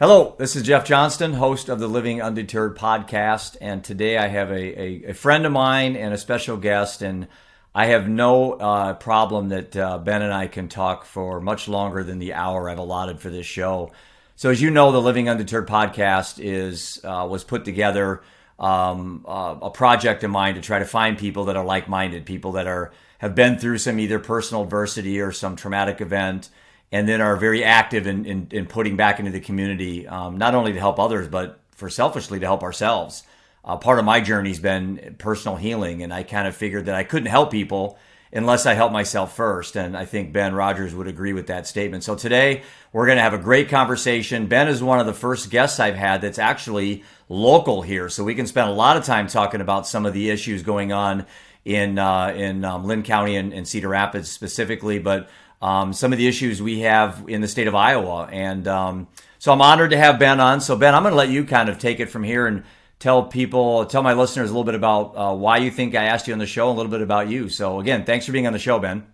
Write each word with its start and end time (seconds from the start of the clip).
Hello, 0.00 0.34
this 0.38 0.56
is 0.56 0.62
Jeff 0.62 0.86
Johnston, 0.86 1.34
host 1.34 1.68
of 1.68 1.78
the 1.78 1.86
Living 1.86 2.22
Undeterred 2.22 2.74
podcast. 2.74 3.58
And 3.60 3.84
today 3.84 4.16
I 4.16 4.28
have 4.28 4.50
a, 4.50 4.80
a, 4.80 5.10
a 5.10 5.12
friend 5.12 5.44
of 5.44 5.52
mine 5.52 5.94
and 5.94 6.14
a 6.14 6.16
special 6.16 6.56
guest. 6.56 7.02
And 7.02 7.28
I 7.74 7.84
have 7.88 8.08
no 8.08 8.54
uh, 8.54 8.94
problem 8.94 9.50
that 9.50 9.76
uh, 9.76 9.98
Ben 9.98 10.22
and 10.22 10.32
I 10.32 10.46
can 10.46 10.68
talk 10.68 11.04
for 11.04 11.38
much 11.38 11.68
longer 11.68 12.02
than 12.02 12.18
the 12.18 12.32
hour 12.32 12.70
I've 12.70 12.78
allotted 12.78 13.20
for 13.20 13.28
this 13.28 13.44
show. 13.44 13.92
So, 14.36 14.48
as 14.48 14.62
you 14.62 14.70
know, 14.70 14.90
the 14.90 15.02
Living 15.02 15.28
Undeterred 15.28 15.68
podcast 15.68 16.42
is 16.42 16.98
uh, 17.04 17.28
was 17.30 17.44
put 17.44 17.66
together 17.66 18.22
um, 18.58 19.26
uh, 19.28 19.56
a 19.60 19.70
project 19.70 20.24
of 20.24 20.30
mine 20.30 20.54
to 20.54 20.62
try 20.62 20.78
to 20.78 20.86
find 20.86 21.18
people 21.18 21.44
that 21.44 21.56
are 21.56 21.64
like 21.66 21.90
minded, 21.90 22.24
people 22.24 22.52
that 22.52 22.66
are 22.66 22.90
have 23.18 23.34
been 23.34 23.58
through 23.58 23.76
some 23.76 24.00
either 24.00 24.18
personal 24.18 24.62
adversity 24.62 25.20
or 25.20 25.30
some 25.30 25.56
traumatic 25.56 26.00
event 26.00 26.48
and 26.92 27.08
then 27.08 27.20
are 27.20 27.36
very 27.36 27.62
active 27.62 28.06
in, 28.06 28.24
in, 28.24 28.48
in 28.50 28.66
putting 28.66 28.96
back 28.96 29.18
into 29.18 29.30
the 29.30 29.40
community, 29.40 30.06
um, 30.06 30.38
not 30.38 30.54
only 30.54 30.72
to 30.72 30.78
help 30.78 30.98
others, 30.98 31.28
but 31.28 31.60
for 31.70 31.88
selfishly 31.88 32.40
to 32.40 32.46
help 32.46 32.62
ourselves. 32.62 33.22
Uh, 33.64 33.76
part 33.76 33.98
of 33.98 34.04
my 34.04 34.20
journey 34.20 34.48
has 34.48 34.58
been 34.58 35.16
personal 35.18 35.56
healing, 35.56 36.02
and 36.02 36.12
I 36.12 36.22
kind 36.22 36.48
of 36.48 36.56
figured 36.56 36.86
that 36.86 36.94
I 36.94 37.04
couldn't 37.04 37.28
help 37.28 37.50
people 37.50 37.98
unless 38.32 38.64
I 38.64 38.74
help 38.74 38.92
myself 38.92 39.34
first. 39.34 39.76
And 39.76 39.96
I 39.96 40.04
think 40.04 40.32
Ben 40.32 40.54
Rogers 40.54 40.94
would 40.94 41.08
agree 41.08 41.32
with 41.32 41.48
that 41.48 41.66
statement. 41.66 42.04
So 42.04 42.14
today 42.14 42.62
we're 42.92 43.06
going 43.06 43.16
to 43.16 43.22
have 43.22 43.34
a 43.34 43.38
great 43.38 43.68
conversation. 43.68 44.46
Ben 44.46 44.68
is 44.68 44.82
one 44.82 45.00
of 45.00 45.06
the 45.06 45.12
first 45.12 45.50
guests 45.50 45.80
I've 45.80 45.96
had 45.96 46.20
that's 46.22 46.38
actually 46.38 47.04
local 47.28 47.82
here, 47.82 48.08
so 48.08 48.24
we 48.24 48.34
can 48.34 48.46
spend 48.46 48.68
a 48.68 48.72
lot 48.72 48.96
of 48.96 49.04
time 49.04 49.26
talking 49.26 49.60
about 49.60 49.86
some 49.86 50.06
of 50.06 50.12
the 50.12 50.30
issues 50.30 50.62
going 50.62 50.92
on 50.92 51.26
in 51.64 51.98
uh, 51.98 52.32
in 52.34 52.64
um, 52.64 52.84
Linn 52.84 53.02
County 53.02 53.36
and, 53.36 53.52
and 53.52 53.68
Cedar 53.68 53.88
Rapids 53.88 54.30
specifically, 54.30 54.98
but 54.98 55.28
um, 55.60 55.92
some 55.92 56.12
of 56.12 56.18
the 56.18 56.26
issues 56.26 56.62
we 56.62 56.80
have 56.80 57.24
in 57.28 57.40
the 57.40 57.48
state 57.48 57.68
of 57.68 57.74
Iowa. 57.74 58.28
And 58.30 58.66
um, 58.66 59.08
so 59.38 59.52
I'm 59.52 59.60
honored 59.60 59.90
to 59.90 59.96
have 59.96 60.18
Ben 60.18 60.40
on. 60.40 60.60
So, 60.60 60.76
Ben, 60.76 60.94
I'm 60.94 61.02
going 61.02 61.12
to 61.12 61.18
let 61.18 61.28
you 61.28 61.44
kind 61.44 61.68
of 61.68 61.78
take 61.78 62.00
it 62.00 62.06
from 62.06 62.22
here 62.22 62.46
and 62.46 62.64
tell 62.98 63.24
people, 63.24 63.86
tell 63.86 64.02
my 64.02 64.12
listeners 64.12 64.50
a 64.50 64.52
little 64.52 64.64
bit 64.64 64.74
about 64.74 65.16
uh, 65.16 65.34
why 65.34 65.58
you 65.58 65.70
think 65.70 65.94
I 65.94 66.04
asked 66.04 66.26
you 66.26 66.32
on 66.32 66.38
the 66.38 66.46
show, 66.46 66.68
and 66.68 66.76
a 66.76 66.76
little 66.76 66.92
bit 66.92 67.02
about 67.02 67.28
you. 67.28 67.48
So, 67.48 67.80
again, 67.80 68.04
thanks 68.04 68.26
for 68.26 68.32
being 68.32 68.46
on 68.46 68.52
the 68.52 68.58
show, 68.58 68.78
Ben. 68.78 69.06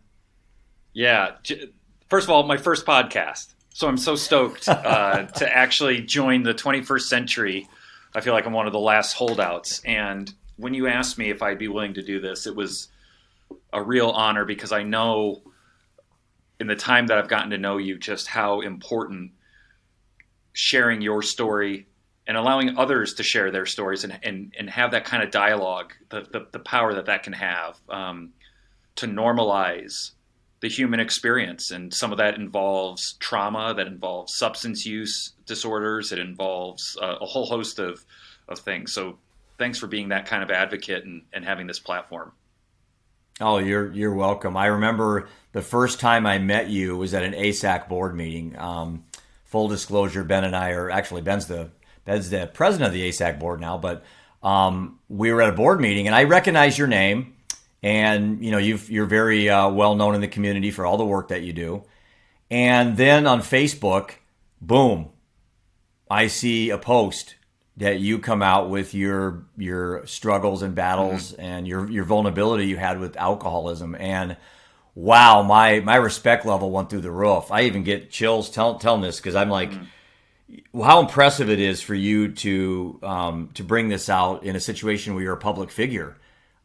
Yeah. 0.93 1.37
First 2.09 2.25
of 2.25 2.31
all, 2.31 2.45
my 2.45 2.57
first 2.57 2.87
podcast. 2.87 3.55
So 3.75 3.87
I'm 3.87 3.99
so 3.99 4.17
stoked 4.17 4.69
uh, 4.69 5.27
to 5.27 5.55
actually 5.55 6.01
join 6.01 6.43
the 6.43 6.55
21st 6.55 7.03
century. 7.03 7.69
I 8.15 8.23
feel 8.23 8.33
like 8.33 8.47
I'm 8.47 8.55
one 8.55 8.67
of 8.67 8.73
the 8.73 8.79
last 8.79 9.13
holdouts. 9.13 9.83
And 9.85 10.33
when 10.57 10.73
you 10.73 10.87
asked 10.87 11.19
me 11.19 11.29
if 11.29 11.43
I'd 11.43 11.59
be 11.59 11.69
willing 11.69 11.93
to 11.93 12.03
do 12.03 12.19
this, 12.19 12.47
it 12.47 12.57
was 12.57 12.89
a 13.75 13.83
real 13.83 14.09
honor 14.09 14.47
because 14.47 14.73
I 14.73 14.83
know 14.83 15.43
in 16.59 16.67
the 16.67 16.77
time 16.77 17.07
that 17.09 17.19
I've 17.19 17.29
gotten 17.29 17.51
to 17.51 17.59
know 17.59 17.77
you, 17.77 17.99
just 17.99 18.27
how 18.27 18.61
important 18.61 19.33
sharing 20.53 21.03
your 21.03 21.23
story 21.23 21.87
and 22.27 22.37
allowing 22.37 22.77
others 22.79 23.15
to 23.15 23.23
share 23.23 23.51
their 23.51 23.67
stories 23.67 24.05
and, 24.05 24.19
and, 24.23 24.55
and 24.59 24.71
have 24.71 24.91
that 24.91 25.05
kind 25.05 25.23
of 25.23 25.31
dialogue, 25.31 25.93
the, 26.09 26.23
the, 26.33 26.47
the 26.53 26.59
power 26.59 26.95
that 26.95 27.07
that 27.07 27.23
can 27.23 27.35
have 27.35 27.79
um, 27.89 28.33
to 28.97 29.07
normalize 29.07 30.13
the 30.61 30.69
human 30.69 30.99
experience. 30.99 31.71
And 31.71 31.93
some 31.93 32.11
of 32.11 32.19
that 32.19 32.35
involves 32.37 33.13
trauma, 33.21 33.75
that 33.77 33.87
involves 33.87 34.37
substance 34.37 34.87
use 34.87 35.35
disorders, 35.45 36.11
it 36.11 36.19
involves 36.19 36.97
uh, 37.01 37.17
a 37.21 37.27
whole 37.27 37.47
host 37.47 37.79
of, 37.79 38.05
of 38.49 38.59
things. 38.59 38.93
So 38.93 39.19
thanks 39.59 39.79
for 39.79 39.87
being 39.87 40.09
that 40.09 40.27
kind 40.27 40.43
of 40.43 40.51
advocate 40.51 41.05
and, 41.05 41.23
and 41.33 41.45
having 41.45 41.67
this 41.67 41.79
platform. 41.79 42.33
Oh, 43.39 43.59
you're 43.59 43.93
you're 43.93 44.15
welcome. 44.15 44.57
I 44.57 44.67
remember 44.67 45.29
the 45.57 45.63
first 45.63 46.01
time 46.01 46.27
I 46.27 46.39
met 46.39 46.69
you 46.69 46.99
was 46.99 47.15
at 47.15 47.23
an 47.23 47.33
ASAC 47.33 47.89
board 47.89 48.15
meeting. 48.15 48.55
Um, 48.59 49.05
full 49.47 49.69
disclosure, 49.69 50.23
Ben 50.23 50.45
and 50.45 50.55
I 50.55 50.73
are 50.73 50.91
actually 50.91 51.23
Ben's 51.23 51.47
the 51.47 51.71
Ben's 52.05 52.29
the 52.29 52.47
president 52.47 52.89
of 52.89 52.93
the 52.93 53.09
ASAC 53.09 53.39
board 53.39 53.59
now, 53.59 53.79
but 53.79 54.05
um, 54.43 54.99
we 55.09 55.33
were 55.33 55.41
at 55.41 55.49
a 55.49 55.57
board 55.57 55.81
meeting 55.81 56.09
and 56.09 56.15
I 56.15 56.25
recognized 56.25 56.77
your 56.77 56.89
name, 56.89 57.37
and 57.83 58.45
you 58.45 58.51
know 58.51 58.59
you 58.59 59.03
are 59.03 59.07
very 59.07 59.49
uh, 59.49 59.71
well 59.71 59.95
known 59.95 60.15
in 60.15 60.21
the 60.21 60.29
community 60.29 60.71
for 60.71 60.85
all 60.85 60.99
the 60.99 61.07
work 61.07 61.29
that 61.29 61.41
you 61.41 61.55
do. 61.55 61.85
And 62.51 62.99
then 62.99 63.27
on 63.27 63.41
Facebook, 63.41 64.11
boom, 64.61 65.09
I 66.11 66.27
see 66.27 66.69
a 66.69 66.77
post 66.77 67.37
that 67.79 67.99
you 67.99 68.19
come 68.19 68.43
out 68.43 68.69
with 68.69 68.93
your 68.93 69.47
your 69.57 70.07
struggles 70.07 70.61
and 70.61 70.75
battles 70.75 71.33
mm-hmm. 71.33 71.41
and 71.41 71.67
your 71.67 71.91
your 71.91 72.05
vulnerability 72.05 72.67
you 72.67 72.77
had 72.77 73.01
with 73.01 73.17
alcoholism 73.17 73.95
and 73.95 74.37
wow 74.97 75.43
my 75.43 75.79
my 75.81 75.95
respect 75.95 76.45
level 76.45 76.73
went 76.73 76.91
through 76.91 77.01
the 77.01 77.11
roof 77.11 77.53
i 77.53 77.63
even 77.63 77.85
get 77.85 78.11
chills 78.11 78.51
tell, 78.51 78.79
telling 78.79 79.03
this 79.03 79.19
because 79.19 79.37
i'm 79.37 79.51
like 79.51 79.71
mm-hmm. 79.71 80.83
how 80.83 80.99
impressive 81.01 81.49
it 81.49 81.61
is 81.61 81.81
for 81.81 81.95
you 81.95 82.33
to 82.33 82.99
um, 83.05 83.51
to 83.55 83.63
bring 83.63 83.89
this 83.89 84.09
out 84.09 84.43
in 84.43 84.57
a 84.57 84.61
situation 84.61 85.15
where 85.15 85.23
you're 85.23 85.35
a 85.35 85.39
public 85.39 85.71
figure 85.71 86.17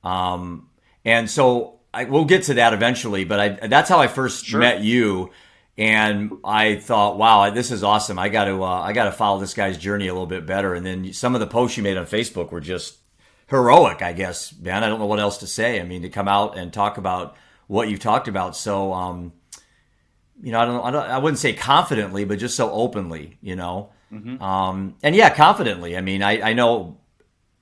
um, 0.03 0.67
and 1.05 1.29
so 1.29 1.79
I, 1.93 2.05
we'll 2.05 2.25
get 2.25 2.43
to 2.43 2.55
that 2.55 2.73
eventually 2.73 3.25
but 3.25 3.39
I, 3.39 3.67
that's 3.67 3.89
how 3.89 3.99
i 3.99 4.07
first 4.07 4.45
sure. 4.45 4.59
met 4.59 4.81
you 4.81 5.29
and 5.77 6.33
I 6.43 6.75
thought, 6.75 7.17
wow, 7.17 7.49
this 7.49 7.71
is 7.71 7.83
awesome. 7.83 8.19
I 8.19 8.29
got 8.29 8.45
to 8.45 8.63
uh, 8.63 8.81
I 8.81 8.93
got 8.93 9.05
to 9.05 9.11
follow 9.11 9.39
this 9.39 9.53
guy's 9.53 9.77
journey 9.77 10.07
a 10.07 10.13
little 10.13 10.27
bit 10.27 10.45
better. 10.45 10.75
And 10.75 10.85
then 10.85 11.13
some 11.13 11.33
of 11.33 11.39
the 11.39 11.47
posts 11.47 11.77
you 11.77 11.81
made 11.81 11.97
on 11.97 12.05
Facebook 12.05 12.51
were 12.51 12.59
just 12.59 12.97
heroic, 13.47 14.01
I 14.01 14.13
guess, 14.13 14.53
man. 14.59 14.83
I 14.83 14.89
don't 14.89 14.99
know 14.99 15.05
what 15.05 15.19
else 15.19 15.37
to 15.39 15.47
say. 15.47 15.79
I 15.79 15.83
mean, 15.83 16.01
to 16.01 16.09
come 16.09 16.27
out 16.27 16.57
and 16.57 16.71
talk 16.71 16.97
about 16.97 17.35
what 17.67 17.89
you've 17.89 17.99
talked 17.99 18.27
about, 18.27 18.55
so 18.55 18.93
um, 18.93 19.33
you 20.41 20.51
know, 20.51 20.59
I 20.59 20.65
don't, 20.65 20.85
I 20.85 20.91
don't, 20.91 21.09
I 21.09 21.17
wouldn't 21.19 21.39
say 21.39 21.53
confidently, 21.53 22.25
but 22.25 22.39
just 22.39 22.55
so 22.55 22.71
openly, 22.71 23.37
you 23.41 23.55
know. 23.55 23.91
Mm-hmm. 24.11 24.41
Um, 24.41 24.95
and 25.03 25.15
yeah, 25.15 25.29
confidently. 25.33 25.95
I 25.95 26.01
mean, 26.01 26.23
I, 26.23 26.49
I 26.49 26.53
know 26.53 26.97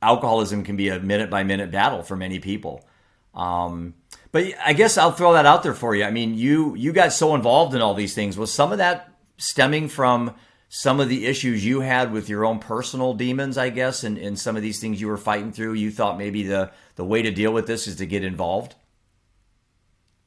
alcoholism 0.01 0.63
can 0.63 0.77
be 0.77 0.89
a 0.89 0.99
minute 0.99 1.29
by 1.29 1.43
minute 1.43 1.71
battle 1.71 2.03
for 2.03 2.15
many 2.15 2.39
people. 2.39 2.85
Um, 3.33 3.95
but 4.31 4.45
I 4.63 4.73
guess 4.73 4.97
I'll 4.97 5.11
throw 5.11 5.33
that 5.33 5.45
out 5.45 5.63
there 5.63 5.73
for 5.73 5.95
you. 5.95 6.03
I 6.03 6.11
mean, 6.11 6.35
you 6.35 6.75
you 6.75 6.93
got 6.93 7.13
so 7.13 7.35
involved 7.35 7.75
in 7.75 7.81
all 7.81 7.93
these 7.93 8.16
things. 8.16 8.37
Was 8.37 8.53
some 8.53 8.71
of 8.71 8.77
that 8.77 9.13
stemming 9.37 9.89
from 9.89 10.35
some 10.69 10.99
of 10.99 11.09
the 11.09 11.25
issues 11.25 11.66
you 11.66 11.81
had 11.81 12.11
with 12.11 12.29
your 12.29 12.45
own 12.45 12.59
personal 12.59 13.13
demons, 13.13 13.57
I 13.57 13.69
guess, 13.69 14.03
and, 14.03 14.17
and 14.17 14.37
some 14.37 14.55
of 14.55 14.61
these 14.61 14.79
things 14.79 15.01
you 15.01 15.07
were 15.07 15.17
fighting 15.17 15.51
through? 15.51 15.73
You 15.73 15.91
thought 15.91 16.17
maybe 16.17 16.43
the 16.43 16.71
the 16.95 17.05
way 17.05 17.21
to 17.21 17.31
deal 17.31 17.51
with 17.51 17.67
this 17.67 17.87
is 17.87 17.97
to 17.97 18.05
get 18.05 18.23
involved. 18.23 18.75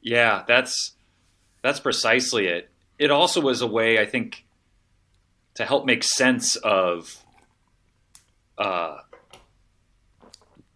Yeah, 0.03 0.43
that's 0.47 0.91
that's 1.61 1.79
precisely 1.79 2.47
it. 2.47 2.69
It 2.99 3.09
also 3.09 3.41
was 3.41 3.61
a 3.61 3.67
way, 3.67 3.97
I 3.99 4.05
think, 4.05 4.45
to 5.55 5.65
help 5.65 5.85
make 5.85 6.03
sense 6.03 6.57
of 6.57 7.23
uh, 8.57 8.97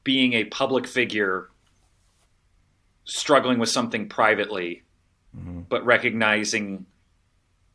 being 0.03 0.33
a 0.33 0.45
public 0.45 0.88
figure 0.88 1.49
struggling 3.03 3.59
with 3.59 3.69
something 3.69 4.07
privately, 4.07 4.83
mm-hmm. 5.38 5.61
but 5.69 5.85
recognizing 5.85 6.85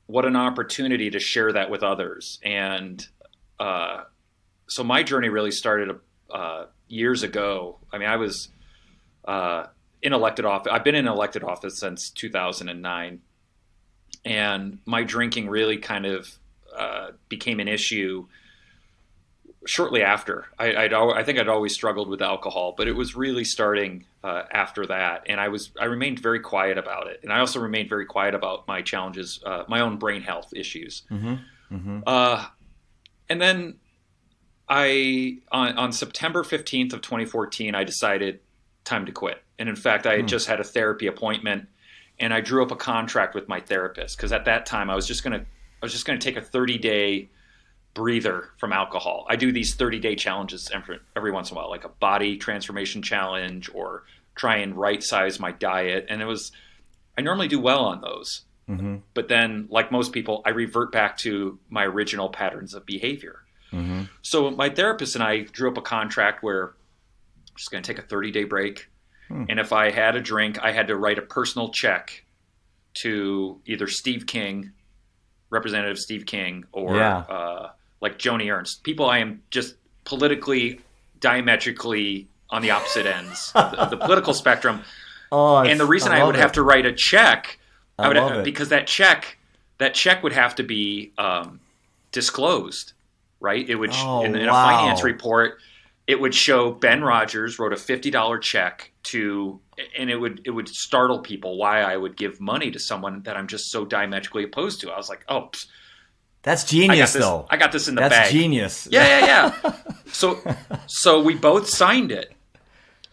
what 0.06 0.24
an 0.24 0.36
opportunity 0.36 1.10
to 1.10 1.20
share 1.20 1.52
that 1.52 1.70
with 1.70 1.82
others. 1.82 2.38
And 2.42 3.06
uh, 3.60 4.04
so 4.66 4.82
my 4.82 5.02
journey 5.02 5.28
really 5.28 5.50
started 5.50 5.98
uh, 6.30 6.64
years 6.88 7.22
ago. 7.22 7.78
I 7.92 7.98
mean, 7.98 8.08
I 8.08 8.16
was 8.16 8.48
uh, 9.24 9.66
in 10.02 10.12
elected 10.12 10.44
office. 10.44 10.72
I've 10.72 10.84
been 10.84 10.94
in 10.94 11.06
elected 11.06 11.44
office 11.44 11.78
since 11.78 12.10
2009, 12.10 13.20
and 14.24 14.78
my 14.84 15.04
drinking 15.04 15.48
really 15.48 15.78
kind 15.78 16.06
of 16.06 16.28
uh, 16.76 17.10
became 17.28 17.60
an 17.60 17.68
issue 17.68 18.26
shortly 19.64 20.02
after. 20.02 20.46
I, 20.58 20.74
I'd, 20.74 20.92
I 20.92 21.22
think 21.22 21.38
I'd 21.38 21.48
always 21.48 21.72
struggled 21.72 22.08
with 22.08 22.20
alcohol, 22.20 22.74
but 22.76 22.88
it 22.88 22.94
was 22.94 23.14
really 23.14 23.44
starting 23.44 24.04
uh, 24.24 24.42
after 24.50 24.86
that, 24.86 25.22
and 25.26 25.40
I 25.40 25.48
was 25.48 25.70
I 25.80 25.84
remained 25.84 26.19
very 26.19 26.40
quiet 26.40 26.78
about 26.78 27.06
it, 27.06 27.20
and 27.22 27.32
I 27.32 27.40
also 27.40 27.60
remained 27.60 27.88
very 27.88 28.06
quiet 28.06 28.34
about 28.34 28.66
my 28.66 28.82
challenges, 28.82 29.40
uh, 29.44 29.64
my 29.69 29.81
own 29.81 29.99
brain 29.99 30.22
health 30.22 30.52
issues. 30.54 31.02
Mm-hmm. 31.10 31.75
Mm-hmm. 31.75 32.00
Uh, 32.06 32.46
and 33.28 33.40
then 33.40 33.76
I 34.69 35.38
on, 35.50 35.78
on 35.78 35.93
September 35.93 36.44
fifteenth 36.44 36.93
of 36.93 37.02
2014, 37.02 37.75
I 37.75 37.84
decided 37.84 38.40
time 38.84 39.06
to 39.06 39.12
quit, 39.12 39.43
and 39.58 39.69
in 39.69 39.76
fact, 39.76 40.06
I 40.06 40.17
had 40.17 40.25
mm. 40.25 40.29
just 40.29 40.46
had 40.46 40.61
a 40.61 40.64
therapy 40.64 41.06
appointment, 41.06 41.69
and 42.19 42.32
I 42.32 42.40
drew 42.40 42.62
up 42.62 42.70
a 42.70 42.76
contract 42.76 43.34
with 43.34 43.49
my 43.49 43.61
therapist 43.61 44.17
because 44.17 44.32
at 44.32 44.44
that 44.46 44.67
time 44.67 44.90
I 44.90 44.94
was 44.94 45.06
just 45.06 45.23
gonna 45.25 45.44
I 45.82 45.84
was 45.84 45.93
just 45.93 46.06
gonna 46.06 46.19
take 46.19 46.37
a 46.37 46.43
30 46.43 46.79
day 46.79 47.31
breather 47.94 48.50
from 48.58 48.73
alcohol. 48.73 49.26
I 49.29 49.37
do 49.37 49.52
these 49.52 49.75
30 49.75 49.99
day 50.00 50.17
challenges 50.17 50.70
every, 50.73 50.99
every 51.17 51.31
once 51.31 51.50
in 51.50 51.56
a 51.56 51.61
while, 51.61 51.70
like 51.70 51.84
a 51.84 51.90
body 51.90 52.37
transformation 52.37 53.02
challenge 53.02 53.70
or 53.75 54.05
try 54.34 54.56
and 54.56 54.75
right 54.75 55.02
size 55.02 55.38
my 55.38 55.52
diet. 55.52 56.06
And 56.08 56.23
it 56.23 56.25
was, 56.25 56.52
I 57.17 57.20
normally 57.20 57.49
do 57.49 57.61
well 57.61 57.85
on 57.85 58.00
those. 58.00 58.43
Mm-hmm. 58.69 58.96
But 59.14 59.28
then, 59.28 59.67
like 59.70 59.93
most 59.93 60.12
people, 60.12 60.40
I 60.46 60.50
revert 60.50 60.93
back 60.93 61.19
to 61.19 61.58
my 61.69 61.85
original 61.85 62.28
patterns 62.28 62.75
of 62.75 62.87
behavior. 62.87 63.40
Mm-hmm. 63.73 64.02
So 64.23 64.50
my 64.50 64.70
therapist 64.70 65.14
and 65.14 65.25
I 65.25 65.40
drew 65.40 65.70
up 65.70 65.76
a 65.76 65.82
contract 65.82 66.43
where 66.43 66.75
just 67.56 67.70
going 67.70 67.82
to 67.82 67.87
take 67.94 68.02
a 68.02 68.06
30 68.06 68.31
day 68.31 68.44
break. 68.44 68.88
Hmm. 69.28 69.44
And 69.49 69.60
if 69.60 69.72
I 69.72 69.90
had 69.90 70.16
a 70.16 70.20
drink, 70.20 70.58
I 70.62 70.72
had 70.72 70.88
to 70.88 70.96
write 70.96 71.19
a 71.19 71.22
personal 71.22 71.69
check 71.70 72.25
to 72.94 73.60
either 73.66 73.87
Steve 73.87 74.26
King 74.26 74.72
Representative 75.50 75.99
Steve 75.99 76.26
King 76.26 76.64
or 76.72 76.96
Yeah. 76.96 77.19
uh, 77.19 77.70
like 78.00 78.19
Joni 78.19 78.52
Ernst, 78.52 78.82
people 78.84 79.08
I 79.08 79.19
am 79.19 79.43
just 79.50 79.76
politically 80.04 80.81
diametrically 81.20 82.28
on 82.50 82.62
the 82.62 82.70
opposite 82.70 83.06
ends 83.06 83.52
of 83.54 83.90
the 83.90 83.96
political 83.96 84.34
spectrum. 84.34 84.82
Oh, 85.31 85.56
And 85.58 85.78
the 85.81 85.87
reason 85.87 86.12
I, 86.12 86.25
would 86.25 86.37
have 86.37 86.52
to 86.52 86.62
write 86.62 86.84
a 86.84 86.93
check, 86.93 87.58
I, 87.99 88.10
I 88.10 88.37
would 88.37 88.44
because 88.44 88.69
that 88.70 88.87
check 88.87 89.38
that 89.78 89.94
check 89.94 90.22
would 90.22 90.32
have 90.32 90.54
to 90.56 90.62
be 90.62 91.12
um, 91.19 91.60
disclosed, 92.12 92.93
right? 93.40 93.69
It 93.69 93.76
would 93.76 93.90
Oh, 93.94 94.22
in, 94.22 94.34
in 94.37 94.46
wow. 94.46 94.64
a 94.64 94.78
finance 94.78 95.02
report. 95.02 95.58
It 96.12 96.20
would 96.20 96.35
show 96.35 96.70
Ben 96.73 97.03
Rogers 97.03 97.59
wrote 97.59 97.73
a 97.73 97.76
fifty 97.76 98.11
dollar 98.11 98.38
check 98.38 98.93
to, 99.05 99.59
and 99.99 100.11
it 100.11 100.17
would 100.17 100.43
it 100.44 100.50
would 100.50 100.69
startle 100.69 101.20
people 101.20 101.56
why 101.56 101.81
I 101.81 101.97
would 101.97 102.17
give 102.19 102.38
money 102.38 102.70
to 102.70 102.79
someone 102.79 103.23
that 103.23 103.35
I'm 103.35 103.47
just 103.47 103.70
so 103.70 103.87
diametrically 103.87 104.44
opposed 104.44 104.82
to. 104.82 104.91
I 104.91 104.97
was 104.99 105.09
like, 105.09 105.25
oh, 105.29 105.49
pfft, 105.53 105.67
That's 106.43 106.64
I 106.64 106.67
genius, 106.69 107.12
this. 107.14 107.23
though. 107.23 107.47
I 107.49 107.56
got 107.56 107.73
this 107.73 107.88
in 107.88 107.94
the 107.94 108.03
That's 108.03 108.14
bag. 108.14 108.31
genius. 108.32 108.87
Yeah, 108.91 109.06
yeah, 109.20 109.55
yeah. 109.64 109.73
so, 110.12 110.38
so 110.87 111.23
we 111.23 111.35
both 111.35 111.67
signed 111.67 112.12
it, 112.12 112.31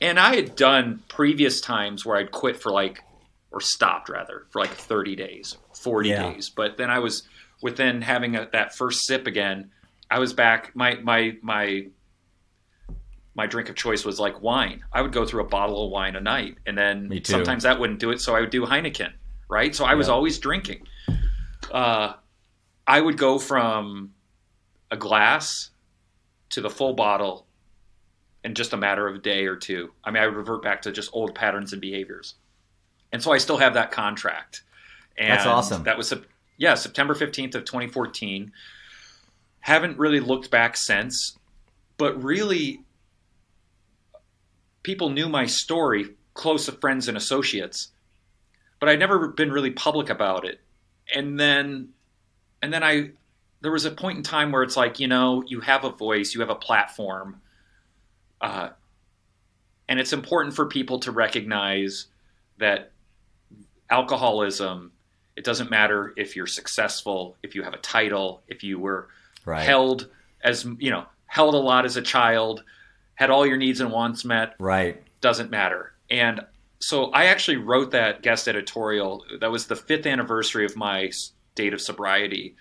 and 0.01 0.19
I 0.19 0.35
had 0.35 0.57
done 0.57 1.01
previous 1.07 1.61
times 1.61 2.05
where 2.05 2.17
I'd 2.17 2.31
quit 2.31 2.61
for 2.61 2.69
like, 2.71 3.01
or 3.51 3.61
stopped 3.61 4.09
rather, 4.09 4.45
for 4.49 4.59
like 4.59 4.71
thirty 4.71 5.15
days, 5.15 5.57
forty 5.73 6.09
Yeah. 6.09 6.33
days. 6.33 6.49
But 6.49 6.75
then 6.75 6.89
I 6.89 6.99
was 6.99 7.23
within 7.61 8.01
having 8.01 8.35
a, 8.35 8.49
that 8.51 8.75
first 8.75 9.05
sip 9.07 9.25
again. 9.25 9.71
I 10.11 10.19
was 10.19 10.33
back. 10.33 10.75
My 10.75 10.95
my 10.95 11.37
my 11.41 11.87
my 13.35 13.45
drink 13.45 13.69
of 13.69 13.75
choice 13.75 14.03
was 14.03 14.19
like 14.19 14.41
wine. 14.41 14.83
I 14.91 15.01
would 15.01 15.11
go 15.13 15.25
through 15.25 15.43
a 15.43 15.47
bottle 15.47 15.85
of 15.85 15.91
wine 15.91 16.15
a 16.15 16.21
night, 16.21 16.57
and 16.65 16.77
then 16.77 17.09
sometimes 17.23 17.63
that 17.63 17.79
wouldn't 17.79 17.99
do 17.99 18.11
it, 18.11 18.19
so 18.21 18.35
I 18.35 18.41
would 18.41 18.49
do 18.49 18.65
Heineken. 18.65 19.13
Right. 19.49 19.73
So 19.75 19.85
I 19.85 19.95
was 19.95 20.09
always 20.09 20.37
drinking. 20.37 20.85
Uh, 21.71 22.13
I 22.85 23.01
would 23.01 23.17
go 23.17 23.39
from 23.39 24.13
a 24.91 24.97
glass 24.97 25.71
to 26.49 26.61
the 26.61 26.69
full 26.69 26.93
bottle 26.93 27.45
in 28.43 28.55
just 28.55 28.73
a 28.73 28.77
matter 28.77 29.07
of 29.07 29.15
a 29.15 29.19
day 29.19 29.45
or 29.45 29.55
two. 29.55 29.91
I 30.03 30.11
mean, 30.11 30.23
I 30.23 30.27
would 30.27 30.35
revert 30.35 30.61
back 30.63 30.81
to 30.83 30.91
just 30.91 31.09
old 31.13 31.35
patterns 31.35 31.73
and 31.73 31.81
behaviors. 31.81 32.35
And 33.11 33.21
so 33.21 33.31
I 33.31 33.37
still 33.37 33.57
have 33.57 33.73
that 33.73 33.91
contract. 33.91 34.63
And 35.17 35.31
That's 35.31 35.45
awesome. 35.45 35.83
That 35.83 35.97
was, 35.97 36.13
yeah, 36.57 36.75
September 36.75 37.13
15th 37.13 37.55
of 37.55 37.65
2014. 37.65 38.51
Haven't 39.61 39.97
really 39.97 40.19
looked 40.19 40.49
back 40.49 40.77
since, 40.77 41.37
but 41.97 42.23
really, 42.23 42.81
people 44.83 45.09
knew 45.09 45.29
my 45.29 45.45
story, 45.45 46.15
close 46.33 46.65
to 46.65 46.71
friends 46.73 47.07
and 47.07 47.17
associates, 47.17 47.89
but 48.79 48.89
I'd 48.89 48.99
never 48.99 49.27
been 49.29 49.51
really 49.51 49.71
public 49.71 50.09
about 50.09 50.45
it. 50.45 50.59
And 51.13 51.39
then, 51.39 51.89
and 52.61 52.71
then 52.71 52.83
I, 52.83 53.11
there 53.61 53.71
was 53.71 53.85
a 53.85 53.91
point 53.91 54.17
in 54.17 54.23
time 54.23 54.51
where 54.51 54.63
it's 54.63 54.77
like, 54.77 54.99
you 54.99 55.07
know, 55.07 55.43
you 55.45 55.59
have 55.61 55.83
a 55.83 55.89
voice, 55.89 56.33
you 56.33 56.39
have 56.41 56.49
a 56.49 56.55
platform, 56.55 57.41
uh, 58.41 58.69
and 59.87 59.99
it's 59.99 60.13
important 60.13 60.55
for 60.55 60.67
people 60.67 60.99
to 60.99 61.11
recognize 61.11 62.05
that 62.59 62.91
alcoholism. 63.89 64.91
It 65.35 65.43
doesn't 65.43 65.71
matter 65.71 66.13
if 66.15 66.35
you're 66.35 66.47
successful, 66.47 67.37
if 67.43 67.55
you 67.55 67.63
have 67.63 67.73
a 67.73 67.77
title, 67.77 68.43
if 68.47 68.63
you 68.63 68.79
were 68.79 69.09
Right. 69.45 69.63
held 69.65 70.09
as 70.43 70.65
you 70.77 70.91
know 70.91 71.05
held 71.25 71.55
a 71.55 71.57
lot 71.57 71.85
as 71.85 71.95
a 71.97 72.01
child, 72.01 72.63
had 73.19 73.29
all 73.29 73.45
your 73.45 73.57
needs 73.57 73.81
and 73.81 73.91
wants 73.91 74.23
met, 74.23 74.55
Right. 74.59 75.03
doesn't 75.19 75.51
matter. 75.51 75.91
And 76.09 76.39
so 76.79 77.11
I 77.11 77.25
actually 77.25 77.57
wrote 77.57 77.91
that 77.91 78.21
guest 78.21 78.47
editorial. 78.47 79.25
That 79.41 79.51
was 79.51 79.67
the 79.67 79.75
fifth 79.75 80.05
anniversary 80.05 80.63
of 80.63 80.77
my 80.77 81.11
date 81.53 81.73
of 81.73 81.81
sobriety. 81.81 82.55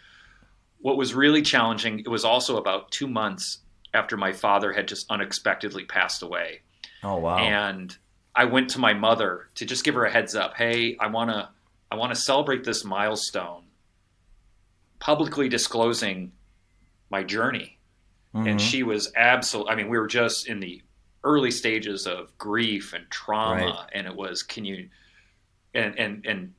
What 0.81 0.97
was 0.97 1.15
really 1.15 1.43
challenging, 1.43 2.01
it 2.01 2.09
was 2.09 2.25
also 2.25 2.57
about 2.57 2.91
two 2.91 3.07
months 3.07 3.59
after 3.95 4.17
my 4.17 4.33
father 4.33 4.73
had 4.73 4.89
just 4.89 5.09
unexpectedly 5.09 5.85
passed 5.85 6.25
away. 6.25 6.63
Oh 7.05 7.19
wow. 7.19 7.39
And 7.39 7.97
I 8.35 8.45
went 8.47 8.71
to 8.71 8.81
my 8.81 8.95
mother 8.95 9.47
to 9.55 9.65
just 9.65 9.85
give 9.85 9.95
her 9.95 10.07
a 10.07 10.11
heads 10.13 10.35
up. 10.35 10.57
Hey, 10.57 10.97
I 10.99 11.07
want 11.07 11.31
to 11.31 11.49
I 11.93 11.95
want 11.95 12.13
to 12.13 12.21
celebrate 12.21 12.65
this 12.65 12.85
milestone, 12.85 13.63
publicly 14.99 15.49
disclosing 15.49 16.33
my 17.11 17.23
journey 17.23 17.78
and 18.35 18.47
Mhm. 18.47 18.61
she 18.61 18.83
was 18.83 19.13
absolutely 19.17 19.73
i 19.73 19.77
mean 19.77 19.89
we 19.89 19.99
were 19.99 20.07
just 20.07 20.47
in 20.47 20.61
the 20.61 20.83
early 21.25 21.51
stages 21.51 22.07
of 22.07 22.37
grief 22.39 22.93
and 22.93 23.09
trauma 23.11 23.65
Right. 23.65 23.89
and 23.93 24.07
it 24.07 24.15
was 24.15 24.43
can 24.43 24.65
you 24.65 24.89
and 25.75 25.99
and 25.99 26.25
and 26.27 26.55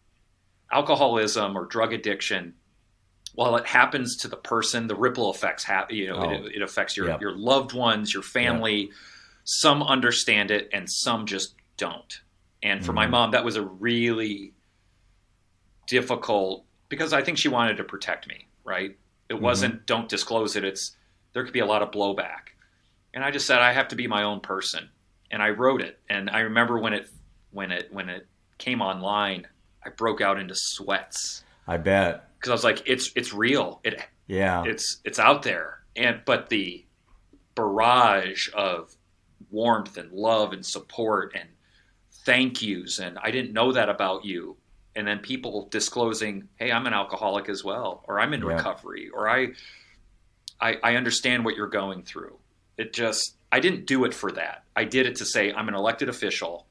alcoholism 0.72 1.58
or 1.58 1.66
drug 1.66 1.94
addiction 1.94 2.56
while 3.34 3.56
it 3.56 3.66
happens 3.68 4.18
to 4.18 4.28
the 4.28 4.36
person 4.38 4.88
the 4.88 4.96
ripple 4.96 5.32
effects 5.32 5.64
happen 5.64 5.96
you 5.96 6.08
know 6.08 6.18
Oh. 6.18 6.32
it, 6.46 6.56
it 6.56 6.62
affects 6.62 6.98
your 6.98 7.08
Yep. 7.08 7.22
your 7.22 7.32
loved 7.36 7.74
ones 7.74 8.14
your 8.14 8.24
family 8.24 8.92
some 9.44 9.82
understand 9.84 10.52
it 10.52 10.70
and 10.74 10.90
some 10.90 11.26
just 11.26 11.56
don't 11.78 12.22
and 12.62 12.86
for 12.86 12.94
my 12.94 13.06
Mhm. 13.08 13.12
mom 13.12 13.32
that 13.32 13.46
was 13.46 13.56
a 13.56 13.64
really 13.64 14.54
difficult 15.88 16.66
because 16.90 17.14
i 17.14 17.22
think 17.22 17.38
she 17.38 17.48
wanted 17.48 17.78
to 17.78 17.84
protect 17.84 18.28
me 18.28 18.48
right 18.64 18.98
it 19.30 19.36
Mhm. 19.36 19.40
wasn't 19.42 19.86
don't 19.86 20.10
disclose 20.10 20.56
it 20.56 20.64
it's 20.64 20.96
there 21.34 21.44
could 21.44 21.54
be 21.54 21.60
a 21.60 21.66
lot 21.66 21.82
of 21.82 21.92
blowback. 21.92 22.54
And 23.14 23.24
i 23.24 23.32
just 23.32 23.46
said 23.48 23.60
i 23.60 23.72
have 23.72 23.88
to 23.90 23.96
be 23.96 24.08
my 24.08 24.24
own 24.24 24.40
person. 24.40 24.90
And 25.32 25.42
i 25.42 25.50
wrote 25.50 25.82
it. 25.82 26.00
And 26.10 26.30
i 26.30 26.40
remember 26.42 26.80
when 26.80 26.94
it 26.94 27.08
when 27.52 27.72
it 27.72 27.90
when 27.92 28.10
it 28.10 28.28
came 28.58 28.82
online 28.82 29.48
i 29.86 29.90
broke 29.90 30.22
out 30.22 30.40
into 30.40 30.54
sweats. 30.56 31.44
I 31.68 31.78
bet. 31.78 32.30
because 32.38 32.50
i 32.50 32.54
was 32.54 32.64
like 32.64 32.84
it's 32.88 33.12
it's 33.16 33.34
real. 33.34 33.80
It 33.84 34.02
Yeah. 34.28 34.64
it's 34.66 35.02
it's 35.06 35.20
out 35.20 35.44
there. 35.44 35.80
And 35.96 36.22
but 36.26 36.50
the 36.50 36.86
barrage 37.56 38.50
of 38.54 38.96
warmth 39.52 39.98
and 39.98 40.12
love 40.12 40.54
and 40.54 40.66
support 40.66 41.34
and 41.36 41.50
thank 42.26 42.62
yous 42.62 43.00
and 43.00 43.18
i 43.24 43.32
didn't 43.32 43.54
know 43.54 43.72
that 43.72 43.90
about 43.90 44.24
you. 44.26 44.56
And 44.96 45.08
then 45.08 45.20
people 45.20 45.68
disclosing 45.70 46.48
hey 46.58 46.72
i'm 46.72 46.86
an 46.88 46.94
alcoholic 46.94 47.50
as 47.50 47.64
well 47.64 48.04
or 48.08 48.20
i'm 48.20 48.34
in 48.34 48.42
Yeah. 48.42 48.48
recovery 48.54 49.10
or 49.14 49.30
I, 49.30 49.48
I 50.62 50.78
i 50.84 50.96
understand 50.96 51.46
what 51.46 51.56
you're 51.56 51.68
going 51.68 52.04
through. 52.04 52.38
It 52.78 52.94
just 52.94 53.36
i 53.52 53.60
didn't 53.60 53.86
do 53.86 54.06
it 54.06 54.14
for 54.14 54.32
that. 54.34 54.64
I 54.76 54.84
did 54.84 55.06
it 55.06 55.16
to 55.18 55.26
say 55.26 55.52
i'm 55.52 55.68
an 55.68 55.76
elected 55.76 56.10
official. 56.10 56.68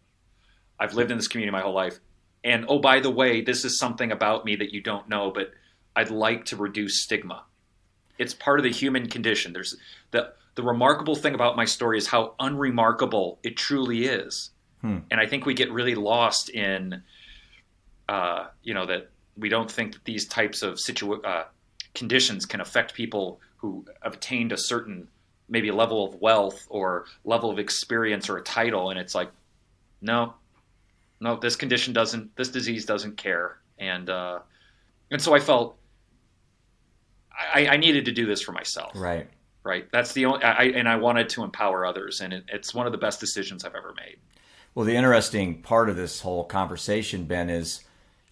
I've 0.78 0.94
lived 0.94 1.10
in 1.10 1.16
this 1.16 1.28
community 1.28 1.52
my 1.52 1.62
whole 1.62 1.74
life. 1.74 1.98
And 2.44 2.64
oh 2.68 2.78
by 2.78 3.00
the 3.00 3.10
way 3.10 3.40
this 3.40 3.64
is 3.64 3.78
something 3.78 4.12
about 4.12 4.44
me 4.44 4.56
that 4.56 4.72
you 4.72 4.80
don't 4.80 5.08
know 5.08 5.30
but 5.30 5.52
i'd 5.96 6.10
like 6.10 6.44
to 6.46 6.56
reduce 6.56 7.02
stigma. 7.02 7.44
It's 8.18 8.34
part 8.34 8.58
of 8.58 8.64
the 8.64 8.72
human 8.72 9.08
condition. 9.08 9.52
There's 9.52 9.76
the 10.10 10.32
the 10.54 10.62
remarkable 10.62 11.14
thing 11.14 11.34
about 11.34 11.56
my 11.56 11.64
story 11.64 11.98
is 11.98 12.08
how 12.08 12.34
unremarkable 12.40 13.38
it 13.44 13.56
truly 13.56 14.06
is. 14.06 14.50
Hmm. 14.80 14.98
and 15.10 15.18
i 15.20 15.26
think 15.26 15.44
we 15.44 15.54
get 15.54 15.72
really 15.72 15.96
lost 15.96 16.50
in 16.50 17.02
uh, 18.08 18.46
you 18.62 18.74
know 18.74 18.86
that 18.86 19.10
we 19.36 19.48
don't 19.48 19.70
think 19.70 19.92
that 19.92 20.04
these 20.04 20.26
types 20.26 20.62
of 20.62 20.74
situa- 20.74 21.24
uh, 21.24 21.44
conditions 21.94 22.46
can 22.46 22.60
affect 22.60 22.94
people 22.94 23.40
who 23.56 23.84
obtained 24.02 24.52
a 24.52 24.56
certain 24.56 25.08
maybe 25.48 25.70
level 25.70 26.04
of 26.04 26.14
wealth 26.20 26.66
or 26.68 27.06
level 27.24 27.50
of 27.50 27.58
experience 27.58 28.28
or 28.28 28.36
a 28.36 28.42
title 28.42 28.90
and 28.90 28.98
it's 28.98 29.14
like 29.14 29.30
no 30.00 30.34
no 31.20 31.36
this 31.36 31.56
condition 31.56 31.92
doesn't 31.92 32.34
this 32.36 32.48
disease 32.48 32.84
doesn't 32.84 33.16
care. 33.16 33.58
And 33.78 34.10
uh, 34.10 34.40
and 35.10 35.22
so 35.22 35.34
i 35.34 35.40
felt 35.40 35.76
I, 37.54 37.68
I 37.68 37.76
needed 37.76 38.04
to 38.06 38.12
do 38.12 38.26
this 38.26 38.42
for 38.42 38.50
myself. 38.50 38.92
Right. 38.96 39.28
right? 39.62 39.86
That's 39.92 40.12
the 40.12 40.24
only 40.26 40.42
I, 40.42 40.64
and 40.64 40.88
i 40.88 40.96
wanted 40.96 41.28
to 41.30 41.44
empower 41.44 41.86
others 41.86 42.20
and 42.20 42.32
it, 42.32 42.44
it's 42.48 42.74
one 42.74 42.86
of 42.86 42.92
the 42.92 42.98
best 42.98 43.20
decisions 43.20 43.64
i've 43.64 43.74
ever 43.74 43.94
made. 43.96 44.16
Well, 44.74 44.84
the 44.84 44.96
interesting 44.96 45.62
part 45.62 45.88
of 45.88 45.96
this 45.96 46.20
whole 46.20 46.44
conversation, 46.44 47.24
Ben, 47.24 47.50
is 47.50 47.80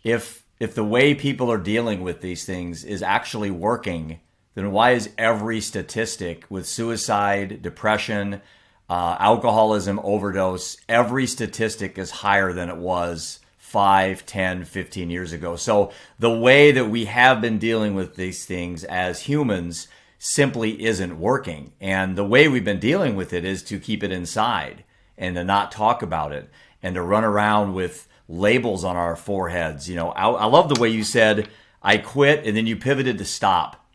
if 0.04 0.45
if 0.58 0.74
the 0.74 0.84
way 0.84 1.14
people 1.14 1.50
are 1.50 1.58
dealing 1.58 2.02
with 2.02 2.20
these 2.20 2.44
things 2.44 2.84
is 2.84 3.02
actually 3.02 3.50
working, 3.50 4.20
then 4.54 4.72
why 4.72 4.92
is 4.92 5.10
every 5.18 5.60
statistic 5.60 6.44
with 6.48 6.66
suicide, 6.66 7.60
depression, 7.60 8.40
uh, 8.88 9.16
alcoholism, 9.20 10.00
overdose, 10.02 10.78
every 10.88 11.26
statistic 11.26 11.98
is 11.98 12.10
higher 12.10 12.52
than 12.52 12.70
it 12.70 12.78
was 12.78 13.40
5, 13.58 14.24
10, 14.24 14.64
15 14.64 15.10
years 15.10 15.32
ago? 15.32 15.56
So 15.56 15.92
the 16.18 16.30
way 16.30 16.72
that 16.72 16.86
we 16.86 17.04
have 17.04 17.42
been 17.42 17.58
dealing 17.58 17.94
with 17.94 18.16
these 18.16 18.46
things 18.46 18.82
as 18.84 19.22
humans 19.22 19.88
simply 20.18 20.82
isn't 20.84 21.20
working. 21.20 21.72
And 21.80 22.16
the 22.16 22.24
way 22.24 22.48
we've 22.48 22.64
been 22.64 22.80
dealing 22.80 23.16
with 23.16 23.32
it 23.32 23.44
is 23.44 23.62
to 23.64 23.78
keep 23.78 24.02
it 24.02 24.10
inside 24.10 24.84
and 25.18 25.36
to 25.36 25.44
not 25.44 25.72
talk 25.72 26.02
about 26.02 26.32
it 26.32 26.50
and 26.82 26.94
to 26.94 27.02
run 27.02 27.24
around 27.24 27.74
with 27.74 28.08
labels 28.28 28.84
on 28.84 28.96
our 28.96 29.16
foreheads. 29.16 29.88
You 29.88 29.96
know, 29.96 30.10
I, 30.10 30.28
I 30.28 30.44
love 30.46 30.68
the 30.72 30.80
way 30.80 30.88
you 30.88 31.04
said, 31.04 31.48
I 31.82 31.98
quit, 31.98 32.44
and 32.46 32.56
then 32.56 32.66
you 32.66 32.76
pivoted 32.76 33.18
to 33.18 33.24
stop. 33.24 33.86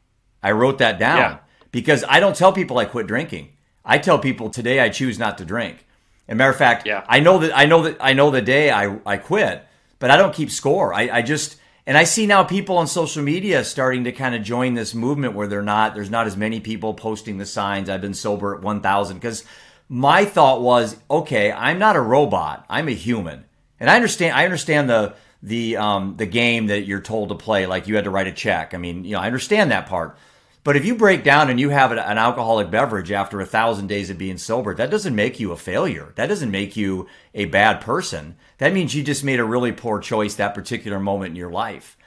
I 0.41 0.51
wrote 0.51 0.77
that 0.79 0.97
down 0.99 1.17
Yeah. 1.17 1.37
because 1.71 2.03
I 2.07 2.19
don't 2.19 2.35
tell 2.35 2.53
people 2.53 2.77
I 2.77 2.85
quit 2.85 3.07
drinking. 3.07 3.49
I 3.83 3.97
tell 3.97 4.19
people 4.19 4.49
today 4.49 4.79
I 4.79 4.89
choose 4.89 5.19
not 5.19 5.37
to 5.39 5.45
drink. 5.45 5.85
And 6.27 6.37
matter 6.37 6.51
of 6.51 6.57
fact, 6.57 6.87
Yeah. 6.87 7.03
I 7.07 7.19
know 7.19 7.39
that 7.39 7.55
I 7.57 7.65
know 7.65 7.83
that 7.83 7.97
I 7.99 8.13
know 8.13 8.31
the 8.31 8.41
day 8.41 8.71
I, 8.71 8.97
I 9.05 9.17
quit, 9.17 9.65
but 9.99 10.09
I 10.11 10.17
don't 10.17 10.33
keep 10.33 10.49
score. 10.49 10.93
I, 10.93 11.09
I 11.17 11.21
just 11.21 11.57
and 11.85 11.97
I 11.97 12.03
see 12.05 12.25
now 12.27 12.43
people 12.43 12.77
on 12.77 12.87
social 12.87 13.23
media 13.23 13.63
starting 13.63 14.03
to 14.05 14.11
kind 14.11 14.33
of 14.35 14.43
join 14.43 14.75
this 14.75 14.93
movement 14.93 15.33
where 15.33 15.47
they're 15.47 15.63
not, 15.63 15.93
there's 15.95 16.11
not 16.11 16.27
as 16.27 16.37
many 16.37 16.59
people 16.59 16.93
posting 16.93 17.37
the 17.39 17.45
signs, 17.45 17.89
I've 17.89 18.01
been 18.01 18.13
sober 18.13 18.55
at 18.55 18.61
1000. 18.61 19.17
Because 19.17 19.43
my 19.89 20.23
thought 20.23 20.61
was, 20.61 20.97
okay, 21.09 21.51
I'm 21.51 21.79
not 21.79 21.95
a 21.95 22.01
robot, 22.01 22.65
I'm 22.69 22.87
a 22.87 22.91
human. 22.93 23.45
And 23.81 23.89
I 23.89 23.95
understand, 23.95 24.35
I 24.37 24.45
understand 24.45 24.87
the, 24.91 25.15
the, 25.41 25.77
um, 25.77 26.15
the 26.15 26.27
game 26.27 26.67
that 26.67 26.81
you're 26.81 27.01
told 27.01 27.29
to 27.29 27.35
play, 27.35 27.65
like 27.65 27.87
you 27.87 27.95
had 27.95 28.03
to 28.03 28.11
write 28.11 28.27
a 28.27 28.31
check. 28.31 28.75
I 28.75 28.77
mean, 28.77 29.03
you 29.03 29.13
know, 29.13 29.19
I 29.19 29.25
understand 29.25 29.71
that 29.71 29.87
part. 29.87 30.15
But 30.63 30.75
if 30.75 30.85
you 30.85 30.93
break 30.93 31.23
down 31.23 31.49
and 31.49 31.59
you 31.59 31.69
have 31.69 31.91
an 31.91 31.97
alcoholic 31.97 32.69
beverage 32.69 33.11
after 33.11 33.41
a 33.41 33.45
thousand 33.47 33.87
days 33.87 34.11
of 34.11 34.19
being 34.19 34.37
sober, 34.37 34.75
that 34.75 34.91
doesn't 34.91 35.15
make 35.15 35.39
you 35.39 35.51
a 35.51 35.57
failure. 35.57 36.13
That 36.15 36.27
doesn't 36.27 36.51
make 36.51 36.77
you 36.77 37.07
a 37.33 37.45
bad 37.45 37.81
person. 37.81 38.35
That 38.59 38.71
means 38.71 38.93
you 38.93 39.01
just 39.01 39.23
made 39.23 39.39
a 39.39 39.43
really 39.43 39.71
poor 39.71 39.99
choice 39.99 40.35
that 40.35 40.53
particular 40.53 40.99
moment 40.99 41.31
in 41.31 41.35
your 41.35 41.49
life. 41.49 41.97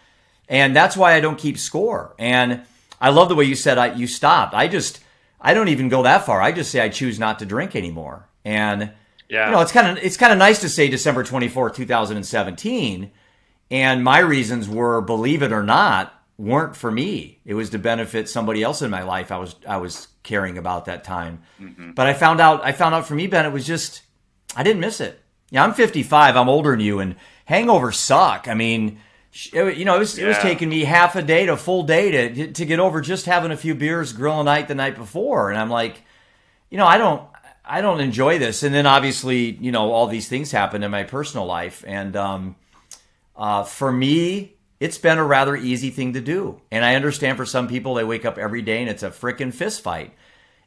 And 0.48 0.76
that's 0.76 0.96
why 0.96 1.14
I 1.14 1.20
don't 1.20 1.38
keep 1.38 1.58
score. 1.58 2.14
And 2.20 2.62
I 3.00 3.10
love 3.10 3.28
the 3.28 3.34
way 3.34 3.46
you 3.46 3.56
said 3.56 3.78
I, 3.78 3.94
you 3.94 4.06
stopped. 4.06 4.54
I 4.54 4.68
just, 4.68 5.00
I 5.40 5.54
don't 5.54 5.68
even 5.68 5.88
go 5.88 6.04
that 6.04 6.24
far. 6.24 6.40
I 6.40 6.52
just 6.52 6.70
say 6.70 6.80
I 6.80 6.88
choose 6.88 7.18
not 7.18 7.40
to 7.40 7.46
drink 7.46 7.74
anymore. 7.74 8.28
And, 8.44 8.92
yeah. 9.34 9.46
you 9.46 9.52
know, 9.52 9.60
it's 9.60 9.72
kind 9.72 9.98
of, 9.98 10.04
it's 10.04 10.16
kind 10.16 10.32
of 10.32 10.38
nice 10.38 10.60
to 10.60 10.68
say 10.68 10.88
December 10.88 11.24
24th, 11.24 11.74
2017. 11.74 13.10
And 13.70 14.04
my 14.04 14.18
reasons 14.18 14.68
were, 14.68 15.00
believe 15.00 15.42
it 15.42 15.52
or 15.52 15.62
not, 15.62 16.12
weren't 16.38 16.76
for 16.76 16.90
me. 16.90 17.40
It 17.44 17.54
was 17.54 17.70
to 17.70 17.78
benefit 17.78 18.28
somebody 18.28 18.62
else 18.62 18.82
in 18.82 18.90
my 18.90 19.02
life. 19.02 19.32
I 19.32 19.38
was 19.38 19.56
I 19.66 19.76
was 19.78 20.08
caring 20.22 20.58
about 20.58 20.86
that 20.86 21.04
time. 21.04 21.42
Mm-hmm. 21.60 21.92
But 21.92 22.06
I 22.06 22.14
found 22.14 22.40
out 22.40 22.64
I 22.64 22.72
found 22.72 22.94
out 22.94 23.06
for 23.06 23.14
me, 23.14 23.26
Ben, 23.26 23.46
it 23.46 23.52
was 23.52 23.66
just 23.66 24.02
I 24.56 24.62
didn't 24.62 24.80
miss 24.80 25.00
it. 25.00 25.20
Yeah, 25.50 25.64
I'm 25.64 25.74
55. 25.74 26.36
I'm 26.36 26.48
older 26.48 26.70
than 26.70 26.80
you, 26.80 27.00
and 27.00 27.16
hangovers 27.48 27.94
suck. 27.94 28.48
I 28.48 28.54
mean, 28.54 28.98
it, 29.52 29.76
you 29.76 29.84
know, 29.84 29.96
it 29.96 30.00
was, 30.00 30.18
yeah. 30.18 30.24
it 30.24 30.28
was 30.28 30.38
taking 30.38 30.68
me 30.68 30.84
half 30.84 31.16
a 31.16 31.22
day 31.22 31.46
to 31.46 31.56
full 31.56 31.84
day 31.84 32.10
to 32.10 32.52
to 32.52 32.64
get 32.64 32.80
over 32.80 33.00
just 33.00 33.26
having 33.26 33.50
a 33.50 33.56
few 33.56 33.74
beers, 33.74 34.12
grilling 34.12 34.46
night 34.46 34.68
the 34.68 34.74
night 34.74 34.96
before, 34.96 35.50
and 35.50 35.58
I'm 35.58 35.70
like, 35.70 36.02
you 36.70 36.78
know, 36.78 36.86
I 36.86 36.98
don't. 36.98 37.22
I 37.64 37.80
don't 37.80 38.00
enjoy 38.00 38.38
this, 38.38 38.62
and 38.62 38.74
then 38.74 38.86
obviously, 38.86 39.52
you 39.60 39.72
know, 39.72 39.90
all 39.90 40.06
these 40.06 40.28
things 40.28 40.50
happen 40.50 40.82
in 40.82 40.90
my 40.90 41.04
personal 41.04 41.46
life, 41.46 41.82
and 41.86 42.14
um, 42.14 42.56
uh, 43.36 43.64
for 43.64 43.90
me, 43.90 44.54
it's 44.80 44.98
been 44.98 45.18
a 45.18 45.24
rather 45.24 45.56
easy 45.56 45.90
thing 45.90 46.12
to 46.12 46.20
do. 46.20 46.60
And 46.70 46.84
I 46.84 46.94
understand 46.94 47.36
for 47.36 47.46
some 47.46 47.68
people, 47.68 47.94
they 47.94 48.04
wake 48.04 48.24
up 48.24 48.38
every 48.38 48.62
day 48.62 48.80
and 48.80 48.90
it's 48.90 49.02
a 49.02 49.10
freaking 49.10 49.52
fist 49.52 49.82
fight. 49.82 50.12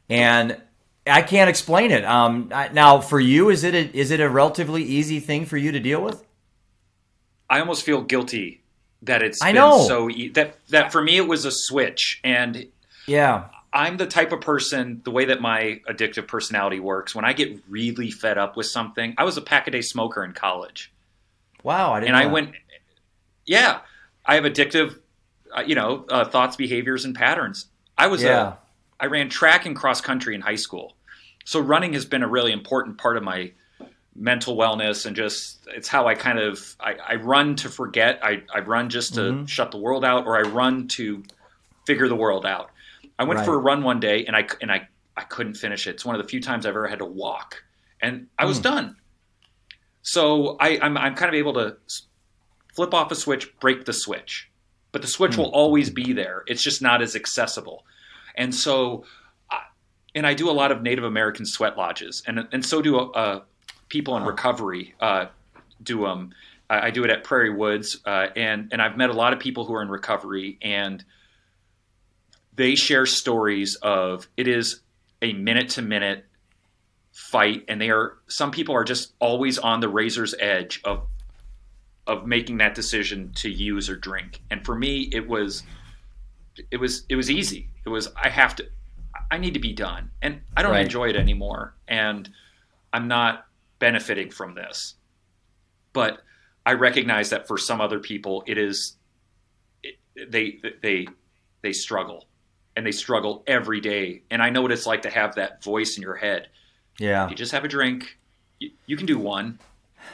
And 0.08 0.60
I 1.06 1.22
can't 1.22 1.48
explain 1.48 1.90
it. 1.90 2.04
Um, 2.04 2.48
now, 2.72 3.00
for 3.00 3.20
you, 3.20 3.50
is 3.50 3.64
it 3.64 3.74
a, 3.74 3.96
is 3.96 4.10
it 4.10 4.20
a 4.20 4.28
relatively 4.28 4.82
easy 4.82 5.20
thing 5.20 5.46
for 5.46 5.56
you 5.56 5.72
to 5.72 5.80
deal 5.80 6.02
with? 6.02 6.24
I 7.48 7.60
almost 7.60 7.84
feel 7.84 8.02
guilty 8.02 8.62
that 9.02 9.22
it's 9.22 9.42
I 9.42 9.52
know. 9.52 9.86
so 9.86 10.10
e- 10.10 10.28
that 10.30 10.56
that 10.68 10.92
for 10.92 11.00
me 11.00 11.16
it 11.16 11.26
was 11.26 11.44
a 11.44 11.50
switch, 11.50 12.20
and 12.22 12.66
yeah, 13.06 13.48
I'm 13.72 13.96
the 13.96 14.06
type 14.06 14.32
of 14.32 14.40
person. 14.40 15.00
The 15.04 15.10
way 15.10 15.26
that 15.26 15.40
my 15.40 15.80
addictive 15.88 16.26
personality 16.26 16.80
works, 16.80 17.14
when 17.14 17.24
I 17.24 17.32
get 17.32 17.60
really 17.68 18.10
fed 18.10 18.38
up 18.38 18.56
with 18.56 18.66
something, 18.66 19.14
I 19.18 19.24
was 19.24 19.36
a 19.36 19.42
pack 19.42 19.66
a 19.66 19.70
day 19.70 19.82
smoker 19.82 20.24
in 20.24 20.32
college. 20.32 20.92
Wow, 21.62 21.92
I 21.92 22.00
and 22.00 22.16
I 22.16 22.26
went, 22.26 22.52
yeah, 23.44 23.80
I 24.24 24.36
have 24.36 24.44
addictive, 24.44 24.98
uh, 25.56 25.62
you 25.62 25.74
know, 25.74 26.06
uh, 26.08 26.24
thoughts, 26.24 26.56
behaviors, 26.56 27.04
and 27.04 27.14
patterns. 27.14 27.66
I 27.96 28.06
was 28.06 28.22
yeah. 28.22 28.54
a, 29.00 29.04
I 29.04 29.06
ran 29.06 29.28
track 29.28 29.66
and 29.66 29.74
cross 29.74 30.00
country 30.00 30.34
in 30.34 30.40
high 30.40 30.56
school, 30.56 30.96
so 31.44 31.60
running 31.60 31.94
has 31.94 32.04
been 32.04 32.22
a 32.22 32.28
really 32.28 32.52
important 32.52 32.98
part 32.98 33.16
of 33.16 33.22
my 33.22 33.52
mental 34.14 34.56
wellness 34.56 35.06
and 35.06 35.14
just 35.14 35.60
it's 35.68 35.86
how 35.86 36.08
I 36.08 36.14
kind 36.14 36.38
of 36.38 36.74
I, 36.80 36.94
I 37.06 37.14
run 37.16 37.54
to 37.56 37.68
forget. 37.68 38.18
I, 38.22 38.42
I 38.52 38.60
run 38.60 38.88
just 38.88 39.14
to 39.14 39.20
mm-hmm. 39.20 39.44
shut 39.46 39.70
the 39.70 39.78
world 39.78 40.04
out, 40.04 40.26
or 40.26 40.36
I 40.36 40.42
run 40.42 40.88
to 40.88 41.22
figure 41.86 42.08
the 42.08 42.16
world 42.16 42.44
out. 42.44 42.70
I 43.18 43.24
went 43.24 43.38
right. 43.38 43.46
for 43.46 43.54
a 43.54 43.58
run 43.58 43.82
one 43.82 44.00
day 44.00 44.24
and 44.26 44.36
I 44.36 44.48
and 44.60 44.70
I 44.70 44.88
I 45.16 45.22
couldn't 45.22 45.54
finish 45.54 45.86
it. 45.86 45.90
It's 45.90 46.04
one 46.04 46.14
of 46.14 46.22
the 46.22 46.28
few 46.28 46.40
times 46.40 46.64
I've 46.64 46.70
ever 46.70 46.86
had 46.86 47.00
to 47.00 47.04
walk, 47.04 47.64
and 48.00 48.28
I 48.38 48.44
was 48.44 48.60
mm. 48.60 48.64
done. 48.64 48.96
So 50.02 50.56
I, 50.60 50.78
I'm 50.80 50.96
I'm 50.96 51.14
kind 51.14 51.28
of 51.28 51.34
able 51.34 51.54
to 51.54 51.76
flip 52.74 52.94
off 52.94 53.10
a 53.10 53.16
switch, 53.16 53.58
break 53.58 53.84
the 53.84 53.92
switch. 53.92 54.50
But 54.92 55.02
the 55.02 55.08
switch 55.08 55.32
mm 55.32 55.38
will 55.38 55.50
always 55.50 55.90
be 55.90 56.12
there. 56.12 56.44
It's 56.46 56.62
just 56.62 56.80
not 56.80 57.02
as 57.02 57.14
accessible. 57.14 57.84
And 58.36 58.54
so, 58.54 59.04
and 60.14 60.26
I 60.26 60.32
do 60.32 60.48
a 60.48 60.52
lot 60.52 60.72
of 60.72 60.80
Native 60.80 61.04
American 61.04 61.44
sweat 61.44 61.76
lodges, 61.76 62.22
and 62.26 62.46
and 62.52 62.64
so 62.64 62.80
do 62.80 62.98
uh, 62.98 63.42
people 63.88 64.16
in 64.16 64.22
recovery 64.22 64.94
uh, 65.00 65.26
do 65.82 66.02
them. 66.02 66.08
Um, 66.08 66.34
I 66.70 66.90
do 66.90 67.02
it 67.02 67.10
at 67.10 67.24
Prairie 67.24 67.54
Woods, 67.54 67.98
uh, 68.04 68.28
and 68.36 68.68
and 68.72 68.80
I've 68.80 68.96
met 68.96 69.10
a 69.10 69.14
lot 69.14 69.32
of 69.32 69.40
people 69.40 69.64
who 69.64 69.74
are 69.74 69.82
in 69.82 69.88
recovery, 69.88 70.58
and 70.62 71.04
they 72.58 72.74
share 72.74 73.06
stories 73.06 73.76
of 73.76 74.28
it 74.36 74.48
is 74.48 74.80
a 75.22 75.32
minute 75.32 75.70
to 75.70 75.82
minute 75.82 76.26
fight, 77.12 77.64
and 77.68 77.80
they 77.80 77.88
are 77.88 78.18
some 78.26 78.50
people 78.50 78.74
are 78.74 78.84
just 78.84 79.14
always 79.20 79.58
on 79.58 79.80
the 79.80 79.88
razor's 79.88 80.34
edge 80.40 80.80
of 80.84 81.06
of 82.08 82.26
making 82.26 82.58
that 82.58 82.74
decision 82.74 83.32
to 83.34 83.48
use 83.48 83.88
or 83.88 83.94
drink. 83.94 84.40
And 84.50 84.64
for 84.64 84.74
me, 84.74 85.08
it 85.12 85.28
was 85.28 85.62
it 86.70 86.78
was 86.78 87.04
it 87.08 87.14
was 87.14 87.30
easy. 87.30 87.68
It 87.86 87.90
was 87.90 88.08
I 88.16 88.28
have 88.28 88.56
to 88.56 88.66
I 89.30 89.38
need 89.38 89.54
to 89.54 89.60
be 89.60 89.72
done, 89.72 90.10
and 90.20 90.40
I 90.56 90.62
don't 90.62 90.72
right. 90.72 90.84
enjoy 90.84 91.10
it 91.10 91.16
anymore, 91.16 91.74
and 91.86 92.28
I'm 92.92 93.06
not 93.06 93.46
benefiting 93.78 94.30
from 94.30 94.54
this. 94.54 94.94
But 95.92 96.22
I 96.66 96.72
recognize 96.72 97.30
that 97.30 97.46
for 97.46 97.56
some 97.56 97.80
other 97.80 98.00
people, 98.00 98.42
it 98.48 98.58
is 98.58 98.96
it, 99.84 99.96
they 100.30 100.60
they 100.82 101.06
they 101.62 101.72
struggle, 101.72 102.27
and 102.78 102.86
they 102.86 102.92
struggle 102.92 103.42
every 103.46 103.80
day. 103.80 104.22
And 104.30 104.40
I 104.40 104.48
know 104.48 104.62
what 104.62 104.72
it's 104.72 104.86
like 104.86 105.02
to 105.02 105.10
have 105.10 105.34
that 105.34 105.62
voice 105.62 105.98
in 105.98 106.02
your 106.02 106.16
head. 106.16 106.48
Yeah, 106.98 107.28
you 107.28 107.34
just 107.34 107.52
have 107.52 107.64
a 107.64 107.68
drink. 107.68 108.16
You, 108.58 108.70
you 108.86 108.96
can 108.96 109.06
do 109.06 109.18
one 109.18 109.58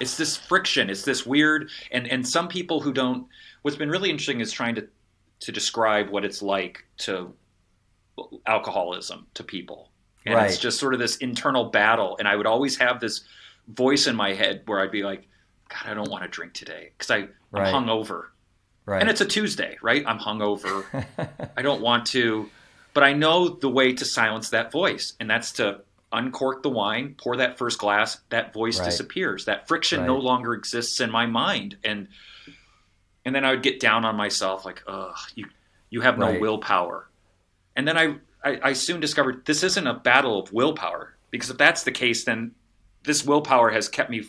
it's 0.00 0.16
this 0.16 0.36
friction. 0.36 0.90
It's 0.90 1.04
this 1.04 1.26
weird, 1.26 1.70
and 1.90 2.06
and 2.08 2.26
some 2.26 2.48
people 2.48 2.80
who 2.80 2.92
don't. 2.92 3.26
What's 3.62 3.76
been 3.76 3.90
really 3.90 4.10
interesting 4.10 4.40
is 4.40 4.52
trying 4.52 4.74
to 4.76 4.88
to 5.40 5.52
describe 5.52 6.10
what 6.10 6.24
it's 6.24 6.42
like 6.42 6.84
to 6.98 7.32
alcoholism 8.46 9.26
to 9.34 9.44
people, 9.44 9.90
and 10.26 10.34
right. 10.34 10.50
it's 10.50 10.58
just 10.58 10.78
sort 10.78 10.94
of 10.94 11.00
this 11.00 11.16
internal 11.16 11.66
battle. 11.66 12.16
And 12.18 12.28
I 12.28 12.36
would 12.36 12.46
always 12.46 12.76
have 12.76 13.00
this 13.00 13.22
voice 13.68 14.06
in 14.06 14.16
my 14.16 14.34
head 14.34 14.62
where 14.66 14.80
I'd 14.80 14.90
be 14.90 15.02
like, 15.02 15.26
God, 15.68 15.90
I 15.90 15.94
don't 15.94 16.10
want 16.10 16.22
to 16.24 16.28
drink 16.28 16.52
today 16.54 16.92
because 16.96 17.10
I 17.10 17.28
right. 17.50 17.72
I'm 17.72 17.84
hungover. 17.84 18.26
Right. 18.86 19.00
And 19.00 19.08
it's 19.08 19.20
a 19.20 19.26
Tuesday, 19.26 19.78
right? 19.82 20.04
I'm 20.06 20.18
hungover. 20.18 20.84
I 21.56 21.62
don't 21.62 21.80
want 21.80 22.06
to, 22.08 22.50
but 22.92 23.02
I 23.02 23.12
know 23.14 23.48
the 23.48 23.70
way 23.70 23.94
to 23.94 24.04
silence 24.04 24.50
that 24.50 24.70
voice, 24.70 25.14
and 25.18 25.30
that's 25.30 25.52
to 25.52 25.80
uncork 26.12 26.62
the 26.62 26.70
wine, 26.70 27.14
pour 27.18 27.36
that 27.36 27.58
first 27.58 27.78
glass, 27.78 28.18
that 28.30 28.52
voice 28.54 28.78
right. 28.78 28.84
disappears. 28.84 29.44
That 29.44 29.68
friction 29.68 30.00
right. 30.00 30.06
no 30.06 30.16
longer 30.16 30.54
exists 30.54 31.00
in 31.00 31.10
my 31.10 31.26
mind. 31.26 31.76
And 31.84 32.08
and 33.24 33.34
then 33.34 33.44
I 33.44 33.50
would 33.52 33.62
get 33.62 33.80
down 33.80 34.04
on 34.04 34.16
myself 34.16 34.64
like, 34.64 34.82
ugh, 34.86 35.16
you 35.34 35.46
you 35.90 36.00
have 36.00 36.18
no 36.18 36.38
willpower. 36.38 37.08
And 37.76 37.86
then 37.86 37.98
I, 37.98 38.16
I, 38.44 38.60
I 38.62 38.72
soon 38.72 39.00
discovered 39.00 39.44
this 39.44 39.62
isn't 39.62 39.86
a 39.86 39.94
battle 39.94 40.40
of 40.40 40.52
willpower. 40.52 41.16
Because 41.30 41.50
if 41.50 41.58
that's 41.58 41.82
the 41.82 41.92
case, 41.92 42.24
then 42.24 42.52
this 43.02 43.24
willpower 43.24 43.70
has 43.70 43.88
kept 43.88 44.10
me 44.10 44.24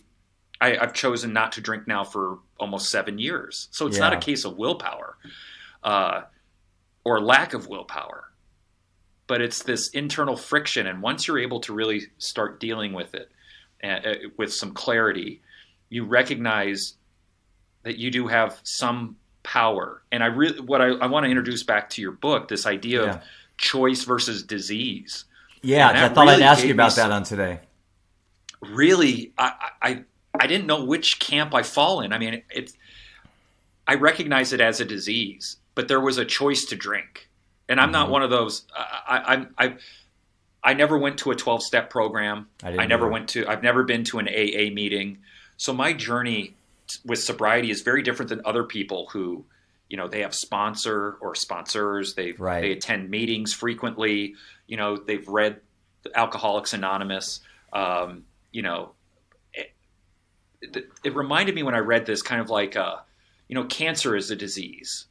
I, 0.62 0.76
have 0.76 0.94
chosen 0.94 1.34
not 1.34 1.52
to 1.54 1.62
drink 1.62 1.88
now 1.88 2.04
for 2.04 2.40
almost 2.60 2.90
seven 2.90 3.20
years. 3.20 3.68
So 3.72 3.88
it's 3.88 3.98
yeah. 3.98 4.04
not 4.04 4.14
a 4.14 4.18
case 4.18 4.46
of 4.46 4.58
willpower 4.58 5.18
uh, 5.84 6.22
or 7.04 7.22
lack 7.22 7.54
of 7.54 7.68
willpower 7.68 8.26
but 9.28 9.42
it's 9.42 9.64
this 9.64 9.90
internal 9.90 10.38
friction. 10.38 10.88
And 10.88 11.02
once 11.02 11.28
you're 11.28 11.40
able 11.40 11.60
to 11.62 11.74
really 11.74 12.04
start 12.18 12.60
dealing 12.60 12.94
with 12.94 13.16
it 13.16 13.32
uh, 13.84 13.88
uh, 13.88 14.16
with 14.38 14.54
some 14.54 14.74
clarity, 14.74 15.42
you 15.90 16.06
recognize 16.06 16.96
that 17.84 17.98
you 17.98 18.12
do 18.12 18.28
have 18.28 18.60
some 18.64 19.18
power. 19.44 20.04
And 20.12 20.24
I 20.24 20.28
really, 20.28 20.60
what 20.60 20.82
I, 20.82 20.88
I 20.88 21.08
want 21.08 21.26
to 21.26 21.30
introduce 21.30 21.64
back 21.64 21.90
to 21.92 22.02
your 22.02 22.12
book, 22.12 22.48
this 22.48 22.66
idea 22.66 23.04
yeah. 23.04 23.10
of 23.16 23.22
choice 23.58 24.04
versus 24.04 24.44
disease. 24.44 25.26
Yeah, 25.62 25.90
I 25.90 26.10
thought 26.10 26.28
really 26.28 26.44
I'd 26.44 26.48
ask 26.48 26.64
you 26.64 26.74
about 26.74 26.96
that 26.96 27.12
on 27.12 27.24
today. 27.24 27.60
Really, 28.62 29.34
I, 29.38 29.54
I, 29.82 30.04
I 30.40 30.48
didn't 30.48 30.68
know 30.68 30.84
which 30.84 31.20
camp 31.20 31.54
I 31.54 31.64
fall 31.64 32.02
in. 32.02 32.14
I 32.14 32.18
mean, 32.18 32.42
it's, 32.50 32.74
I 33.88 33.96
recognize 33.96 34.54
it 34.54 34.62
as 34.62 34.80
a 34.80 34.86
disease, 34.86 35.58
but 35.76 35.88
there 35.88 36.02
was 36.02 36.18
a 36.18 36.26
choice 36.26 36.66
to 36.66 36.76
drink 36.76 37.30
and 37.68 37.80
I'm 37.80 37.88
mm-hmm. 37.88 37.94
not 37.94 38.10
one 38.10 38.24
of 38.24 38.30
those. 38.30 38.64
I, 38.76 39.46
I, 39.58 39.66
I, 39.66 39.76
I 40.64 40.74
never 40.74 40.98
went 40.98 41.20
to 41.20 41.32
a 41.32 41.36
12 41.36 41.64
step 41.64 41.90
program. 41.90 42.48
I, 42.64 42.78
I 42.78 42.86
never 42.86 43.08
went 43.08 43.30
to. 43.30 43.48
I've 43.48 43.64
never 43.64 43.84
been 43.84 44.04
to 44.06 44.20
an 44.20 44.28
AA 44.28 44.74
meeting. 44.74 45.20
So 45.58 45.74
my 45.74 45.94
journey 45.94 46.56
with 47.06 47.20
sobriety 47.20 47.72
is 47.72 47.82
very 47.82 48.04
different 48.04 48.30
than 48.30 48.42
other 48.46 48.64
people 48.64 49.08
who, 49.12 49.46
you 49.90 49.98
know, 49.98 50.08
they 50.08 50.22
have 50.22 50.36
sponsor 50.36 51.18
or 51.22 51.36
sponsors. 51.36 52.14
They 52.14 52.34
right. 52.34 52.62
they 52.62 52.72
attend 52.72 53.10
meetings 53.10 53.54
frequently. 53.54 54.36
You 54.68 54.78
know, 54.78 54.98
they've 54.98 55.28
read 55.28 55.62
Alcoholics 56.14 56.74
Anonymous. 56.74 57.42
Um, 57.74 58.26
you 58.52 58.62
know, 58.62 58.92
it, 60.62 61.16
reminded 61.16 61.56
me 61.56 61.64
when 61.64 61.76
I 61.76 61.80
read 61.80 62.06
this 62.06 62.22
kind 62.22 62.42
of 62.42 62.50
like 62.50 62.76
a 62.76 63.04
you 63.48 63.56
know, 63.56 63.66
cancer 63.66 64.16
is 64.16 64.32
a 64.32 64.36
disease. 64.36 65.06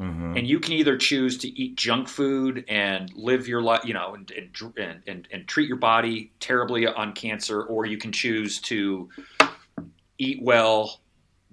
Mm-hmm. 0.00 0.36
And 0.36 0.46
you 0.46 0.60
can 0.60 0.74
either 0.74 0.96
choose 0.96 1.38
to 1.38 1.48
eat 1.48 1.74
junk 1.76 2.08
food 2.08 2.64
and 2.68 3.12
live 3.14 3.48
your 3.48 3.60
life, 3.60 3.84
you 3.84 3.94
know, 3.94 4.14
and, 4.14 4.30
and, 4.76 5.02
and, 5.06 5.28
and 5.32 5.48
treat 5.48 5.66
your 5.66 5.76
body 5.76 6.30
terribly 6.38 6.86
on 6.86 7.12
cancer, 7.14 7.62
or 7.62 7.84
you 7.84 7.98
can 7.98 8.12
choose 8.12 8.60
to 8.62 9.08
eat 10.18 10.40
well, 10.40 11.00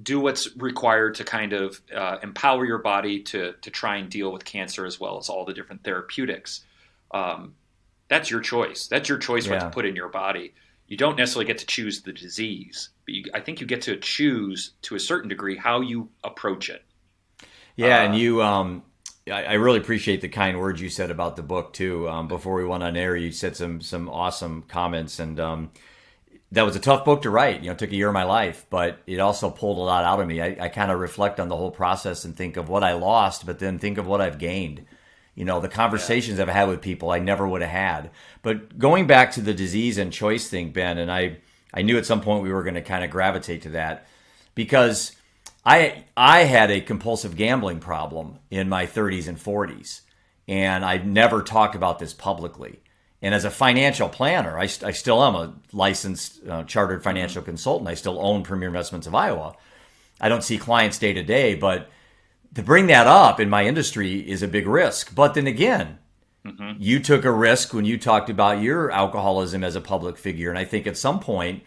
do 0.02 0.20
what's 0.20 0.56
required 0.58 1.16
to 1.16 1.24
kind 1.24 1.54
of 1.54 1.82
uh, 1.96 2.18
empower 2.22 2.66
your 2.66 2.78
body 2.78 3.24
to, 3.24 3.54
to 3.62 3.72
try 3.72 3.96
and 3.96 4.12
deal 4.12 4.32
with 4.32 4.46
cancer 4.46 4.86
as 4.86 5.00
well 5.00 5.18
as 5.18 5.28
all 5.28 5.46
the 5.46 5.54
different 5.54 5.84
therapeutics. 5.84 6.64
Um, 7.12 7.56
that's 8.10 8.30
your 8.30 8.42
choice. 8.42 8.86
That's 8.88 9.10
your 9.10 9.18
choice 9.18 9.48
yeah. 9.48 9.54
what 9.54 9.60
to 9.62 9.70
put 9.70 9.86
in 9.88 9.96
your 9.96 10.10
body. 10.10 10.54
You 10.88 10.98
don't 10.98 11.18
necessarily 11.18 11.46
get 11.46 11.58
to 11.60 11.66
choose 11.66 12.02
the 12.02 12.14
disease, 12.14 12.90
but 13.06 13.16
you, 13.16 13.24
I 13.34 13.40
think 13.40 13.60
you 13.60 13.68
get 13.68 13.82
to 13.84 13.98
choose 13.98 14.74
to 14.84 14.96
a 14.96 15.00
certain 15.00 15.30
degree 15.30 15.58
how 15.58 15.82
you 15.82 16.10
approach 16.24 16.70
it. 16.70 16.84
Yeah, 17.76 18.00
uh, 18.00 18.04
and 18.04 18.18
you, 18.18 18.42
um, 18.44 18.84
I, 19.28 19.44
I, 19.44 19.54
really 19.54 19.80
appreciate 19.80 20.22
the 20.22 20.30
kind 20.30 20.60
words 20.60 20.80
you 20.80 20.90
said 20.90 21.10
about 21.10 21.36
the 21.36 21.42
book 21.42 21.74
too. 21.74 22.08
Um, 22.08 22.28
before 22.28 22.56
we 22.56 22.66
went 22.66 22.84
on 22.84 22.96
air, 22.96 23.16
you 23.16 23.32
said 23.32 23.56
some 23.56 23.82
some 23.82 24.08
awesome 24.10 24.64
comments, 24.68 25.20
and 25.20 25.40
um, 25.40 25.72
that 26.52 26.64
was 26.64 26.76
a 26.76 26.80
tough 26.80 27.04
book 27.04 27.24
to 27.24 27.30
write. 27.30 27.62
You 27.62 27.68
know, 27.68 27.72
it 27.72 27.80
took 27.80 27.92
a 27.92 27.96
year 27.96 28.10
of 28.10 28.14
my 28.14 28.24
life, 28.24 28.66
but 28.70 29.00
it 29.08 29.20
also 29.20 29.50
pulled 29.50 29.78
a 29.78 29.82
lot 29.82 30.06
out 30.06 30.22
of 30.22 30.28
me. 30.28 30.42
I, 30.42 30.56
I 30.60 30.70
kind 30.70 30.92
of 30.92 31.00
reflect 31.00 31.40
on 31.40 31.50
the 31.50 31.58
whole 31.58 31.72
process 31.72 32.26
and 32.26 32.36
think 32.36 32.58
of 32.58 32.70
what 32.70 32.84
I 32.84 32.94
lost, 32.94 33.46
but 33.46 33.60
then 33.60 33.80
think 33.80 33.98
of 33.98 34.06
what 34.06 34.22
I've 34.22 34.38
gained. 34.38 34.86
You 35.36 35.46
know, 35.46 35.60
the 35.60 35.70
conversations 35.70 36.38
yeah. 36.38 36.44
I've 36.44 36.50
had 36.50 36.70
with 36.70 36.82
people 36.82 37.12
I 37.12 37.20
never 37.20 37.48
would 37.48 37.62
have 37.62 37.70
had. 37.70 38.12
But 38.42 38.80
going 38.80 39.06
back 39.06 39.32
to 39.34 39.42
the 39.42 39.54
disease 39.54 39.98
and 39.98 40.12
choice 40.12 40.48
thing, 40.48 40.72
Ben, 40.72 40.98
and 40.98 41.12
I, 41.12 41.38
I 41.74 41.82
knew 41.82 41.98
at 41.98 42.06
some 42.06 42.22
point 42.22 42.44
we 42.44 42.52
were 42.52 42.64
going 42.64 42.76
to 42.76 42.82
kind 42.82 43.04
of 43.04 43.12
gravitate 43.12 43.64
to 43.64 43.70
that 43.72 44.08
because 44.56 45.12
I 45.66 46.06
I 46.16 46.44
had 46.44 46.72
a 46.72 46.82
compulsive 46.82 47.36
gambling 47.36 47.80
problem 47.80 48.40
in 48.50 48.70
my 48.70 48.86
30s 48.86 49.28
and 49.28 49.38
40s, 49.38 50.02
and 50.48 50.86
I've 50.86 51.06
never 51.06 51.42
talked 51.42 51.76
about 51.76 52.00
this 52.00 52.14
publicly. 52.14 52.80
And 53.22 53.34
as 53.34 53.44
a 53.44 53.50
financial 53.50 54.08
planner, 54.08 54.60
I, 54.60 54.64
I 54.64 54.92
still 54.92 55.24
am 55.24 55.36
a 55.36 55.56
licensed 55.74 56.48
uh, 56.48 56.64
chartered 56.64 57.04
financial 57.04 57.42
mm-hmm. 57.42 57.52
consultant. 57.52 57.90
I 57.90 57.96
still 57.96 58.20
own 58.20 58.44
Premier 58.44 58.68
Investments 58.68 59.08
of 59.08 59.16
Iowa. 59.16 59.56
I 60.22 60.30
don't 60.30 60.44
see 60.44 60.58
clients 60.58 61.00
day 61.00 61.14
to 61.14 61.24
day, 61.24 61.56
but 61.56 61.90
to 62.56 62.64
bring 62.64 62.88
that 62.88 63.06
up 63.06 63.40
in 63.40 63.50
my 63.50 63.66
industry 63.66 64.20
is 64.20 64.42
a 64.42 64.48
big 64.48 64.68
risk. 64.68 65.14
But 65.14 65.34
then 65.34 65.46
again, 65.46 66.00
mm-hmm. 66.46 66.82
you 66.82 67.00
took 67.00 67.26
a 67.26 67.32
risk 67.32 67.74
when 67.74 67.86
you 67.86 67.98
talked 67.98 68.30
about 68.30 68.62
your 68.62 68.90
alcoholism 68.92 69.64
as 69.64 69.76
a 69.76 69.82
public 69.82 70.18
figure. 70.18 70.50
And 70.50 70.58
I 70.58 70.66
think 70.66 70.88
at 70.88 70.98
some 70.98 71.20
point, 71.20 71.64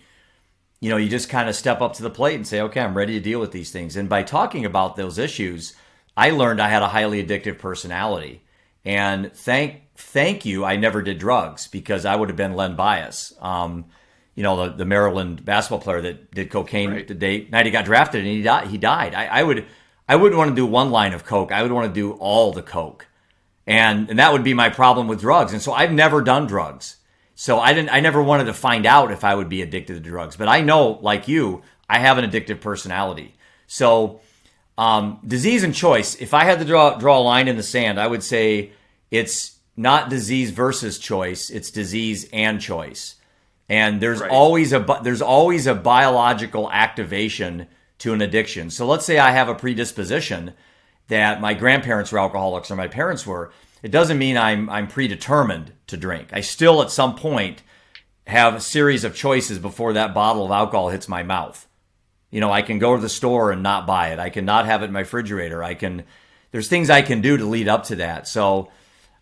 you 0.81 0.91
know, 0.91 0.97
you 0.97 1.09
just 1.09 1.29
kind 1.29 1.49
of 1.49 1.55
step 1.55 1.81
up 1.81 1.95
to 1.95 2.03
the 2.03 2.11
plate 2.11 2.37
and 2.37 2.47
say, 2.47 2.61
okay, 2.63 2.81
I'm 2.81 2.97
ready 2.97 3.15
to 3.15 3.21
deal 3.21 3.41
with 3.41 3.53
these 3.53 3.71
things. 3.71 3.97
And 3.97 4.09
by 4.09 4.23
talking 4.23 4.65
about 4.65 4.97
those 4.97 5.19
issues, 5.19 5.75
I 6.17 6.31
learned 6.31 6.61
I 6.61 6.69
had 6.69 6.83
a 6.83 6.89
highly 6.89 7.25
addictive 7.25 7.59
personality. 7.59 8.43
And 8.85 9.33
thank 9.33 9.83
thank 9.97 10.45
you, 10.45 10.65
I 10.65 10.77
never 10.77 11.03
did 11.03 11.19
drugs 11.19 11.67
because 11.67 12.07
I 12.07 12.15
would 12.15 12.29
have 12.29 12.37
been 12.37 12.55
Len 12.55 12.77
Bias. 12.77 13.35
Um, 13.41 13.87
you 14.37 14.45
know, 14.45 14.69
the, 14.69 14.77
the 14.77 14.85
Maryland 14.85 15.45
basketball 15.45 15.81
player 15.81 16.01
that 16.01 16.31
did 16.31 16.49
cocaine 16.49 16.91
right. 16.93 17.09
the 17.09 17.15
day 17.15 17.49
night 17.51 17.67
he 17.67 17.73
got 17.73 17.85
drafted 17.85 18.21
and 18.21 18.31
he 18.31 18.43
died. 18.43 18.69
He 18.69 18.79
died. 18.79 19.15
I, 19.15 19.27
I 19.27 19.43
would 19.43 19.67
I 20.09 20.17
wouldn't 20.17 20.39
want 20.39 20.51
to 20.51 20.57
do 20.57 20.67
one 20.67 20.91
line 20.91 21.13
of 21.13 21.25
coke. 21.25 21.53
I 21.53 21.63
would 21.63 21.73
want 21.73 21.93
to 21.93 22.01
do 22.01 22.13
all 22.13 22.53
the 22.53 22.63
coke, 22.63 23.07
and 23.67 24.09
and 24.09 24.19
that 24.19 24.33
would 24.33 24.45
be 24.45 24.55
my 24.55 24.71
problem 24.71 25.07
with 25.07 25.21
drugs. 25.21 25.53
And 25.53 25.61
so 25.61 25.73
I've 25.73 25.93
never 25.93 26.23
done 26.23 26.47
drugs. 26.47 26.97
So 27.35 27.61
I 27.61 27.73
didn't 27.73 27.91
I 27.91 28.01
never 28.01 28.23
wanted 28.23 28.45
to 28.45 28.55
find 28.55 28.87
out 28.87 29.13
if 29.13 29.23
I 29.23 29.35
would 29.35 29.49
be 29.49 29.63
addicted 29.63 29.95
to 29.95 30.01
drugs. 30.01 30.37
But 30.37 30.49
I 30.49 30.61
know, 30.61 30.99
like 31.03 31.29
you, 31.29 31.63
I 31.89 31.99
have 31.99 32.19
an 32.19 32.29
addictive 32.29 32.61
personality. 32.61 33.35
So 33.67 34.21
um, 34.79 35.21
disease 35.27 35.63
and 35.63 35.75
choice. 35.75 36.15
If 36.17 36.33
I 36.35 36.45
had 36.45 36.59
to 36.61 36.65
draw 36.65 36.99
draw 36.99 37.19
a 37.19 37.21
line 37.21 37.49
in 37.49 37.57
the 37.57 37.63
sand, 37.63 38.01
I 38.01 38.07
would 38.07 38.23
say 38.23 38.73
it's 39.11 39.59
not 39.77 40.09
disease 40.09 40.51
versus 40.51 40.99
choice. 40.99 41.51
It's 41.51 41.71
disease 41.71 42.29
and 42.33 42.61
choice. 42.61 43.17
And 43.69 44.01
there's 44.01 44.21
right. 44.21 44.31
always 44.31 44.73
a 44.73 45.01
there's 45.03 45.23
always 45.23 45.67
a 45.67 45.75
biological 45.75 46.71
activation 46.71 47.67
to 47.99 48.13
an 48.13 48.23
addiction. 48.23 48.71
So 48.71 48.87
let's 48.87 49.05
say 49.05 49.19
I 49.19 49.33
have 49.33 49.49
a 49.49 49.55
predisposition 49.55 50.55
that 51.09 51.41
my 51.41 51.55
grandparents 51.55 52.13
were 52.13 52.19
alcoholics 52.19 52.71
or 52.71 52.77
my 52.77 52.89
parents 52.89 53.27
were 53.27 53.53
it 53.83 53.91
doesn't 53.91 54.19
mean 54.19 54.37
I'm 54.37 54.69
I'm 54.71 54.89
predetermined 54.89 55.73
to 55.89 55.97
drink. 55.97 56.29
I 56.33 56.41
still 56.41 56.83
at 56.83 56.91
some 56.91 57.17
point 57.17 57.63
have 58.27 58.55
a 58.55 58.61
series 58.61 59.05
of 59.05 59.15
choices 59.15 59.59
before 59.59 59.95
that 59.95 60.15
bottle 60.15 60.45
of 60.45 60.51
alcohol 60.51 60.89
hits 60.91 61.09
my 61.09 61.23
mouth. 61.23 61.67
You 62.31 62.41
know, 62.41 62.53
I 62.53 62.63
can 62.63 62.79
go 62.79 62.95
to 62.95 63.01
the 63.01 63.09
store 63.09 63.53
and 63.53 63.63
not 63.63 63.87
buy 63.87 64.09
it. 64.09 64.19
I 64.19 64.31
can 64.31 64.45
not 64.45 64.67
have 64.67 64.83
it 64.83 64.87
in 64.87 64.93
my 64.93 65.01
refrigerator. 65.01 65.63
I 65.63 65.75
can 65.75 66.05
there's 66.51 66.69
things 66.69 66.91
I 66.91 67.03
can 67.03 67.21
do 67.21 67.37
to 67.37 67.45
lead 67.45 67.69
up 67.69 67.85
to 67.85 67.97
that. 67.97 68.27
So 68.27 68.71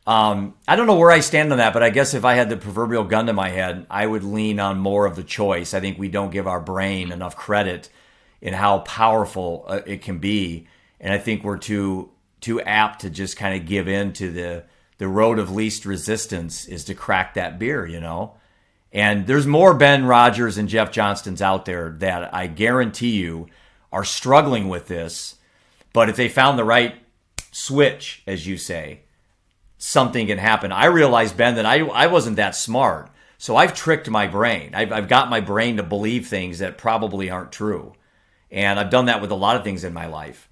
um, 0.07 0.55
I 0.69 0.77
don't 0.77 0.87
know 0.87 0.97
where 0.97 1.11
I 1.11 1.21
stand 1.21 1.51
on 1.51 1.59
that, 1.59 1.73
but 1.73 1.83
I 1.83 1.91
guess 1.91 2.15
if 2.15 2.25
I 2.25 2.35
had 2.35 2.49
the 2.49 2.57
proverbial 2.57 3.05
gun 3.05 3.27
to 3.27 3.33
my 3.33 3.49
head, 3.49 3.87
I 3.91 4.07
would 4.07 4.23
lean 4.23 4.61
on 4.61 4.79
more 4.79 5.05
of 5.05 5.17
the 5.17 5.25
choice. 5.25 5.75
I 5.75 5.81
think 5.81 5.99
we 5.99 6.09
don't 6.09 6.31
give 6.31 6.47
our 6.47 6.61
brain 6.61 7.11
enough 7.11 7.37
credit 7.37 7.89
in 8.40 8.55
how 8.55 8.81
powerful 8.81 9.64
uh, 9.66 9.81
it 9.87 10.03
can 10.03 10.18
be, 10.18 10.66
and 11.01 11.12
I 11.12 11.18
think 11.18 11.44
we're 11.44 11.59
too 11.59 12.11
too 12.40 12.61
apt 12.61 13.01
to 13.01 13.11
just 13.11 13.37
kind 13.37 13.61
of 13.61 13.66
give 13.66 13.88
in 13.88 14.12
to 14.14 14.31
the 14.31 14.64
the 14.99 15.09
road 15.09 15.38
of 15.38 15.51
least 15.51 15.85
resistance 15.85 16.66
is 16.66 16.85
to 16.85 16.94
crack 16.94 17.35
that 17.35 17.59
beer, 17.59 17.87
you 17.87 18.01
know. 18.01 18.35
And 18.92 19.27
there's 19.27 19.46
more 19.46 19.75
Ben 19.75 20.07
Rogers 20.07 20.57
and 20.57 20.68
Jeff 20.68 20.90
Johnstons 20.90 21.42
out 21.42 21.66
there 21.66 21.96
that 21.99 22.33
I 22.35 22.46
guarantee 22.46 23.11
you 23.11 23.49
are 23.92 24.05
struggling 24.05 24.68
with 24.68 24.87
this. 24.87 25.37
But 25.92 26.09
if 26.09 26.16
they 26.16 26.29
found 26.29 26.59
the 26.59 26.64
right 26.64 26.94
switch, 27.53 28.22
as 28.27 28.46
you 28.46 28.57
say, 28.57 29.01
something 29.79 30.27
can 30.27 30.38
happen. 30.38 30.72
I 30.72 30.87
realized, 30.87 31.37
Ben, 31.37 31.57
that 31.57 31.66
I, 31.66 31.81
I 31.81 32.07
wasn't 32.07 32.37
that 32.37 32.57
smart. 32.57 33.11
So 33.38 33.57
I've 33.57 33.75
tricked 33.75 34.09
my 34.09 34.27
brain. 34.27 34.75
I've, 34.75 34.92
I've 34.92 35.09
got 35.09 35.29
my 35.29 35.40
brain 35.40 35.77
to 35.77 35.83
believe 35.83 36.27
things 36.27 36.61
that 36.61 36.79
probably 36.79 37.29
aren't 37.29 37.53
true. 37.53 37.92
And 38.51 38.79
I've 38.79 38.91
done 38.91 39.07
that 39.07 39.21
with 39.21 39.31
a 39.31 39.37
lot 39.37 39.57
of 39.57 39.65
things 39.65 39.85
in 39.85 39.93
my 39.93 40.07
life. 40.07 40.49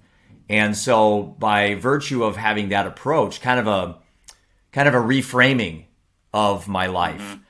And 0.49 0.77
so 0.77 1.23
by 1.23 1.75
virtue 1.75 2.23
of 2.23 2.35
having 2.35 2.69
that 2.69 2.87
approach, 2.87 3.41
kind 3.41 3.59
of 3.59 3.67
a 3.67 3.97
kind 4.71 4.87
of 4.87 4.93
a 4.93 4.97
reframing 4.97 5.85
of 6.33 6.67
my 6.67 6.87
life. 6.87 7.21
Mm-hmm. 7.21 7.41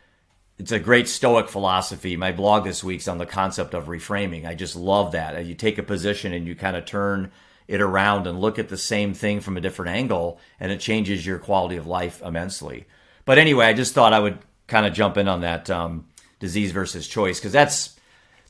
It's 0.58 0.72
a 0.72 0.80
great 0.80 1.10
stoic 1.10 1.50
philosophy. 1.50 2.16
My 2.16 2.32
blog 2.32 2.64
this 2.64 2.84
week's 2.84 3.08
on 3.08 3.18
the 3.18 3.26
concept 3.26 3.74
of 3.74 3.88
reframing. 3.88 4.46
I 4.46 4.56
just 4.56 4.76
love 4.76 5.12
that. 5.12 5.44
You 5.46 5.56
take 5.56 5.78
a 5.78 5.84
position 5.84 6.32
and 6.34 6.48
you 6.48 6.56
kind 6.56 6.78
of 6.78 6.86
turn 6.86 7.32
it 7.68 7.82
around 7.82 8.28
and 8.28 8.40
look 8.40 8.60
at 8.60 8.70
the 8.70 8.78
same 8.78 9.14
thing 9.14 9.42
from 9.42 9.58
a 9.58 9.62
different 9.62 9.96
angle 9.96 10.40
and 10.60 10.72
it 10.72 10.80
changes 10.80 11.26
your 11.26 11.40
quality 11.40 11.76
of 11.76 11.88
life 11.88 12.22
immensely. 12.22 12.86
But 13.26 13.40
anyway, 13.40 13.66
I 13.66 13.74
just 13.74 13.94
thought 13.94 14.14
I 14.14 14.20
would 14.20 14.38
kind 14.68 14.86
of 14.86 14.94
jump 14.94 15.18
in 15.18 15.28
on 15.28 15.42
that 15.42 15.70
um, 15.70 16.08
disease 16.40 16.72
versus 16.72 17.08
choice 17.08 17.40
because 17.40 17.52
that's 17.52 18.00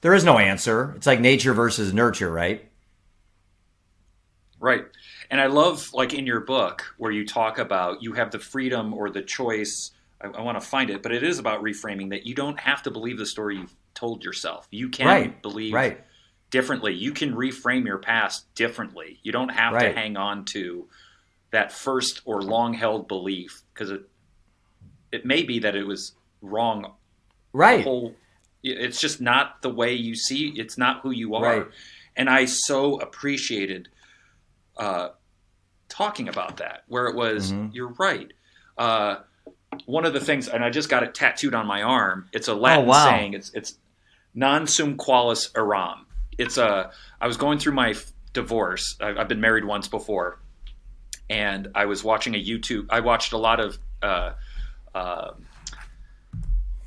there 0.02 0.14
is 0.14 0.24
no 0.24 0.38
answer. 0.38 0.94
It's 0.96 1.08
like 1.08 1.20
nature 1.20 1.54
versus 1.54 1.94
nurture, 1.94 2.32
right? 2.32 2.70
Right. 4.60 4.86
And 5.30 5.42
I 5.42 5.48
love, 5.48 5.92
like 5.94 6.14
in 6.14 6.26
your 6.26 6.42
book, 6.42 6.84
where 6.98 7.12
you 7.12 7.26
talk 7.26 7.58
about 7.58 8.02
you 8.02 8.14
have 8.14 8.32
the 8.32 8.40
freedom 8.40 8.94
or 8.94 9.10
the 9.10 9.22
choice. 9.22 9.92
I, 10.22 10.28
I 10.28 10.42
want 10.42 10.60
to 10.60 10.66
find 10.66 10.90
it, 10.90 11.04
but 11.04 11.12
it 11.12 11.24
is 11.24 11.40
about 11.40 11.62
reframing 11.62 12.10
that 12.12 12.26
you 12.26 12.36
don't 12.36 12.60
have 12.60 12.84
to 12.84 12.92
believe 12.92 13.18
the 13.18 13.26
story 13.26 13.58
you've 13.58 13.76
told 13.94 14.24
yourself. 14.24 14.68
You 14.72 14.90
can 14.90 15.08
right. 15.08 15.42
believe 15.42 15.74
right. 15.74 16.04
differently. 16.52 16.94
You 16.94 17.12
can 17.12 17.34
reframe 17.34 17.86
your 17.86 17.98
past 17.98 18.54
differently. 18.56 19.20
You 19.24 19.32
don't 19.32 19.50
have 19.50 19.74
right. 19.74 19.90
to 19.90 19.94
hang 19.94 20.18
on 20.18 20.46
to 20.46 20.88
that 21.52 21.72
first 21.72 22.22
or 22.26 22.42
long 22.42 22.74
held 22.74 23.08
belief 23.08 23.64
because 23.74 23.90
it 23.90 24.08
it 25.12 25.26
may 25.26 25.44
be 25.44 25.60
that 25.60 25.76
it 25.76 25.88
was 25.88 26.14
wrong. 26.42 26.94
Right. 27.54 27.84
Whole, 27.84 28.16
it's 28.66 29.00
just 29.00 29.22
not 29.22 29.62
the 29.62 29.70
way 29.70 29.94
you 29.94 30.16
see. 30.16 30.54
It's 30.56 30.78
not 30.78 31.02
who 31.02 31.12
you 31.12 31.36
are. 31.36 31.60
Right. 31.60 31.68
And 32.16 32.30
I 32.30 32.46
so 32.46 33.00
appreciated 33.00 33.90
uh, 34.78 35.10
talking 35.90 36.30
about 36.30 36.58
that, 36.58 36.84
where 36.88 37.08
it 37.08 37.16
was, 37.16 37.52
mm-hmm. 37.52 37.70
you're 37.74 37.94
right. 38.00 38.32
Uh, 38.78 39.18
one 39.86 40.06
of 40.06 40.14
the 40.14 40.20
things, 40.20 40.48
and 40.48 40.64
I 40.64 40.70
just 40.70 40.90
got 40.90 41.04
it 41.04 41.14
tattooed 41.14 41.54
on 41.54 41.68
my 41.68 41.82
arm. 41.82 42.30
It's 42.32 42.48
a 42.48 42.54
Latin 42.54 42.86
oh, 42.86 42.90
wow. 42.90 43.06
saying. 43.06 43.34
It's 43.34 43.52
it's 43.54 43.78
non 44.34 44.68
sum 44.68 44.98
qualis 44.98 45.56
eram. 45.56 46.06
It's 46.38 46.58
a. 46.58 46.92
I 47.20 47.28
was 47.28 47.38
going 47.38 47.60
through 47.60 47.74
my 47.74 47.92
f- 47.92 48.12
divorce. 48.34 48.98
I, 49.02 49.14
have 49.14 49.28
been 49.28 49.42
married 49.42 49.66
once 49.66 49.88
before, 49.88 50.40
and 51.30 51.70
I 51.76 51.86
was 51.86 52.04
watching 52.04 52.36
a 52.36 52.44
YouTube. 52.44 52.88
I 52.90 53.02
watched 53.02 53.34
a 53.34 53.38
lot 53.38 53.60
of 53.60 53.78
uh, 54.02 54.34
uh, 54.94 55.32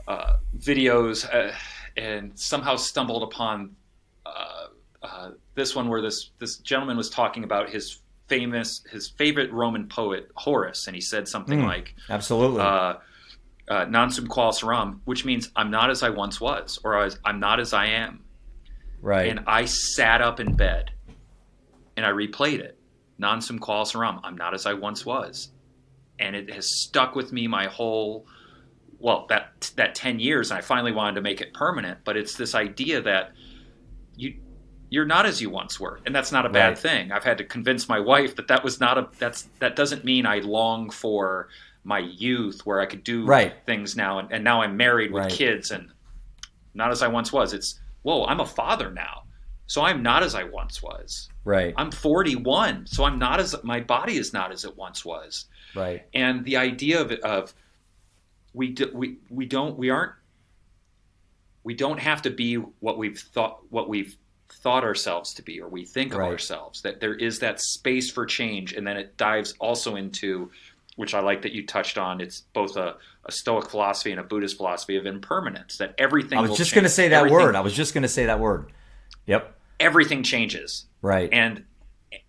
uh 0.09 0.37
videos, 0.59 1.33
uh, 1.33 1.53
and 1.97 2.33
somehow 2.39 2.77
stumbled 2.77 3.23
upon 3.23 3.77
uh, 4.27 4.67
uh, 5.03 5.31
this 5.55 5.77
one 5.77 5.89
where 5.89 6.03
this 6.03 6.31
this 6.39 6.59
gentleman 6.59 6.97
was 6.97 7.11
talking 7.11 7.45
about 7.45 7.71
his 7.71 8.01
famous 8.27 8.83
his 8.91 9.09
favorite 9.17 9.53
Roman 9.53 9.89
poet 9.89 10.29
Horace, 10.35 10.87
and 10.87 10.97
he 10.97 11.01
said 11.01 11.29
something 11.29 11.61
mm, 11.61 11.67
like, 11.67 11.95
"Absolutely." 12.09 12.61
Uh, 12.61 12.95
uh, 13.69 13.85
non 13.85 14.11
sum 14.11 14.27
qualis 14.27 14.63
eram, 14.63 15.03
which 15.05 15.25
means 15.25 15.51
I'm 15.55 15.71
not 15.71 15.91
as 15.91 16.03
I 16.03 16.11
once 16.11 16.41
was, 16.41 16.79
or 16.85 17.09
I'm 17.25 17.39
not 17.39 17.61
as 17.61 17.73
I 17.73 17.87
am. 17.87 18.25
Right. 19.01 19.29
And 19.29 19.41
I 19.47 19.67
sat 19.67 20.23
up 20.23 20.41
in 20.41 20.55
bed 20.55 20.91
and 21.97 22.05
I 22.05 22.11
replayed 22.11 22.61
it. 22.61 22.79
Non 23.19 23.41
sum 23.41 23.59
qualis 23.59 23.95
eram. 23.95 24.21
I'm 24.25 24.37
not 24.37 24.55
as 24.55 24.65
I 24.67 24.75
once 24.75 25.05
was, 25.05 25.51
and 26.19 26.35
it 26.35 26.51
has 26.53 26.81
stuck 26.83 27.15
with 27.15 27.33
me 27.33 27.47
my 27.47 27.67
whole 27.67 28.27
well 28.99 29.27
that 29.29 29.71
that 29.77 29.95
10 29.95 30.19
years 30.19 30.51
and 30.51 30.59
i 30.59 30.61
finally 30.61 30.93
wanted 30.93 31.15
to 31.15 31.21
make 31.21 31.41
it 31.41 31.55
permanent 31.55 31.99
but 32.05 32.17
it's 32.17 32.35
this 32.35 32.55
idea 32.55 33.01
that 33.01 33.33
you 34.17 34.35
you're 34.91 35.07
not 35.07 35.27
as 35.27 35.41
you 35.41 35.51
once 35.51 35.79
were 35.79 36.01
and 36.07 36.15
that's 36.15 36.33
not 36.33 36.47
a 36.47 36.49
bad 36.49 36.69
right. 36.69 36.79
thing. 36.79 37.13
I've 37.13 37.25
had 37.25 37.39
to 37.39 37.45
convince 37.45 37.89
my 37.89 38.01
wife 38.01 38.37
that 38.37 38.49
that 38.49 38.65
was 38.65 38.81
not 38.81 38.99
a 38.99 39.09
that's 39.19 39.49
that 39.59 39.77
doesn't 39.77 40.05
mean 40.05 40.27
i 40.27 40.39
long 40.39 40.91
for 40.91 41.49
my 41.85 41.99
youth 41.99 42.65
where 42.65 42.81
i 42.81 42.87
could 42.87 43.05
do 43.05 43.25
right. 43.25 43.55
things 43.67 43.97
now 43.97 44.19
and, 44.19 44.33
and 44.33 44.43
now 44.43 44.63
i'm 44.63 44.77
married 44.77 45.13
with 45.13 45.25
right. 45.25 45.33
kids 45.33 45.71
and 45.71 45.91
not 46.75 46.91
as 46.91 47.03
i 47.03 47.09
once 47.09 47.33
was. 47.33 47.53
It's 47.53 47.81
whoa 48.03 48.25
i'm 48.27 48.41
a 48.41 48.47
father 48.47 48.91
now. 48.91 49.25
So 49.67 49.83
i'm 49.83 50.03
not 50.03 50.23
as 50.23 50.35
i 50.35 50.45
once 50.45 50.83
was. 50.83 51.29
Right. 51.45 51.75
I'm 51.77 51.91
41 51.91 52.87
so 52.87 53.05
i'm 53.05 53.19
not 53.19 53.41
as 53.41 53.55
my 53.63 53.81
body 53.81 54.17
is 54.17 54.33
not 54.33 54.53
as 54.53 54.65
it 54.65 54.77
once 54.77 55.05
was. 55.05 55.47
Right. 55.75 56.07
And 56.15 56.45
the 56.45 56.57
idea 56.57 57.01
of, 57.01 57.13
of 57.13 57.55
we 58.53 58.71
do, 58.71 58.91
we 58.93 59.19
we 59.31 59.47
don't 59.47 59.79
we 59.79 59.91
aren't 59.91 60.13
we 61.65 61.75
don't 61.75 62.01
have 62.01 62.23
to 62.23 62.31
be 62.31 62.55
what 62.55 62.99
we've 62.99 63.19
thought 63.19 63.61
what 63.71 63.89
we've 63.89 64.17
thought 64.63 64.85
ourselves 64.85 65.35
to 65.35 65.43
be 65.43 65.61
or 65.61 65.69
we 65.69 65.85
think 65.85 66.15
of 66.15 66.21
ourselves 66.21 66.81
that 66.83 67.01
there 67.01 67.15
is 67.15 67.41
that 67.41 67.61
space 67.61 68.11
for 68.11 68.25
change 68.25 68.73
and 68.73 68.87
then 68.87 68.97
it 68.97 69.17
dives 69.19 69.55
also 69.61 69.97
into 69.97 70.51
which 70.97 71.15
I 71.15 71.21
like 71.21 71.43
that 71.43 71.53
you 71.53 71.67
touched 71.67 71.99
on 71.99 72.21
it's 72.21 72.41
both 72.55 72.77
a, 72.77 72.97
a 73.27 73.33
stoic 73.33 73.69
philosophy 73.69 74.11
and 74.11 74.19
a 74.19 74.23
Buddhist 74.23 74.57
philosophy 74.57 74.97
of 74.97 75.05
impermanence 75.05 75.77
that 75.77 75.95
everything 75.99 76.39
I 76.39 76.41
was 76.41 76.57
just 76.57 76.75
going 76.75 76.85
to 76.85 76.91
say 76.91 77.09
that 77.09 77.17
everything, 77.19 77.39
word 77.39 77.57
I 77.57 77.61
was 77.61 77.75
just 77.75 77.93
going 77.93 78.03
to 78.03 78.09
say 78.09 78.27
that 78.27 78.41
word. 78.41 78.73
Yep. 79.27 79.55
Everything 79.79 80.23
changes. 80.23 80.87
Right. 81.03 81.29
And 81.31 81.65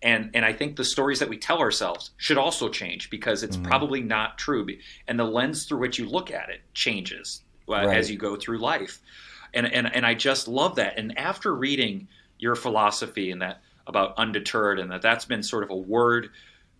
and 0.02 0.30
and 0.34 0.44
I 0.44 0.52
think 0.52 0.76
the 0.76 0.84
stories 0.84 1.18
that 1.20 1.28
we 1.28 1.38
tell 1.38 1.58
ourselves 1.58 2.10
should 2.16 2.38
also 2.38 2.68
change 2.68 3.10
because 3.10 3.42
it's 3.42 3.56
mm-hmm. 3.56 3.66
probably 3.66 4.00
not 4.00 4.38
true, 4.38 4.66
and 5.06 5.18
the 5.18 5.24
lens 5.24 5.64
through 5.64 5.78
which 5.78 5.98
you 5.98 6.06
look 6.06 6.30
at 6.30 6.48
it 6.50 6.60
changes 6.74 7.42
uh, 7.68 7.72
right. 7.72 7.96
as 7.96 8.10
you 8.10 8.18
go 8.18 8.36
through 8.36 8.58
life, 8.58 9.00
and 9.54 9.66
and 9.66 9.92
and 9.94 10.04
I 10.06 10.14
just 10.14 10.48
love 10.48 10.76
that. 10.76 10.98
And 10.98 11.16
after 11.18 11.54
reading 11.54 12.08
your 12.38 12.54
philosophy 12.54 13.30
and 13.30 13.42
that 13.42 13.62
about 13.86 14.14
undeterred, 14.16 14.78
and 14.78 14.90
that 14.90 15.02
that's 15.02 15.24
been 15.24 15.42
sort 15.42 15.64
of 15.64 15.70
a 15.70 15.76
word 15.76 16.30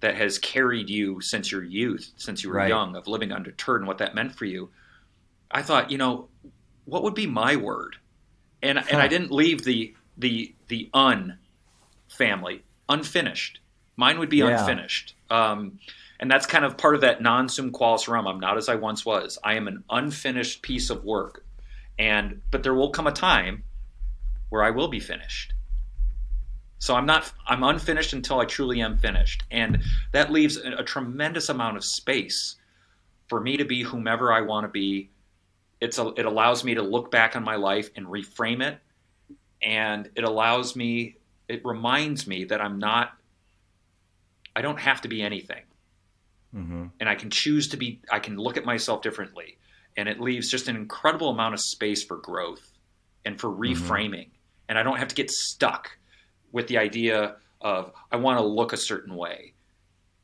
that 0.01 0.17
has 0.17 0.39
carried 0.39 0.89
you 0.89 1.21
since 1.21 1.53
your 1.53 1.63
youth, 1.63 2.13
since 2.17 2.43
you 2.43 2.51
were 2.51 2.57
right. 2.57 2.69
young, 2.69 2.97
of 2.97 3.07
living 3.07 3.33
undeterred 3.33 3.81
and 3.81 3.89
what 3.89 3.99
that 3.99 4.15
meant 4.15 4.35
for 4.35 4.47
you. 4.47 4.71
I 5.51 5.63
thought, 5.63 5.91
you 5.91 5.99
know, 5.99 6.29
what 6.85 7.03
would 7.03 7.15
be 7.15 7.27
my 7.27 7.57
word? 7.57 7.97
And 8.63 8.79
huh. 8.79 8.87
and 8.91 9.01
I 9.01 9.09
didn't 9.09 9.31
leave 9.31 9.65
the 9.65 9.95
the 10.19 10.55
the 10.69 10.91
un 10.93 11.39
family 12.09 12.63
unfinished. 12.91 13.61
Mine 13.97 14.19
would 14.19 14.29
be 14.29 14.39
yeah. 14.39 14.59
unfinished. 14.59 15.15
Um, 15.31 15.79
and 16.19 16.31
that's 16.31 16.47
kind 16.47 16.65
of 16.65 16.77
part 16.77 16.95
of 16.95 17.01
that 17.01 17.23
non 17.23 17.49
sum 17.49 17.73
qualis 17.73 18.07
eram. 18.07 18.27
I'm 18.27 18.41
not 18.41 18.59
as 18.59 18.69
I 18.69 18.75
once 18.75 19.07
was. 19.07 19.39
I 19.43 19.55
am 19.55 19.69
an 19.69 19.85
unfinished 19.89 20.61
piece 20.61 20.91
of 20.91 21.03
work. 21.05 21.45
And 21.99 22.43
but 22.51 22.63
there 22.63 22.75
will 22.75 22.91
come 22.91 23.07
a 23.07 23.13
time 23.13 23.65
where 24.51 24.63
I 24.63 24.71
will 24.71 24.89
be 24.89 25.01
finished. 25.01 25.55
So 26.79 26.95
I'm 26.95 27.07
not 27.07 27.33
I'm 27.47 27.63
unfinished 27.63 28.13
until 28.13 28.41
I 28.41 28.45
truly 28.45 28.83
am 28.83 28.99
finished. 28.99 29.45
And 29.51 29.83
that 30.13 30.31
leaves 30.31 30.59
a, 30.59 30.73
a 30.73 30.85
tremendous 30.85 31.49
amount 31.49 31.79
of 31.79 31.85
space 31.85 32.57
for 33.29 33.41
me 33.41 33.57
to 33.57 33.65
be 33.65 33.83
whomever 33.83 34.33
I 34.33 34.43
want 34.43 34.65
to 34.65 34.69
be. 34.69 35.11
It's 35.81 35.99
a, 35.99 36.09
it 36.17 36.27
allows 36.27 36.65
me 36.65 36.75
to 36.75 36.83
look 36.83 37.11
back 37.11 37.37
on 37.37 37.45
my 37.45 37.57
life 37.57 37.89
and 37.97 38.07
reframe 38.07 38.63
it 38.63 38.79
and 39.63 40.11
it 40.15 40.25
allows 40.25 40.77
me 40.77 41.17
it 41.51 41.65
reminds 41.65 42.27
me 42.27 42.45
that 42.45 42.61
I'm 42.61 42.79
not, 42.79 43.13
I 44.55 44.63
don't 44.63 44.79
have 44.79 45.01
to 45.03 45.09
be 45.09 45.21
anything. 45.21 45.63
Mm-hmm. 46.55 46.87
And 46.99 47.09
I 47.09 47.15
can 47.15 47.31
choose 47.31 47.69
to 47.69 47.77
be, 47.77 48.01
I 48.11 48.21
can 48.21 48.37
look 48.37 48.57
at 48.57 48.65
myself 48.65 49.03
differently. 49.03 49.59
And 49.97 50.09
it 50.09 50.21
leaves 50.21 50.49
just 50.49 50.69
an 50.69 50.77
incredible 50.77 51.31
amount 51.31 51.55
of 51.55 51.61
space 51.61 52.03
for 52.05 52.17
growth 52.17 52.67
and 53.25 53.39
for 53.39 53.49
mm-hmm. 53.49 53.63
reframing. 53.63 54.13
Mm-hmm. 54.13 54.69
And 54.69 54.79
I 54.79 54.83
don't 54.83 54.99
have 54.99 55.09
to 55.09 55.15
get 55.15 55.31
stuck 55.31 55.99
with 56.53 56.69
the 56.69 56.79
idea 56.79 57.37
of, 57.61 57.93
I 58.11 58.17
want 58.17 58.39
to 58.39 58.45
look 58.45 58.73
a 58.73 58.77
certain 58.77 59.15
way. 59.17 59.53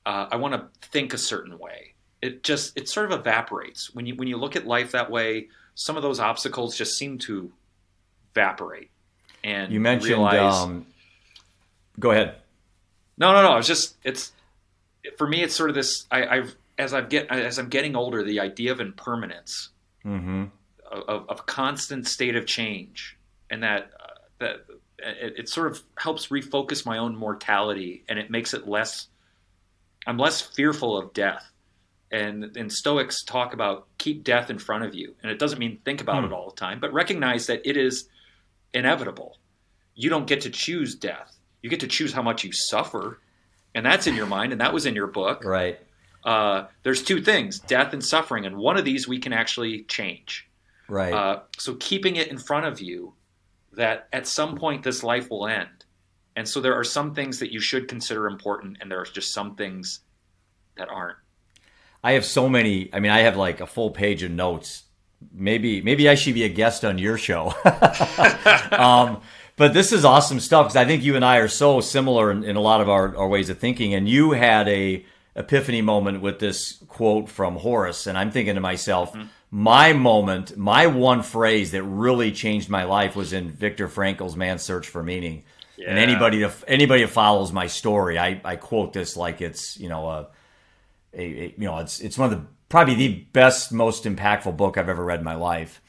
Uh, 0.05 0.29
I 0.31 0.37
want 0.37 0.55
to 0.55 0.89
think 0.89 1.13
a 1.13 1.19
certain 1.19 1.59
way. 1.59 1.95
It 2.23 2.43
just, 2.43 2.77
it 2.79 2.89
sort 2.89 3.11
of 3.11 3.21
evaporates. 3.21 3.93
When 3.95 4.07
you, 4.07 4.15
when 4.15 4.29
you 4.29 4.37
look 4.37 4.57
at 4.57 4.67
life 4.67 4.93
that 4.93 5.11
way, 5.11 5.49
some 5.75 5.97
of 5.97 6.03
those 6.03 6.21
obstacles 6.21 6.77
just 6.77 6.97
seem 6.97 7.19
to 7.19 7.53
evaporate. 8.33 8.91
And 9.45 9.73
you 9.73 9.81
mentioned 9.81 10.11
realize, 10.11 10.55
um, 10.55 10.87
Go 11.99 12.11
ahead. 12.11 12.37
No, 13.19 13.33
no, 13.33 13.43
no. 13.43 13.57
It's 13.57 13.69
just 13.69 13.97
it's 14.05 14.33
for 15.17 15.27
me. 15.27 15.43
It's 15.43 15.55
sort 15.55 15.71
of 15.71 15.77
this. 15.77 16.07
I, 16.11 16.37
have 16.37 16.55
as 16.79 16.93
I've 16.93 17.09
get 17.09 17.31
as 17.31 17.59
I'm 17.59 17.69
getting 17.69 17.97
older, 17.97 18.23
the 18.23 18.41
idea 18.41 18.73
of 18.73 18.81
impermanence, 18.81 19.71
mm-hmm. 20.05 20.45
of, 20.91 21.29
of 21.29 21.47
constant 21.47 22.07
state 22.07 22.37
of 22.37 22.47
change, 22.47 23.17
and 23.51 23.63
that 23.63 23.91
uh, 23.99 24.07
that 24.39 24.57
it, 24.99 25.35
it, 25.39 25.49
sort 25.49 25.71
of 25.71 25.83
helps 25.97 26.29
refocus 26.29 26.85
my 26.85 26.99
own 26.99 27.17
mortality, 27.17 28.05
and 28.09 28.19
it 28.19 28.31
makes 28.31 28.53
it 28.53 28.69
less. 28.69 29.09
I'm 30.07 30.19
less 30.19 30.41
fearful 30.41 30.99
of 30.99 31.15
death, 31.15 31.51
and 32.11 32.57
and 32.57 32.71
Stoics 32.71 33.25
talk 33.25 33.55
about 33.55 33.87
keep 33.97 34.23
death 34.23 34.51
in 34.51 34.59
front 34.59 34.85
of 34.85 34.95
you, 34.95 35.15
and 35.23 35.33
it 35.33 35.39
doesn't 35.39 35.59
mean 35.59 35.79
think 35.85 36.03
about 36.03 36.21
hmm. 36.21 36.27
it 36.27 36.33
all 36.35 36.51
the 36.51 36.57
time, 36.57 36.81
but 36.81 36.93
recognize 36.93 37.47
that 37.47 37.67
it 37.67 37.79
is 37.79 38.09
inevitable. 38.75 39.39
You 39.95 40.11
don't 40.11 40.27
get 40.27 40.43
to 40.43 40.51
choose 40.51 40.95
death 40.95 41.36
you 41.67 41.71
get 41.71 41.81
to 41.81 41.89
choose 41.89 42.13
how 42.13 42.23
much 42.23 42.45
you 42.45 42.53
suffer, 42.53 43.21
and 43.75 43.85
that's 43.85 44.07
in 44.07 44.15
your 44.15 44.27
mind, 44.27 44.53
and 44.53 44.61
that 44.61 44.73
was 44.73 44.87
in 44.87 44.95
your 44.95 45.09
book. 45.09 45.45
Right. 45.45 45.81
Uh, 46.23 46.67
there's 46.85 47.03
two 47.03 47.21
things: 47.21 47.59
death 47.59 47.93
and 47.93 48.05
suffering, 48.05 48.47
and 48.47 48.57
one 48.57 48.77
of 48.77 48.85
these 48.85 49.09
we 49.09 49.19
can 49.19 49.33
actually 49.33 49.83
change. 49.83 50.49
Right. 50.89 51.13
Uh, 51.13 51.41
so 51.59 51.75
keeping 51.81 52.15
it 52.15 52.29
in 52.29 52.39
front 52.39 52.67
of 52.67 52.81
you 52.81 53.15
that 53.73 54.07
at 54.13 54.29
some 54.29 54.57
point 54.57 54.85
this 54.85 55.03
life 55.03 55.29
will 55.29 55.49
end, 55.49 55.85
and 56.37 56.49
so 56.49 56.61
there 56.61 56.75
are 56.75 56.85
some 56.85 57.17
things 57.17 57.41
that 57.41 57.53
you 57.53 57.59
should 57.59 57.89
consider 57.89 58.29
important, 58.29 58.77
and 58.81 58.89
there 58.89 59.01
are 59.01 59.05
just 59.05 59.33
some 59.35 59.57
things 59.57 59.99
that 60.77 60.89
aren't. 60.89 61.17
I 62.05 62.13
have 62.13 62.25
so 62.25 62.49
many. 62.49 62.91
I 62.93 63.01
mean, 63.01 63.11
I 63.11 63.23
have 63.23 63.37
like 63.37 63.61
a 63.61 63.67
full 63.67 63.91
page 63.91 64.23
of 64.23 64.31
notes. 64.31 64.85
Maybe 65.33 65.83
maybe 65.83 66.09
I 66.09 66.15
should 66.15 66.35
be 66.35 66.45
a 66.45 66.49
guest 66.49 66.85
on 66.85 66.99
your 66.99 67.19
show. 67.19 67.53
um, 68.71 69.21
but 69.57 69.73
this 69.73 69.93
is 69.93 70.05
awesome 70.05 70.39
stuff 70.39 70.67
because 70.67 70.77
I 70.77 70.85
think 70.85 71.03
you 71.03 71.17
and 71.17 71.25
I 71.25 71.39
are 71.39 71.49
so 71.49 71.81
similar 71.81 72.31
in, 72.31 72.45
in 72.45 72.57
a 72.57 72.61
lot 72.61 72.81
of 72.81 72.89
our, 72.89 73.17
our 73.17 73.27
ways 73.27 73.49
of 73.49 73.59
thinking. 73.59 73.95
And 73.95 74.09
you 74.09 74.33
had 74.33 74.69
a 74.69 75.05
epiphany 75.35 75.83
moment 75.83 76.21
with 76.21 76.39
this 76.39 76.83
quote 76.89 77.29
from 77.29 77.57
Horace, 77.57 78.07
and 78.07 78.19
I'm 78.19 78.31
thinking 78.31 78.55
to 78.55 78.61
myself, 78.61 79.13
mm-hmm. 79.13 79.27
my 79.51 79.93
moment, 79.95 80.57
my 80.57 80.87
one 80.87 81.23
phrase 81.23 81.71
that 81.73 81.83
really 81.83 82.33
changed 82.33 82.69
my 82.69 82.85
life 82.85 83.17
was 83.17 83.33
in 83.33 83.51
Viktor 83.51 83.89
Frankl's 83.89 84.37
Man's 84.37 84.63
Search 84.63 84.89
for 84.89 85.03
Meaning. 85.03 85.45
Yeah. 85.79 85.91
And 85.91 85.99
anybody 85.99 86.41
that 86.41 86.55
anybody 86.69 87.03
that 87.03 87.11
follows 87.11 87.53
my 87.53 87.67
story, 87.67 88.19
I, 88.19 88.41
I 88.45 88.57
quote 88.57 88.93
this 88.93 89.17
like 89.17 89.41
it's 89.41 89.79
you 89.79 89.89
know 89.89 90.09
a, 90.09 90.29
a, 91.15 91.23
a 91.23 91.55
you 91.59 91.67
know 91.67 91.79
it's 91.79 92.01
it's 92.01 92.17
one 92.17 92.33
of 92.33 92.39
the 92.39 92.47
probably 92.69 92.95
the 92.95 93.15
best 93.33 93.73
most 93.73 94.05
impactful 94.05 94.57
book 94.57 94.79
I've 94.79 94.89
ever 94.89 95.05
read 95.05 95.19
in 95.19 95.25
my 95.25 95.35
life. 95.35 95.83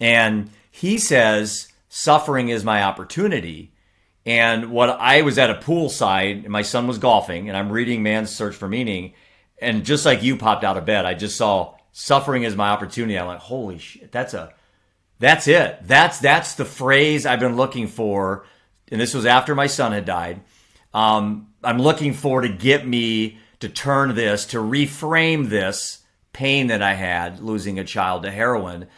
And 0.00 0.50
he 0.70 0.98
says 0.98 1.68
suffering 1.94 2.48
is 2.48 2.64
my 2.64 2.82
opportunity. 2.82 3.72
And 4.26 4.72
what 4.72 4.88
I 4.88 5.22
was 5.22 5.38
at 5.38 5.50
a 5.50 5.54
poolside, 5.54 6.42
and 6.42 6.48
my 6.48 6.62
son 6.62 6.88
was 6.88 6.98
golfing, 6.98 7.48
and 7.48 7.56
I'm 7.56 7.70
reading 7.70 8.02
Man's 8.02 8.34
Search 8.34 8.56
for 8.56 8.66
Meaning, 8.66 9.14
and 9.58 9.84
just 9.84 10.04
like 10.04 10.20
you 10.20 10.36
popped 10.36 10.64
out 10.64 10.76
of 10.76 10.84
bed, 10.84 11.06
I 11.06 11.14
just 11.14 11.36
saw 11.36 11.76
suffering 11.92 12.42
is 12.42 12.56
my 12.56 12.70
opportunity. 12.70 13.16
I'm 13.16 13.28
like, 13.28 13.38
holy 13.38 13.78
shit, 13.78 14.10
that's 14.10 14.34
a, 14.34 14.52
that's 15.20 15.46
it. 15.46 15.78
That's 15.84 16.18
that's 16.18 16.56
the 16.56 16.64
phrase 16.64 17.26
I've 17.26 17.38
been 17.38 17.54
looking 17.54 17.86
for, 17.86 18.44
and 18.90 19.00
this 19.00 19.14
was 19.14 19.24
after 19.24 19.54
my 19.54 19.68
son 19.68 19.92
had 19.92 20.04
died. 20.04 20.40
Um, 20.92 21.52
I'm 21.62 21.78
looking 21.78 22.12
for 22.12 22.40
to 22.40 22.48
get 22.48 22.84
me 22.84 23.38
to 23.60 23.68
turn 23.68 24.16
this, 24.16 24.46
to 24.46 24.58
reframe 24.58 25.48
this 25.48 26.00
pain 26.32 26.66
that 26.66 26.82
I 26.82 26.94
had 26.94 27.38
losing 27.38 27.78
a 27.78 27.84
child 27.84 28.24
to 28.24 28.32
heroin 28.32 28.88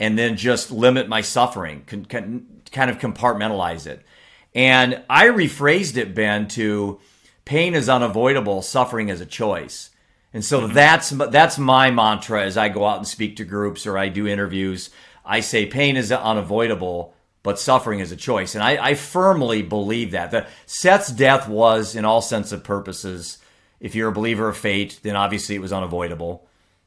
and 0.00 0.18
then 0.18 0.36
just 0.36 0.70
limit 0.70 1.08
my 1.08 1.20
suffering, 1.20 1.82
can, 1.86 2.04
can, 2.04 2.46
kind 2.70 2.90
of 2.90 2.98
compartmentalize 2.98 3.86
it. 3.86 4.04
And 4.54 5.02
I 5.08 5.26
rephrased 5.26 5.96
it, 5.96 6.14
Ben, 6.14 6.48
to 6.48 7.00
pain 7.44 7.74
is 7.74 7.88
unavoidable, 7.88 8.62
suffering 8.62 9.08
is 9.08 9.20
a 9.20 9.26
choice. 9.26 9.90
And 10.32 10.44
so 10.44 10.60
mm-hmm. 10.60 10.74
that's 10.74 11.10
that's 11.10 11.58
my 11.58 11.90
mantra 11.90 12.44
as 12.44 12.56
I 12.56 12.68
go 12.68 12.86
out 12.86 12.98
and 12.98 13.08
speak 13.08 13.36
to 13.36 13.44
groups 13.44 13.86
or 13.86 13.96
I 13.96 14.08
do 14.08 14.26
interviews. 14.26 14.90
I 15.24 15.40
say 15.40 15.66
pain 15.66 15.96
is 15.96 16.12
unavoidable, 16.12 17.14
but 17.42 17.58
suffering 17.58 18.00
is 18.00 18.12
a 18.12 18.16
choice. 18.16 18.54
And 18.54 18.62
I, 18.62 18.90
I 18.90 18.94
firmly 18.94 19.62
believe 19.62 20.12
that. 20.12 20.48
Seth's 20.66 21.10
death 21.10 21.48
was, 21.48 21.96
in 21.96 22.04
all 22.04 22.22
sense 22.22 22.52
of 22.52 22.64
purposes, 22.64 23.38
if 23.80 23.94
you're 23.94 24.08
a 24.08 24.12
believer 24.12 24.48
of 24.48 24.56
fate, 24.56 25.00
then 25.02 25.16
obviously 25.16 25.54
it 25.54 25.60
was 25.60 25.72
unavoidable. 25.72 26.46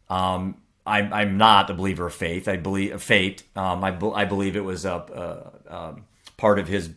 Um, 0.10 0.58
I'm, 0.86 1.14
I'm 1.14 1.38
not 1.38 1.70
a 1.70 1.74
believer 1.74 2.08
of 2.08 2.14
faith. 2.14 2.48
I 2.48 2.58
believe 2.58 3.02
fate. 3.02 3.44
Um, 3.56 3.84
I, 3.84 3.98
I 4.14 4.26
believe 4.26 4.56
it 4.56 4.64
was 4.64 4.86
a, 4.86 5.52
a, 5.70 5.74
a, 5.74 5.96
part 6.38 6.58
of 6.58 6.68
his 6.68 6.92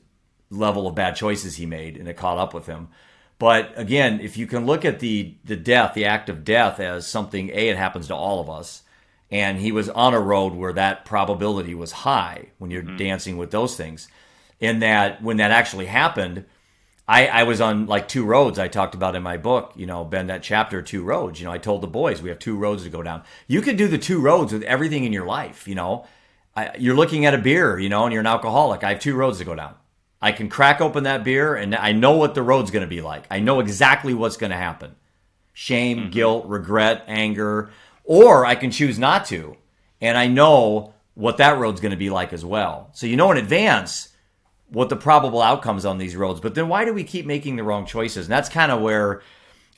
level 0.51 0.87
of 0.87 0.95
bad 0.95 1.17
choices 1.17 1.57
he 1.57 1.67
made, 1.67 1.97
and 1.97 2.09
it 2.09 2.17
caught 2.17 2.39
up 2.39 2.55
with 2.55 2.67
him. 2.67 2.89
But 3.39 3.73
again, 3.77 4.21
if 4.21 4.37
you 4.37 4.47
can 4.47 4.65
look 4.65 4.85
at 4.85 5.01
the 5.01 5.35
the 5.45 5.57
death, 5.57 5.95
the 5.95 6.07
act 6.07 6.29
of 6.29 6.45
death, 6.45 6.81
as 6.81 7.07
something 7.07 7.51
a 7.51 7.69
it 7.69 7.77
happens 7.77 8.07
to 8.07 8.15
all 8.15 8.41
of 8.41 8.49
us, 8.49 8.83
and 9.31 9.59
he 9.59 9.73
was 9.73 9.89
on 9.89 10.15
a 10.15 10.21
road 10.21 10.55
where 10.55 10.73
that 10.73 11.05
probability 11.05 11.75
was 11.75 11.93
high 11.93 12.47
when 12.59 12.71
you're 12.71 12.83
mm-hmm. 12.83 12.97
dancing 12.97 13.37
with 13.37 13.51
those 13.51 13.77
things. 13.77 14.09
In 14.61 14.79
that 14.79 15.23
when 15.23 15.39
that 15.39 15.51
actually 15.51 15.87
happened, 15.87 16.47
I, 17.07 17.27
I 17.27 17.43
was 17.43 17.61
on 17.61 17.87
like 17.87 18.09
two 18.09 18.25
roads 18.25 18.59
I 18.59 18.69
talked 18.69 18.95
about 18.95 19.15
in 19.15 19.23
my 19.23 19.37
book, 19.37 19.73
you 19.77 19.85
know, 19.87 20.05
Ben, 20.05 20.29
that 20.29 20.43
chapter, 20.43 20.81
two 20.81 21.03
roads. 21.03 21.39
You 21.39 21.47
know, 21.47 21.53
I 21.53 21.59
told 21.59 21.83
the 21.83 21.87
boys 21.87 22.23
we 22.23 22.31
have 22.31 22.39
two 22.39 22.57
roads 22.57 22.85
to 22.85 22.91
go 22.91 23.03
down. 23.03 23.23
You 23.47 23.61
could 23.61 23.77
do 23.77 23.89
the 23.89 23.99
two 23.99 24.21
roads 24.21 24.53
with 24.53 24.63
everything 24.63 25.05
in 25.05 25.13
your 25.13 25.27
life, 25.27 25.69
you 25.69 25.75
know. 25.75 26.07
I, 26.57 26.71
you're 26.79 26.95
looking 26.95 27.27
at 27.27 27.35
a 27.35 27.39
beer, 27.39 27.79
you 27.79 27.89
know, 27.89 28.05
and 28.05 28.13
you're 28.13 28.21
an 28.21 28.27
alcoholic. 28.27 28.85
I 28.85 28.91
have 28.91 29.01
two 29.01 29.17
roads 29.17 29.39
to 29.39 29.45
go 29.45 29.55
down. 29.55 29.75
I 30.23 30.33
can 30.33 30.49
crack 30.49 30.81
open 30.81 31.05
that 31.05 31.25
beer 31.25 31.55
and 31.55 31.75
I 31.75 31.93
know 31.93 32.13
what 32.13 32.35
the 32.35 32.43
road's 32.43 32.71
going 32.71 32.85
to 32.85 32.89
be 32.89 33.03
like. 33.03 33.27
I 33.31 33.41
know 33.41 33.61
exactly 33.61 34.15
what's 34.15 34.39
going 34.39 34.53
to 34.53 34.57
happen 34.57 34.95
shame, 35.53 35.99
mm-hmm. 35.99 36.11
guilt, 36.11 36.47
regret, 36.47 37.05
anger, 37.07 37.71
or 38.03 38.45
I 38.45 38.55
can 38.55 38.71
choose 38.71 38.99
not 38.99 39.27
to. 39.27 39.57
And 40.01 40.19
I 40.19 40.27
know 40.27 40.95
what 41.15 41.37
that 41.37 41.59
road's 41.59 41.81
going 41.81 41.93
to 41.93 41.97
be 41.97 42.11
like 42.11 42.33
as 42.33 42.45
well. 42.45 42.91
So 42.93 43.07
you 43.07 43.17
know 43.17 43.31
in 43.31 43.37
advance 43.37 44.09
what 44.75 44.89
the 44.89 44.97
probable 44.97 45.41
outcomes 45.41 45.85
on 45.85 45.99
these 45.99 46.17
roads. 46.17 46.41
But 46.41 46.55
then 46.55 46.69
why 46.69 46.85
do 46.85 46.93
we 46.93 47.05
keep 47.05 47.25
making 47.25 47.57
the 47.57 47.63
wrong 47.63 47.87
choices? 47.87 48.27
And 48.27 48.33
that's 48.33 48.49
kind 48.49 48.73
of 48.73 48.83
where 48.83 49.23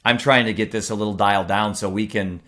I'm 0.05 0.19
trying 0.19 0.47
to 0.47 0.55
get 0.55 0.73
this 0.73 0.91
a 0.91 0.95
little 0.95 1.15
dialed 1.15 1.49
down 1.49 1.75
so 1.75 1.89
we 1.89 2.07
can, 2.07 2.41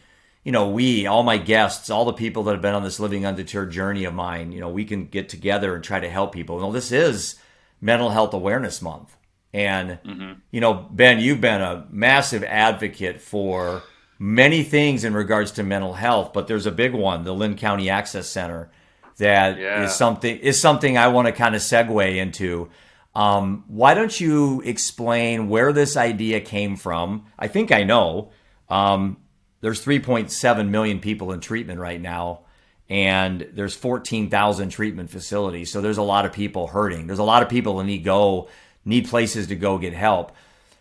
you 0.44 0.52
know, 0.52 0.70
we, 0.70 1.06
all 1.06 1.22
my 1.22 1.36
guests, 1.36 1.90
all 1.90 2.06
the 2.06 2.12
people 2.12 2.42
that 2.44 2.52
have 2.52 2.62
been 2.62 2.74
on 2.74 2.84
this 2.84 2.98
living 2.98 3.26
undeterred 3.26 3.70
journey 3.70 4.04
of 4.04 4.14
mine, 4.14 4.52
you 4.52 4.60
know, 4.60 4.70
we 4.70 4.84
can 4.84 5.06
get 5.06 5.28
together 5.28 5.74
and 5.74 5.84
try 5.84 6.00
to 6.00 6.08
help 6.08 6.32
people. 6.32 6.56
You 6.56 6.62
know, 6.62 6.72
this 6.72 6.90
is 6.90 7.36
Mental 7.80 8.10
Health 8.10 8.32
Awareness 8.32 8.80
Month. 8.80 9.14
And, 9.52 9.98
mm-hmm. 10.04 10.32
you 10.50 10.60
know, 10.60 10.74
Ben, 10.90 11.20
you've 11.20 11.40
been 11.40 11.60
a 11.60 11.86
massive 11.90 12.44
advocate 12.44 13.20
for 13.20 13.82
many 14.18 14.62
things 14.62 15.04
in 15.04 15.14
regards 15.14 15.52
to 15.52 15.62
mental 15.62 15.94
health, 15.94 16.32
but 16.32 16.48
there's 16.48 16.66
a 16.66 16.72
big 16.72 16.92
one, 16.92 17.24
the 17.24 17.34
Linn 17.34 17.56
County 17.56 17.88
Access 17.88 18.28
Center, 18.28 18.70
that 19.18 19.58
yeah. 19.58 19.84
is 19.84 19.94
something 19.94 20.36
is 20.38 20.60
something 20.60 20.98
I 20.98 21.08
want 21.08 21.26
to 21.26 21.32
kind 21.32 21.54
of 21.54 21.60
segue 21.60 22.16
into. 22.16 22.70
Um, 23.14 23.64
why 23.68 23.94
don't 23.94 24.18
you 24.18 24.60
explain 24.62 25.48
where 25.48 25.72
this 25.72 25.96
idea 25.96 26.40
came 26.40 26.76
from? 26.76 27.26
I 27.38 27.48
think 27.48 27.72
I 27.72 27.82
know. 27.82 28.30
Um, 28.68 29.16
there's 29.60 29.84
3.7 29.84 30.68
million 30.68 31.00
people 31.00 31.32
in 31.32 31.40
treatment 31.40 31.80
right 31.80 32.00
now 32.00 32.42
and 32.88 33.46
there's 33.52 33.74
14,000 33.74 34.70
treatment 34.70 35.10
facilities. 35.10 35.70
So 35.70 35.80
there's 35.80 35.98
a 35.98 36.02
lot 36.02 36.24
of 36.24 36.32
people 36.32 36.68
hurting. 36.68 37.06
There's 37.06 37.18
a 37.18 37.24
lot 37.24 37.42
of 37.42 37.48
people 37.48 37.78
that 37.78 37.84
need 37.84 38.04
go 38.04 38.48
need 38.84 39.08
places 39.08 39.48
to 39.48 39.56
go 39.56 39.76
get 39.78 39.92
help. 39.92 40.32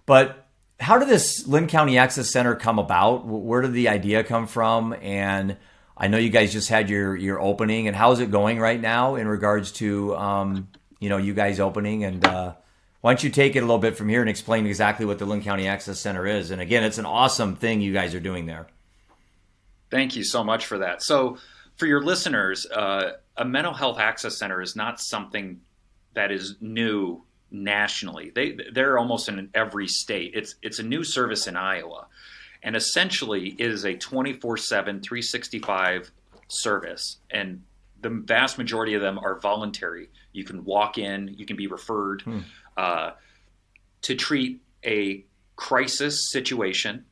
But 0.05 0.47
how 0.79 0.97
did 0.97 1.09
this 1.09 1.45
Linn 1.47 1.67
County 1.67 1.97
Access 1.97 2.29
Center 2.29 2.55
come 2.55 2.79
about? 2.79 3.25
Where 3.25 3.61
did 3.61 3.73
the 3.73 3.89
idea 3.89 4.23
come 4.23 4.47
from? 4.47 4.95
And 5.01 5.57
I 5.99 6.07
know 6.07 6.17
you 6.17 6.29
guys 6.29 6.53
just 6.53 6.69
had 6.69 6.89
your 6.89 7.15
your 7.15 7.39
opening, 7.41 7.87
and 7.87 7.95
how 7.95 8.11
is 8.11 8.19
it 8.19 8.31
going 8.31 8.59
right 8.59 8.79
now 8.79 9.15
in 9.15 9.27
regards 9.27 9.71
to 9.73 10.15
um, 10.15 10.67
you 10.99 11.09
know 11.09 11.17
you 11.17 11.33
guys 11.33 11.59
opening? 11.59 12.03
And 12.03 12.25
uh, 12.25 12.53
why 13.01 13.11
don't 13.11 13.23
you 13.23 13.29
take 13.29 13.55
it 13.55 13.59
a 13.59 13.61
little 13.61 13.79
bit 13.79 13.97
from 13.97 14.09
here 14.09 14.21
and 14.21 14.29
explain 14.29 14.65
exactly 14.65 15.05
what 15.05 15.19
the 15.19 15.25
Linn 15.25 15.41
County 15.41 15.67
Access 15.67 15.99
Center 15.99 16.27
is? 16.27 16.51
And 16.51 16.61
again, 16.61 16.83
it's 16.83 16.97
an 16.97 17.05
awesome 17.05 17.55
thing 17.55 17.81
you 17.81 17.93
guys 17.93 18.13
are 18.13 18.19
doing 18.19 18.45
there. 18.45 18.67
Thank 19.89 20.15
you 20.15 20.23
so 20.23 20.43
much 20.43 20.65
for 20.65 20.79
that. 20.79 21.01
So 21.01 21.37
for 21.77 21.85
your 21.85 22.01
listeners, 22.01 22.65
uh, 22.65 23.13
a 23.37 23.45
mental 23.45 23.73
health 23.73 23.99
access 23.99 24.37
center 24.37 24.61
is 24.61 24.75
not 24.75 24.99
something 24.99 25.61
that 26.13 26.31
is 26.31 26.55
new 26.59 27.23
nationally. 27.51 28.31
They 28.33 28.57
they're 28.73 28.97
almost 28.97 29.29
in 29.29 29.49
every 29.53 29.87
state. 29.87 30.31
It's 30.35 30.55
it's 30.61 30.79
a 30.79 30.83
new 30.83 31.03
service 31.03 31.47
in 31.47 31.55
Iowa, 31.55 32.07
and 32.63 32.75
essentially 32.75 33.55
it 33.57 33.71
is 33.71 33.85
a 33.85 33.93
24/7, 33.95 35.03
365 35.03 36.11
service, 36.47 37.17
and 37.29 37.63
the 38.01 38.09
vast 38.09 38.57
majority 38.57 38.93
of 38.93 39.01
them 39.01 39.17
are 39.19 39.39
voluntary. 39.39 40.09
You 40.33 40.43
can 40.43 40.63
walk 40.65 40.97
in, 40.97 41.35
you 41.37 41.45
can 41.45 41.57
be 41.57 41.67
referred 41.67 42.21
hmm. 42.21 42.39
uh, 42.75 43.11
to 44.03 44.15
treat 44.15 44.61
a 44.85 45.25
crisis 45.55 46.29
situation, 46.31 47.05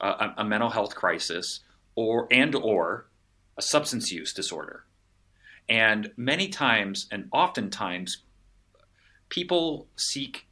uh, 0.00 0.30
a, 0.36 0.42
a 0.42 0.44
mental 0.44 0.70
health 0.70 0.94
crisis, 0.94 1.60
or 1.94 2.26
and 2.30 2.54
or 2.54 3.06
a 3.56 3.62
substance 3.62 4.10
use 4.10 4.32
disorder. 4.32 4.84
And 5.68 6.12
many 6.16 6.48
times, 6.48 7.06
and 7.10 7.28
oftentimes, 7.32 8.22
people 9.28 9.88
seek 9.96 10.46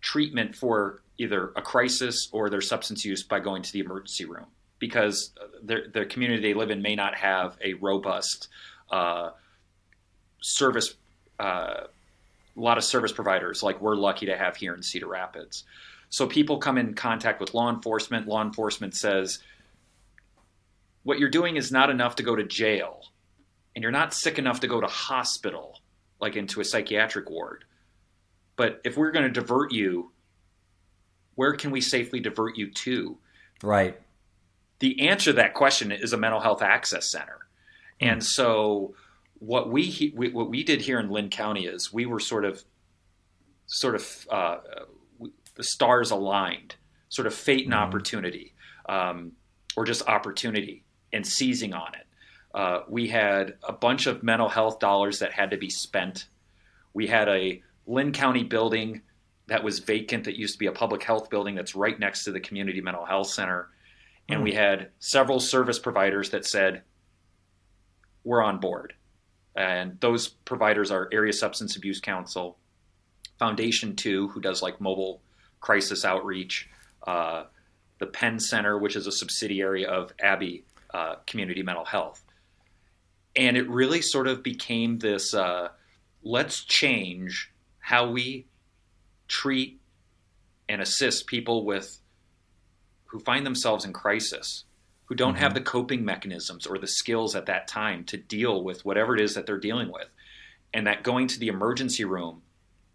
treatment 0.00 0.56
for 0.56 1.02
either 1.18 1.52
a 1.56 1.62
crisis 1.62 2.28
or 2.32 2.48
their 2.48 2.60
substance 2.60 3.04
use 3.04 3.22
by 3.22 3.40
going 3.40 3.62
to 3.62 3.72
the 3.72 3.80
emergency 3.80 4.24
room 4.24 4.46
because 4.78 5.32
the 5.64 6.06
community 6.08 6.40
they 6.40 6.54
live 6.54 6.70
in 6.70 6.80
may 6.80 6.94
not 6.94 7.14
have 7.16 7.58
a 7.62 7.74
robust 7.74 8.48
uh, 8.90 9.30
service, 10.40 10.94
uh, 11.40 11.82
a 12.56 12.60
lot 12.60 12.78
of 12.78 12.84
service 12.84 13.12
providers 13.12 13.62
like 13.62 13.80
we're 13.80 13.96
lucky 13.96 14.26
to 14.26 14.36
have 14.36 14.56
here 14.56 14.74
in 14.74 14.82
Cedar 14.82 15.08
Rapids. 15.08 15.64
So 16.10 16.26
people 16.26 16.58
come 16.58 16.78
in 16.78 16.94
contact 16.94 17.40
with 17.40 17.54
law 17.54 17.70
enforcement. 17.70 18.28
Law 18.28 18.42
enforcement 18.42 18.94
says, 18.94 19.40
what 21.02 21.18
you're 21.18 21.28
doing 21.28 21.56
is 21.56 21.72
not 21.72 21.90
enough 21.90 22.16
to 22.16 22.22
go 22.22 22.36
to 22.36 22.44
jail 22.44 23.00
and 23.74 23.82
you're 23.82 23.92
not 23.92 24.12
sick 24.12 24.38
enough 24.38 24.60
to 24.60 24.66
go 24.66 24.80
to 24.80 24.86
hospital 24.86 25.80
like 26.20 26.36
into 26.36 26.60
a 26.60 26.64
psychiatric 26.64 27.30
ward 27.30 27.64
but 28.56 28.80
if 28.84 28.96
we're 28.96 29.12
going 29.12 29.24
to 29.24 29.30
divert 29.30 29.72
you 29.72 30.12
where 31.38 31.52
can 31.52 31.70
we 31.70 31.80
safely 31.80 32.18
divert 32.18 32.58
you 32.58 32.68
to 32.70 33.16
right 33.62 34.00
the 34.80 35.08
answer 35.08 35.30
to 35.30 35.36
that 35.36 35.54
question 35.54 35.92
is 35.92 36.12
a 36.12 36.16
mental 36.16 36.40
health 36.40 36.62
access 36.62 37.10
center 37.10 37.38
mm. 38.00 38.10
and 38.10 38.24
so 38.24 38.94
what 39.38 39.70
we, 39.70 40.12
we, 40.16 40.30
what 40.30 40.50
we 40.50 40.64
did 40.64 40.80
here 40.80 40.98
in 40.98 41.10
Linn 41.10 41.30
County 41.30 41.66
is 41.66 41.92
we 41.92 42.06
were 42.06 42.18
sort 42.18 42.44
of 42.44 42.62
sort 43.66 43.94
of 43.94 44.26
uh, 44.30 44.56
the 45.54 45.62
stars 45.62 46.10
aligned 46.10 46.74
sort 47.08 47.26
of 47.26 47.34
fate 47.34 47.64
and 47.64 47.74
mm. 47.74 47.78
opportunity 47.78 48.54
um, 48.88 49.32
or 49.76 49.84
just 49.84 50.06
opportunity 50.08 50.84
and 51.12 51.26
seizing 51.26 51.72
on 51.72 51.94
it. 51.94 52.06
Uh, 52.54 52.80
we 52.88 53.08
had 53.08 53.54
a 53.62 53.72
bunch 53.72 54.06
of 54.06 54.22
mental 54.22 54.48
health 54.48 54.78
dollars 54.78 55.20
that 55.20 55.32
had 55.32 55.50
to 55.50 55.56
be 55.56 55.70
spent. 55.70 56.26
We 56.94 57.06
had 57.06 57.28
a 57.28 57.62
Linn 57.86 58.12
County 58.12 58.42
building 58.42 59.02
that 59.48 59.64
was 59.64 59.80
vacant 59.80 60.24
that 60.24 60.36
used 60.36 60.54
to 60.54 60.58
be 60.58 60.66
a 60.66 60.72
public 60.72 61.02
health 61.02 61.30
building 61.30 61.54
that's 61.54 61.74
right 61.74 61.98
next 61.98 62.24
to 62.24 62.32
the 62.32 62.40
community 62.40 62.80
mental 62.80 63.04
health 63.04 63.28
center. 63.28 63.68
And 64.28 64.40
mm. 64.40 64.44
we 64.44 64.52
had 64.52 64.90
several 64.98 65.40
service 65.40 65.78
providers 65.78 66.30
that 66.30 66.46
said, 66.46 66.82
we're 68.24 68.42
on 68.42 68.60
board. 68.60 68.92
And 69.56 69.98
those 70.00 70.28
providers 70.28 70.90
are 70.90 71.08
Area 71.12 71.32
Substance 71.32 71.76
Abuse 71.76 72.00
Council, 72.00 72.58
Foundation 73.38 73.96
2, 73.96 74.28
who 74.28 74.40
does 74.40 74.62
like 74.62 74.80
mobile 74.80 75.22
crisis 75.60 76.04
outreach, 76.04 76.68
uh, 77.06 77.44
the 77.98 78.06
Penn 78.06 78.38
Center, 78.38 78.78
which 78.78 78.96
is 78.96 79.06
a 79.06 79.12
subsidiary 79.12 79.86
of 79.86 80.12
Abbe 80.20 80.64
uh, 80.92 81.16
community 81.26 81.62
mental 81.62 81.86
health. 81.86 82.22
And 83.34 83.56
it 83.56 83.68
really 83.68 84.02
sort 84.02 84.28
of 84.28 84.42
became 84.42 84.98
this 84.98 85.32
uh, 85.32 85.68
let's 86.22 86.64
change 86.64 87.50
how 87.78 88.10
we 88.10 88.46
treat 89.28 89.80
and 90.68 90.82
assist 90.82 91.26
people 91.26 91.64
with 91.64 91.98
who 93.06 93.18
find 93.20 93.46
themselves 93.46 93.84
in 93.84 93.92
crisis, 93.92 94.64
who 95.06 95.14
don't 95.14 95.34
mm-hmm. 95.34 95.42
have 95.42 95.54
the 95.54 95.60
coping 95.60 96.04
mechanisms 96.04 96.66
or 96.66 96.78
the 96.78 96.86
skills 96.86 97.34
at 97.34 97.46
that 97.46 97.66
time 97.68 98.04
to 98.04 98.16
deal 98.16 98.62
with 98.62 98.84
whatever 98.84 99.14
it 99.14 99.20
is 99.20 99.34
that 99.34 99.46
they're 99.46 99.58
dealing 99.58 99.90
with. 99.90 100.08
And 100.74 100.86
that 100.86 101.02
going 101.02 101.28
to 101.28 101.38
the 101.38 101.48
emergency 101.48 102.04
room 102.04 102.42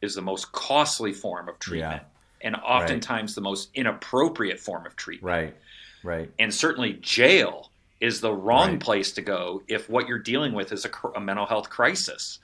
is 0.01 0.13
the 0.13 0.21
most 0.21 0.51
costly 0.51 1.13
form 1.13 1.49
of 1.49 1.57
treatment 1.57 2.03
yeah. 2.03 2.47
and 2.47 2.55
oftentimes 2.57 3.31
right. 3.31 3.35
the 3.35 3.41
most 3.41 3.69
inappropriate 3.73 4.59
form 4.59 4.85
of 4.85 4.95
treatment. 4.95 5.31
Right. 5.33 5.55
Right. 6.03 6.29
And 6.37 6.53
certainly 6.53 6.93
jail 6.93 7.71
is 7.99 8.19
the 8.19 8.33
wrong 8.33 8.71
right. 8.71 8.79
place 8.79 9.13
to 9.13 9.21
go 9.21 9.63
if 9.67 9.89
what 9.89 10.07
you're 10.07 10.19
dealing 10.19 10.53
with 10.53 10.71
is 10.73 10.85
a, 10.85 10.91
a 11.15 11.21
mental 11.21 11.45
health 11.45 11.69
crisis. 11.69 12.39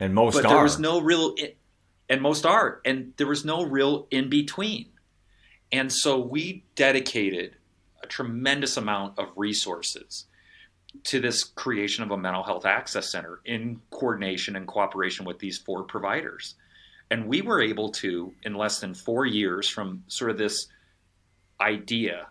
And 0.00 0.14
most 0.14 0.34
but 0.34 0.46
are. 0.46 0.54
there 0.54 0.62
was 0.62 0.78
no 0.78 1.00
real, 1.00 1.34
and 2.10 2.20
most 2.20 2.44
are, 2.44 2.80
and 2.84 3.14
there 3.16 3.28
was 3.28 3.44
no 3.44 3.62
real 3.64 4.08
in 4.10 4.28
between. 4.28 4.86
And 5.72 5.92
so 5.92 6.18
we 6.18 6.64
dedicated 6.74 7.56
a 8.02 8.06
tremendous 8.08 8.76
amount 8.76 9.18
of 9.18 9.28
resources 9.36 10.26
to 11.04 11.20
this 11.20 11.44
creation 11.44 12.02
of 12.02 12.10
a 12.10 12.18
mental 12.18 12.42
health 12.42 12.66
access 12.66 13.12
center 13.12 13.40
in 13.44 13.80
coordination 13.90 14.56
and 14.56 14.66
cooperation 14.66 15.24
with 15.24 15.38
these 15.38 15.58
four 15.58 15.84
providers. 15.84 16.56
And 17.12 17.26
we 17.26 17.42
were 17.42 17.62
able 17.62 17.90
to, 17.92 18.34
in 18.42 18.54
less 18.54 18.80
than 18.80 18.92
four 18.92 19.24
years 19.24 19.68
from 19.68 20.02
sort 20.08 20.32
of 20.32 20.38
this 20.38 20.66
idea 21.60 22.26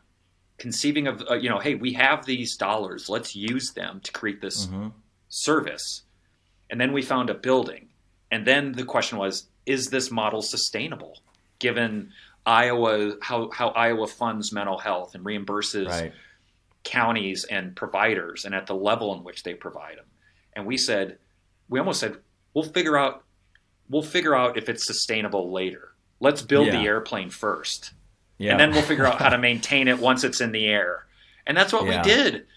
conceiving 0.58 1.08
of 1.08 1.24
uh, 1.30 1.36
you 1.36 1.50
know 1.50 1.60
hey 1.60 1.76
we 1.76 1.94
have 1.94 2.26
these 2.26 2.58
dollars 2.58 3.08
let's 3.08 3.36
use 3.36 3.72
them 3.76 4.02
to 4.04 4.12
create 4.12 4.42
this 4.42 4.66
mm-hmm. 4.66 4.90
service 5.30 6.02
and 6.70 6.82
then 6.82 6.92
we 6.92 7.02
found 7.02 7.30
a 7.30 7.34
building 7.34 7.88
and 8.32 8.46
then 8.46 8.74
the 8.74 8.84
question 8.84 9.18
was 9.18 9.48
is 9.70 9.90
this 9.90 10.10
model 10.12 10.42
sustainable 10.42 11.18
given 11.60 12.12
Iowa 12.46 13.14
how 13.22 13.50
how 13.52 13.70
Iowa 13.70 14.08
funds 14.08 14.52
mental 14.52 14.78
health 14.78 15.14
and 15.16 15.24
reimburses 15.24 15.88
Right. 15.88 16.14
counties 16.84 17.46
and 17.46 17.76
providers 17.76 18.46
and 18.46 18.56
at 18.56 18.66
the 18.68 18.74
level 18.76 19.14
in 19.16 19.24
which 19.24 19.44
they 19.44 19.54
provide 19.54 19.98
them. 19.98 20.06
And 20.54 20.66
we 20.66 20.78
said, 20.78 21.18
we 21.68 21.80
almost 21.80 22.00
said, 22.00 22.18
we'll 22.54 22.64
figure 22.64 22.98
out, 22.98 23.24
we'll 23.90 24.02
figure 24.02 24.36
out 24.36 24.58
if 24.58 24.70
it's 24.70 24.86
sustainable 24.88 25.52
later. 25.52 25.94
Let's 26.20 26.42
build 26.42 26.68
Yeah. 26.68 26.80
the 26.80 26.88
airplane 26.88 27.30
first, 27.30 27.92
Yeah. 28.38 28.52
and 28.52 28.60
then 28.60 28.72
we'll 28.72 28.82
figure 28.82 29.06
out 29.06 29.20
how 29.20 29.30
to 29.30 29.38
maintain 29.50 29.88
it 29.88 30.00
once 30.00 30.24
it's 30.24 30.42
in 30.42 30.52
the 30.52 30.66
air. 30.66 31.06
And 31.46 31.56
that's 31.56 31.72
what 31.74 31.86
Yeah. 31.86 32.02
we 32.02 32.10
did. 32.10 32.48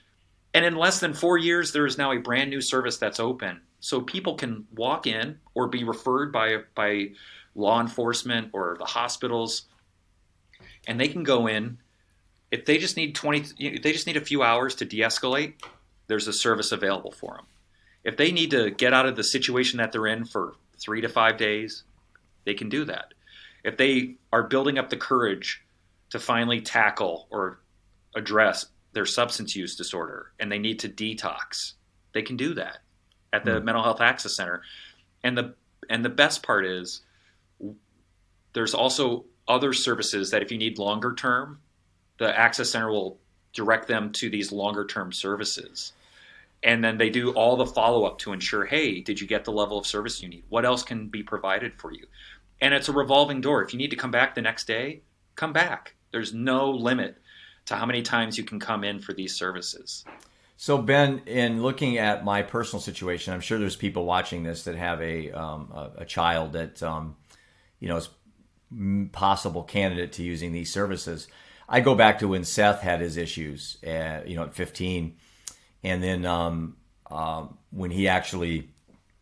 And 0.54 0.64
in 0.64 0.76
less 0.76 1.00
than 1.00 1.12
four 1.14 1.36
years, 1.38 1.72
there 1.72 1.86
is 1.86 1.98
now 1.98 2.12
a 2.12 2.18
brand 2.18 2.50
new 2.50 2.60
service 2.60 2.96
that's 2.98 3.20
open, 3.20 3.60
so 3.82 4.00
people 4.00 4.36
can 4.36 4.66
walk 4.74 5.06
in 5.06 5.38
or 5.54 5.68
be 5.68 5.84
referred 5.84 6.32
by 6.32 6.58
by 6.74 7.10
law 7.54 7.80
enforcement 7.80 8.50
or 8.54 8.76
the 8.78 8.86
hospitals, 8.86 9.66
and 10.86 10.98
they 10.98 11.08
can 11.08 11.24
go 11.24 11.46
in. 11.46 11.78
If 12.50 12.64
they 12.64 12.78
just 12.78 12.96
need 12.96 13.14
20 13.14 13.44
if 13.58 13.82
they 13.82 13.92
just 13.92 14.06
need 14.06 14.16
a 14.16 14.24
few 14.24 14.42
hours 14.42 14.74
to 14.76 14.84
de-escalate 14.84 15.54
there's 16.06 16.28
a 16.28 16.34
service 16.34 16.70
available 16.70 17.10
for 17.10 17.36
them 17.36 17.46
if 18.04 18.18
they 18.18 18.30
need 18.30 18.50
to 18.50 18.70
get 18.70 18.92
out 18.92 19.06
of 19.06 19.16
the 19.16 19.24
situation 19.24 19.78
that 19.78 19.90
they're 19.90 20.06
in 20.06 20.26
for 20.26 20.52
three 20.78 21.00
to 21.00 21.08
five 21.08 21.38
days 21.38 21.84
they 22.44 22.54
can 22.54 22.68
do 22.68 22.84
that. 22.84 23.14
If 23.64 23.76
they 23.76 24.16
are 24.32 24.42
building 24.42 24.78
up 24.78 24.90
the 24.90 24.96
courage 24.96 25.64
to 26.10 26.18
finally 26.18 26.60
tackle 26.60 27.26
or 27.30 27.60
address 28.14 28.66
their 28.92 29.06
substance 29.06 29.56
use 29.56 29.76
disorder 29.76 30.32
and 30.38 30.52
they 30.52 30.58
need 30.58 30.80
to 30.80 30.88
detox 30.88 31.72
they 32.12 32.20
can 32.20 32.36
do 32.36 32.52
that 32.52 32.78
at 33.32 33.44
the 33.44 33.58
Hmm. 33.58 33.64
mental 33.64 33.82
health 33.82 34.00
access 34.00 34.36
center. 34.36 34.62
And 35.22 35.36
the 35.36 35.54
and 35.88 36.04
the 36.04 36.10
best 36.10 36.42
part 36.42 36.64
is 36.64 37.00
there's 38.52 38.74
also 38.74 39.24
other 39.48 39.72
services 39.72 40.30
that 40.30 40.42
if 40.42 40.52
you 40.52 40.58
need 40.58 40.78
longer 40.78 41.14
term 41.14 41.60
the 42.18 42.38
access 42.38 42.70
center 42.70 42.90
will 42.90 43.18
direct 43.52 43.88
them 43.88 44.12
to 44.12 44.30
these 44.30 44.52
longer 44.52 44.84
term 44.84 45.12
services. 45.12 45.92
And 46.62 46.84
then 46.84 46.98
they 46.98 47.10
do 47.10 47.32
all 47.32 47.56
the 47.56 47.66
follow 47.66 48.04
up 48.04 48.18
to 48.20 48.32
ensure 48.32 48.64
hey 48.66 49.00
did 49.00 49.20
you 49.20 49.26
get 49.26 49.44
the 49.44 49.52
level 49.52 49.78
of 49.78 49.86
service 49.86 50.22
you 50.22 50.28
need? 50.28 50.44
What 50.48 50.64
else 50.64 50.82
can 50.82 51.08
be 51.08 51.22
provided 51.22 51.74
for 51.74 51.92
you? 51.92 52.06
And 52.60 52.72
it's 52.74 52.88
a 52.88 52.92
revolving 52.92 53.40
door. 53.40 53.62
If 53.62 53.72
you 53.72 53.78
need 53.78 53.90
to 53.90 53.96
come 53.96 54.12
back 54.12 54.34
the 54.34 54.42
next 54.42 54.66
day 54.66 55.00
come 55.34 55.52
back. 55.52 55.94
There's 56.12 56.34
no 56.34 56.70
limit 56.70 57.16
to 57.66 57.74
how 57.76 57.86
many 57.86 58.02
times 58.02 58.36
you 58.36 58.44
can 58.44 58.60
come 58.60 58.84
in 58.84 59.00
for 59.00 59.12
these 59.14 59.34
services 59.34 60.04
So 60.56 60.78
Ben, 60.78 61.22
in 61.26 61.62
looking 61.62 61.98
at 61.98 62.24
my 62.24 62.42
personal 62.42 62.80
situation, 62.80 63.32
I'm 63.32 63.40
sure 63.40 63.58
there's 63.58 63.76
people 63.76 64.04
watching 64.04 64.42
this 64.42 64.64
that 64.64 64.76
have 64.76 65.00
a 65.00 65.30
um, 65.32 65.72
a, 65.74 66.02
a 66.02 66.04
child 66.04 66.52
that 66.52 66.82
um, 66.82 67.16
you 67.80 67.88
know 67.88 67.96
is 67.96 68.08
possible 69.12 69.62
candidate 69.62 70.12
to 70.12 70.22
using 70.22 70.52
these 70.52 70.72
services. 70.72 71.28
I 71.68 71.80
go 71.80 71.94
back 71.94 72.18
to 72.18 72.28
when 72.28 72.44
Seth 72.44 72.80
had 72.80 73.00
his 73.00 73.16
issues, 73.16 73.78
uh, 73.84 74.20
you 74.26 74.36
know, 74.36 74.44
at 74.44 74.54
15, 74.54 75.16
and 75.82 76.02
then 76.02 76.26
um, 76.26 76.76
um, 77.10 77.58
when 77.70 77.90
he 77.90 78.08
actually 78.08 78.70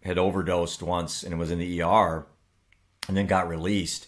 had 0.02 0.18
overdosed 0.18 0.82
once 0.82 1.22
and 1.22 1.38
was 1.38 1.50
in 1.50 1.58
the 1.58 1.82
ER, 1.82 2.26
and 3.08 3.16
then 3.16 3.26
got 3.26 3.48
released. 3.48 4.06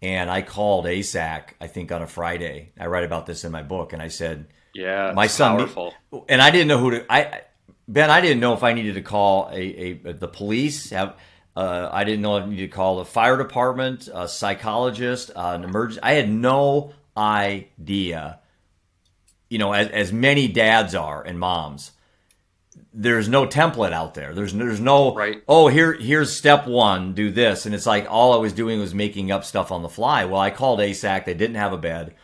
And 0.00 0.30
I 0.30 0.42
called 0.42 0.84
ASAC, 0.84 1.50
I 1.60 1.66
think 1.66 1.90
on 1.90 2.02
a 2.02 2.06
Friday. 2.06 2.72
I 2.78 2.86
write 2.86 3.04
about 3.04 3.26
this 3.26 3.44
in 3.44 3.52
my 3.52 3.62
book, 3.62 3.92
and 3.92 4.00
I 4.00 4.08
said, 4.08 4.46
yeah 4.74 5.12
My 5.14 5.26
son- 5.26 5.58
powerful 5.58 5.94
and 6.28 6.40
I 6.40 6.50
didn't 6.50 6.68
know 6.68 6.78
who 6.78 6.90
to. 6.92 7.12
I 7.12 7.42
Ben, 7.86 8.10
I 8.10 8.20
didn't 8.20 8.40
know 8.40 8.52
if 8.52 8.62
I 8.62 8.74
needed 8.74 8.94
to 8.94 9.02
call 9.02 9.48
a, 9.50 9.56
a 9.56 10.12
the 10.12 10.28
police. 10.28 10.90
Have 10.90 11.16
uh, 11.56 11.88
I 11.90 12.04
didn't 12.04 12.20
know 12.20 12.36
if 12.36 12.44
I 12.44 12.46
needed 12.46 12.70
to 12.70 12.76
call 12.76 12.98
the 12.98 13.04
fire 13.04 13.36
department, 13.36 14.08
a 14.12 14.28
psychologist, 14.28 15.30
uh, 15.34 15.52
an 15.54 15.64
emergency. 15.64 16.00
I 16.02 16.12
had 16.12 16.30
no 16.30 16.92
idea. 17.16 18.40
You 19.48 19.58
know, 19.58 19.72
as 19.72 19.88
as 19.88 20.12
many 20.12 20.48
dads 20.48 20.94
are 20.94 21.22
and 21.22 21.38
moms, 21.40 21.92
there's 22.92 23.28
no 23.28 23.46
template 23.46 23.92
out 23.92 24.12
there. 24.12 24.34
There's 24.34 24.52
there's 24.52 24.80
no 24.80 25.14
Right. 25.14 25.42
Oh, 25.48 25.68
here 25.68 25.94
here's 25.94 26.36
step 26.36 26.66
one. 26.66 27.14
Do 27.14 27.30
this, 27.30 27.64
and 27.64 27.74
it's 27.74 27.86
like 27.86 28.06
all 28.10 28.34
I 28.34 28.36
was 28.36 28.52
doing 28.52 28.80
was 28.80 28.94
making 28.94 29.30
up 29.30 29.44
stuff 29.44 29.72
on 29.72 29.82
the 29.82 29.88
fly. 29.88 30.26
Well, 30.26 30.40
I 30.40 30.50
called 30.50 30.80
ASAC. 30.80 31.24
They 31.24 31.34
didn't 31.34 31.56
have 31.56 31.72
a 31.72 31.78
bed. 31.78 32.14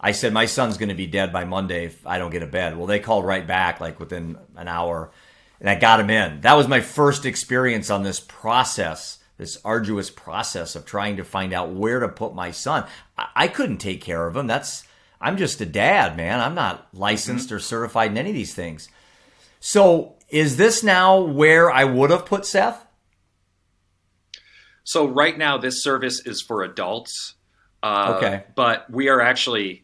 I 0.00 0.12
said 0.12 0.32
my 0.32 0.46
son's 0.46 0.76
going 0.76 0.88
to 0.88 0.94
be 0.94 1.06
dead 1.06 1.32
by 1.32 1.44
Monday 1.44 1.86
if 1.86 2.06
I 2.06 2.18
don't 2.18 2.30
get 2.30 2.42
a 2.42 2.46
bed. 2.46 2.76
Well, 2.76 2.86
they 2.86 3.00
called 3.00 3.24
right 3.24 3.46
back 3.46 3.80
like 3.80 3.98
within 4.00 4.36
an 4.56 4.68
hour, 4.68 5.10
and 5.60 5.70
I 5.70 5.74
got 5.76 6.00
him 6.00 6.10
in. 6.10 6.40
That 6.42 6.56
was 6.56 6.68
my 6.68 6.80
first 6.80 7.24
experience 7.24 7.90
on 7.90 8.02
this 8.02 8.20
process, 8.20 9.18
this 9.38 9.58
arduous 9.64 10.10
process 10.10 10.76
of 10.76 10.84
trying 10.84 11.16
to 11.16 11.24
find 11.24 11.52
out 11.52 11.72
where 11.72 12.00
to 12.00 12.08
put 12.08 12.34
my 12.34 12.50
son. 12.50 12.84
I, 13.16 13.28
I 13.34 13.48
couldn't 13.48 13.78
take 13.78 14.00
care 14.00 14.26
of 14.26 14.36
him. 14.36 14.46
That's 14.46 14.84
I'm 15.20 15.36
just 15.36 15.60
a 15.60 15.66
dad, 15.66 16.16
man. 16.16 16.40
I'm 16.40 16.54
not 16.54 16.88
licensed 16.92 17.50
or 17.50 17.58
certified 17.58 18.10
in 18.10 18.18
any 18.18 18.30
of 18.30 18.36
these 18.36 18.54
things. 18.54 18.88
So, 19.58 20.16
is 20.28 20.58
this 20.58 20.82
now 20.82 21.18
where 21.20 21.70
I 21.70 21.84
would 21.84 22.10
have 22.10 22.26
put 22.26 22.44
Seth? 22.44 22.84
So 24.84 25.06
right 25.06 25.36
now, 25.36 25.56
this 25.56 25.82
service 25.82 26.20
is 26.26 26.42
for 26.42 26.62
adults. 26.62 27.34
Uh, 27.82 28.14
Okay. 28.16 28.44
But 28.54 28.90
we 28.90 29.08
are 29.08 29.20
actually 29.20 29.83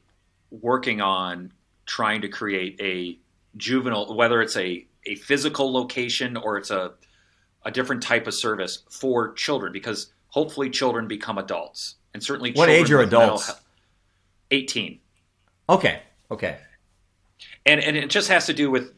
working 0.50 1.00
on 1.00 1.52
trying 1.86 2.20
to 2.22 2.28
create 2.28 2.78
a 2.80 3.18
juvenile, 3.56 4.14
whether 4.14 4.40
it's 4.42 4.56
a, 4.56 4.86
a 5.06 5.14
physical 5.16 5.72
location 5.72 6.36
or 6.36 6.56
it's 6.56 6.70
a, 6.70 6.92
a 7.64 7.70
different 7.70 8.02
type 8.02 8.26
of 8.26 8.34
service 8.34 8.82
for 8.90 9.32
children, 9.34 9.72
because 9.72 10.12
hopefully 10.28 10.70
children 10.70 11.08
become 11.08 11.38
adults. 11.38 11.96
And 12.14 12.22
certainly 12.22 12.50
What 12.52 12.66
children 12.66 12.84
age 12.84 12.90
are 12.92 13.00
adults? 13.00 13.46
health- 13.46 13.64
18. 14.50 14.98
Okay. 15.68 16.00
Okay. 16.30 16.56
And, 17.66 17.80
and 17.82 17.96
it 17.96 18.10
just 18.10 18.28
has 18.28 18.46
to 18.46 18.52
do 18.52 18.70
with 18.70 18.92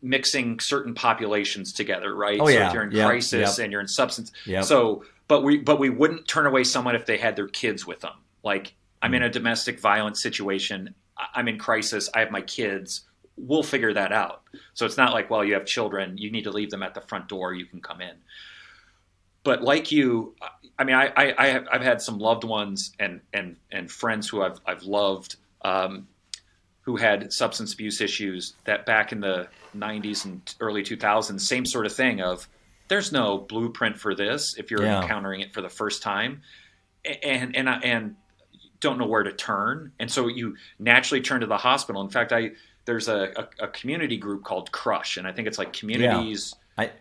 mixing 0.00 0.60
certain 0.60 0.94
populations 0.94 1.72
together, 1.72 2.14
right? 2.14 2.38
Oh, 2.40 2.46
so 2.46 2.52
yeah. 2.52 2.68
if 2.68 2.74
you're 2.74 2.82
in 2.84 2.92
Yep, 2.92 3.06
crisis 3.08 3.58
yep. 3.58 3.64
and 3.64 3.72
you're 3.72 3.80
in 3.80 3.88
substance, 3.88 4.32
Yep. 4.46 4.64
so, 4.64 5.04
but 5.28 5.42
we 5.42 5.58
but 5.58 5.78
we 5.78 5.88
wouldn't 5.90 6.26
turn 6.28 6.46
away 6.46 6.64
someone 6.64 6.94
if 6.94 7.06
they 7.06 7.16
had 7.16 7.36
their 7.36 7.48
kids 7.48 7.86
with 7.86 8.00
them. 8.00 8.12
Like 8.42 8.74
I'm 9.02 9.14
in 9.14 9.22
a 9.22 9.28
domestic 9.28 9.80
violence 9.80 10.22
situation, 10.22 10.94
I'm 11.34 11.48
in 11.48 11.58
crisis, 11.58 12.08
I 12.14 12.20
have 12.20 12.30
my 12.30 12.40
kids. 12.40 13.02
We'll 13.36 13.62
figure 13.62 13.92
that 13.94 14.12
out. 14.12 14.42
So 14.74 14.86
it's 14.86 14.96
not 14.96 15.12
like, 15.12 15.28
well, 15.30 15.44
you 15.44 15.54
have 15.54 15.66
children, 15.66 16.16
you 16.18 16.30
need 16.30 16.44
to 16.44 16.50
leave 16.50 16.70
them 16.70 16.82
at 16.82 16.94
the 16.94 17.00
front 17.00 17.28
door, 17.28 17.52
you 17.52 17.66
can 17.66 17.80
come 17.80 18.00
in. 18.00 18.14
But 19.44 19.62
like 19.62 19.90
you, 19.90 20.36
I 20.78 20.84
mean, 20.84 20.94
I, 20.94 21.06
I, 21.16 21.34
I 21.36 21.46
have, 21.48 21.66
I've 21.72 21.82
had 21.82 22.00
some 22.00 22.18
loved 22.18 22.44
ones 22.44 22.92
and 23.00 23.20
and 23.32 23.56
and 23.72 23.90
friends 23.90 24.28
who 24.28 24.42
I've 24.42 24.60
I've 24.66 24.82
loved. 24.84 25.36
Um, 25.62 26.08
who 26.84 26.96
had 26.96 27.32
substance 27.32 27.72
abuse 27.74 28.00
issues 28.00 28.54
that 28.64 28.84
back 28.86 29.12
in 29.12 29.20
the 29.20 29.46
90s 29.76 30.24
and 30.24 30.52
early 30.58 30.82
2000s 30.82 31.40
same 31.40 31.64
sort 31.64 31.86
of 31.86 31.92
thing 31.94 32.20
of 32.20 32.48
there's 32.88 33.12
no 33.12 33.38
blueprint 33.38 33.96
for 33.96 34.16
this 34.16 34.56
if 34.58 34.68
you're 34.72 34.82
Yeah. 34.82 35.00
encountering 35.00 35.42
it 35.42 35.54
for 35.54 35.60
the 35.62 35.68
first 35.68 36.02
time 36.02 36.42
A- 37.04 37.24
and 37.24 37.54
and 37.54 37.68
and 37.68 38.16
don't 38.82 38.98
know 38.98 39.06
where 39.06 39.22
to 39.22 39.32
turn 39.32 39.90
and 39.98 40.10
so 40.10 40.28
you 40.28 40.54
naturally 40.78 41.22
turn 41.22 41.40
to 41.40 41.46
the 41.46 41.56
hospital 41.56 42.02
in 42.02 42.10
fact 42.10 42.32
i 42.32 42.50
there's 42.84 43.08
a, 43.08 43.32
a, 43.60 43.64
a 43.64 43.68
community 43.68 44.16
group 44.18 44.44
called 44.44 44.70
crush 44.72 45.16
and 45.16 45.26
i 45.26 45.32
think 45.32 45.48
it's 45.48 45.58
like 45.58 45.72
communities 45.72 46.54
I 46.76 46.84
it, 46.84 46.92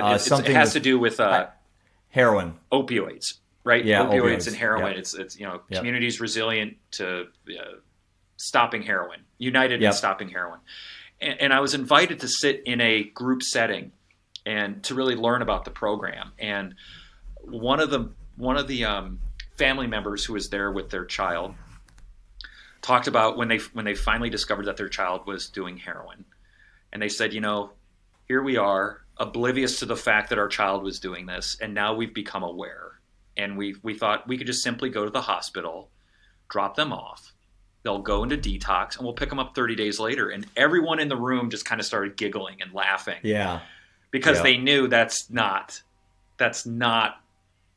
Uh, 0.00 0.14
it's- 0.16 0.30
it 0.40 0.46
has 0.48 0.68
with- 0.68 0.72
to 0.74 0.80
do 0.80 0.98
with 0.98 1.18
uh, 1.20 1.48
heroin. 2.10 2.54
opioids, 2.72 3.34
right? 3.64 3.84
Yeah, 3.84 4.04
opioids, 4.04 4.22
opioids. 4.22 4.46
and 4.48 4.56
heroin. 4.56 4.90
Yep. 4.92 4.98
It's 4.98 5.14
it's 5.14 5.38
you 5.38 5.46
know 5.46 5.62
Yep. 5.68 5.78
communities 5.78 6.20
resilient 6.20 6.76
to 6.92 7.26
uh, 7.48 7.62
stopping 8.36 8.82
heroin, 8.82 9.20
united 9.38 9.82
in 9.82 9.92
stopping 9.92 10.28
heroin. 10.28 10.60
And, 11.20 11.40
and 11.42 11.52
I 11.52 11.60
was 11.60 11.74
invited 11.74 12.20
to 12.20 12.28
sit 12.28 12.62
in 12.64 12.80
a 12.80 13.02
group 13.04 13.42
setting 13.42 13.92
and 14.46 14.82
to 14.84 14.94
really 14.94 15.16
learn 15.16 15.42
about 15.42 15.64
the 15.64 15.70
program. 15.70 16.32
And 16.38 16.74
one 17.42 17.80
of 17.80 17.90
the 17.90 18.10
one 18.36 18.56
of 18.56 18.66
the 18.68 18.84
um, 18.86 19.20
family 19.60 19.86
members 19.86 20.24
who 20.24 20.32
was 20.32 20.48
there 20.48 20.72
with 20.72 20.88
their 20.88 21.04
child 21.04 21.54
talked 22.80 23.06
about 23.06 23.36
when 23.36 23.46
they 23.48 23.58
when 23.74 23.84
they 23.84 23.94
finally 23.94 24.30
discovered 24.30 24.64
that 24.64 24.78
their 24.78 24.88
child 24.88 25.26
was 25.26 25.48
doing 25.50 25.76
heroin, 25.76 26.24
and 26.92 27.02
they 27.02 27.10
said, 27.10 27.34
you 27.34 27.42
know, 27.42 27.70
here 28.26 28.42
we 28.42 28.56
are, 28.56 29.02
oblivious 29.18 29.78
to 29.80 29.84
the 29.86 29.96
fact 29.96 30.30
that 30.30 30.38
our 30.38 30.48
child 30.48 30.82
was 30.82 30.98
doing 30.98 31.26
this, 31.26 31.58
and 31.60 31.74
now 31.74 31.94
we've 31.94 32.14
become 32.14 32.42
aware. 32.42 32.92
And 33.36 33.58
we 33.58 33.76
we 33.82 33.92
thought 33.94 34.26
we 34.26 34.38
could 34.38 34.46
just 34.46 34.62
simply 34.62 34.88
go 34.88 35.04
to 35.04 35.10
the 35.10 35.20
hospital, 35.20 35.90
drop 36.48 36.74
them 36.74 36.90
off. 36.92 37.32
They'll 37.82 38.00
go 38.02 38.22
into 38.22 38.36
detox, 38.38 38.96
and 38.96 39.04
we'll 39.04 39.14
pick 39.14 39.28
them 39.28 39.38
up 39.38 39.54
30 39.54 39.74
days 39.74 39.98
later. 40.00 40.30
And 40.30 40.46
everyone 40.56 41.00
in 41.00 41.08
the 41.08 41.16
room 41.16 41.48
just 41.50 41.64
kind 41.66 41.80
of 41.80 41.86
started 41.86 42.16
giggling 42.16 42.60
and 42.62 42.72
laughing 42.74 43.18
Yeah. 43.22 43.60
because 44.10 44.38
Yeah. 44.38 44.42
they 44.42 44.56
knew 44.56 44.88
that's 44.88 45.28
not 45.30 45.82
that's 46.38 46.64
not 46.64 47.19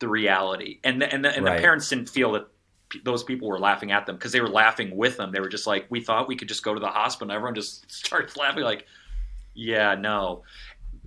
the 0.04 0.10
reality. 0.10 0.80
And 0.84 1.02
the, 1.02 1.12
and 1.12 1.24
the, 1.24 1.30
and 1.36 1.46
Right. 1.46 1.56
the 1.56 1.62
parents 1.62 1.88
didn't 1.90 2.10
feel 2.10 2.34
that 2.34 2.48
p- 2.90 3.00
those 3.04 3.24
people 3.24 3.48
were 3.48 3.58
laughing 3.60 3.92
at 3.94 4.06
them 4.06 4.16
because 4.18 4.34
they 4.34 4.42
were 4.42 4.50
laughing 4.50 4.96
with 4.96 5.16
them. 5.18 5.32
They 5.32 5.40
were 5.40 5.48
just 5.50 5.66
like, 5.66 5.86
we 5.90 6.02
thought 6.02 6.28
we 6.28 6.36
could 6.36 6.50
just 6.50 6.62
go 6.64 6.74
to 6.74 6.80
the 6.80 6.88
hospital. 6.88 7.32
And 7.32 7.36
everyone 7.36 7.56
just 7.56 7.90
starts 8.06 8.36
laughing 8.38 8.64
like, 8.64 8.86
yeah, 9.54 9.96
no. 9.96 10.44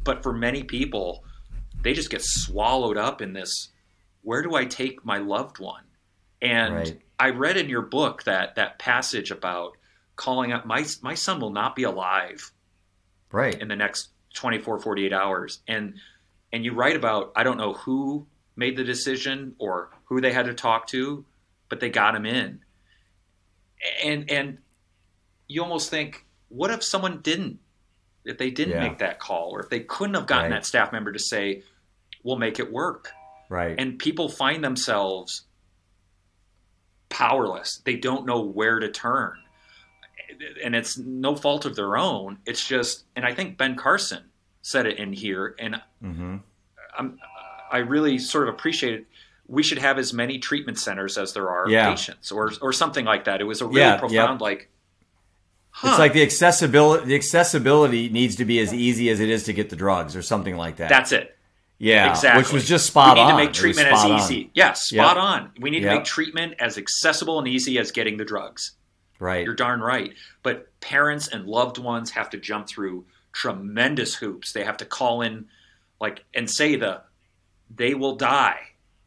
But 0.03 0.23
for 0.23 0.33
many 0.33 0.65
people, 0.65 1.25
they 1.83 1.93
just 1.93 2.11
get 2.11 2.23
swallowed 2.23 2.97
up 2.97 3.21
in 3.21 3.33
this 3.33 3.69
where 4.23 4.43
do 4.43 4.57
I 4.57 4.65
take 4.65 5.05
my 5.05 5.19
loved 5.19 5.59
one? 5.61 5.85
And 6.43 6.75
Right. 6.75 7.01
I 7.21 7.31
read 7.31 7.57
in 7.57 7.69
your 7.69 7.83
book 7.83 8.25
that 8.25 8.57
that 8.57 8.79
passage 8.79 9.31
about 9.31 9.77
calling 10.17 10.53
up 10.53 10.65
my 10.67 10.85
my 11.03 11.15
son 11.15 11.39
will 11.41 11.51
not 11.53 11.77
be 11.77 11.83
alive 11.85 12.51
Right. 13.31 13.61
in 13.61 13.69
the 13.69 13.77
next 13.77 14.09
24 14.35 14.81
48 14.81 15.13
hours 15.13 15.61
and 15.69 15.95
and 16.53 16.65
you 16.65 16.73
write 16.73 16.97
about 16.97 17.33
i 17.37 17.43
don't 17.43 17.57
know 17.59 17.73
who 17.75 18.27
made 18.57 18.77
the 18.77 18.85
decision 18.85 19.55
or 19.59 19.91
who 20.07 20.21
they 20.21 20.33
had 20.33 20.47
to 20.47 20.55
talk 20.55 20.87
to 20.89 21.25
but 21.69 21.79
they 21.81 21.91
got 21.91 22.15
him 22.17 22.25
in 22.27 22.61
and 24.05 24.31
and 24.31 24.59
you 25.49 25.63
almost 25.63 25.91
think 25.91 26.25
what 26.49 26.71
if 26.71 26.83
someone 26.83 27.21
didn't 27.21 27.59
if 28.25 28.39
they 28.39 28.51
didn't 28.51 28.75
Yeah. 28.75 28.89
make 28.89 28.99
that 28.99 29.19
call 29.21 29.51
or 29.51 29.61
if 29.61 29.69
they 29.71 29.81
couldn't 29.81 30.15
have 30.15 30.27
gotten 30.27 30.51
Right. 30.51 30.57
that 30.57 30.67
staff 30.67 30.91
member 30.93 31.13
to 31.13 31.19
say 31.19 31.63
we'll 32.23 32.39
make 32.39 32.59
it 32.59 32.73
work 32.73 33.13
Right. 33.49 33.75
and 33.79 33.99
people 33.99 34.29
find 34.29 34.65
themselves 34.65 35.43
powerless 37.09 37.83
they 37.85 37.97
don't 37.97 38.27
know 38.27 38.41
where 38.41 38.79
to 38.81 38.91
turn 38.91 39.35
and 40.63 40.75
it's 40.75 40.99
no 40.99 41.37
fault 41.37 41.65
of 41.65 41.77
their 41.77 41.97
own 41.97 42.39
it's 42.47 42.67
just 42.67 43.05
and 43.15 43.25
i 43.25 43.33
think 43.33 43.57
ben 43.57 43.77
carson 43.77 44.25
said 44.63 44.87
it 44.87 44.99
in 44.99 45.13
here 45.13 45.55
and 45.59 45.81
hmm 46.01 46.37
I'm, 46.99 47.19
i 47.71 47.79
really 47.79 48.19
sort 48.19 48.49
of 48.49 48.55
appreciate 48.55 48.95
it 48.95 49.07
we 49.49 49.63
should 49.63 49.79
have 49.79 49.97
as 49.99 50.13
many 50.13 50.39
treatment 50.39 50.79
centers 50.79 51.17
as 51.19 51.33
there 51.33 51.49
are 51.51 51.69
Yeah. 51.69 51.89
patients 51.91 52.33
or 52.33 52.53
or 52.61 52.73
something 52.73 53.05
like 53.05 53.25
that 53.25 53.41
it 53.41 53.45
was 53.45 53.61
a 53.61 53.67
really 53.67 53.81
Yeah, 53.81 53.97
profound 53.99 54.41
like 54.41 54.69
huh, 55.71 55.89
It's 55.91 55.99
like 55.99 56.13
the 56.15 56.23
accessibility. 56.23 57.07
The 57.07 57.15
accessibility 57.15 58.09
needs 58.09 58.37
to 58.37 58.45
be 58.45 58.59
as 58.59 58.73
easy 58.75 59.09
as 59.11 59.21
it 59.21 59.29
is 59.29 59.45
to 59.45 59.53
get 59.53 59.71
the 59.71 59.77
drugs, 59.77 60.17
or 60.17 60.23
something 60.23 60.57
like 60.57 60.77
that. 60.77 60.89
that's 60.89 61.13
it 61.13 61.33
yeah, 61.79 62.09
exactly 62.11 62.43
which 62.43 62.53
was 62.53 62.67
just 62.67 62.87
spot 62.87 63.17
we 63.17 63.23
need 63.23 63.31
on. 63.31 63.39
to 63.39 63.45
make 63.45 63.53
treatment 63.53 63.89
as 63.89 63.99
spot 64.01 64.11
on. 64.11 64.19
easy 64.19 64.51
yes 64.55 64.85
spot 64.89 65.17
Yep. 65.17 65.23
on 65.25 65.51
we 65.61 65.71
need 65.71 65.81
to 65.81 65.89
make 65.95 66.05
treatment 66.05 66.55
as 66.59 66.79
accessible 66.79 67.39
and 67.39 67.47
easy 67.47 67.79
as 67.79 67.91
getting 67.93 68.17
the 68.17 68.25
drugs 68.25 68.73
Right. 69.19 69.47
You're 69.47 69.55
darn 69.55 69.81
right. 69.81 70.13
But 70.43 70.69
parents 70.81 71.29
and 71.29 71.47
loved 71.47 71.79
ones 71.79 72.11
have 72.11 72.29
to 72.31 72.37
jump 72.37 72.69
through 72.69 73.07
tremendous 73.33 74.15
hoops. 74.15 74.53
They 74.53 74.63
have 74.63 74.77
to 74.77 74.85
call 74.85 75.23
in, 75.23 75.47
like, 75.99 76.23
and 76.35 76.51
say 76.51 76.77
the, 76.77 77.01
they 77.75 77.95
will 77.95 78.17
die. 78.17 78.59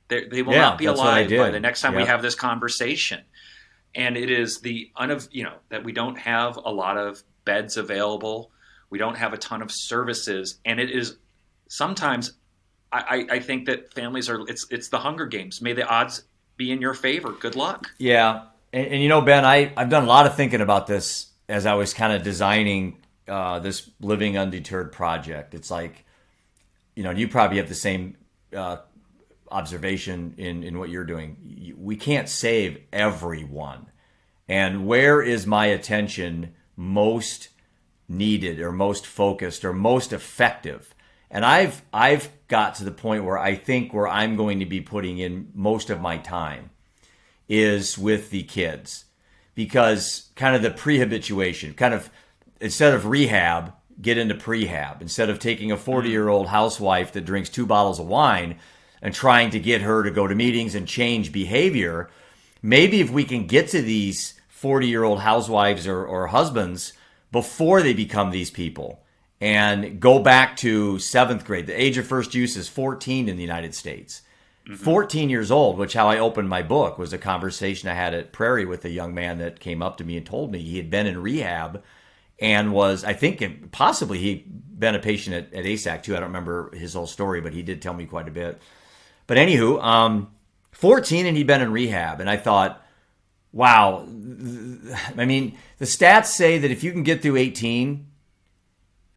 They, 0.07 0.25
they 0.25 0.41
will 0.41 0.53
Yeah, 0.53 0.61
not 0.61 0.77
be 0.77 0.85
that's 0.85 0.97
what 0.97 1.07
I 1.07 1.21
alive 1.21 1.37
by 1.37 1.49
the 1.51 1.59
next 1.59 1.81
time 1.81 1.95
we 1.95 2.05
have 2.05 2.21
this 2.21 2.35
conversation. 2.35 3.21
And 3.95 4.17
it 4.17 4.29
is 4.29 4.59
the 4.59 4.91
unav- 4.97 5.29
you 5.31 5.43
know 5.43 5.55
that 5.69 5.83
we 5.83 5.91
don't 5.91 6.17
have 6.17 6.57
a 6.57 6.71
lot 6.71 6.97
of 6.97 7.23
beds 7.45 7.77
available. 7.77 8.51
We 8.89 8.97
don't 8.97 9.17
have 9.17 9.33
a 9.33 9.37
ton 9.37 9.61
of 9.61 9.71
services, 9.71 10.59
and 10.65 10.79
it 10.79 10.91
is 10.91 11.17
sometimes. 11.67 12.33
I, 12.91 13.25
I 13.31 13.35
I 13.35 13.39
think 13.39 13.65
that 13.65 13.93
families 13.93 14.29
are. 14.29 14.41
It's 14.47 14.67
it's 14.71 14.89
the 14.89 14.99
Hunger 14.99 15.25
Games. 15.25 15.61
May 15.61 15.73
the 15.73 15.87
odds 15.87 16.23
be 16.57 16.71
in 16.71 16.81
your 16.81 16.93
favor. 16.93 17.31
Good 17.31 17.55
luck. 17.55 17.87
Yeah, 17.97 18.45
and, 18.73 18.87
and 18.87 19.01
you 19.01 19.09
know, 19.09 19.21
Ben, 19.21 19.45
I 19.45 19.71
I've 19.75 19.89
done 19.89 20.03
a 20.03 20.07
lot 20.07 20.25
of 20.25 20.35
thinking 20.35 20.61
about 20.61 20.87
this 20.87 21.27
as 21.47 21.65
I 21.65 21.73
was 21.73 21.93
kind 21.93 22.13
of 22.13 22.23
designing 22.23 22.97
uh, 23.27 23.59
this 23.59 23.89
living 23.99 24.37
undeterred 24.37 24.91
project. 24.91 25.53
It's 25.53 25.71
like, 25.71 26.05
you 26.95 27.03
know, 27.03 27.11
you 27.11 27.27
probably 27.27 27.57
have 27.57 27.69
the 27.69 27.75
same 27.75 28.15
uh, 28.55 28.77
observation 29.51 30.33
in 30.37 30.63
in 30.63 30.79
what 30.79 30.89
you're 30.89 31.03
doing. 31.03 31.75
We 31.77 31.95
can't 31.95 32.29
save 32.29 32.81
everyone, 32.91 33.87
and 34.47 34.85
where 34.87 35.21
is 35.21 35.45
my 35.47 35.67
attention 35.67 36.53
most 36.75 37.49
needed 38.07 38.59
or 38.59 38.71
most 38.71 39.05
focused 39.05 39.63
or 39.63 39.73
most 39.73 40.13
effective? 40.13 40.93
And 41.31 41.45
I've 41.45 41.83
I've 41.93 42.29
got 42.47 42.75
to 42.75 42.83
the 42.83 42.91
point 42.91 43.23
where 43.23 43.37
I 43.37 43.55
think 43.55 43.93
where 43.93 44.07
I'm 44.07 44.35
going 44.35 44.59
to 44.59 44.65
be 44.65 44.81
putting 44.81 45.19
in 45.19 45.51
most 45.53 45.89
of 45.89 46.01
my 46.01 46.17
time 46.17 46.71
is 47.47 47.97
with 47.97 48.29
the 48.29 48.43
kids 48.43 49.05
because 49.55 50.29
kind 50.35 50.55
of 50.55 50.61
the 50.61 50.71
prehabilitation, 50.71 51.75
kind 51.75 51.93
of 51.93 52.09
instead 52.61 52.93
of 52.93 53.05
rehab, 53.05 53.73
get 54.01 54.17
into 54.17 54.35
prehab. 54.35 55.01
Instead 55.01 55.29
of 55.29 55.39
taking 55.39 55.71
a 55.71 55.77
mm. 55.77 55.79
40 55.79 56.09
year 56.09 56.29
old 56.29 56.47
housewife 56.47 57.11
that 57.13 57.25
drinks 57.25 57.49
two 57.49 57.65
bottles 57.65 57.99
of 57.99 58.07
wine 58.07 58.57
and 59.01 59.13
trying 59.13 59.49
to 59.51 59.59
get 59.59 59.81
her 59.81 60.03
to 60.03 60.11
go 60.11 60.27
to 60.27 60.35
meetings 60.35 60.75
and 60.75 60.87
change 60.87 61.31
behavior, 61.31 62.09
maybe 62.61 62.99
if 62.99 63.09
we 63.09 63.23
can 63.23 63.47
get 63.47 63.69
to 63.69 63.81
these 63.81 64.39
40 64.49 64.87
year 64.87 65.03
old 65.03 65.19
housewives 65.19 65.87
or, 65.87 66.05
or 66.05 66.27
husbands 66.27 66.93
before 67.31 67.81
they 67.81 67.93
become 67.93 68.31
these 68.31 68.51
people 68.51 69.03
and 69.41 69.99
go 69.99 70.19
back 70.19 70.57
to 70.57 70.99
seventh 70.99 71.45
grade. 71.45 71.67
The 71.67 71.81
age 71.81 71.97
of 71.97 72.05
first 72.05 72.33
use 72.33 72.57
is 72.57 72.67
14 72.67 73.29
in 73.29 73.37
the 73.37 73.41
United 73.41 73.73
States. 73.73 74.21
Mm-hmm. 74.67 74.83
14 74.83 75.29
years 75.29 75.49
old, 75.49 75.77
which 75.77 75.93
how 75.93 76.09
I 76.09 76.19
opened 76.19 76.49
my 76.49 76.61
book 76.61 76.97
was 76.97 77.13
a 77.13 77.17
conversation 77.17 77.89
I 77.89 77.93
had 77.93 78.13
at 78.13 78.33
Prairie 78.33 78.65
with 78.65 78.83
a 78.85 78.89
young 78.89 79.13
man 79.13 79.37
that 79.37 79.59
came 79.59 79.81
up 79.81 79.97
to 79.97 80.03
me 80.03 80.17
and 80.17 80.25
told 80.25 80.51
me 80.51 80.59
he 80.59 80.77
had 80.77 80.89
been 80.89 81.07
in 81.07 81.21
rehab 81.21 81.81
and 82.41 82.73
was, 82.73 83.03
I 83.03 83.13
think, 83.13 83.71
possibly 83.71 84.17
he'd 84.19 84.79
been 84.79 84.95
a 84.95 84.99
patient 84.99 85.35
at, 85.35 85.53
at 85.53 85.65
ASAC 85.65 86.03
too. 86.03 86.15
I 86.15 86.19
don't 86.19 86.29
remember 86.29 86.75
his 86.75 86.93
whole 86.93 87.07
story, 87.07 87.41
but 87.41 87.53
he 87.53 87.61
did 87.61 87.81
tell 87.81 87.93
me 87.93 88.05
quite 88.05 88.27
a 88.27 88.31
bit. 88.31 88.61
But 89.27 89.37
anywho, 89.37 89.83
um, 89.83 90.31
14 90.71 91.25
and 91.25 91.35
he'd 91.35 91.47
been 91.47 91.61
in 91.61 91.71
rehab. 91.71 92.21
And 92.21 92.29
I 92.29 92.37
thought, 92.37 92.81
wow. 93.51 94.05
I 95.17 95.25
mean, 95.25 95.57
the 95.77 95.85
stats 95.85 96.27
say 96.27 96.57
that 96.59 96.71
if 96.71 96.83
you 96.83 96.91
can 96.91 97.03
get 97.03 97.21
through 97.21 97.35
18 97.35 98.07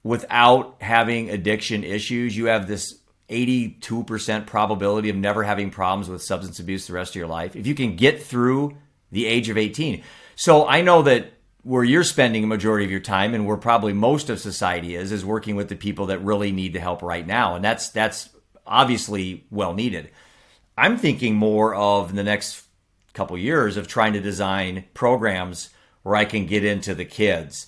without 0.02 0.76
having 0.80 1.30
addiction 1.30 1.84
issues, 1.84 2.36
you 2.36 2.46
have 2.46 2.66
this 2.66 2.98
82% 3.28 4.46
probability 4.46 5.08
of 5.08 5.16
never 5.16 5.44
having 5.44 5.70
problems 5.70 6.08
with 6.08 6.22
substance 6.22 6.58
abuse 6.58 6.86
the 6.86 6.92
rest 6.92 7.12
of 7.12 7.16
your 7.16 7.28
life. 7.28 7.56
If 7.56 7.66
you 7.66 7.74
can 7.74 7.96
get 7.96 8.22
through 8.22 8.76
the 9.10 9.26
age 9.26 9.48
of 9.48 9.56
18. 9.56 10.02
So 10.34 10.66
I 10.66 10.82
know 10.82 11.02
that 11.02 11.32
where 11.62 11.84
you're 11.84 12.04
spending 12.04 12.44
a 12.44 12.46
majority 12.46 12.84
of 12.84 12.90
your 12.90 13.00
time 13.00 13.34
and 13.34 13.46
where 13.46 13.56
probably 13.56 13.92
most 13.92 14.28
of 14.28 14.40
society 14.40 14.94
is 14.96 15.12
is 15.12 15.24
working 15.24 15.56
with 15.56 15.68
the 15.68 15.76
people 15.76 16.06
that 16.06 16.18
really 16.18 16.52
need 16.52 16.72
the 16.72 16.80
help 16.80 17.02
right 17.02 17.26
now 17.26 17.54
and 17.54 17.64
that's 17.64 17.90
that's 17.90 18.30
obviously 18.66 19.44
well 19.50 19.74
needed. 19.74 20.10
I'm 20.76 20.96
thinking 20.96 21.36
more 21.36 21.74
of 21.74 22.14
the 22.14 22.22
next 22.22 22.64
couple 23.12 23.36
years 23.36 23.76
of 23.76 23.86
trying 23.86 24.14
to 24.14 24.20
design 24.20 24.84
programs 24.94 25.70
where 26.02 26.16
I 26.16 26.24
can 26.24 26.46
get 26.46 26.64
into 26.64 26.94
the 26.94 27.04
kids 27.04 27.66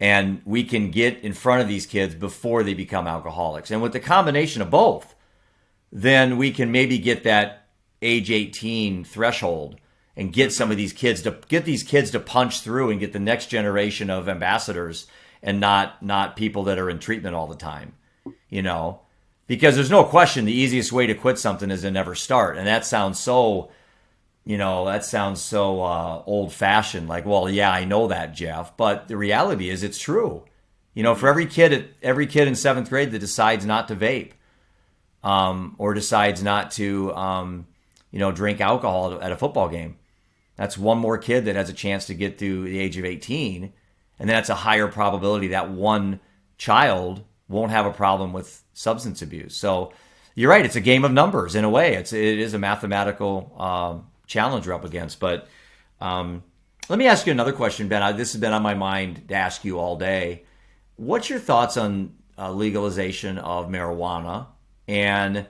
and 0.00 0.40
we 0.44 0.64
can 0.64 0.90
get 0.90 1.18
in 1.20 1.32
front 1.32 1.62
of 1.62 1.68
these 1.68 1.86
kids 1.86 2.14
before 2.14 2.62
they 2.62 2.74
become 2.74 3.06
alcoholics. 3.06 3.70
And 3.70 3.82
with 3.82 3.92
the 3.92 4.00
combination 4.00 4.62
of 4.62 4.70
both, 4.70 5.14
then 5.92 6.36
we 6.36 6.50
can 6.50 6.70
maybe 6.72 6.98
get 6.98 7.24
that 7.24 7.66
age 8.02 8.30
18 8.30 9.04
threshold 9.04 9.76
and 10.16 10.32
get 10.32 10.52
some 10.52 10.70
of 10.70 10.76
these 10.76 10.92
kids 10.92 11.22
to 11.22 11.38
get 11.48 11.64
these 11.64 11.82
kids 11.82 12.10
to 12.12 12.20
punch 12.20 12.60
through 12.60 12.90
and 12.90 13.00
get 13.00 13.12
the 13.12 13.18
next 13.18 13.46
generation 13.46 14.10
of 14.10 14.28
ambassadors 14.28 15.06
and 15.42 15.60
not 15.60 16.02
not 16.02 16.36
people 16.36 16.64
that 16.64 16.78
are 16.78 16.90
in 16.90 16.98
treatment 16.98 17.34
all 17.34 17.46
the 17.46 17.56
time. 17.56 17.94
You 18.48 18.62
know, 18.62 19.00
because 19.46 19.74
there's 19.74 19.90
no 19.90 20.04
question 20.04 20.44
the 20.44 20.52
easiest 20.52 20.92
way 20.92 21.06
to 21.06 21.14
quit 21.14 21.38
something 21.38 21.70
is 21.70 21.82
to 21.82 21.90
never 21.90 22.14
start. 22.14 22.56
And 22.56 22.66
that 22.66 22.86
sounds 22.86 23.18
so 23.18 23.70
you 24.44 24.58
know, 24.58 24.84
that 24.84 25.04
sounds 25.04 25.40
so 25.40 25.82
uh, 25.82 26.22
old 26.26 26.52
fashioned. 26.52 27.08
Like, 27.08 27.24
well, 27.24 27.48
yeah, 27.48 27.70
I 27.70 27.84
know 27.84 28.08
that, 28.08 28.34
Jeff. 28.34 28.76
But 28.76 29.08
the 29.08 29.16
reality 29.16 29.70
is, 29.70 29.82
it's 29.82 29.98
true. 29.98 30.44
You 30.92 31.02
know, 31.02 31.14
for 31.14 31.28
every 31.28 31.46
kid, 31.46 31.94
every 32.02 32.26
kid 32.26 32.46
in 32.46 32.54
seventh 32.54 32.90
grade 32.90 33.10
that 33.12 33.18
decides 33.18 33.64
not 33.64 33.88
to 33.88 33.96
vape, 33.96 34.32
um, 35.22 35.74
or 35.78 35.94
decides 35.94 36.42
not 36.42 36.70
to, 36.72 37.14
um, 37.14 37.66
you 38.10 38.18
know, 38.18 38.30
drink 38.32 38.60
alcohol 38.60 39.18
at 39.20 39.32
a 39.32 39.36
football 39.36 39.68
game, 39.68 39.96
that's 40.56 40.78
one 40.78 40.98
more 40.98 41.18
kid 41.18 41.44
that 41.44 41.56
has 41.56 41.68
a 41.68 41.74
chance 41.74 42.06
to 42.06 42.14
get 42.14 42.38
through 42.38 42.64
the 42.64 42.78
age 42.78 42.96
of 42.96 43.04
eighteen, 43.04 43.72
and 44.18 44.28
that's 44.28 44.48
a 44.48 44.54
higher 44.54 44.88
probability 44.88 45.48
that 45.48 45.70
one 45.70 46.20
child 46.58 47.22
won't 47.48 47.72
have 47.72 47.86
a 47.86 47.92
problem 47.92 48.32
with 48.32 48.62
substance 48.72 49.22
abuse. 49.22 49.56
So. 49.56 49.92
You're 50.36 50.50
right. 50.50 50.64
It's 50.64 50.74
a 50.74 50.80
game 50.80 51.04
of 51.04 51.12
numbers 51.12 51.54
in 51.54 51.62
a 51.62 51.70
way. 51.70 51.94
It's 51.94 52.12
it 52.12 52.40
is 52.40 52.54
a 52.54 52.58
mathematical 52.58 53.54
um, 53.56 54.08
challenge 54.26 54.66
we're 54.66 54.74
up 54.74 54.84
against. 54.84 55.20
But 55.20 55.46
um, 56.00 56.42
let 56.88 56.98
me 56.98 57.06
ask 57.06 57.24
you 57.24 57.30
another 57.30 57.52
question, 57.52 57.86
Ben. 57.86 58.02
I, 58.02 58.10
this 58.10 58.32
has 58.32 58.40
been 58.40 58.52
on 58.52 58.60
my 58.60 58.74
mind 58.74 59.28
to 59.28 59.34
ask 59.36 59.64
you 59.64 59.78
all 59.78 59.96
day. 59.96 60.42
What's 60.96 61.30
your 61.30 61.38
thoughts 61.38 61.76
on 61.76 62.16
uh, 62.36 62.50
legalization 62.50 63.38
of 63.38 63.68
marijuana, 63.68 64.48
and 64.88 65.46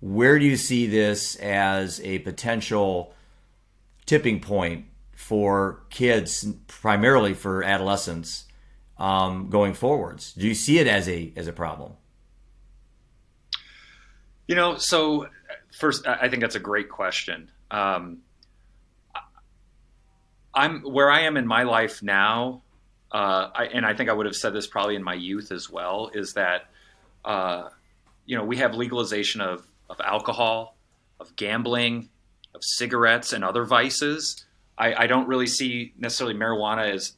where 0.00 0.38
do 0.38 0.46
you 0.46 0.56
see 0.56 0.86
this 0.86 1.36
as 1.36 2.00
a 2.00 2.20
potential 2.20 3.12
tipping 4.06 4.40
point 4.40 4.86
for 5.14 5.84
kids, 5.90 6.46
primarily 6.66 7.34
for 7.34 7.62
adolescents, 7.62 8.46
um, 8.98 9.50
going 9.50 9.74
forwards? 9.74 10.32
Do 10.32 10.46
you 10.46 10.54
see 10.54 10.78
it 10.78 10.86
as 10.86 11.08
a 11.08 11.32
as 11.36 11.46
a 11.46 11.52
problem? 11.52 11.92
You 14.46 14.56
know, 14.56 14.76
so 14.76 15.28
first, 15.72 16.06
I 16.06 16.28
think 16.28 16.42
that's 16.42 16.56
a 16.56 16.60
great 16.60 16.88
question. 16.88 17.50
Um, 17.70 18.18
I'm 20.54 20.82
where 20.82 21.10
I 21.10 21.20
am 21.20 21.36
in 21.36 21.46
my 21.46 21.62
life 21.62 22.02
now, 22.02 22.62
uh, 23.10 23.48
I, 23.54 23.64
and 23.72 23.86
I 23.86 23.94
think 23.94 24.10
I 24.10 24.12
would 24.12 24.26
have 24.26 24.36
said 24.36 24.52
this 24.52 24.66
probably 24.66 24.96
in 24.96 25.02
my 25.02 25.14
youth 25.14 25.52
as 25.52 25.70
well. 25.70 26.10
Is 26.12 26.34
that 26.34 26.66
uh, 27.24 27.68
you 28.26 28.36
know 28.36 28.44
we 28.44 28.58
have 28.58 28.74
legalization 28.74 29.40
of 29.40 29.66
of 29.88 30.00
alcohol, 30.00 30.76
of 31.20 31.34
gambling, 31.36 32.10
cigarettes 32.62 33.32
and 33.32 33.44
other 33.44 33.64
vices. 33.64 34.44
I, 34.78 34.94
I 34.94 35.06
don't 35.06 35.28
really 35.28 35.46
see 35.46 35.92
necessarily 35.98 36.34
marijuana 36.34 36.92
as 36.94 37.12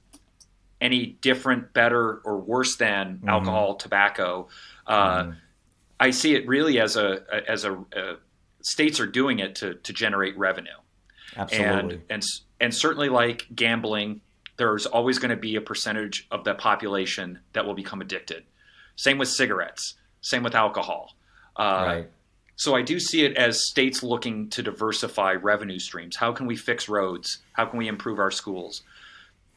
any 0.80 1.06
different, 1.20 1.72
better, 1.72 2.20
or 2.24 2.38
worse 2.38 2.76
than 2.76 3.16
mm-hmm. 3.16 3.28
alcohol, 3.28 3.76
tobacco. 3.76 4.48
Uh, 4.86 5.22
mm-hmm. 5.22 5.30
I 6.00 6.10
see 6.10 6.34
it 6.34 6.46
really 6.46 6.80
as 6.80 6.96
a 6.96 7.24
as 7.48 7.64
a, 7.64 7.72
a, 7.72 8.16
states 8.62 9.00
are 9.00 9.06
doing 9.06 9.38
it 9.38 9.56
to 9.56 9.74
to 9.74 9.92
generate 9.92 10.36
revenue. 10.36 10.70
Absolutely. 11.36 11.94
And 11.94 12.02
and 12.10 12.24
and 12.60 12.74
certainly 12.74 13.08
like 13.08 13.46
gambling, 13.54 14.20
there's 14.56 14.86
always 14.86 15.18
going 15.18 15.30
to 15.30 15.36
be 15.36 15.56
a 15.56 15.60
percentage 15.60 16.26
of 16.30 16.44
the 16.44 16.54
population 16.54 17.40
that 17.52 17.64
will 17.64 17.74
become 17.74 18.00
addicted. 18.00 18.44
Same 18.96 19.18
with 19.18 19.28
cigarettes. 19.28 19.94
Same 20.20 20.42
with 20.42 20.54
alcohol. 20.54 21.16
Uh, 21.56 21.84
right. 21.86 22.10
So 22.56 22.74
I 22.74 22.82
do 22.82 23.00
see 23.00 23.24
it 23.24 23.36
as 23.36 23.66
states 23.66 24.02
looking 24.02 24.48
to 24.50 24.62
diversify 24.62 25.32
revenue 25.32 25.78
streams. 25.78 26.16
How 26.16 26.32
can 26.32 26.46
we 26.46 26.56
fix 26.56 26.88
roads? 26.88 27.38
How 27.52 27.66
can 27.66 27.78
we 27.78 27.88
improve 27.88 28.18
our 28.18 28.30
schools? 28.30 28.82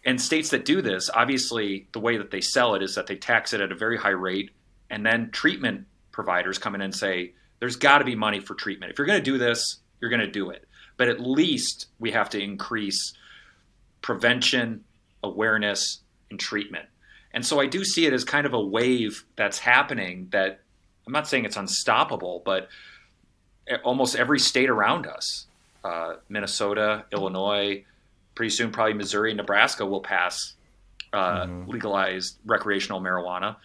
And 0.03 0.21
states 0.21 0.49
that 0.49 0.65
do 0.65 0.81
this, 0.81 1.09
obviously, 1.13 1.87
the 1.91 1.99
way 1.99 2.17
that 2.17 2.31
they 2.31 2.41
sell 2.41 2.75
it 2.75 2.81
is 2.81 2.95
that 2.95 3.07
they 3.07 3.15
tax 3.15 3.53
it 3.53 3.61
at 3.61 3.71
a 3.71 3.75
very 3.75 3.97
high 3.97 4.09
rate, 4.09 4.51
and 4.89 5.05
then 5.05 5.31
treatment 5.31 5.85
providers 6.11 6.57
come 6.57 6.75
in 6.75 6.81
and 6.81 6.95
say, 6.95 7.33
"There's 7.59 7.75
got 7.75 7.99
to 7.99 8.05
be 8.05 8.15
money 8.15 8.39
for 8.39 8.55
treatment. 8.55 8.91
If 8.91 8.97
you're 8.97 9.07
going 9.07 9.19
to 9.19 9.31
do 9.31 9.37
this, 9.37 9.79
you're 9.99 10.09
going 10.09 10.21
to 10.21 10.31
do 10.31 10.49
it." 10.49 10.65
But 10.95 11.09
at 11.09 11.19
least 11.19 11.87
we 11.99 12.11
have 12.11 12.29
to 12.31 12.41
increase 12.41 13.13
prevention, 14.01 14.85
awareness, 15.23 15.99
and 16.31 16.39
treatment. 16.39 16.87
And 17.33 17.45
so 17.45 17.59
I 17.59 17.67
do 17.67 17.83
see 17.83 18.05
it 18.05 18.13
as 18.13 18.23
kind 18.23 18.47
of 18.47 18.53
a 18.53 18.59
wave 18.59 19.25
that's 19.35 19.59
happening 19.59 20.29
that 20.31 20.61
I'm 21.07 21.13
not 21.13 21.27
saying 21.27 21.45
it's 21.45 21.55
unstoppable, 21.55 22.41
but 22.45 22.67
almost 23.83 24.15
every 24.15 24.39
state 24.39 24.69
around 24.69 25.07
us, 25.07 25.47
uh, 25.83 26.15
Minnesota, 26.27 27.05
Illinois, 27.13 27.85
pretty 28.35 28.49
soon 28.49 28.71
probably 28.71 28.93
Missouri, 28.93 29.33
Nebraska 29.33 29.85
will 29.85 30.01
pass 30.01 30.53
uh, 31.13 31.45
mm-hmm. 31.45 31.71
legalized 31.71 32.37
recreational 32.45 33.01
marijuana. 33.01 33.55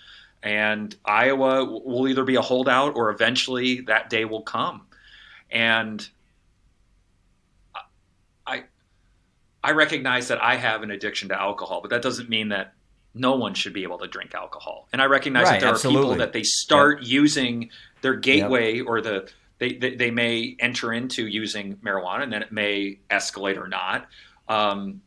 And 0.42 0.94
Iowa 1.04 1.64
will 1.64 2.08
either 2.08 2.24
be 2.24 2.36
a 2.36 2.40
holdout 2.42 2.96
or 2.96 3.10
eventually 3.10 3.82
that 3.82 4.08
day 4.08 4.24
will 4.24 4.42
come. 4.42 4.86
And 5.50 6.08
I, 8.46 8.64
I 9.62 9.72
recognize 9.72 10.28
that 10.28 10.42
I 10.42 10.56
have 10.56 10.82
an 10.82 10.90
addiction 10.90 11.28
to 11.28 11.40
alcohol, 11.40 11.80
but 11.80 11.90
that 11.90 12.02
doesn't 12.02 12.28
mean 12.28 12.48
that 12.48 12.72
no 13.14 13.36
one 13.36 13.54
should 13.54 13.72
be 13.72 13.82
able 13.82 13.98
to 13.98 14.06
drink 14.06 14.34
alcohol. 14.34 14.88
And 14.92 15.02
I 15.02 15.06
recognize 15.06 15.44
right, 15.44 15.52
that 15.52 15.60
there 15.60 15.70
absolutely. 15.70 16.00
are 16.00 16.04
people 16.04 16.18
that 16.18 16.32
they 16.32 16.42
start 16.42 17.02
yep. 17.02 17.10
using 17.10 17.70
their 18.00 18.14
gateway 18.14 18.76
yep. 18.76 18.86
or 18.86 19.00
the 19.00 19.30
they, 19.58 19.74
they, 19.74 19.94
they 19.94 20.10
may 20.10 20.56
enter 20.58 20.92
into 20.92 21.26
using 21.26 21.76
marijuana 21.76 22.24
and 22.24 22.32
then 22.32 22.42
it 22.42 22.50
may 22.50 22.98
escalate 23.10 23.56
or 23.56 23.68
not. 23.68 24.08
Um, 24.48 25.02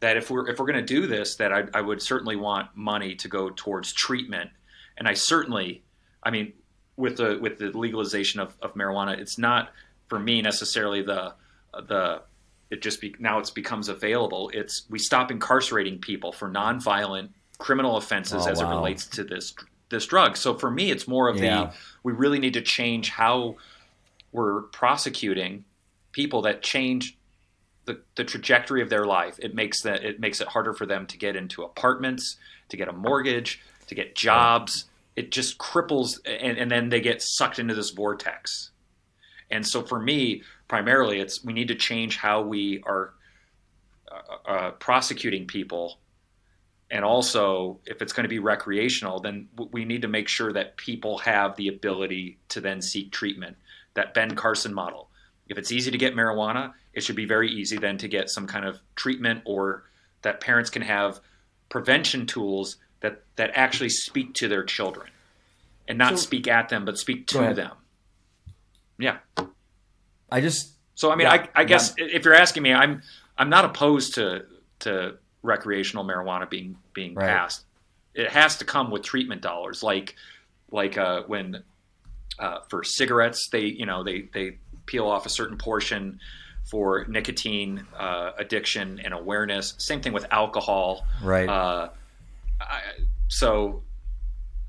that 0.00 0.16
if 0.16 0.30
we're 0.30 0.48
if 0.48 0.58
we're 0.58 0.66
going 0.66 0.84
to 0.84 0.94
do 0.94 1.06
this, 1.06 1.36
that 1.36 1.52
I, 1.52 1.64
I 1.72 1.80
would 1.80 2.02
certainly 2.02 2.36
want 2.36 2.68
money 2.74 3.14
to 3.16 3.28
go 3.28 3.50
towards 3.50 3.92
treatment. 3.92 4.50
And 4.96 5.06
I 5.06 5.14
certainly, 5.14 5.82
I 6.22 6.30
mean, 6.30 6.52
with 6.96 7.16
the 7.18 7.38
with 7.40 7.58
the 7.58 7.70
legalization 7.70 8.40
of, 8.40 8.56
of 8.60 8.74
marijuana, 8.74 9.18
it's 9.18 9.38
not 9.38 9.72
for 10.08 10.18
me 10.18 10.42
necessarily 10.42 11.02
the 11.02 11.34
the 11.72 12.22
it 12.70 12.82
just 12.82 13.00
be, 13.00 13.14
now 13.18 13.38
it's 13.38 13.50
becomes 13.50 13.88
available. 13.88 14.50
It's 14.54 14.84
we 14.88 14.98
stop 14.98 15.30
incarcerating 15.30 15.98
people 15.98 16.32
for 16.32 16.48
nonviolent 16.48 17.30
criminal 17.58 17.96
offenses 17.96 18.46
oh, 18.46 18.50
as 18.50 18.62
wow. 18.62 18.70
it 18.70 18.74
relates 18.76 19.06
to 19.06 19.24
this 19.24 19.54
this 19.90 20.06
drug. 20.06 20.36
So 20.36 20.54
for 20.54 20.70
me, 20.70 20.90
it's 20.90 21.08
more 21.08 21.28
of 21.28 21.36
yeah. 21.36 21.64
the 21.64 21.72
we 22.02 22.12
really 22.12 22.38
need 22.38 22.54
to 22.54 22.62
change 22.62 23.10
how 23.10 23.56
we're 24.32 24.62
prosecuting 24.62 25.64
people 26.12 26.42
that 26.42 26.62
change 26.62 27.18
the, 27.84 28.00
the 28.14 28.24
trajectory 28.24 28.82
of 28.82 28.90
their 28.90 29.04
life. 29.04 29.38
It 29.40 29.54
makes 29.54 29.82
that 29.82 30.04
it 30.04 30.20
makes 30.20 30.40
it 30.40 30.48
harder 30.48 30.72
for 30.72 30.86
them 30.86 31.06
to 31.06 31.18
get 31.18 31.36
into 31.36 31.62
apartments, 31.62 32.36
to 32.68 32.76
get 32.76 32.88
a 32.88 32.92
mortgage, 32.92 33.60
to 33.88 33.94
get 33.94 34.14
jobs. 34.14 34.84
It 35.16 35.32
just 35.32 35.58
cripples, 35.58 36.20
and, 36.24 36.56
and 36.56 36.70
then 36.70 36.88
they 36.88 37.00
get 37.00 37.20
sucked 37.20 37.58
into 37.58 37.74
this 37.74 37.90
vortex. 37.90 38.70
And 39.50 39.66
so 39.66 39.82
for 39.82 40.00
me, 40.00 40.42
primarily, 40.70 41.18
it's 41.18 41.42
we 41.44 41.52
need 41.52 41.66
to 41.66 41.74
change 41.74 42.16
how 42.16 42.42
we 42.42 42.80
are 42.86 43.12
uh, 44.08 44.48
uh, 44.48 44.70
prosecuting 44.70 45.44
people. 45.48 45.98
And 46.92 47.04
also, 47.04 47.80
if 47.86 48.00
it's 48.00 48.12
going 48.12 48.22
to 48.22 48.28
be 48.28 48.38
recreational, 48.38 49.18
then 49.18 49.48
we 49.72 49.84
need 49.84 50.02
to 50.02 50.08
make 50.08 50.28
sure 50.28 50.52
that 50.52 50.76
people 50.76 51.18
have 51.18 51.56
the 51.56 51.66
ability 51.66 52.38
to 52.50 52.60
then 52.60 52.80
seek 52.82 53.10
treatment. 53.10 53.56
That 53.94 54.14
Ben 54.14 54.36
Carson 54.36 54.72
model. 54.72 55.10
If 55.48 55.58
it's 55.58 55.72
easy 55.72 55.90
to 55.90 55.98
get 55.98 56.14
marijuana, 56.14 56.72
it 56.92 57.02
should 57.02 57.16
be 57.16 57.26
very 57.26 57.50
easy 57.50 57.76
then 57.76 57.98
to 57.98 58.06
get 58.06 58.30
some 58.30 58.46
kind 58.46 58.64
of 58.64 58.78
treatment 58.94 59.42
or 59.44 59.82
that 60.22 60.40
parents 60.40 60.70
can 60.70 60.82
have 60.82 61.18
prevention 61.68 62.26
tools 62.26 62.76
that, 63.00 63.24
that 63.34 63.50
actually 63.54 63.88
speak 63.88 64.34
to 64.34 64.46
their 64.46 64.62
children 64.62 65.08
and 65.88 65.98
not 65.98 66.10
so, 66.10 66.16
speak 66.16 66.46
at 66.46 66.68
them, 66.68 66.84
but 66.84 66.96
speak 66.96 67.26
to 67.28 67.54
them. 67.54 67.72
Yeah. 68.98 69.18
I 70.30 70.40
just 70.40 70.72
so 70.94 71.10
I 71.10 71.16
mean 71.16 71.26
yeah, 71.26 71.46
I, 71.54 71.60
I 71.62 71.64
guess 71.64 71.94
yeah. 71.98 72.06
if 72.10 72.24
you're 72.24 72.34
asking 72.34 72.62
me, 72.62 72.72
I'm 72.72 73.02
I'm 73.38 73.48
not 73.48 73.64
opposed 73.64 74.14
to 74.14 74.44
to 74.80 75.16
recreational 75.42 76.04
marijuana 76.04 76.48
being 76.48 76.76
being 76.92 77.14
right. 77.14 77.28
passed. 77.28 77.64
It 78.14 78.30
has 78.30 78.56
to 78.58 78.64
come 78.64 78.90
with 78.90 79.02
treatment 79.02 79.42
dollars, 79.42 79.82
like 79.82 80.16
like 80.70 80.98
uh, 80.98 81.22
when 81.26 81.62
uh, 82.38 82.60
for 82.68 82.84
cigarettes 82.84 83.48
they 83.50 83.64
you 83.64 83.86
know 83.86 84.04
they 84.04 84.28
they 84.32 84.58
peel 84.86 85.06
off 85.06 85.26
a 85.26 85.30
certain 85.30 85.56
portion 85.56 86.20
for 86.70 87.04
nicotine 87.08 87.86
uh, 87.98 88.32
addiction 88.38 89.00
and 89.04 89.14
awareness. 89.14 89.74
Same 89.78 90.00
thing 90.00 90.12
with 90.12 90.26
alcohol. 90.30 91.06
Right. 91.22 91.48
Uh, 91.48 91.90
I, 92.60 92.80
so 93.28 93.82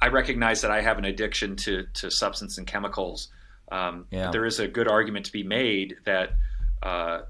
I 0.01 0.07
recognize 0.07 0.61
that 0.61 0.71
I 0.71 0.81
have 0.81 0.97
an 0.97 1.05
addiction 1.05 1.55
to 1.57 1.85
to 1.93 2.09
substance 2.09 2.57
and 2.57 2.65
chemicals. 2.65 3.29
Um, 3.71 4.05
yeah. 4.11 4.31
There 4.31 4.45
is 4.45 4.59
a 4.59 4.67
good 4.67 4.87
argument 4.87 5.25
to 5.27 5.31
be 5.31 5.43
made 5.43 5.95
that 6.05 6.33
uh, 6.83 7.21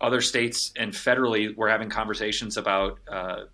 other 0.00 0.20
states 0.20 0.72
and 0.76 0.92
federally 0.92 1.54
we're 1.56 1.68
having 1.68 1.90
conversations 1.90 2.56
about 2.56 2.98
uh, 3.10 3.44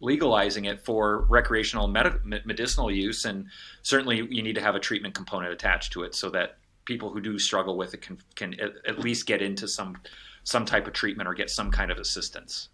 legalizing 0.00 0.66
it 0.66 0.84
for 0.84 1.24
recreational 1.28 1.88
med- 1.88 2.20
medicinal 2.24 2.90
use, 2.90 3.24
and 3.24 3.46
certainly 3.82 4.16
you 4.30 4.42
need 4.42 4.54
to 4.54 4.60
have 4.60 4.74
a 4.74 4.80
treatment 4.80 5.14
component 5.14 5.52
attached 5.52 5.92
to 5.92 6.02
it 6.02 6.14
so 6.14 6.30
that 6.30 6.58
people 6.84 7.10
who 7.10 7.20
do 7.20 7.38
struggle 7.38 7.76
with 7.76 7.94
it 7.94 8.02
can 8.02 8.18
can 8.34 8.54
at 8.60 8.98
least 8.98 9.26
get 9.26 9.40
into 9.40 9.66
some 9.66 9.96
some 10.44 10.64
type 10.64 10.86
of 10.86 10.92
treatment 10.92 11.28
or 11.28 11.34
get 11.34 11.50
some 11.50 11.70
kind 11.70 11.90
of 11.90 11.98
assistance. 11.98 12.68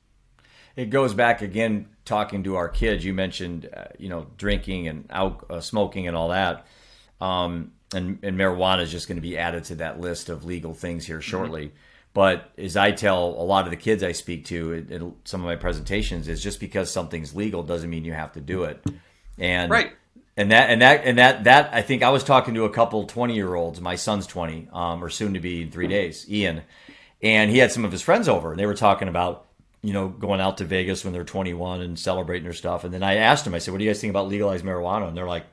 It 0.76 0.91
goes 0.91 1.14
back 1.14 1.43
again 1.43 1.88
talking 2.05 2.45
to 2.45 2.57
our 2.57 2.68
kids. 2.68 3.05
You 3.05 3.14
mentioned 3.14 3.68
uh, 3.74 3.84
you 3.99 4.09
know 4.09 4.26
drinking 4.36 4.88
and 4.88 5.07
out, 5.11 5.47
uh, 5.51 5.61
smoking 5.61 6.09
and 6.09 6.16
all 6.16 6.28
that. 6.28 6.66
Um, 7.20 7.72
and, 7.95 8.18
and 8.22 8.36
marijuana 8.36 8.82
is 8.82 8.91
just 8.91 9.09
going 9.09 9.16
to 9.16 9.22
be 9.22 9.36
added 9.36 9.64
to 9.64 9.76
that 9.76 10.01
list 10.01 10.28
of 10.28 10.45
legal 10.45 10.74
things 10.74 11.07
here 11.07 11.20
shortly. 11.20 11.66
Mm-hmm. 11.66 11.76
But 12.12 12.51
as 12.59 12.76
I 12.76 12.91
tell 12.91 13.28
a 13.28 13.45
lot 13.45 13.64
of 13.64 13.70
the 13.70 13.76
kids 13.76 14.03
I 14.03 14.12
speak 14.12 14.47
to 14.47 14.72
in 14.72 15.14
some 15.24 15.41
of 15.41 15.47
my 15.47 15.57
presentations, 15.57 16.26
is 16.26 16.43
just 16.43 16.59
because 16.59 16.91
something's 16.91 17.36
legal 17.36 17.62
doesn't 17.62 17.88
mean 17.88 18.05
you 18.05 18.12
have 18.12 18.32
to 18.32 18.41
do 18.41 18.64
it. 18.64 18.84
And 19.38 19.70
right. 19.70 19.93
And 20.36 20.53
that 20.53 20.70
and 20.70 20.82
that 20.82 21.05
and 21.05 21.18
that 21.18 21.45
that 21.45 21.70
I 21.72 21.82
think 21.82 22.03
I 22.03 22.11
was 22.11 22.24
talking 22.24 22.55
to 22.55 22.64
a 22.64 22.70
couple 22.70 23.05
twenty 23.07 23.34
year 23.34 23.55
olds. 23.55 23.80
My 23.80 23.97
son's 23.97 24.26
twenty, 24.26 24.68
um, 24.72 25.05
or 25.05 25.09
soon 25.09 25.34
to 25.34 25.41
be 25.41 25.62
in 25.62 25.70
three 25.70 25.86
days. 25.86 26.24
Ian, 26.30 26.62
and 27.20 27.51
he 27.51 27.59
had 27.59 27.72
some 27.72 27.84
of 27.84 27.93
his 27.93 28.01
friends 28.01 28.28
over, 28.28 28.51
and 28.51 28.59
they 28.59 28.66
were 28.66 28.74
talking 28.74 29.09
about 29.09 29.47
you 29.82 29.93
know 29.93 30.09
going 30.09 30.41
out 30.41 30.59
to 30.59 30.64
Vegas 30.64 31.05
when 31.05 31.12
they're 31.12 31.24
twenty 31.24 31.53
one 31.53 31.80
and 31.80 31.99
celebrating 31.99 32.45
their 32.45 32.53
stuff. 32.55 32.84
And 32.84 32.95
then 32.95 33.03
I 33.03 33.16
asked 33.16 33.47
him, 33.47 33.55
I 33.55 33.59
said, 33.59 33.72
"What 33.72 33.78
do 33.78 33.84
you 33.84 33.91
guys 33.91 34.01
think 34.01 34.11
about 34.12 34.28
legalized 34.28 34.64
marijuana?" 34.64 35.09
And 35.09 35.16
they're 35.16 35.26
like, 35.26 35.45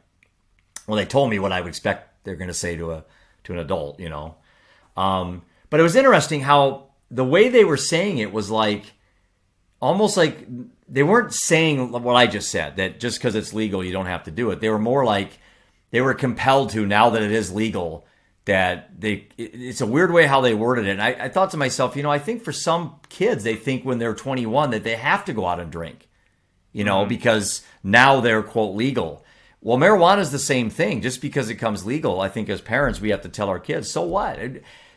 "Well, 0.87 0.95
they 0.95 1.05
told 1.05 1.29
me 1.29 1.39
what 1.39 1.51
I 1.51 1.59
would 1.59 1.69
expect 1.69 2.16
they're 2.23 2.35
going 2.35 2.49
to 2.49 2.53
say 2.53 2.75
to 2.77 2.91
a 2.91 3.05
to 3.45 3.53
an 3.53 3.59
adult, 3.59 3.99
you 3.99 4.09
know. 4.09 4.35
Um, 4.95 5.43
but 5.69 5.79
it 5.79 5.83
was 5.83 5.95
interesting 5.95 6.41
how 6.41 6.87
the 7.09 7.23
way 7.23 7.49
they 7.49 7.63
were 7.63 7.77
saying 7.77 8.17
it 8.17 8.33
was 8.33 8.49
like 8.49 8.93
almost 9.79 10.17
like 10.17 10.47
they 10.89 11.03
weren't 11.03 11.33
saying 11.33 11.91
what 11.91 12.15
I 12.15 12.27
just 12.27 12.49
said 12.49 12.77
that 12.77 12.99
just 12.99 13.19
because 13.19 13.35
it's 13.35 13.53
legal 13.53 13.83
you 13.83 13.91
don't 13.91 14.05
have 14.05 14.23
to 14.23 14.31
do 14.31 14.51
it. 14.51 14.59
They 14.59 14.69
were 14.69 14.79
more 14.79 15.05
like 15.05 15.39
they 15.91 16.01
were 16.01 16.13
compelled 16.13 16.71
to 16.71 16.85
now 16.85 17.09
that 17.11 17.21
it 17.21 17.31
is 17.31 17.51
legal 17.51 18.05
that 18.45 18.99
they 18.99 19.27
it's 19.37 19.81
a 19.81 19.85
weird 19.85 20.11
way 20.11 20.25
how 20.25 20.41
they 20.41 20.53
worded 20.53 20.87
it. 20.87 20.91
And 20.91 21.01
I, 21.01 21.25
I 21.25 21.29
thought 21.29 21.51
to 21.51 21.57
myself, 21.57 21.95
you 21.95 22.03
know, 22.03 22.11
I 22.11 22.19
think 22.19 22.43
for 22.43 22.53
some 22.53 22.95
kids 23.09 23.43
they 23.43 23.55
think 23.55 23.83
when 23.83 23.99
they're 23.99 24.15
21 24.15 24.71
that 24.71 24.83
they 24.83 24.95
have 24.95 25.25
to 25.25 25.33
go 25.33 25.45
out 25.45 25.59
and 25.59 25.71
drink, 25.71 26.07
you 26.71 26.83
know, 26.83 27.01
mm-hmm. 27.01 27.09
because 27.09 27.63
now 27.83 28.21
they're 28.21 28.43
quote 28.43 28.75
legal. 28.75 29.23
Well, 29.61 29.77
marijuana 29.77 30.19
is 30.19 30.31
the 30.31 30.39
same 30.39 30.69
thing. 30.69 31.01
Just 31.01 31.21
because 31.21 31.49
it 31.49 31.55
comes 31.55 31.85
legal, 31.85 32.21
I 32.21 32.29
think 32.29 32.49
as 32.49 32.61
parents 32.61 33.01
we 33.01 33.09
have 33.09 33.21
to 33.21 33.29
tell 33.29 33.49
our 33.49 33.59
kids. 33.59 33.89
So 33.89 34.03
what? 34.03 34.39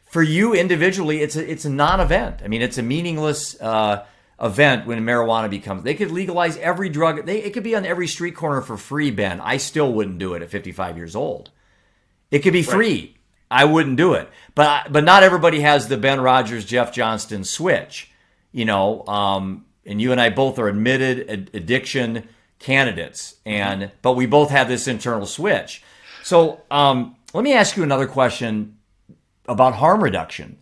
For 0.04 0.22
you 0.22 0.54
individually, 0.54 1.22
it's 1.22 1.36
a 1.36 1.50
it's 1.50 1.64
a 1.64 1.70
non-event. 1.70 2.42
I 2.44 2.48
mean, 2.48 2.62
it's 2.62 2.78
a 2.78 2.82
meaningless 2.82 3.60
uh, 3.60 4.04
event 4.40 4.86
when 4.86 5.00
marijuana 5.04 5.48
becomes. 5.48 5.82
They 5.82 5.94
could 5.94 6.10
legalize 6.10 6.56
every 6.58 6.88
drug. 6.88 7.26
They, 7.26 7.42
it 7.42 7.52
could 7.52 7.62
be 7.62 7.74
on 7.76 7.86
every 7.86 8.06
street 8.06 8.34
corner 8.34 8.60
for 8.60 8.76
free. 8.76 9.10
Ben, 9.10 9.40
I 9.40 9.56
still 9.56 9.92
wouldn't 9.92 10.18
do 10.18 10.34
it 10.34 10.42
at 10.42 10.50
55 10.50 10.96
years 10.96 11.14
old. 11.14 11.50
It 12.30 12.40
could 12.40 12.52
be 12.52 12.62
free. 12.62 13.16
I 13.50 13.64
wouldn't 13.64 13.96
do 13.96 14.14
it. 14.14 14.28
But 14.54 14.92
but 14.92 15.04
not 15.04 15.22
everybody 15.22 15.60
has 15.60 15.88
the 15.88 15.96
Ben 15.96 16.20
Rogers, 16.20 16.64
Jeff 16.64 16.92
Johnston 16.92 17.44
switch. 17.44 18.10
You 18.52 18.64
know, 18.64 19.06
um, 19.06 19.64
and 19.86 20.00
you 20.00 20.12
and 20.12 20.20
I 20.20 20.30
both 20.30 20.58
are 20.58 20.68
admitted 20.68 21.30
ad- 21.30 21.50
addiction 21.54 22.28
candidates, 22.60 23.36
and 23.44 23.90
but 24.02 24.12
we 24.12 24.26
both 24.26 24.50
have 24.50 24.68
this 24.68 24.86
internal 24.86 25.26
switch. 25.26 25.82
So 26.22 26.62
um, 26.70 27.16
let 27.34 27.42
me 27.42 27.54
ask 27.54 27.76
you 27.76 27.82
another 27.82 28.06
question 28.06 28.76
about 29.48 29.74
harm 29.74 30.04
reduction. 30.04 30.58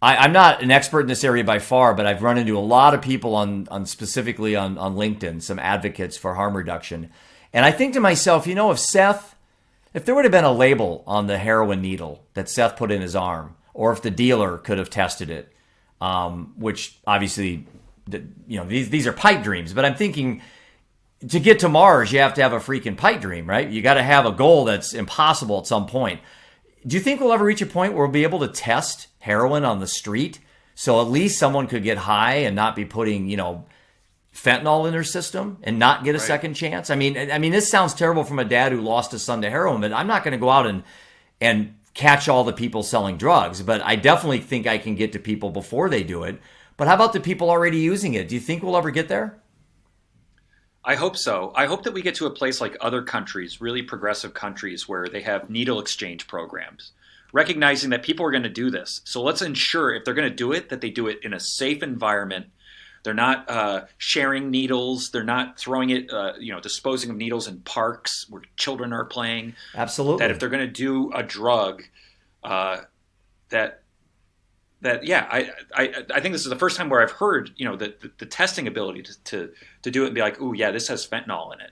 I, 0.00 0.24
am 0.24 0.32
not 0.32 0.62
an 0.62 0.72
expert 0.72 1.02
in 1.02 1.06
this 1.06 1.22
area 1.22 1.44
by 1.44 1.60
far, 1.60 1.94
but 1.94 2.06
I've 2.06 2.22
run 2.22 2.36
into 2.36 2.58
a 2.58 2.60
lot 2.60 2.92
of 2.92 3.02
people 3.02 3.36
on, 3.36 3.68
on 3.70 3.86
specifically 3.86 4.56
on, 4.56 4.76
on 4.76 4.96
LinkedIn, 4.96 5.42
some 5.42 5.60
advocates 5.60 6.16
for 6.16 6.34
harm 6.34 6.56
reduction. 6.56 7.10
And 7.52 7.64
I 7.64 7.70
think 7.70 7.94
to 7.94 8.00
myself, 8.00 8.46
you 8.46 8.56
know, 8.56 8.72
if 8.72 8.80
Seth, 8.80 9.36
if 9.94 10.04
there 10.04 10.14
would 10.16 10.24
have 10.24 10.32
been 10.32 10.44
a 10.44 10.52
label 10.52 11.04
on 11.06 11.28
the 11.28 11.38
heroin 11.38 11.80
needle 11.80 12.24
that 12.34 12.48
Seth 12.48 12.76
put 12.76 12.90
in 12.90 13.00
his 13.00 13.14
arm, 13.14 13.54
or 13.74 13.92
if 13.92 14.02
the 14.02 14.10
dealer 14.10 14.58
could 14.58 14.78
have 14.78 14.90
tested 14.90 15.30
it, 15.30 15.52
um, 16.00 16.52
which 16.56 16.98
obviously, 17.06 17.64
you 18.10 18.58
know, 18.58 18.64
these, 18.64 18.90
these 18.90 19.06
are 19.06 19.12
pipe 19.12 19.44
dreams, 19.44 19.72
but 19.72 19.84
I'm 19.84 19.94
thinking 19.94 20.42
to 21.28 21.40
get 21.40 21.60
to 21.60 21.68
Mars, 21.68 22.12
you 22.12 22.18
have 22.20 22.34
to 22.34 22.42
have 22.42 22.52
a 22.52 22.58
freaking 22.58 22.96
pipe 22.96 23.20
dream, 23.20 23.48
right? 23.48 23.68
You 23.68 23.82
got 23.82 23.94
to 23.94 24.02
have 24.02 24.26
a 24.26 24.32
goal 24.32 24.64
that's 24.64 24.92
impossible 24.92 25.58
at 25.58 25.66
some 25.66 25.86
point. 25.86 26.20
Do 26.86 26.96
you 26.96 27.02
think 27.02 27.20
we'll 27.20 27.32
ever 27.32 27.44
reach 27.44 27.62
a 27.62 27.66
point 27.66 27.94
where 27.94 28.04
we'll 28.04 28.12
be 28.12 28.24
able 28.24 28.40
to 28.40 28.48
test 28.48 29.06
heroin 29.20 29.64
on 29.64 29.78
the 29.78 29.86
street? 29.86 30.40
So 30.74 31.00
at 31.00 31.08
least 31.08 31.38
someone 31.38 31.68
could 31.68 31.84
get 31.84 31.98
high 31.98 32.36
and 32.36 32.56
not 32.56 32.74
be 32.74 32.84
putting, 32.84 33.28
you 33.28 33.36
know, 33.36 33.66
fentanyl 34.34 34.86
in 34.86 34.92
their 34.92 35.04
system 35.04 35.58
and 35.62 35.78
not 35.78 36.04
get 36.04 36.14
a 36.14 36.18
right. 36.18 36.26
second 36.26 36.54
chance. 36.54 36.90
I 36.90 36.96
mean, 36.96 37.16
I 37.30 37.38
mean, 37.38 37.52
this 37.52 37.70
sounds 37.70 37.94
terrible 37.94 38.24
from 38.24 38.38
a 38.38 38.44
dad 38.44 38.72
who 38.72 38.80
lost 38.80 39.12
his 39.12 39.22
son 39.22 39.42
to 39.42 39.50
heroin, 39.50 39.80
but 39.80 39.92
I'm 39.92 40.06
not 40.06 40.24
going 40.24 40.32
to 40.32 40.38
go 40.38 40.50
out 40.50 40.66
and 40.66 40.82
and 41.40 41.74
catch 41.94 42.28
all 42.28 42.44
the 42.44 42.52
people 42.52 42.82
selling 42.82 43.16
drugs. 43.16 43.62
But 43.62 43.82
I 43.82 43.96
definitely 43.96 44.40
think 44.40 44.66
I 44.66 44.78
can 44.78 44.94
get 44.94 45.12
to 45.12 45.18
people 45.18 45.50
before 45.50 45.88
they 45.88 46.02
do 46.02 46.24
it. 46.24 46.40
But 46.76 46.88
how 46.88 46.94
about 46.94 47.12
the 47.12 47.20
people 47.20 47.50
already 47.50 47.78
using 47.78 48.14
it? 48.14 48.28
Do 48.28 48.34
you 48.34 48.40
think 48.40 48.62
we'll 48.62 48.76
ever 48.76 48.90
get 48.90 49.08
there? 49.08 49.41
I 50.84 50.96
hope 50.96 51.16
so. 51.16 51.52
I 51.54 51.66
hope 51.66 51.84
that 51.84 51.94
we 51.94 52.02
get 52.02 52.16
to 52.16 52.26
a 52.26 52.30
place 52.30 52.60
like 52.60 52.76
other 52.80 53.02
countries, 53.02 53.60
really 53.60 53.82
progressive 53.82 54.34
countries, 54.34 54.88
where 54.88 55.06
they 55.06 55.22
have 55.22 55.48
needle 55.48 55.80
exchange 55.80 56.26
programs, 56.26 56.92
recognizing 57.32 57.90
that 57.90 58.02
people 58.02 58.26
are 58.26 58.32
going 58.32 58.42
to 58.42 58.48
do 58.48 58.70
this. 58.70 59.00
So 59.04 59.22
let's 59.22 59.42
ensure 59.42 59.94
if 59.94 60.04
they're 60.04 60.14
going 60.14 60.28
to 60.28 60.34
do 60.34 60.52
it, 60.52 60.70
that 60.70 60.80
they 60.80 60.90
do 60.90 61.06
it 61.06 61.20
in 61.22 61.32
a 61.32 61.40
safe 61.40 61.82
environment. 61.82 62.46
They're 63.04 63.14
not 63.14 63.48
uh, 63.48 63.84
sharing 63.98 64.50
needles. 64.50 65.10
They're 65.12 65.24
not 65.24 65.58
throwing 65.58 65.90
it, 65.90 66.12
uh, 66.12 66.34
you 66.38 66.52
know, 66.52 66.60
disposing 66.60 67.10
of 67.10 67.16
needles 67.16 67.48
in 67.48 67.60
parks 67.60 68.26
where 68.28 68.42
children 68.56 68.92
are 68.92 69.04
playing. 69.04 69.54
Absolutely. 69.74 70.18
That 70.18 70.30
if 70.30 70.38
they're 70.38 70.48
going 70.48 70.66
to 70.66 70.72
do 70.72 71.12
a 71.12 71.22
drug, 71.22 71.84
uh, 72.44 72.78
that 73.50 73.81
that 74.82 75.04
yeah, 75.04 75.26
I, 75.30 75.50
I 75.74 75.94
I 76.14 76.20
think 76.20 76.32
this 76.32 76.42
is 76.42 76.50
the 76.50 76.56
first 76.56 76.76
time 76.76 76.88
where 76.88 77.00
I've 77.00 77.12
heard 77.12 77.52
you 77.56 77.64
know 77.64 77.76
the 77.76 77.94
the, 78.00 78.10
the 78.18 78.26
testing 78.26 78.66
ability 78.66 79.02
to, 79.02 79.24
to 79.24 79.52
to 79.82 79.90
do 79.90 80.02
it 80.04 80.06
and 80.06 80.14
be 80.14 80.20
like, 80.20 80.40
oh 80.40 80.52
yeah, 80.52 80.70
this 80.70 80.88
has 80.88 81.06
fentanyl 81.06 81.54
in 81.54 81.60
it. 81.60 81.70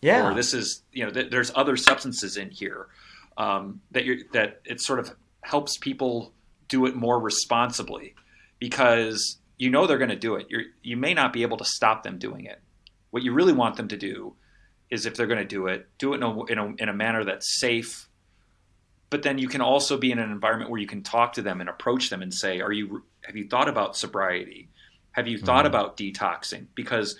Yeah. 0.00 0.30
Or 0.30 0.34
this 0.34 0.54
is 0.54 0.82
you 0.92 1.04
know 1.04 1.10
th- 1.10 1.30
there's 1.30 1.50
other 1.54 1.76
substances 1.76 2.36
in 2.36 2.50
here 2.50 2.88
um, 3.36 3.80
that 3.90 4.04
you 4.04 4.24
that 4.32 4.60
it 4.64 4.80
sort 4.80 4.98
of 4.98 5.14
helps 5.42 5.78
people 5.78 6.32
do 6.68 6.86
it 6.86 6.94
more 6.94 7.18
responsibly 7.18 8.14
because 8.58 9.38
you 9.58 9.70
know 9.70 9.86
they're 9.86 9.98
going 9.98 10.10
to 10.10 10.16
do 10.16 10.36
it. 10.36 10.46
You 10.50 10.60
you 10.82 10.96
may 10.96 11.14
not 11.14 11.32
be 11.32 11.42
able 11.42 11.56
to 11.56 11.64
stop 11.64 12.02
them 12.02 12.18
doing 12.18 12.44
it. 12.44 12.60
What 13.10 13.22
you 13.22 13.32
really 13.32 13.52
want 13.52 13.76
them 13.76 13.88
to 13.88 13.96
do 13.96 14.34
is 14.90 15.06
if 15.06 15.14
they're 15.14 15.26
going 15.26 15.38
to 15.38 15.44
do 15.44 15.68
it, 15.68 15.88
do 15.98 16.12
it 16.12 16.16
in 16.16 16.22
a, 16.22 16.44
in 16.44 16.58
a, 16.58 16.74
in 16.82 16.88
a 16.90 16.92
manner 16.92 17.24
that's 17.24 17.58
safe 17.58 18.08
but 19.12 19.22
then 19.22 19.36
you 19.36 19.46
can 19.46 19.60
also 19.60 19.98
be 19.98 20.10
in 20.10 20.18
an 20.18 20.30
environment 20.30 20.70
where 20.70 20.80
you 20.80 20.86
can 20.86 21.02
talk 21.02 21.34
to 21.34 21.42
them 21.42 21.60
and 21.60 21.68
approach 21.68 22.08
them 22.08 22.22
and 22.22 22.32
say 22.32 22.62
are 22.62 22.72
you 22.72 23.04
have 23.20 23.36
you 23.36 23.46
thought 23.46 23.68
about 23.68 23.94
sobriety 23.94 24.70
have 25.10 25.28
you 25.28 25.36
thought 25.36 25.66
mm-hmm. 25.66 25.74
about 25.74 25.98
detoxing 25.98 26.64
because 26.74 27.16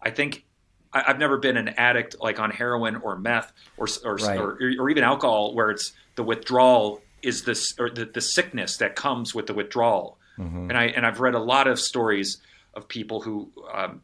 i 0.00 0.10
think 0.10 0.46
I, 0.94 1.02
have 1.02 1.18
never 1.18 1.36
been 1.36 1.58
an 1.58 1.68
addict 1.68 2.16
like 2.20 2.40
on 2.40 2.50
heroin 2.50 2.96
or 2.96 3.18
meth 3.18 3.52
or 3.76 3.86
or, 4.02 4.16
right. 4.16 4.40
or, 4.40 4.58
or 4.78 4.88
even 4.88 5.04
alcohol 5.04 5.54
where 5.54 5.70
it's 5.70 5.92
the 6.14 6.22
withdrawal 6.22 7.02
is 7.20 7.44
this 7.44 7.78
or 7.78 7.90
the, 7.90 8.06
the 8.06 8.22
sickness 8.22 8.78
that 8.78 8.96
comes 8.96 9.34
with 9.34 9.46
the 9.46 9.54
withdrawal 9.54 10.18
mm-hmm. 10.38 10.70
and 10.70 10.78
i 10.78 10.84
and 10.86 11.04
i've 11.04 11.20
read 11.20 11.34
a 11.34 11.38
lot 11.38 11.68
of 11.68 11.78
stories 11.78 12.38
of 12.72 12.88
people 12.88 13.20
who 13.20 13.52
um, 13.74 14.00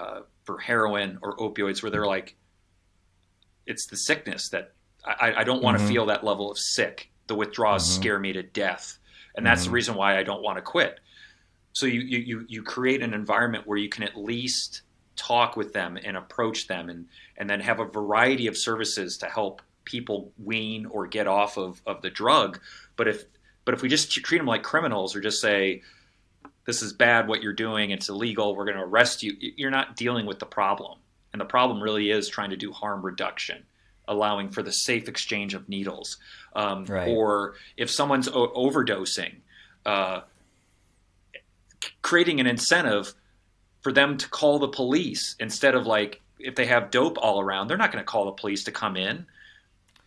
uh, 0.00 0.20
for 0.44 0.56
heroin 0.56 1.18
or 1.20 1.36
opioids 1.36 1.82
where 1.82 1.90
they're 1.90 2.06
like 2.06 2.34
it's 3.66 3.86
the 3.88 3.96
sickness 3.96 4.48
that 4.48 4.72
I, 5.04 5.34
I 5.38 5.44
don't 5.44 5.62
want 5.62 5.78
to 5.78 5.84
mm-hmm. 5.84 5.92
feel 5.92 6.06
that 6.06 6.24
level 6.24 6.50
of 6.50 6.58
sick. 6.58 7.10
The 7.26 7.34
withdrawals 7.34 7.84
mm-hmm. 7.84 8.00
scare 8.00 8.18
me 8.18 8.32
to 8.32 8.42
death, 8.42 8.98
and 9.34 9.44
that's 9.44 9.62
mm-hmm. 9.62 9.70
the 9.70 9.74
reason 9.74 9.94
why 9.94 10.18
I 10.18 10.22
don't 10.22 10.42
want 10.42 10.58
to 10.58 10.62
quit. 10.62 11.00
So 11.72 11.86
you, 11.86 12.00
you 12.00 12.44
you 12.48 12.62
create 12.62 13.02
an 13.02 13.14
environment 13.14 13.66
where 13.66 13.78
you 13.78 13.88
can 13.88 14.02
at 14.02 14.16
least 14.16 14.82
talk 15.16 15.56
with 15.56 15.72
them 15.72 15.98
and 16.02 16.16
approach 16.16 16.66
them, 16.66 16.90
and 16.90 17.06
and 17.36 17.48
then 17.48 17.60
have 17.60 17.80
a 17.80 17.84
variety 17.84 18.46
of 18.46 18.56
services 18.56 19.18
to 19.18 19.26
help 19.26 19.62
people 19.84 20.32
wean 20.38 20.86
or 20.86 21.06
get 21.06 21.26
off 21.26 21.56
of, 21.56 21.80
of 21.86 22.02
the 22.02 22.10
drug. 22.10 22.60
But 22.96 23.08
if 23.08 23.24
but 23.64 23.74
if 23.74 23.82
we 23.82 23.88
just 23.88 24.10
treat 24.10 24.38
them 24.38 24.46
like 24.46 24.62
criminals 24.62 25.14
or 25.14 25.20
just 25.20 25.40
say 25.40 25.82
this 26.66 26.82
is 26.82 26.92
bad 26.92 27.28
what 27.28 27.42
you're 27.42 27.52
doing, 27.52 27.90
it's 27.90 28.08
illegal, 28.08 28.54
we're 28.54 28.64
going 28.64 28.76
to 28.76 28.82
arrest 28.82 29.22
you, 29.22 29.34
you're 29.38 29.70
not 29.70 29.96
dealing 29.96 30.26
with 30.26 30.38
the 30.38 30.46
problem. 30.46 30.98
And 31.32 31.40
the 31.40 31.46
problem 31.46 31.82
really 31.82 32.10
is 32.10 32.28
trying 32.28 32.50
to 32.50 32.56
do 32.56 32.72
harm 32.72 33.02
reduction 33.02 33.64
allowing 34.10 34.50
for 34.50 34.62
the 34.62 34.72
safe 34.72 35.08
exchange 35.08 35.54
of 35.54 35.68
needles. 35.68 36.18
Um, 36.54 36.84
right. 36.84 37.08
Or 37.08 37.54
if 37.76 37.90
someone's 37.90 38.28
o- 38.28 38.52
overdosing, 38.54 39.36
uh, 39.86 40.20
creating 42.02 42.40
an 42.40 42.46
incentive 42.46 43.14
for 43.80 43.92
them 43.92 44.18
to 44.18 44.28
call 44.28 44.58
the 44.58 44.68
police 44.68 45.36
instead 45.40 45.74
of 45.74 45.86
like 45.86 46.20
if 46.38 46.54
they 46.56 46.66
have 46.66 46.90
dope 46.90 47.16
all 47.18 47.40
around, 47.40 47.68
they're 47.68 47.78
not 47.78 47.92
going 47.92 48.02
to 48.02 48.06
call 48.06 48.26
the 48.26 48.32
police 48.32 48.64
to 48.64 48.72
come 48.72 48.96
in. 48.96 49.26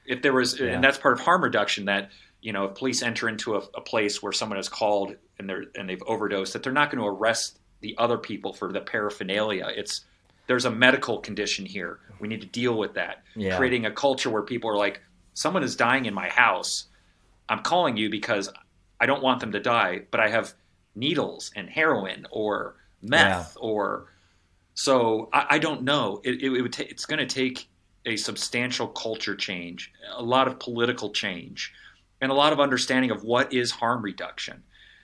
If 0.05 0.21
there 0.21 0.33
was, 0.33 0.59
yeah. 0.59 0.67
and 0.67 0.83
that's 0.83 0.97
part 0.97 1.13
of 1.13 1.21
harm 1.21 1.43
reduction 1.43 1.85
that 1.85 2.11
you 2.41 2.51
know 2.51 2.65
if 2.65 2.75
police 2.75 3.01
enter 3.01 3.29
into 3.29 3.55
a, 3.55 3.59
a 3.73 3.81
place 3.81 4.21
where 4.21 4.33
someone 4.33 4.59
is 4.59 4.67
called 4.67 5.15
and 5.39 5.49
they're 5.49 5.63
and 5.75 5.89
they've 5.89 6.03
overdosed, 6.05 6.53
that 6.53 6.61
they're 6.61 6.73
not 6.73 6.91
going 6.91 7.01
to 7.01 7.07
arrest 7.07 7.57
the 7.79 7.95
other 7.97 8.17
people 8.17 8.51
for 8.51 8.71
the 8.73 8.81
paraphernalia. 8.81 9.67
It's 9.73 10.01
there's 10.47 10.65
a 10.65 10.71
medical 10.71 11.19
condition 11.19 11.65
here. 11.65 11.99
We 12.19 12.27
need 12.27 12.41
to 12.41 12.47
deal 12.47 12.77
with 12.77 12.93
that. 12.95 13.23
Yeah. 13.35 13.57
Creating 13.57 13.85
a 13.85 13.91
culture 13.91 14.29
where 14.29 14.43
people 14.43 14.69
are 14.69 14.77
like, 14.77 15.01
someone 15.33 15.63
is 15.63 15.75
dying 15.75 16.05
in 16.05 16.13
my 16.13 16.29
house. 16.29 16.85
I'm 17.49 17.63
calling 17.63 17.97
you 17.97 18.09
because 18.09 18.49
I 18.99 19.05
don't 19.05 19.23
want 19.23 19.39
them 19.39 19.51
to 19.53 19.59
die, 19.59 20.03
but 20.11 20.19
I 20.19 20.29
have 20.29 20.53
needles 20.95 21.51
and 21.55 21.69
heroin 21.69 22.25
or 22.31 22.75
meth 23.01 23.55
yeah. 23.55 23.61
or 23.61 24.07
so 24.75 25.29
I, 25.33 25.45
I, 25.51 25.59
don't 25.59 25.83
know. 25.83 26.21
It, 26.23 26.41
it, 26.41 26.53
it 26.53 26.61
would 26.61 26.73
ta- 26.73 26.85
it's 26.87 27.05
going 27.05 27.19
to 27.19 27.25
take 27.25 27.67
a 28.05 28.15
substantial 28.15 28.87
culture 28.87 29.35
change, 29.35 29.91
a 30.15 30.23
lot 30.23 30.47
of 30.47 30.59
political 30.59 31.11
change, 31.11 31.73
and 32.21 32.31
a 32.31 32.35
lot 32.35 32.53
of 32.53 32.59
understanding 32.59 33.11
of 33.11 33.23
what 33.23 33.53
is 33.53 33.71
harm 33.71 34.01
reduction. 34.01 34.63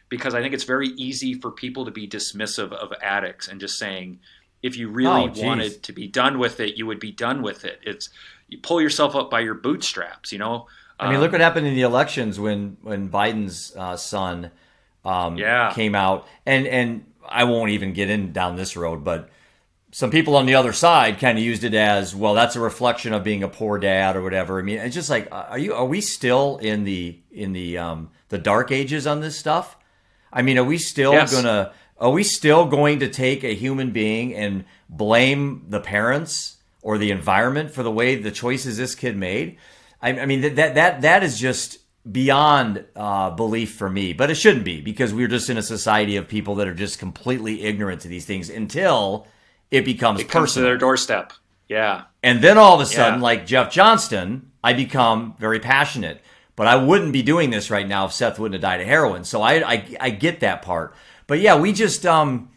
Because 0.09 0.33
I 0.33 0.41
think 0.41 0.53
it's 0.53 0.63
very 0.63 0.87
easy 0.89 1.35
for 1.35 1.51
people 1.51 1.85
to 1.85 1.91
be 1.91 2.07
dismissive 2.07 2.71
of 2.71 2.91
addicts 3.01 3.47
and 3.47 3.59
just 3.59 3.77
saying, 3.77 4.19
if 4.61 4.77
you 4.77 4.89
really 4.89 5.31
oh, 5.35 5.45
wanted 5.45 5.83
to 5.83 5.93
be 5.93 6.07
done 6.07 6.39
with 6.39 6.59
it, 6.59 6.77
you 6.77 6.85
would 6.85 6.99
be 6.99 7.11
done 7.11 7.41
with 7.41 7.65
it. 7.65 7.79
It's 7.83 8.09
you 8.47 8.57
pull 8.57 8.81
yourself 8.81 9.15
up 9.15 9.29
by 9.29 9.39
your 9.41 9.55
bootstraps, 9.55 10.31
you 10.31 10.39
know. 10.39 10.67
I 10.99 11.07
mean, 11.07 11.15
um, 11.15 11.21
look 11.21 11.31
what 11.31 11.41
happened 11.41 11.67
in 11.67 11.75
the 11.75 11.81
elections 11.81 12.39
when 12.39 12.77
when 12.81 13.09
Biden's 13.09 13.73
uh, 13.75 13.95
son 13.95 14.51
um, 15.05 15.37
yeah. 15.37 15.71
came 15.73 15.95
out, 15.95 16.27
and 16.45 16.67
and 16.67 17.05
I 17.27 17.45
won't 17.45 17.71
even 17.71 17.93
get 17.93 18.09
in 18.09 18.33
down 18.33 18.55
this 18.55 18.75
road, 18.75 19.03
but 19.03 19.29
some 19.91 20.11
people 20.11 20.35
on 20.35 20.45
the 20.45 20.55
other 20.55 20.73
side 20.73 21.19
kind 21.19 21.37
of 21.37 21.43
used 21.43 21.63
it 21.63 21.73
as 21.73 22.15
well. 22.15 22.33
That's 22.33 22.55
a 22.55 22.59
reflection 22.59 23.13
of 23.13 23.23
being 23.23 23.43
a 23.43 23.47
poor 23.47 23.79
dad 23.79 24.15
or 24.15 24.21
whatever. 24.21 24.59
I 24.59 24.61
mean, 24.61 24.77
it's 24.79 24.95
just 24.95 25.09
like, 25.09 25.27
are 25.31 25.57
you 25.57 25.73
are 25.73 25.85
we 25.85 26.01
still 26.01 26.57
in 26.57 26.83
the 26.83 27.19
in 27.31 27.53
the 27.53 27.77
um, 27.77 28.09
the 28.29 28.37
dark 28.37 28.71
ages 28.71 29.07
on 29.07 29.21
this 29.21 29.37
stuff? 29.37 29.77
I 30.31 30.41
mean, 30.41 30.57
are 30.57 30.63
we 30.63 30.77
still 30.77 31.13
yes. 31.13 31.33
gonna 31.33 31.71
are 31.99 32.11
we 32.11 32.23
still 32.23 32.65
going 32.65 32.99
to 32.99 33.09
take 33.09 33.43
a 33.43 33.53
human 33.53 33.91
being 33.91 34.33
and 34.33 34.65
blame 34.87 35.65
the 35.67 35.79
parents 35.79 36.57
or 36.81 36.97
the 36.97 37.11
environment 37.11 37.71
for 37.71 37.83
the 37.83 37.91
way 37.91 38.15
the 38.15 38.31
choices 38.31 38.77
this 38.77 38.95
kid 38.95 39.17
made? 39.17 39.57
I, 40.01 40.19
I 40.21 40.25
mean, 40.25 40.55
that, 40.55 40.75
that, 40.75 41.01
that 41.01 41.23
is 41.23 41.37
just 41.37 41.79
beyond 42.09 42.85
uh, 42.95 43.31
belief 43.31 43.73
for 43.73 43.89
me, 43.89 44.13
but 44.13 44.31
it 44.31 44.35
shouldn't 44.35 44.63
be 44.63 44.81
because 44.81 45.13
we're 45.13 45.27
just 45.27 45.49
in 45.49 45.57
a 45.57 45.63
society 45.63 46.15
of 46.15 46.27
people 46.27 46.55
that 46.55 46.67
are 46.67 46.73
just 46.73 46.99
completely 46.99 47.63
ignorant 47.63 48.01
to 48.01 48.07
these 48.07 48.25
things 48.25 48.49
until 48.49 49.27
it 49.69 49.83
becomes 49.85 50.21
it 50.21 50.29
comes 50.29 50.53
to 50.53 50.61
their 50.61 50.77
doorstep. 50.77 51.33
Yeah. 51.67 52.05
And 52.23 52.41
then 52.41 52.57
all 52.57 52.75
of 52.75 52.81
a 52.81 52.85
sudden, 52.85 53.19
yeah. 53.19 53.23
like 53.23 53.45
Jeff 53.45 53.71
Johnston, 53.71 54.51
I 54.63 54.73
become 54.73 55.35
very 55.37 55.59
passionate. 55.59 56.21
But 56.55 56.67
I 56.67 56.75
wouldn't 56.75 57.13
be 57.13 57.21
doing 57.21 57.51
this 57.51 57.71
right 57.71 57.87
now 57.87 58.05
if 58.05 58.11
Seth 58.11 58.37
wouldn't 58.37 58.61
have 58.61 58.69
died 58.69 58.81
of 58.81 58.87
heroin. 58.87 59.23
So 59.23 59.41
I, 59.41 59.73
I, 59.73 59.95
I 59.99 60.09
get 60.09 60.41
that 60.41 60.61
part. 60.61 60.93
But 61.29 61.41
yeah, 61.41 61.57
we 61.57 61.73
just 61.73 62.07
um, 62.07 62.49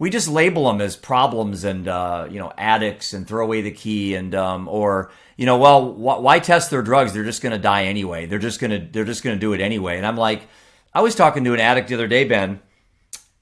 we 0.00 0.10
just 0.10 0.26
label 0.26 0.66
them 0.66 0.80
as 0.80 0.96
problems 0.96 1.62
and 1.62 1.86
uh, 1.86 2.26
you 2.28 2.40
know 2.40 2.52
addicts 2.58 3.12
and 3.12 3.26
throw 3.26 3.44
away 3.44 3.62
the 3.62 3.70
key 3.70 4.16
and 4.16 4.34
um, 4.34 4.66
or 4.66 5.12
you 5.36 5.46
know 5.46 5.56
well 5.56 5.92
wh- 5.92 6.20
why 6.20 6.40
test 6.40 6.70
their 6.70 6.82
drugs? 6.82 7.12
They're 7.12 7.22
just 7.22 7.42
going 7.42 7.52
to 7.52 7.58
die 7.58 7.84
anyway. 7.84 8.26
They're 8.26 8.40
just 8.40 8.58
going 8.58 8.72
to 8.72 8.86
they're 8.92 9.04
just 9.04 9.22
going 9.22 9.36
to 9.36 9.40
do 9.40 9.52
it 9.52 9.60
anyway. 9.60 9.96
And 9.96 10.04
i'm 10.04 10.16
like 10.16 10.48
i 10.92 11.00
was 11.00 11.14
talking 11.14 11.44
to 11.44 11.54
an 11.54 11.60
addict 11.60 11.88
the 11.88 11.94
other 11.94 12.08
day 12.08 12.24
ben 12.24 12.60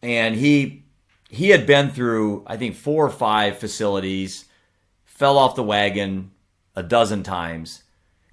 and 0.03 0.35
he 0.35 0.85
he 1.31 1.49
had 1.49 1.67
been 1.67 1.91
through 1.91 2.45
i 2.47 2.57
think 2.59 2.75
four 2.75 3.07
or 3.07 3.11
five 3.11 3.59
facilities 3.59 4.45
fell 5.05 5.39
off 5.39 5.57
the 5.57 5.63
wagon 5.63 6.33
a 6.75 6.83
dozen 6.83 7.23
times 7.23 7.83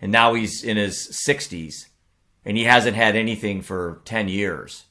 and 0.01 0.11
now 0.11 0.33
he's 0.33 0.61
in 0.63 0.75
his 0.75 1.07
60s 1.25 1.87
and 2.43 2.57
he 2.57 2.65
hasn't 2.65 2.97
had 2.97 3.15
anything 3.15 3.61
for 3.61 4.01
10 4.03 4.27
years 4.27 4.83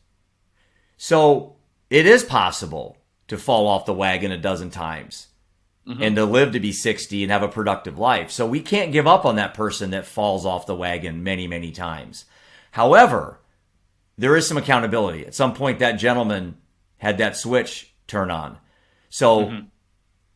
so 1.02 1.56
it 1.90 2.06
is 2.06 2.22
possible 2.22 2.96
to 3.26 3.36
fall 3.36 3.66
off 3.66 3.86
the 3.86 3.92
wagon 3.92 4.30
a 4.30 4.38
dozen 4.38 4.70
times 4.70 5.26
mm-hmm. 5.84 6.00
and 6.00 6.14
to 6.14 6.24
live 6.24 6.52
to 6.52 6.60
be 6.60 6.70
60 6.70 7.24
and 7.24 7.32
have 7.32 7.42
a 7.42 7.48
productive 7.48 7.98
life. 7.98 8.30
So 8.30 8.46
we 8.46 8.60
can't 8.60 8.92
give 8.92 9.08
up 9.08 9.24
on 9.24 9.34
that 9.34 9.52
person 9.52 9.90
that 9.90 10.06
falls 10.06 10.46
off 10.46 10.66
the 10.66 10.76
wagon 10.76 11.24
many, 11.24 11.48
many 11.48 11.72
times. 11.72 12.24
However, 12.70 13.40
there 14.16 14.36
is 14.36 14.46
some 14.46 14.56
accountability. 14.56 15.26
At 15.26 15.34
some 15.34 15.54
point, 15.54 15.80
that 15.80 15.98
gentleman 15.98 16.56
had 16.98 17.18
that 17.18 17.36
switch 17.36 17.92
turn 18.06 18.30
on. 18.30 18.58
So, 19.10 19.46
mm-hmm. 19.46 19.66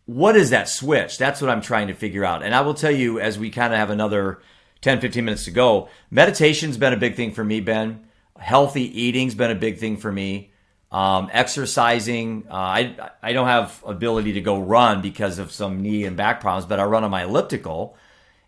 what 0.06 0.34
is 0.34 0.50
that 0.50 0.68
switch? 0.68 1.16
That's 1.16 1.40
what 1.40 1.48
I'm 1.48 1.62
trying 1.62 1.86
to 1.86 1.94
figure 1.94 2.24
out. 2.24 2.42
And 2.42 2.52
I 2.52 2.62
will 2.62 2.74
tell 2.74 2.90
you, 2.90 3.20
as 3.20 3.38
we 3.38 3.50
kind 3.50 3.72
of 3.72 3.78
have 3.78 3.90
another 3.90 4.40
10, 4.80 5.00
15 5.00 5.24
minutes 5.24 5.44
to 5.44 5.52
go, 5.52 5.90
meditation's 6.10 6.76
been 6.76 6.92
a 6.92 6.96
big 6.96 7.14
thing 7.14 7.30
for 7.30 7.44
me, 7.44 7.60
Ben. 7.60 8.00
Healthy 8.36 9.00
eating's 9.00 9.36
been 9.36 9.52
a 9.52 9.54
big 9.54 9.78
thing 9.78 9.96
for 9.96 10.10
me. 10.10 10.50
Um, 10.96 11.28
exercising, 11.30 12.46
uh, 12.50 12.54
I 12.54 13.10
I 13.22 13.34
don't 13.34 13.48
have 13.48 13.82
ability 13.84 14.32
to 14.32 14.40
go 14.40 14.58
run 14.58 15.02
because 15.02 15.38
of 15.38 15.52
some 15.52 15.82
knee 15.82 16.06
and 16.06 16.16
back 16.16 16.40
problems, 16.40 16.64
but 16.64 16.80
I 16.80 16.84
run 16.84 17.04
on 17.04 17.10
my 17.10 17.24
elliptical, 17.24 17.98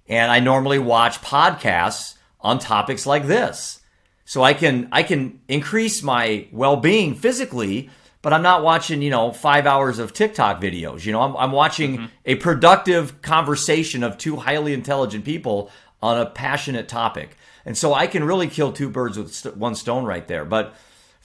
and 0.09 0.32
I 0.32 0.40
normally 0.40 0.78
watch 0.78 1.20
podcasts 1.20 2.14
on 2.40 2.59
topics 2.59 3.05
like 3.05 3.26
this, 3.26 3.82
so 4.24 4.42
I 4.42 4.55
can 4.55 4.88
I 4.92 5.03
can 5.03 5.40
increase 5.46 6.03
my 6.03 6.49
well 6.51 6.76
being 6.76 7.14
physically, 7.14 7.90
but 8.22 8.32
I'm 8.32 8.40
not 8.40 8.62
watching 8.62 9.03
you 9.03 9.11
know 9.11 9.30
five 9.30 9.66
hours 9.66 9.99
of 9.99 10.14
TikTok 10.14 10.59
videos. 10.59 11.05
You 11.05 11.12
know, 11.12 11.20
I'm 11.20 11.36
I'm 11.36 11.53
watching 11.53 11.99
mm-hmm. 11.99 12.07
a 12.24 12.36
productive 12.36 13.20
conversation 13.20 14.03
of 14.03 14.16
two 14.16 14.36
highly 14.36 14.72
intelligent 14.72 15.26
people 15.26 15.70
on 16.01 16.18
a 16.18 16.24
passionate 16.24 16.88
topic, 16.88 17.36
and 17.66 17.76
so 17.76 17.92
I 17.92 18.07
can 18.07 18.24
really 18.24 18.49
kill 18.49 18.72
two 18.72 18.88
birds 18.88 19.18
with 19.18 19.55
one 19.55 19.74
stone 19.74 20.07
right 20.07 20.26
there, 20.26 20.46
but 20.46 20.74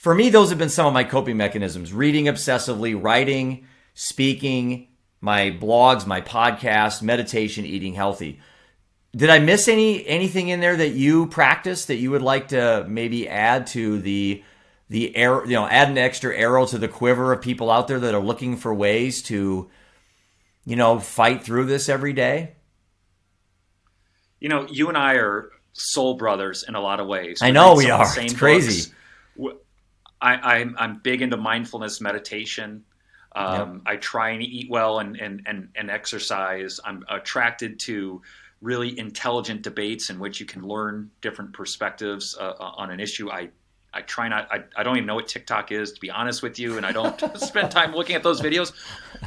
for 0.04 0.14
me, 0.14 0.28
those 0.28 0.50
have 0.50 0.58
been 0.58 0.68
some 0.68 0.84
of 0.84 0.92
my 0.92 1.02
coping 1.02 1.38
mechanisms 1.38 1.90
reading 1.90 2.26
obsessively, 2.26 2.94
writing, 3.02 3.66
speaking, 3.94 4.88
my 5.22 5.50
blogs, 5.50 6.06
my 6.06 6.20
podcasts, 6.20 7.00
meditation, 7.00 7.64
eating 7.64 7.94
healthy. 7.94 8.38
Did 9.16 9.30
I 9.30 9.38
miss 9.38 9.66
any 9.66 10.06
anything 10.06 10.48
in 10.48 10.60
there 10.60 10.76
that 10.76 10.90
you 10.90 11.28
practice 11.28 11.86
that 11.86 11.94
you 11.94 12.10
would 12.10 12.20
like 12.20 12.48
to 12.48 12.84
maybe 12.86 13.26
add 13.26 13.66
to 13.68 13.98
the 13.98 14.44
the 14.90 15.16
arrow, 15.16 15.46
you 15.46 15.54
know, 15.54 15.66
add 15.66 15.88
an 15.88 15.96
extra 15.96 16.36
arrow 16.36 16.66
to 16.66 16.76
the 16.76 16.86
quiver 16.86 17.32
of 17.32 17.40
people 17.40 17.70
out 17.70 17.88
there 17.88 18.00
that 18.00 18.14
are 18.14 18.20
looking 18.20 18.58
for 18.58 18.74
ways 18.74 19.22
to, 19.22 19.70
you 20.66 20.76
know, 20.76 20.98
fight 20.98 21.42
through 21.42 21.64
this 21.64 21.88
every 21.88 22.12
day? 22.12 22.56
You 24.38 24.50
know, 24.50 24.66
you 24.68 24.88
and 24.90 24.98
I 24.98 25.14
are 25.14 25.50
soul 25.72 26.18
brothers 26.18 26.62
in 26.68 26.74
a 26.74 26.80
lot 26.82 27.00
of 27.00 27.06
ways. 27.06 27.38
I 27.40 27.52
know 27.52 27.74
we 27.74 27.88
are. 27.88 28.06
It's 28.18 28.34
crazy. 28.34 28.92
Books. 29.38 29.63
I, 30.24 30.56
I'm, 30.56 30.74
I'm 30.78 30.96
big 30.96 31.20
into 31.20 31.36
mindfulness 31.36 32.00
meditation. 32.00 32.82
Um, 33.36 33.74
yep. 33.74 33.82
I 33.84 33.96
try 33.96 34.30
and 34.30 34.42
eat 34.42 34.70
well 34.70 35.00
and, 35.00 35.16
and, 35.16 35.42
and, 35.44 35.68
and 35.76 35.90
exercise. 35.90 36.80
I'm 36.82 37.04
attracted 37.08 37.78
to 37.80 38.22
really 38.62 38.98
intelligent 38.98 39.60
debates 39.60 40.08
in 40.08 40.18
which 40.18 40.40
you 40.40 40.46
can 40.46 40.62
learn 40.62 41.10
different 41.20 41.52
perspectives 41.52 42.36
uh, 42.40 42.54
uh, 42.58 42.72
on 42.76 42.90
an 42.90 43.00
issue. 43.00 43.30
I, 43.30 43.50
I 43.92 44.00
try 44.00 44.28
not, 44.28 44.48
I, 44.50 44.64
I 44.74 44.82
don't 44.82 44.96
even 44.96 45.06
know 45.06 45.16
what 45.16 45.28
TikTok 45.28 45.70
is, 45.70 45.92
to 45.92 46.00
be 46.00 46.10
honest 46.10 46.42
with 46.42 46.58
you, 46.58 46.78
and 46.78 46.86
I 46.86 46.92
don't 46.92 47.20
spend 47.38 47.70
time 47.70 47.94
looking 47.94 48.16
at 48.16 48.22
those 48.22 48.40
videos. 48.40 48.72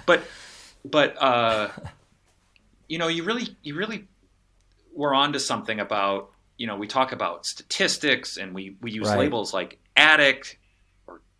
But, 0.08 0.24
but, 0.84 1.16
uh, 1.22 1.70
you 2.88 2.98
know, 2.98 3.08
you 3.08 3.24
really, 3.24 3.56
you 3.62 3.76
really 3.76 4.08
were 4.96 5.14
onto 5.14 5.38
something 5.38 5.80
about, 5.80 6.32
you 6.58 6.66
know, 6.66 6.76
we 6.76 6.88
talk 6.88 7.12
about 7.12 7.46
statistics 7.46 8.38
and 8.38 8.56
we, 8.56 8.78
we 8.82 8.90
use 8.90 9.10
right. 9.10 9.20
labels 9.20 9.54
like 9.54 9.78
addict 9.96 10.58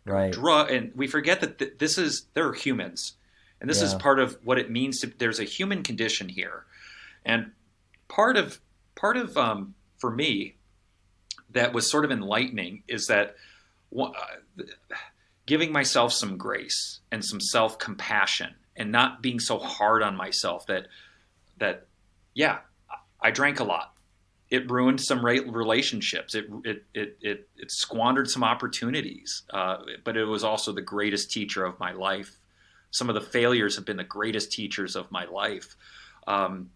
right. 0.08 0.32
drug, 0.32 0.70
and 0.70 0.92
we 0.94 1.06
forget 1.06 1.40
that 1.40 1.58
th- 1.58 1.74
this 1.78 1.98
is 1.98 2.26
they're 2.34 2.52
humans, 2.52 3.14
and 3.60 3.68
this 3.68 3.80
yeah. 3.80 3.88
is 3.88 3.94
part 3.94 4.18
of 4.18 4.38
what 4.44 4.58
it 4.58 4.70
means 4.70 5.00
to. 5.00 5.06
There's 5.06 5.40
a 5.40 5.44
human 5.44 5.82
condition 5.82 6.28
here, 6.28 6.64
and 7.24 7.52
part 8.08 8.36
of 8.36 8.60
part 8.94 9.16
of 9.16 9.36
um, 9.36 9.74
for 9.98 10.10
me 10.10 10.54
that 11.50 11.72
was 11.72 11.90
sort 11.90 12.04
of 12.04 12.10
enlightening 12.10 12.82
is 12.88 13.06
that 13.06 13.36
uh, 13.98 14.10
giving 15.46 15.72
myself 15.72 16.12
some 16.12 16.36
grace 16.36 17.00
and 17.10 17.24
some 17.24 17.40
self 17.40 17.78
compassion 17.78 18.54
and 18.76 18.92
not 18.92 19.22
being 19.22 19.40
so 19.40 19.58
hard 19.58 20.02
on 20.02 20.16
myself 20.16 20.66
that 20.66 20.86
that 21.58 21.86
yeah 22.34 22.58
I 23.20 23.30
drank 23.30 23.60
a 23.60 23.64
lot 23.64 23.94
it 24.50 24.70
ruined 24.70 25.00
some 25.00 25.24
relationships. 25.24 26.34
It 26.34 26.46
it 26.64 26.84
it 26.94 27.18
it, 27.20 27.48
it 27.56 27.70
squandered 27.70 28.30
some 28.30 28.42
opportunities. 28.42 29.42
Uh, 29.50 29.78
but 30.04 30.16
it 30.16 30.24
was 30.24 30.42
also 30.42 30.72
the 30.72 30.82
greatest 30.82 31.30
teacher 31.30 31.64
of 31.64 31.78
my 31.78 31.92
life. 31.92 32.38
Some 32.90 33.10
of 33.10 33.14
the 33.14 33.20
failures 33.20 33.76
have 33.76 33.84
been 33.84 33.98
the 33.98 34.04
greatest 34.04 34.50
teachers 34.52 34.96
of 34.96 35.10
my 35.10 35.26
life. 35.26 35.76
Um, 36.26 36.70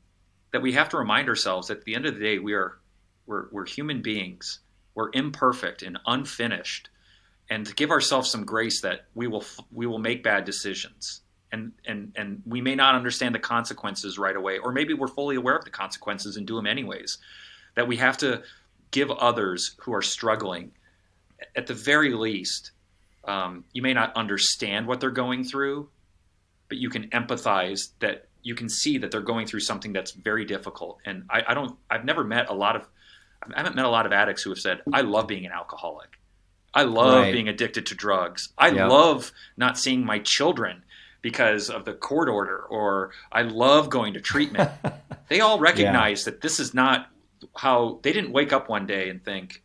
that 0.52 0.60
we 0.60 0.72
have 0.72 0.90
to 0.90 0.98
remind 0.98 1.28
ourselves 1.28 1.68
that 1.68 1.78
at 1.78 1.84
the 1.84 1.94
end 1.94 2.04
of 2.04 2.14
the 2.14 2.20
day, 2.20 2.38
we 2.38 2.52
are 2.52 2.78
we're, 3.26 3.46
we're 3.50 3.66
human 3.66 4.02
beings. 4.02 4.60
We're 4.94 5.10
imperfect 5.14 5.82
and 5.82 5.98
unfinished, 6.06 6.90
and 7.48 7.64
to 7.64 7.74
give 7.74 7.90
ourselves 7.90 8.30
some 8.30 8.44
grace 8.44 8.82
that 8.82 9.06
we 9.14 9.28
will 9.28 9.44
we 9.72 9.86
will 9.86 9.98
make 9.98 10.22
bad 10.22 10.44
decisions. 10.44 11.20
And, 11.54 11.72
and, 11.86 12.14
and 12.16 12.42
we 12.46 12.62
may 12.62 12.74
not 12.74 12.94
understand 12.94 13.34
the 13.34 13.38
consequences 13.38 14.18
right 14.18 14.34
away, 14.34 14.56
or 14.56 14.72
maybe 14.72 14.94
we're 14.94 15.06
fully 15.06 15.36
aware 15.36 15.54
of 15.54 15.66
the 15.66 15.70
consequences 15.70 16.38
and 16.38 16.46
do 16.46 16.56
them 16.56 16.66
anyways 16.66 17.18
that 17.74 17.88
we 17.88 17.96
have 17.96 18.18
to 18.18 18.42
give 18.90 19.10
others 19.10 19.74
who 19.78 19.94
are 19.94 20.02
struggling, 20.02 20.72
at 21.56 21.66
the 21.66 21.74
very 21.74 22.12
least, 22.12 22.72
um, 23.24 23.64
you 23.72 23.82
may 23.82 23.94
not 23.94 24.14
understand 24.16 24.86
what 24.86 25.00
they're 25.00 25.10
going 25.10 25.44
through, 25.44 25.88
but 26.68 26.78
you 26.78 26.90
can 26.90 27.08
empathize 27.10 27.88
that 28.00 28.26
you 28.42 28.54
can 28.54 28.68
see 28.68 28.98
that 28.98 29.10
they're 29.10 29.20
going 29.20 29.46
through 29.46 29.60
something 29.60 29.92
that's 29.92 30.12
very 30.12 30.44
difficult. 30.44 30.98
And 31.04 31.24
I, 31.30 31.42
I 31.48 31.54
don't, 31.54 31.76
I've 31.88 32.04
never 32.04 32.24
met 32.24 32.48
a 32.48 32.54
lot 32.54 32.76
of, 32.76 32.86
I 33.42 33.58
haven't 33.58 33.76
met 33.76 33.84
a 33.84 33.90
lot 33.90 34.04
of 34.06 34.12
addicts 34.12 34.42
who 34.42 34.50
have 34.50 34.58
said, 34.58 34.80
I 34.92 35.02
love 35.02 35.26
being 35.28 35.46
an 35.46 35.52
alcoholic. 35.52 36.08
I 36.74 36.84
love 36.84 37.22
right. 37.22 37.32
being 37.32 37.48
addicted 37.48 37.86
to 37.86 37.94
drugs. 37.94 38.48
I 38.56 38.70
love 38.70 39.30
not 39.56 39.78
seeing 39.78 40.04
my 40.04 40.18
children 40.20 40.82
because 41.20 41.70
of 41.70 41.84
the 41.84 41.92
court 41.92 42.28
order, 42.28 42.58
or 42.58 43.12
I 43.30 43.42
love 43.42 43.90
going 43.90 44.14
to 44.14 44.20
treatment. 44.20 44.70
they 45.28 45.40
all 45.40 45.58
recognize 45.58 46.22
yeah. 46.22 46.32
that 46.32 46.40
this 46.40 46.58
is 46.58 46.74
not 46.74 47.08
how 47.56 48.00
they 48.02 48.12
didn't 48.12 48.32
wake 48.32 48.52
up 48.52 48.68
one 48.68 48.86
day 48.86 49.08
and 49.08 49.24
think, 49.24 49.62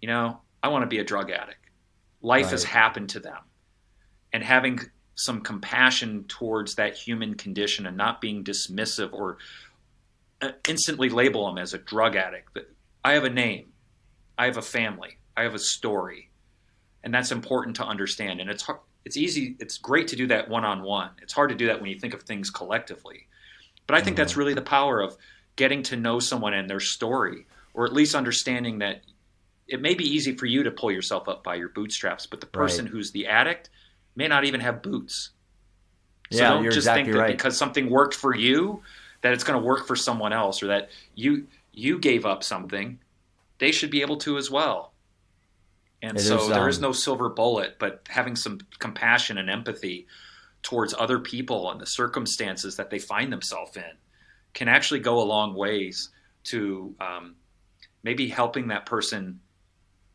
you 0.00 0.08
know, 0.08 0.40
I 0.62 0.68
want 0.68 0.82
to 0.82 0.88
be 0.88 0.98
a 0.98 1.04
drug 1.04 1.30
addict. 1.30 1.70
Life 2.22 2.44
right. 2.44 2.50
has 2.52 2.64
happened 2.64 3.10
to 3.10 3.20
them. 3.20 3.38
And 4.32 4.42
having 4.42 4.80
some 5.16 5.40
compassion 5.40 6.24
towards 6.28 6.74
that 6.74 6.94
human 6.94 7.34
condition 7.34 7.86
and 7.86 7.96
not 7.96 8.20
being 8.20 8.44
dismissive 8.44 9.12
or 9.12 9.38
uh, 10.42 10.50
instantly 10.68 11.08
label 11.08 11.46
them 11.46 11.58
as 11.58 11.72
a 11.72 11.78
drug 11.78 12.16
addict. 12.16 12.58
I 13.02 13.12
have 13.12 13.24
a 13.24 13.30
name. 13.30 13.72
I 14.36 14.44
have 14.44 14.58
a 14.58 14.62
family. 14.62 15.18
I 15.36 15.42
have 15.42 15.54
a 15.54 15.58
story. 15.58 16.30
And 17.02 17.14
that's 17.14 17.32
important 17.32 17.76
to 17.76 17.84
understand. 17.84 18.40
And 18.40 18.50
it's 18.50 18.62
hard, 18.62 18.80
it's 19.06 19.16
easy, 19.16 19.56
it's 19.58 19.78
great 19.78 20.08
to 20.08 20.16
do 20.16 20.26
that 20.26 20.48
one 20.50 20.64
on 20.64 20.82
one. 20.82 21.10
It's 21.22 21.32
hard 21.32 21.48
to 21.50 21.54
do 21.54 21.66
that 21.68 21.80
when 21.80 21.88
you 21.88 21.98
think 21.98 22.12
of 22.12 22.24
things 22.24 22.50
collectively. 22.50 23.26
But 23.86 23.96
I 23.96 24.00
think 24.00 24.16
mm-hmm. 24.16 24.22
that's 24.22 24.36
really 24.36 24.54
the 24.54 24.62
power 24.62 25.00
of 25.00 25.16
getting 25.56 25.82
to 25.84 25.96
know 25.96 26.20
someone 26.20 26.54
and 26.54 26.68
their 26.68 26.80
story, 26.80 27.46
or 27.74 27.84
at 27.86 27.92
least 27.92 28.14
understanding 28.14 28.78
that 28.78 29.02
it 29.66 29.80
may 29.80 29.94
be 29.94 30.04
easy 30.04 30.36
for 30.36 30.46
you 30.46 30.62
to 30.62 30.70
pull 30.70 30.92
yourself 30.92 31.28
up 31.28 31.42
by 31.42 31.56
your 31.56 31.70
bootstraps, 31.70 32.26
but 32.26 32.40
the 32.40 32.46
person 32.46 32.84
right. 32.84 32.92
who's 32.92 33.10
the 33.10 33.26
addict 33.26 33.70
may 34.14 34.28
not 34.28 34.44
even 34.44 34.60
have 34.60 34.82
boots. 34.82 35.30
So 36.30 36.38
yeah, 36.38 36.50
don't 36.50 36.64
just 36.64 36.76
exactly 36.78 37.04
think 37.04 37.14
that 37.14 37.20
right. 37.20 37.36
because 37.36 37.56
something 37.56 37.90
worked 37.90 38.14
for 38.14 38.34
you, 38.34 38.82
that 39.22 39.32
it's 39.32 39.44
going 39.44 39.60
to 39.60 39.66
work 39.66 39.86
for 39.86 39.96
someone 39.96 40.32
else, 40.32 40.62
or 40.62 40.68
that 40.68 40.90
you 41.14 41.46
you 41.72 41.98
gave 41.98 42.24
up 42.24 42.42
something, 42.42 42.98
they 43.58 43.70
should 43.70 43.90
be 43.90 44.00
able 44.00 44.16
to 44.18 44.38
as 44.38 44.50
well. 44.50 44.92
And 46.02 46.16
it 46.16 46.20
so 46.20 46.36
is, 46.36 46.42
um, 46.44 46.50
there 46.50 46.68
is 46.68 46.80
no 46.80 46.92
silver 46.92 47.28
bullet, 47.28 47.76
but 47.78 48.02
having 48.08 48.36
some 48.36 48.60
compassion 48.78 49.38
and 49.38 49.50
empathy 49.50 50.06
towards 50.62 50.94
other 50.98 51.18
people 51.18 51.70
and 51.70 51.80
the 51.80 51.86
circumstances 51.86 52.76
that 52.76 52.90
they 52.90 52.98
find 52.98 53.32
themselves 53.32 53.76
in 53.76 53.82
can 54.56 54.68
actually 54.68 55.00
go 55.00 55.20
a 55.20 55.26
long 55.36 55.54
ways 55.54 56.08
to 56.44 56.94
um, 56.98 57.36
maybe 58.02 58.26
helping 58.26 58.68
that 58.68 58.86
person 58.86 59.38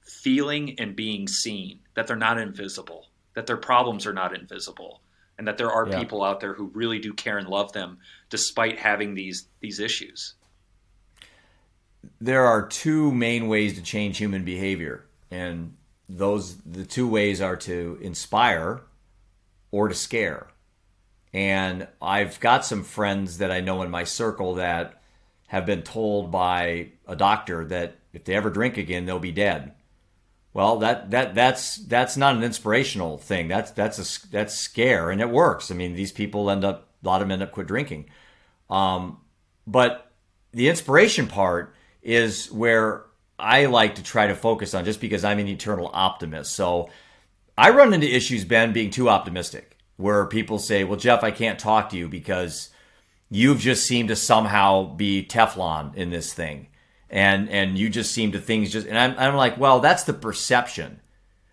feeling 0.02 0.80
and 0.80 0.96
being 0.96 1.28
seen 1.28 1.80
that 1.94 2.08
they're 2.08 2.16
not 2.18 2.39
invisible 2.39 3.06
that 3.36 3.46
their 3.46 3.56
problems 3.56 4.06
are 4.08 4.14
not 4.14 4.36
invisible 4.36 5.02
and 5.38 5.48
that 5.48 5.58
there 5.58 5.72
are 5.72 5.88
Yeah. 5.88 6.00
people 6.00 6.24
out 6.24 6.39
there 6.39 6.54
who 6.56 6.72
really 6.74 6.98
do 7.00 7.14
care 7.14 7.38
and 7.38 7.48
love 7.48 7.72
them 7.72 8.00
despite 8.32 8.80
having 8.80 9.14
these 9.14 9.48
these 9.62 9.80
issues. 9.80 10.34
there 12.20 12.46
are 12.46 12.68
two 12.68 13.12
main 13.12 13.48
ways 13.48 13.76
to 13.76 13.82
change 13.84 14.18
human 14.18 14.44
behavior 14.44 15.06
and 15.30 15.76
those 16.10 16.58
the 16.66 16.84
two 16.86 17.08
ways 17.08 17.42
are 17.42 17.56
to 17.56 18.00
inspire 18.02 18.82
or 19.70 19.88
to 19.88 19.94
scare 19.94 20.48
and 21.34 21.88
i've 22.02 22.40
got 22.40 22.66
some 22.66 22.84
friends 22.84 23.38
that 23.38 23.52
i 23.52 23.60
know 23.60 23.82
in 23.82 23.90
my 23.90 24.04
circle 24.04 24.56
that 24.56 25.02
have 25.52 25.66
been 25.66 25.84
told 25.84 26.32
by 26.32 26.88
a 27.06 27.14
doctor 27.14 27.66
that 27.66 27.98
if 28.14 28.24
they 28.24 28.34
ever 28.36 28.50
drink 28.50 28.78
again 28.78 29.06
they'll 29.06 29.20
be 29.20 29.34
dead. 29.34 29.74
Well 30.54 30.80
that 30.80 31.12
that 31.12 31.36
that's 31.36 31.76
that's 31.76 32.16
not 32.16 32.38
an 32.38 32.44
inspirational 32.44 33.18
thing. 33.18 33.50
That's 33.50 33.70
that's 33.72 34.00
a 34.00 34.30
that's 34.30 34.54
scare 34.54 35.12
and 35.12 35.20
it 35.20 35.30
works. 35.30 35.70
I 35.70 35.76
mean 35.76 35.94
these 35.94 36.14
people 36.14 36.50
end 36.50 36.64
up 36.64 36.88
a 37.04 37.08
lot 37.08 37.22
of 37.22 37.28
them 37.28 37.34
end 37.34 37.44
up 37.44 37.52
quit 37.52 37.68
drinking. 37.68 38.10
Um, 38.70 39.18
but 39.68 40.10
the 40.54 40.70
inspiration 40.70 41.28
part 41.28 41.76
is 42.02 42.50
where 42.50 43.04
I 43.38 43.66
like 43.66 43.96
to 43.96 44.04
try 44.04 44.28
to 44.28 44.36
focus 44.36 44.74
on 44.74 44.86
just 44.86 45.02
because 45.02 45.26
I'm 45.26 45.40
an 45.40 45.50
eternal 45.50 45.92
optimist. 45.92 46.54
So 46.54 46.90
I 47.58 47.72
run 47.72 47.94
into 47.94 48.08
issues, 48.08 48.46
Ben, 48.46 48.72
being 48.72 48.90
too 48.90 49.10
optimistic, 49.10 49.70
where 50.02 50.26
people 50.26 50.60
say, 50.60 50.84
Well, 50.84 50.99
Jeff, 50.99 51.24
I 51.24 51.32
can't 51.32 51.60
talk 51.60 51.89
to 51.89 51.97
you 51.97 52.08
because 52.10 52.70
you've 53.30 53.60
just 53.60 53.86
seemed 53.86 54.10
to 54.10 54.16
somehow 54.16 54.93
be 54.93 55.26
Teflon 55.26 55.95
in 55.95 56.10
this 56.10 56.34
thing. 56.34 56.68
And 57.10 57.49
and 57.49 57.78
you 57.78 57.89
just 57.89 58.12
seem 58.12 58.34
to 58.34 58.39
things 58.39 58.72
just 58.72 58.88
and 58.88 58.97
I'm 58.97 59.16
I'm 59.18 59.36
like, 59.36 59.58
well, 59.58 59.80
that's 59.80 60.04
the 60.04 60.14
perception. 60.14 60.99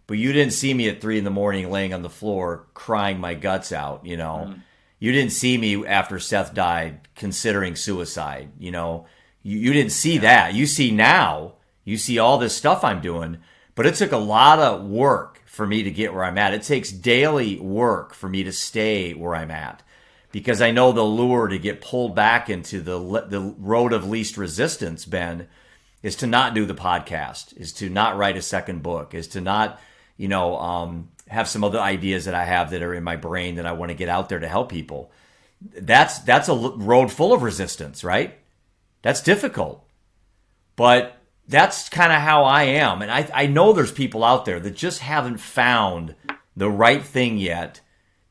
But 0.07 0.19
you 0.19 0.33
didn't 0.33 0.53
see 0.53 0.73
me 0.73 0.89
at 0.89 1.01
three 1.01 1.19
in 1.19 1.25
the 1.25 1.31
morning 1.31 1.71
laying 1.71 1.93
on 1.93 2.03
the 2.03 2.09
floor 2.09 2.67
crying 2.75 3.21
my 3.21 3.35
guts 3.35 3.73
out, 3.73 4.07
you 4.07 4.17
know. 4.17 4.47
Mm-hmm. 4.47 4.61
You 5.01 5.13
didn't 5.13 5.33
see 5.33 5.59
me 5.59 5.87
after 5.87 6.19
Seth 6.19 6.55
died 6.55 7.09
considering 7.15 7.77
suicide, 7.77 8.51
you 8.59 8.71
know. 8.71 9.07
You, 9.43 9.59
you 9.59 9.73
didn't 9.73 9.93
see 9.93 10.19
that. 10.19 10.55
You 10.55 10.67
see 10.67 10.91
now, 10.91 11.55
you 11.85 11.99
see 11.99 12.19
all 12.19 12.39
this 12.39 12.57
stuff 12.57 12.85
I'm 12.85 13.01
doing, 13.01 13.39
but 13.79 13.87
it 13.87 13.95
took 13.95 14.11
a 14.11 14.17
lot 14.17 14.59
of 14.59 14.85
work 14.85 15.41
for 15.47 15.65
me 15.65 15.85
to 15.85 15.91
get 15.93 16.13
where 16.13 16.25
I'm 16.25 16.37
at. 16.37 16.53
It 16.53 16.65
takes 16.65 16.91
daily 16.91 17.61
work 17.61 18.13
for 18.13 18.29
me 18.29 18.43
to 18.43 18.51
stay 18.51 19.15
where 19.15 19.37
I'm 19.37 19.53
at 19.53 19.85
because 20.33 20.61
I 20.61 20.73
know 20.73 20.91
the 20.91 21.05
lure 21.05 21.47
to 21.47 21.61
get 21.61 21.81
pulled 21.81 22.13
back 22.13 22.51
into 22.51 22.81
the 22.81 22.99
the 23.29 23.55
road 23.57 23.93
of 23.93 24.11
least 24.11 24.37
resistance, 24.37 25.05
Ben, 25.05 25.47
is 26.03 26.17
to 26.17 26.27
not 26.27 26.55
do 26.55 26.67
the 26.67 26.75
podcast, 26.75 27.57
is 27.57 27.73
to 27.75 27.89
not 27.89 28.17
write 28.17 28.37
a 28.37 28.43
second 28.43 28.83
book, 28.83 29.15
is 29.15 29.29
to 29.29 29.41
not, 29.41 29.79
you 30.17 30.27
know, 30.27 30.59
um, 30.59 31.11
have 31.29 31.47
some 31.47 31.63
other 31.63 31.79
ideas 31.79 32.25
that 32.25 32.35
I 32.35 32.47
have 32.47 32.71
that 32.71 32.83
are 32.83 32.95
in 32.95 33.05
my 33.05 33.15
brain 33.15 33.55
that 33.55 33.67
I 33.67 33.75
want 33.75 33.91
to 33.91 33.97
get 33.97 34.09
out 34.09 34.29
there 34.29 34.41
to 34.41 34.49
help 34.49 34.71
people. 34.71 35.13
That's 35.63 36.19
that's 36.19 36.49
a 36.49 36.55
road 36.57 37.13
full 37.13 37.33
of 37.33 37.45
resistance, 37.45 38.03
right? 38.03 38.41
That's 39.03 39.23
difficult, 39.23 39.89
but 40.75 41.18
that's 41.49 41.89
kind 41.89 42.13
of 42.13 42.21
how 42.21 42.45
I 42.45 42.65
am, 42.65 43.03
and 43.03 43.11
I 43.11 43.29
I 43.35 43.47
know 43.47 43.73
there's 43.73 43.93
people 43.93 44.23
out 44.23 44.45
there 44.45 44.61
that 44.61 44.77
just 44.77 45.01
haven't 45.01 45.39
found 45.39 46.15
the 46.57 46.71
right 46.71 47.03
thing 47.03 47.39
yet 47.39 47.81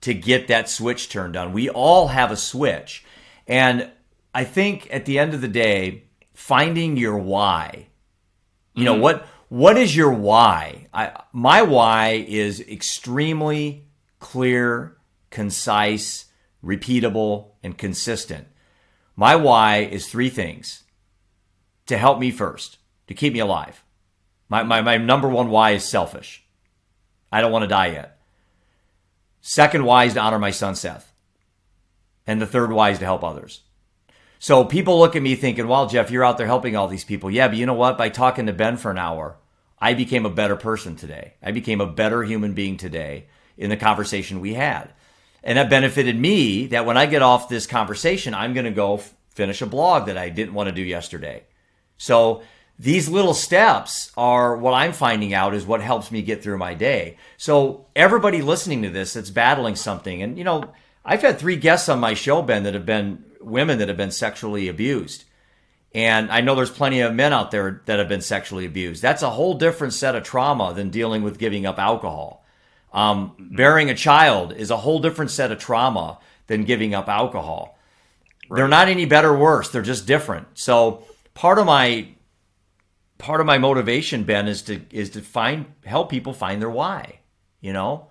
to 0.02 0.14
get 0.14 0.48
that 0.48 0.70
switch 0.70 1.10
turned 1.10 1.36
on. 1.36 1.54
We 1.54 1.70
all 1.70 2.10
have 2.10 2.32
a 2.32 2.38
switch. 2.38 3.04
And 3.48 3.90
I 4.34 4.44
think 4.44 4.88
at 4.92 5.06
the 5.06 5.18
end 5.18 5.34
of 5.34 5.42
the 5.42 5.48
day, 5.48 6.04
finding 6.34 6.98
your 6.98 7.18
why. 7.18 7.88
You 8.74 8.84
know, 8.84 8.94
mm-hmm. 8.94 9.02
what 9.02 9.28
what 9.50 9.78
is 9.78 9.96
your 9.96 10.12
why? 10.12 10.88
I 10.94 11.24
my 11.32 11.62
why 11.64 12.26
is 12.28 12.60
extremely 12.62 13.88
clear, 14.20 14.98
concise, 15.30 16.26
repeatable, 16.64 17.52
and 17.64 17.78
consistent. 17.78 18.48
My 19.16 19.36
why 19.36 19.80
is 19.80 20.08
three 20.08 20.30
things. 20.30 20.84
To 21.88 21.98
help 21.98 22.20
me 22.20 22.32
first, 22.32 22.77
to 23.08 23.14
keep 23.14 23.34
me 23.34 23.40
alive. 23.40 23.84
My, 24.50 24.64
my, 24.64 24.82
my 24.82 24.98
number 24.98 25.28
one 25.28 25.50
why 25.50 25.72
is 25.72 25.84
selfish. 25.84 26.44
I 27.32 27.42
don't 27.42 27.52
want 27.52 27.64
to 27.64 27.68
die 27.68 27.88
yet. 27.88 28.20
Second 29.42 29.86
why 29.86 30.06
is 30.06 30.14
to 30.14 30.22
honor 30.22 30.40
my 30.40 30.52
son 30.52 30.76
Seth. 30.76 31.14
And 32.26 32.42
the 32.42 32.46
third 32.46 32.72
why 32.72 32.90
is 32.92 33.00
to 33.00 33.06
help 33.06 33.24
others. 33.24 33.62
So 34.40 34.64
people 34.64 35.00
look 35.00 35.16
at 35.16 35.22
me 35.22 35.36
thinking, 35.36 35.68
well, 35.68 35.88
Jeff, 35.88 36.12
you're 36.12 36.26
out 36.26 36.38
there 36.38 36.48
helping 36.48 36.76
all 36.76 36.88
these 36.88 37.06
people. 37.06 37.32
Yeah, 37.32 37.48
but 37.48 37.58
you 37.58 37.66
know 37.66 37.74
what? 37.74 37.98
By 37.98 38.10
talking 38.10 38.46
to 38.46 38.54
Ben 38.54 38.78
for 38.78 38.92
an 38.92 38.98
hour, 38.98 39.38
I 39.80 39.94
became 39.94 40.26
a 40.26 40.30
better 40.30 40.56
person 40.56 40.96
today. 40.96 41.34
I 41.42 41.52
became 41.52 41.82
a 41.82 41.88
better 41.88 42.24
human 42.24 42.54
being 42.54 42.78
today 42.78 43.28
in 43.58 43.70
the 43.70 43.78
conversation 43.78 44.40
we 44.40 44.54
had. 44.54 44.94
And 45.44 45.58
that 45.58 45.70
benefited 45.70 46.20
me 46.20 46.68
that 46.68 46.86
when 46.86 46.98
I 46.98 47.06
get 47.06 47.22
off 47.22 47.50
this 47.50 47.68
conversation, 47.68 48.34
I'm 48.34 48.54
going 48.54 48.66
to 48.66 48.72
go 48.72 48.98
f- 48.98 49.14
finish 49.30 49.62
a 49.62 49.66
blog 49.66 50.08
that 50.08 50.18
I 50.18 50.30
didn't 50.30 50.54
want 50.54 50.68
to 50.68 50.76
do 50.76 50.82
yesterday. 50.82 51.44
So 51.98 52.44
these 52.80 53.10
little 53.10 53.34
steps 53.34 54.12
are 54.16 54.56
what 54.56 54.74
I'm 54.74 54.94
finding 54.94 55.34
out 55.34 55.56
is 55.56 55.66
what 55.66 55.82
helps 55.82 56.12
me 56.12 56.22
get 56.22 56.44
through 56.44 56.60
my 56.60 56.76
day. 56.76 57.18
So 57.38 57.88
everybody 57.96 58.42
listening 58.42 58.84
to 58.84 58.90
this 58.90 59.14
that's 59.14 59.32
battling 59.32 59.76
something, 59.76 60.22
and 60.22 60.38
you 60.38 60.44
know, 60.44 60.72
I've 61.04 61.22
had 61.22 61.40
three 61.40 61.56
guests 61.56 61.90
on 61.90 62.00
my 62.00 62.14
show, 62.14 62.42
Ben, 62.42 62.64
that 62.64 62.74
have 62.74 62.86
been 62.86 63.24
women 63.42 63.80
that 63.80 63.88
have 63.88 63.98
been 63.98 64.12
sexually 64.12 64.68
abused. 64.68 65.24
And 65.96 66.30
I 66.30 66.42
know 66.42 66.54
there's 66.54 66.70
plenty 66.70 67.00
of 67.00 67.16
men 67.16 67.34
out 67.34 67.50
there 67.50 67.82
that 67.86 67.98
have 67.98 68.10
been 68.10 68.22
sexually 68.22 68.66
abused. 68.66 69.02
That's 69.02 69.24
a 69.24 69.30
whole 69.30 69.56
different 69.56 69.94
set 69.94 70.16
of 70.16 70.24
trauma 70.24 70.74
than 70.74 70.90
dealing 70.90 71.24
with 71.24 71.40
giving 71.40 71.66
up 71.66 71.80
alcohol. 71.80 72.46
Um, 72.94 73.36
bearing 73.56 73.90
a 73.90 73.96
child 73.96 74.54
is 74.54 74.70
a 74.70 74.78
whole 74.78 75.00
different 75.00 75.32
set 75.32 75.52
of 75.52 75.60
trauma 75.60 76.20
than 76.48 76.66
giving 76.66 76.94
up 76.94 77.08
alcohol. 77.08 77.78
They're 78.50 78.68
not 78.68 78.90
any 78.90 79.06
better 79.06 79.30
or 79.30 79.38
worse. 79.38 79.70
They're 79.70 79.82
just 79.82 80.06
different. 80.06 80.48
So 80.56 81.06
part 81.34 81.58
of 81.58 81.66
my 81.66 82.10
part 83.18 83.42
of 83.42 83.48
my 83.48 83.58
motivation, 83.58 84.24
Ben, 84.24 84.48
is 84.48 84.62
to 84.64 84.82
is 84.92 85.10
to 85.12 85.22
find 85.22 85.66
help 85.86 86.10
people 86.10 86.34
find 86.34 86.62
their 86.62 86.70
why. 86.70 87.20
You 87.62 87.74
know. 87.74 88.08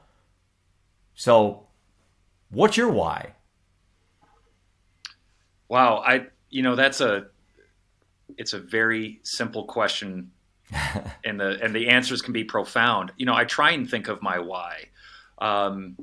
So, 1.14 1.66
what's 2.50 2.76
your 2.76 2.90
why? 2.90 3.32
Wow, 5.68 6.02
I 6.06 6.26
you 6.50 6.62
know 6.62 6.76
that's 6.76 7.00
a 7.00 7.26
it's 8.36 8.52
a 8.52 8.58
very 8.58 9.20
simple 9.22 9.64
question 9.64 10.30
and 11.24 11.40
the 11.40 11.58
and 11.62 11.74
the 11.74 11.88
answers 11.88 12.22
can 12.22 12.32
be 12.32 12.44
profound. 12.44 13.12
You 13.16 13.26
know, 13.26 13.34
I 13.34 13.44
try 13.44 13.70
and 13.70 13.88
think 13.88 14.08
of 14.08 14.22
my 14.22 14.38
why. 14.38 14.84
Um 15.38 15.96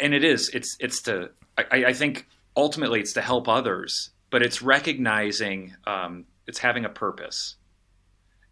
and 0.00 0.12
it 0.12 0.24
is 0.24 0.50
it's 0.50 0.76
it's 0.80 1.02
to 1.02 1.30
I, 1.58 1.86
I 1.86 1.92
think 1.92 2.26
ultimately 2.56 3.00
it's 3.00 3.12
to 3.14 3.22
help 3.22 3.48
others, 3.48 4.10
but 4.30 4.42
it's 4.42 4.62
recognizing 4.62 5.74
um, 5.86 6.24
it's 6.50 6.58
having 6.58 6.84
a 6.84 6.88
purpose. 6.88 7.54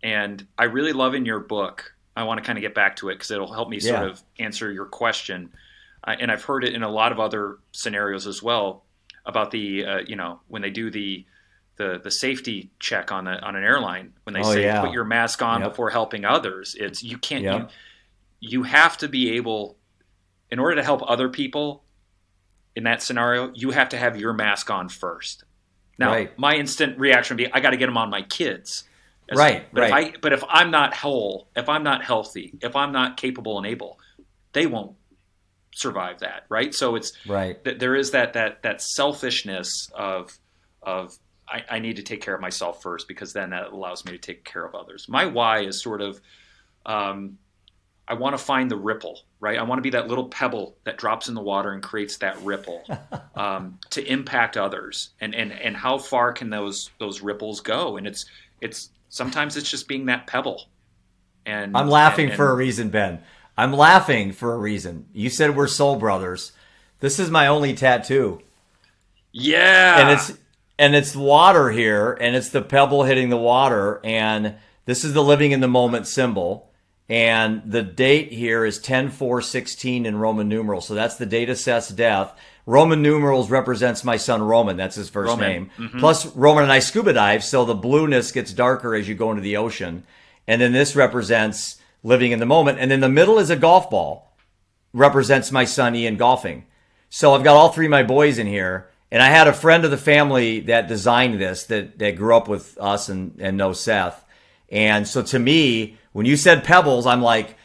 And 0.02 0.46
I 0.56 0.64
really 0.64 0.92
love 0.92 1.14
in 1.14 1.26
your 1.26 1.40
book. 1.40 1.92
I 2.16 2.22
want 2.22 2.38
to 2.38 2.44
kind 2.46 2.56
of 2.56 2.62
get 2.62 2.74
back 2.74 2.96
to 2.96 3.08
it 3.10 3.14
because 3.16 3.30
it'll 3.32 3.52
help 3.52 3.68
me 3.68 3.80
sort 3.80 4.02
of 4.08 4.22
answer 4.38 4.70
your 4.72 4.86
question. 4.86 5.50
Uh, 6.04 6.14
and 6.20 6.30
I've 6.30 6.44
heard 6.44 6.64
it 6.64 6.74
in 6.74 6.82
a 6.84 6.88
lot 6.88 7.10
of 7.12 7.18
other 7.20 7.58
scenarios 7.72 8.26
as 8.28 8.40
well 8.42 8.84
about 9.26 9.50
the 9.50 9.84
uh, 9.84 9.98
you 10.06 10.16
know 10.16 10.40
when 10.48 10.62
they 10.62 10.70
do 10.70 10.90
the 10.90 11.26
the 11.76 12.00
the 12.02 12.10
safety 12.10 12.70
check 12.78 13.10
on 13.12 13.26
a, 13.26 13.36
on 13.42 13.56
an 13.56 13.64
airline 13.64 14.12
when 14.24 14.32
they 14.34 14.40
Oh, 14.40 14.52
say 14.54 14.62
yeah. 14.62 14.80
put 14.80 14.92
your 14.92 15.04
mask 15.04 15.42
on 15.42 15.60
Yep. 15.60 15.70
before 15.70 15.90
helping 15.90 16.24
others. 16.24 16.76
It's 16.78 17.02
you 17.02 17.18
can't 17.18 17.42
Yep. 17.44 17.60
you 17.60 17.68
you 18.40 18.62
have 18.62 18.96
to 18.98 19.08
be 19.08 19.32
able 19.36 19.76
in 20.50 20.58
order 20.60 20.76
to 20.76 20.84
help 20.84 21.02
other 21.06 21.28
people 21.28 21.84
in 22.76 22.84
that 22.84 23.02
scenario, 23.02 23.50
you 23.54 23.72
have 23.72 23.88
to 23.88 23.98
have 23.98 24.16
your 24.16 24.32
mask 24.32 24.70
on 24.70 24.88
first. 24.88 25.42
Now, 25.98 26.12
Right. 26.12 26.38
my 26.38 26.54
instant 26.54 26.98
reaction 26.98 27.36
would 27.36 27.44
be, 27.44 27.52
I 27.52 27.60
got 27.60 27.70
to 27.70 27.76
get 27.76 27.86
them 27.86 27.96
on 27.96 28.08
my 28.10 28.22
kids. 28.22 28.84
As- 29.28 29.36
Right, 29.36 29.66
But 29.72 29.80
right. 29.82 30.06
if 30.08 30.14
I, 30.14 30.18
but 30.20 30.32
if 30.32 30.44
I'm 30.48 30.70
not 30.70 30.94
whole, 30.94 31.48
if 31.56 31.68
I'm 31.68 31.82
not 31.82 32.02
healthy, 32.04 32.54
if 32.62 32.76
I'm 32.76 32.92
not 32.92 33.16
capable 33.16 33.58
and 33.58 33.66
able, 33.66 33.98
they 34.52 34.66
won't 34.66 34.96
survive 35.74 36.20
that, 36.20 36.44
right? 36.48 36.74
So 36.74 36.94
it's 36.96 37.12
Right. 37.26 37.62
that 37.64 37.78
there 37.78 37.94
is 37.94 38.12
that 38.12 38.32
that 38.32 38.62
that 38.62 38.80
selfishness 38.80 39.90
of 39.94 40.30
of 40.82 41.12
I, 41.46 41.64
I 41.70 41.78
need 41.78 41.96
to 41.96 42.02
take 42.02 42.20
care 42.22 42.34
of 42.34 42.40
myself 42.40 42.82
first 42.82 43.08
because 43.08 43.32
then 43.32 43.50
that 43.50 43.66
allows 43.72 44.04
me 44.04 44.12
to 44.12 44.18
take 44.18 44.44
care 44.44 44.64
of 44.64 44.74
others. 44.74 45.06
My 45.08 45.26
why 45.26 45.60
is 45.60 45.82
sort 45.82 46.00
of 46.00 46.20
um, 46.86 47.38
I 48.08 48.14
want 48.14 48.36
to 48.36 48.42
find 48.42 48.70
the 48.70 48.76
ripple, 48.76 49.20
right? 49.38 49.58
I 49.58 49.62
want 49.64 49.78
to 49.78 49.82
be 49.82 49.90
that 49.90 50.08
little 50.08 50.28
pebble 50.28 50.76
that 50.84 50.96
drops 50.96 51.28
in 51.28 51.34
the 51.34 51.42
water 51.42 51.72
and 51.72 51.82
creates 51.82 52.16
that 52.18 52.40
ripple 52.42 52.82
um, 53.36 53.78
to 53.90 54.02
impact 54.04 54.56
others. 54.56 55.10
And 55.20 55.34
and 55.34 55.52
and 55.52 55.76
how 55.76 55.98
far 55.98 56.32
can 56.32 56.48
those 56.50 56.90
those 56.98 57.20
ripples 57.20 57.60
go? 57.60 57.98
And 57.98 58.06
it's 58.06 58.24
it's 58.62 58.90
sometimes 59.10 59.56
it's 59.56 59.70
just 59.70 59.86
being 59.88 60.06
that 60.06 60.26
pebble. 60.26 60.64
And 61.44 61.76
I'm 61.76 61.88
laughing 61.90 62.28
and- 62.28 62.36
for 62.36 62.50
a 62.50 62.54
reason, 62.54 62.88
Ben. 62.88 63.20
I'm 63.56 63.72
laughing 63.72 64.30
for 64.32 64.54
a 64.54 64.58
reason. 64.58 65.06
You 65.12 65.28
said 65.30 65.56
we're 65.56 65.66
soul 65.66 65.96
brothers. 65.96 66.52
This 67.00 67.18
is 67.18 67.28
my 67.28 67.48
only 67.48 67.74
tattoo. 67.74 68.40
yeah, 69.32 70.00
and 70.00 70.10
it's 70.10 70.38
and 70.78 70.94
it's 70.94 71.14
water 71.14 71.70
here 71.70 72.12
and 72.20 72.36
it's 72.36 72.50
the 72.50 72.62
pebble 72.62 73.02
hitting 73.04 73.28
the 73.30 73.36
water 73.36 74.00
and 74.04 74.54
this 74.86 75.04
is 75.04 75.12
the 75.12 75.22
living 75.22 75.50
in 75.52 75.60
the 75.60 75.68
moment 75.68 76.06
symbol 76.06 76.67
And 77.08 77.62
the 77.64 77.82
date 77.82 78.32
here 78.32 78.64
is 78.64 78.78
10 78.78 79.10
4 79.10 79.40
16 79.40 80.04
in 80.04 80.16
Roman 80.16 80.48
numerals. 80.48 80.86
So 80.86 80.94
that's 80.94 81.16
the 81.16 81.26
date 81.26 81.48
of 81.48 81.58
Seth's 81.58 81.88
death. 81.88 82.34
Roman 82.66 83.00
numerals 83.00 83.48
represents 83.50 84.04
my 84.04 84.18
son 84.18 84.42
Roman. 84.42 84.76
That's 84.76 84.96
his 84.96 85.08
first 85.08 85.30
Roman. 85.30 85.48
name. 85.48 85.70
Mhm. 85.78 86.00
Plus, 86.00 86.26
Roman 86.36 86.64
and 86.64 86.72
I 86.72 86.80
scuba 86.80 87.14
dive, 87.14 87.42
so 87.42 87.64
the 87.64 87.74
blueness 87.74 88.30
gets 88.30 88.52
darker 88.52 88.94
as 88.94 89.08
you 89.08 89.14
go 89.14 89.30
into 89.30 89.40
the 89.42 89.56
ocean. 89.56 90.02
And 90.46 90.60
then 90.60 90.72
this 90.72 90.94
represents 90.94 91.76
living 92.02 92.32
in 92.32 92.40
the 92.40 92.46
moment. 92.46 92.78
And 92.78 92.90
then 92.90 93.00
the 93.00 93.08
middle 93.08 93.38
is 93.38 93.48
a 93.48 93.56
golf 93.56 93.88
ball, 93.88 94.36
represents 94.92 95.50
my 95.50 95.64
son 95.64 95.94
Ian 95.94 96.16
golfing. 96.16 96.64
So 97.08 97.34
I've 97.34 97.42
got 97.44 97.56
all 97.56 97.70
three 97.70 97.86
of 97.86 97.90
my 97.90 98.02
boys 98.02 98.38
in 98.38 98.46
here. 98.46 98.88
And 99.10 99.22
I 99.22 99.28
had 99.28 99.48
a 99.48 99.54
friend 99.54 99.86
of 99.86 99.90
the 99.90 99.96
family 99.96 100.60
that 100.60 100.88
designed 100.88 101.40
this 101.40 101.64
that, 101.64 101.98
that 101.98 102.16
grew 102.16 102.36
up 102.36 102.48
with 102.48 102.76
us 102.78 103.08
and, 103.08 103.34
and 103.40 103.56
knows 103.56 103.80
Seth. 103.80 104.22
And 104.70 105.08
so 105.08 105.22
to 105.22 105.38
me, 105.38 105.96
when 106.12 106.26
you 106.26 106.36
said 106.36 106.64
pebbles, 106.64 107.06
I'm 107.06 107.22
like, 107.22 107.56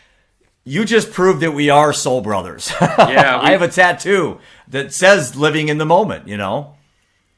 you 0.64 0.86
just 0.86 1.12
proved 1.12 1.42
that 1.42 1.52
we 1.52 1.70
are 1.70 1.94
soul 1.94 2.22
brothers. 2.22 2.72
Yeah, 2.82 3.40
I 3.42 3.52
have 3.52 3.62
a 3.62 3.68
tattoo 3.68 4.40
that 4.70 4.94
says 4.94 5.36
living 5.36 5.70
in 5.70 5.78
the 5.78 5.86
moment, 5.86 6.28
you 6.28 6.38
know? 6.38 6.76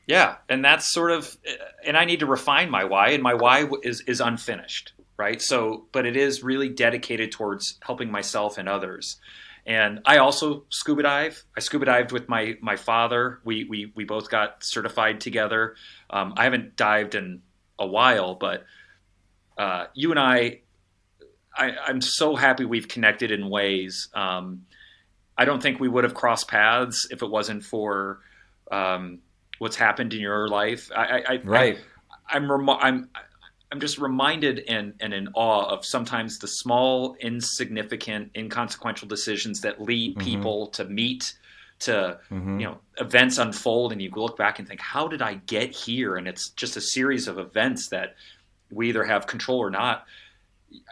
Yeah, 0.07 0.35
and 0.47 0.63
that's 0.63 0.91
sort 0.91 1.11
of, 1.11 1.35
and 1.83 1.97
I 1.97 2.05
need 2.05 2.19
to 2.19 2.27
refine 2.27 2.69
my 2.69 2.83
why, 2.83 3.09
and 3.09 3.23
my 3.23 3.33
why 3.33 3.67
is 3.81 4.01
is 4.01 4.21
unfinished, 4.21 4.93
right? 5.17 5.41
So, 5.41 5.87
but 5.91 6.05
it 6.05 6.15
is 6.15 6.43
really 6.43 6.69
dedicated 6.69 7.31
towards 7.31 7.79
helping 7.81 8.11
myself 8.11 8.59
and 8.59 8.69
others. 8.69 9.17
And 9.65 10.01
I 10.05 10.17
also 10.17 10.65
scuba 10.69 11.01
dive. 11.01 11.43
I 11.57 11.59
scuba 11.59 11.85
dived 11.85 12.11
with 12.11 12.29
my 12.29 12.55
my 12.61 12.75
father. 12.75 13.39
We 13.43 13.63
we 13.63 13.91
we 13.95 14.03
both 14.03 14.29
got 14.29 14.63
certified 14.63 15.21
together. 15.21 15.75
Um, 16.11 16.35
I 16.37 16.43
haven't 16.43 16.75
dived 16.75 17.15
in 17.15 17.41
a 17.79 17.87
while, 17.87 18.35
but 18.35 18.65
uh, 19.57 19.85
you 19.95 20.11
and 20.11 20.19
I, 20.19 20.59
I, 21.57 21.71
I'm 21.87 22.01
so 22.01 22.35
happy 22.35 22.65
we've 22.65 22.87
connected 22.87 23.31
in 23.31 23.49
ways. 23.49 24.09
Um, 24.13 24.65
I 25.37 25.45
don't 25.45 25.61
think 25.61 25.79
we 25.79 25.87
would 25.87 26.03
have 26.03 26.13
crossed 26.13 26.47
paths 26.47 27.07
if 27.11 27.21
it 27.21 27.29
wasn't 27.29 27.63
for 27.63 28.19
um, 28.71 29.19
what's 29.59 29.75
happened 29.75 30.13
in 30.13 30.19
your 30.21 30.47
life. 30.47 30.89
I, 30.95 31.03
I, 31.05 31.23
I 31.35 31.39
Right. 31.43 31.77
I, 32.29 32.37
am 32.37 32.51
remi- 32.51 32.77
I'm 32.79 33.09
I'm 33.71 33.79
just 33.79 33.97
reminded 33.97 34.63
and 34.67 34.93
and 34.99 35.13
in 35.13 35.27
awe 35.33 35.65
of 35.65 35.85
sometimes 35.85 36.39
the 36.39 36.47
small, 36.47 37.15
insignificant, 37.19 38.31
inconsequential 38.35 39.07
decisions 39.07 39.61
that 39.61 39.81
lead 39.81 40.15
Mhm. 40.15 40.23
people 40.23 40.67
to 40.67 40.85
meet, 40.85 41.33
to 41.79 42.19
Mhm. 42.31 42.59
you 42.61 42.65
know 42.67 42.77
events 42.99 43.37
unfold, 43.37 43.91
and 43.91 44.01
you 44.01 44.09
look 44.15 44.37
back 44.37 44.59
and 44.59 44.67
think, 44.67 44.79
how 44.81 45.07
did 45.07 45.21
I 45.21 45.35
get 45.35 45.71
here? 45.71 46.15
And 46.15 46.27
it's 46.27 46.49
just 46.51 46.77
a 46.77 46.81
series 46.81 47.27
of 47.27 47.37
events 47.39 47.89
that 47.89 48.15
we 48.71 48.89
either 48.89 49.03
have 49.03 49.27
control 49.27 49.59
or 49.59 49.69
not. 49.69 50.05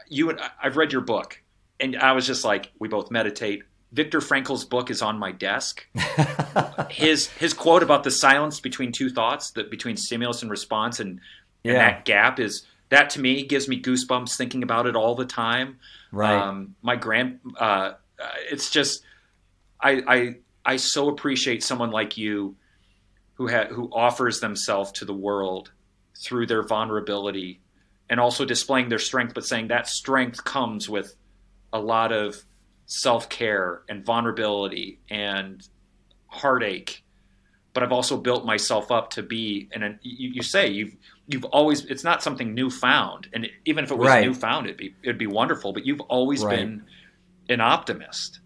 You 0.10 0.30
and 0.30 0.40
I've 0.62 0.78
read 0.78 0.92
your 0.92 1.02
book, 1.02 1.42
and 1.80 1.96
I 1.98 2.12
was 2.14 2.26
just 2.28 2.44
like, 2.44 2.72
we 2.80 2.88
both 2.88 3.12
meditate. 3.12 3.64
Viktor 3.92 4.22
Frankl's 4.22 4.66
book 4.66 4.90
is 4.90 5.02
on 5.02 5.20
my 5.20 5.32
desk. 5.32 5.86
his 6.90 7.28
his 7.28 7.54
quote 7.54 7.84
about 7.84 8.04
the 8.04 8.12
silence 8.12 8.60
between 8.60 8.92
two 8.92 9.10
thoughts, 9.10 9.52
that 9.52 9.70
between 9.70 9.98
stimulus 9.98 10.42
and 10.42 10.50
response, 10.52 11.00
and, 11.00 11.10
and 11.12 11.20
Yeah. 11.64 11.74
that 11.74 12.06
gap 12.06 12.40
is 12.40 12.66
that 12.90 13.12
to 13.12 13.22
me 13.22 13.44
gives 13.46 13.68
me 13.68 13.82
goosebumps 13.82 14.36
thinking 14.38 14.64
about 14.64 14.88
it 14.88 14.96
all 14.96 15.16
the 15.16 15.26
time. 15.26 15.78
Right. 16.12 16.36
Um, 16.36 16.76
my 16.82 16.96
grand, 16.96 17.40
uh, 17.60 17.64
uh, 17.64 17.94
it's 18.52 18.70
just 18.70 19.04
I, 19.80 20.02
I 20.08 20.36
I 20.66 20.76
so 20.78 21.10
appreciate 21.10 21.64
someone 21.64 21.92
like 21.92 22.18
you 22.18 22.56
who 23.36 23.48
ha- 23.50 23.68
who 23.70 23.90
offers 23.92 24.40
themselves 24.40 24.92
to 24.94 25.06
the 25.06 25.14
world 25.14 25.72
through 26.24 26.46
their 26.48 26.64
vulnerability 26.64 27.60
and 28.14 28.20
also 28.20 28.45
displaying 28.45 28.89
their 28.89 28.99
strength, 28.99 29.34
but 29.34 29.43
saying 29.43 29.70
that 29.70 29.88
strength 29.88 30.43
comes 30.43 30.88
with 30.88 31.16
a 31.74 31.80
lot 31.80 32.11
of 32.11 32.43
self 32.86 33.28
care 33.28 33.82
and 33.89 34.05
vulnerability 34.05 34.99
and 35.09 35.68
heartache. 36.28 37.01
But 37.74 37.82
I've 37.82 37.91
also 37.91 38.18
built 38.18 38.45
myself 38.45 38.91
up 38.91 39.09
to 39.11 39.24
be, 39.24 39.68
and 39.74 39.97
you, 40.03 40.30
you 40.30 40.43
say 40.43 40.68
you've 40.68 40.95
you've 41.26 41.45
always 41.45 41.86
it's 41.86 42.03
not 42.03 42.22
something 42.22 42.53
new 42.53 42.70
found, 42.70 43.30
and 43.34 43.49
even 43.66 43.84
if 43.84 43.89
it 43.89 43.97
was 43.97 44.09
Right. 44.09 44.22
newfound, 44.22 44.68
it'd 44.68 44.78
be 44.78 44.93
it'd 45.03 45.18
be 45.18 45.26
wonderful. 45.26 45.74
But 45.74 45.88
you've 45.88 46.01
always 46.01 46.43
Right. 46.43 46.59
been 46.59 46.84
an 47.49 47.61
optimist, 47.61 48.41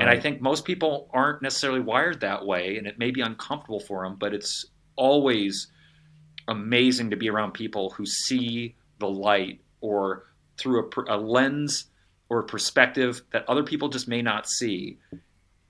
and 0.00 0.10
I 0.10 0.16
think 0.18 0.40
most 0.40 0.64
people 0.64 1.08
aren't 1.14 1.40
necessarily 1.40 1.78
wired 1.82 2.18
that 2.22 2.44
way, 2.44 2.76
and 2.78 2.88
it 2.88 2.98
may 2.98 3.12
be 3.12 3.20
uncomfortable 3.20 3.78
for 3.78 4.02
them. 4.02 4.16
But 4.18 4.34
it's 4.34 4.64
always 4.96 5.68
amazing 6.48 7.10
to 7.10 7.16
be 7.16 7.30
around 7.30 7.52
people 7.52 7.90
who 7.90 8.04
see 8.04 8.74
the 8.98 9.08
light 9.08 9.60
or 9.80 10.24
through 10.56 10.90
a, 11.08 11.14
a 11.14 11.18
lens 11.18 11.86
or 12.28 12.40
a 12.40 12.44
perspective 12.44 13.22
that 13.32 13.48
other 13.48 13.62
people 13.62 13.88
just 13.88 14.08
may 14.08 14.22
not 14.22 14.48
see. 14.48 14.98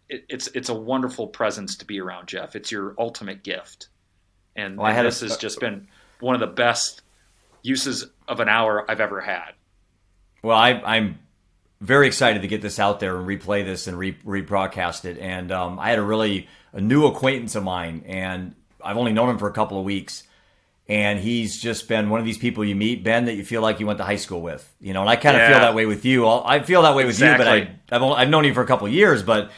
It, 0.08 0.24
it's 0.28 0.46
it's 0.48 0.68
a 0.68 0.74
wonderful 0.74 1.26
presence 1.28 1.76
to 1.76 1.84
be 1.84 2.00
around, 2.00 2.28
Jeff. 2.28 2.56
It's 2.56 2.72
your 2.72 2.94
ultimate 2.98 3.42
gift, 3.42 3.88
and, 4.56 4.76
Well, 4.78 4.86
and 4.86 4.96
had 4.96 5.04
a- 5.04 5.08
this 5.08 5.20
has 5.20 5.36
just 5.36 5.60
been 5.60 5.88
one 6.20 6.34
of 6.34 6.40
the 6.40 6.46
best 6.46 7.02
uses 7.62 8.06
of 8.26 8.40
an 8.40 8.48
hour 8.48 8.90
I've 8.90 9.00
ever 9.00 9.20
had. 9.20 9.52
Well, 10.42 10.56
I, 10.56 10.70
I'm 10.84 11.18
very 11.80 12.06
excited 12.06 12.42
to 12.42 12.48
get 12.48 12.62
this 12.62 12.78
out 12.78 13.00
there 13.00 13.16
and 13.16 13.26
replay 13.26 13.64
this 13.64 13.86
and 13.86 13.98
re- 13.98 14.16
rebroadcast 14.24 15.04
it. 15.04 15.18
And 15.18 15.52
um, 15.52 15.78
I 15.78 15.90
had 15.90 15.98
a 15.98 16.02
really 16.02 16.48
a 16.72 16.80
new 16.80 17.06
acquaintance 17.06 17.54
of 17.54 17.64
mine, 17.64 18.04
and 18.06 18.54
I've 18.82 18.96
only 18.96 19.12
known 19.12 19.30
him 19.30 19.38
for 19.38 19.48
a 19.48 19.52
couple 19.52 19.78
of 19.78 19.84
weeks, 19.84 20.22
and 20.88 21.18
he's 21.20 21.60
just 21.60 21.86
been 21.88 22.08
one 22.10 22.18
of 22.20 22.26
these 22.26 22.38
people 22.38 22.64
you 22.64 22.74
meet, 22.74 23.04
Ben, 23.04 23.26
that 23.26 23.34
you 23.34 23.44
feel 23.44 23.60
like 23.60 23.78
you 23.80 23.86
went 23.86 23.98
to 23.98 24.04
high 24.04 24.16
school 24.16 24.40
with. 24.40 24.70
You 24.80 24.92
know, 24.94 25.00
and 25.02 25.10
I 25.10 25.16
kind 25.16 25.36
of 25.36 25.42
feel 25.48 25.58
that 25.60 25.74
way 25.74 25.86
with 25.86 26.04
you. 26.04 26.26
I'll- 26.26 26.42
I 26.46 26.60
feel 26.60 26.82
that 26.82 26.94
way 26.96 27.04
with 27.04 27.18
you, 27.20 27.26
but 27.38 27.46
I, 27.48 27.70
I've, 27.92 28.02
only, 28.02 28.16
I've 28.16 28.28
known 28.30 28.44
you 28.44 28.54
for 28.54 28.62
a 28.62 28.66
couple 28.66 28.86
of 28.86 28.92
years, 28.92 29.22
but. 29.22 29.50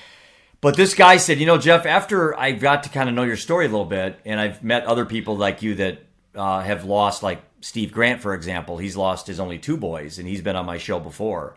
But 0.62 0.76
this 0.76 0.92
guy 0.92 1.16
said, 1.16 1.38
you 1.40 1.46
know, 1.46 1.56
Jeff, 1.56 1.86
after 1.86 2.38
I 2.38 2.52
got 2.52 2.82
to 2.82 2.90
kind 2.90 3.08
of 3.08 3.14
know 3.14 3.22
your 3.22 3.38
story 3.38 3.64
a 3.64 3.68
little 3.70 3.86
bit, 3.86 4.20
and 4.26 4.38
I've 4.38 4.62
met 4.62 4.84
other 4.84 5.06
people 5.06 5.34
like 5.34 5.62
you 5.62 5.76
that 5.76 6.02
uh, 6.34 6.60
have 6.60 6.84
lost, 6.84 7.22
like 7.22 7.40
Steve 7.62 7.92
Grant, 7.92 8.20
for 8.20 8.34
example. 8.34 8.76
He's 8.76 8.94
lost 8.94 9.26
his 9.26 9.40
only 9.40 9.56
two 9.58 9.78
boys, 9.78 10.18
and 10.18 10.28
he's 10.28 10.42
been 10.42 10.56
on 10.56 10.66
my 10.66 10.76
show 10.76 11.00
before. 11.00 11.56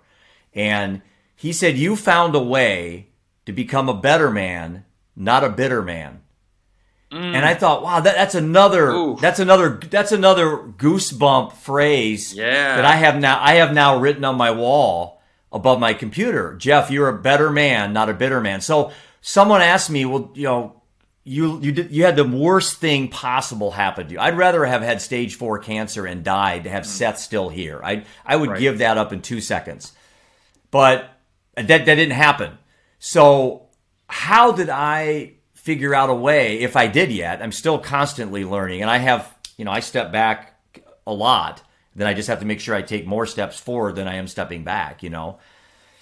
And 0.56 1.02
he 1.36 1.52
said, 1.52 1.78
You 1.78 1.98
found 1.98 2.34
a 2.34 2.40
way 2.40 3.08
to 3.46 3.52
become 3.52 3.90
a 3.90 3.94
better 3.94 4.32
man, 4.32 4.86
not 5.18 5.44
a 5.44 5.50
bitter 5.50 5.82
man. 5.82 6.22
And 7.14 7.46
I 7.46 7.54
mm. 7.54 7.60
thought, 7.60 7.84
wow, 7.84 8.00
that, 8.00 8.16
that's 8.16 8.36
another 8.36 8.90
Ooh. 8.90 9.18
that's 9.22 9.40
another 9.40 9.80
that's 9.90 10.12
another 10.12 10.58
goosebump 10.58 11.54
phrase 11.54 12.34
Yeah. 12.34 12.76
that 12.76 12.86
I 12.86 12.96
have 12.96 13.20
now 13.20 13.40
I 13.42 13.56
have 13.56 13.74
now 13.74 14.00
written 14.00 14.24
on 14.26 14.36
my 14.36 14.52
wall 14.52 15.22
above 15.52 15.80
my 15.80 15.94
computer. 15.94 16.56
Jeff, 16.56 16.90
you're 16.90 17.10
a 17.10 17.22
better 17.22 17.52
man, 17.52 17.94
not 17.94 18.10
a 18.10 18.14
bitter 18.14 18.42
man. 18.42 18.62
So 18.62 18.92
someone 19.22 19.62
asked 19.62 19.90
me, 19.92 20.06
well, 20.06 20.32
you 20.34 20.44
know, 20.44 20.82
you 21.24 21.60
you 21.62 21.72
did 21.72 21.92
you 21.92 22.04
had 22.04 22.16
the 22.16 22.26
worst 22.28 22.78
thing 22.80 23.08
possible 23.08 23.72
happen 23.72 24.08
to 24.08 24.14
you. 24.14 24.20
I'd 24.20 24.36
rather 24.38 24.66
have 24.66 24.82
had 24.82 25.02
stage 25.02 25.36
four 25.36 25.60
cancer 25.60 26.06
and 26.06 26.24
died 26.24 26.64
to 26.66 26.70
have 26.70 26.84
mm. 26.84 26.88
Seth 26.88 27.20
still 27.20 27.50
here. 27.50 27.80
I 27.84 28.06
I 28.26 28.36
would 28.36 28.50
Right. 28.50 28.60
give 28.60 28.80
that 28.80 28.98
up 28.98 29.14
in 29.14 29.22
two 29.22 29.40
seconds, 29.40 29.94
but 30.72 31.10
that 31.56 31.68
that 31.68 31.86
didn't 31.86 32.12
happen. 32.12 32.58
So 33.00 33.68
how 34.08 34.52
did 34.52 34.70
I 34.70 35.34
figure 35.64 35.96
out 35.96 36.10
a 36.10 36.14
way? 36.14 36.60
If 36.60 36.76
I 36.76 36.88
did 36.88 37.12
yet, 37.12 37.42
I'm 37.42 37.52
still 37.52 37.80
constantly 37.80 38.46
learning, 38.46 38.82
and 38.82 38.92
I 38.92 38.98
have 38.98 39.34
you 39.58 39.66
know 39.66 39.72
I 39.72 39.80
step 39.80 40.12
back 40.12 40.54
a 41.08 41.14
lot. 41.14 41.64
Then 41.96 42.08
I 42.08 42.14
just 42.14 42.28
have 42.28 42.40
to 42.40 42.46
make 42.46 42.60
sure 42.60 42.76
I 42.76 42.82
take 42.82 43.06
more 43.06 43.26
steps 43.26 43.60
forward 43.60 43.96
than 43.96 44.08
I 44.08 44.16
am 44.16 44.28
stepping 44.28 44.64
back. 44.64 45.04
You 45.04 45.10
know. 45.10 45.40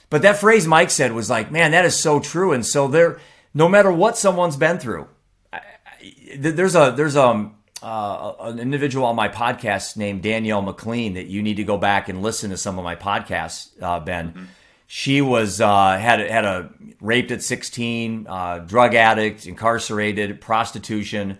But 0.10 0.24
that 0.24 0.38
phrase 0.38 0.68
Mike 0.68 0.90
said 0.90 1.14
was 1.14 1.30
like, 1.30 1.52
man, 1.52 1.72
that 1.72 1.86
is 1.86 1.98
so 1.98 2.20
true. 2.20 2.52
And 2.52 2.66
so 2.66 2.90
there, 2.90 3.22
no 3.54 3.70
matter 3.70 3.90
what 3.90 4.18
someone's 4.18 4.58
been 4.58 4.78
through, 4.78 5.08
I, 5.54 5.58
I, 5.58 6.36
there's 6.38 6.76
a 6.76 6.94
there's 6.96 7.16
um 7.16 7.56
uh, 7.82 8.34
an 8.42 8.60
individual 8.60 9.06
on 9.06 9.16
my 9.16 9.30
podcast 9.30 9.98
named 9.98 10.22
Danielle 10.22 10.62
McLean 10.62 11.14
that 11.16 11.28
you 11.28 11.42
need 11.42 11.56
to 11.56 11.64
go 11.64 11.78
back 11.78 12.10
and 12.10 12.22
listen 12.22 12.52
to 12.52 12.58
some 12.58 12.78
of 12.78 12.84
my 12.84 12.96
podcasts, 12.96 13.70
uh, 13.82 14.00
Ben. 14.00 14.50
She 14.94 15.22
was 15.22 15.62
uh, 15.62 15.98
had 15.98 16.20
had 16.20 16.44
a 16.44 16.70
raped 17.00 17.32
at 17.32 17.42
16, 17.42 18.28
uh, 18.28 18.58
drug 18.58 18.94
addict, 18.94 19.48
incarcerated, 19.48 20.42
prostitution, 20.42 21.38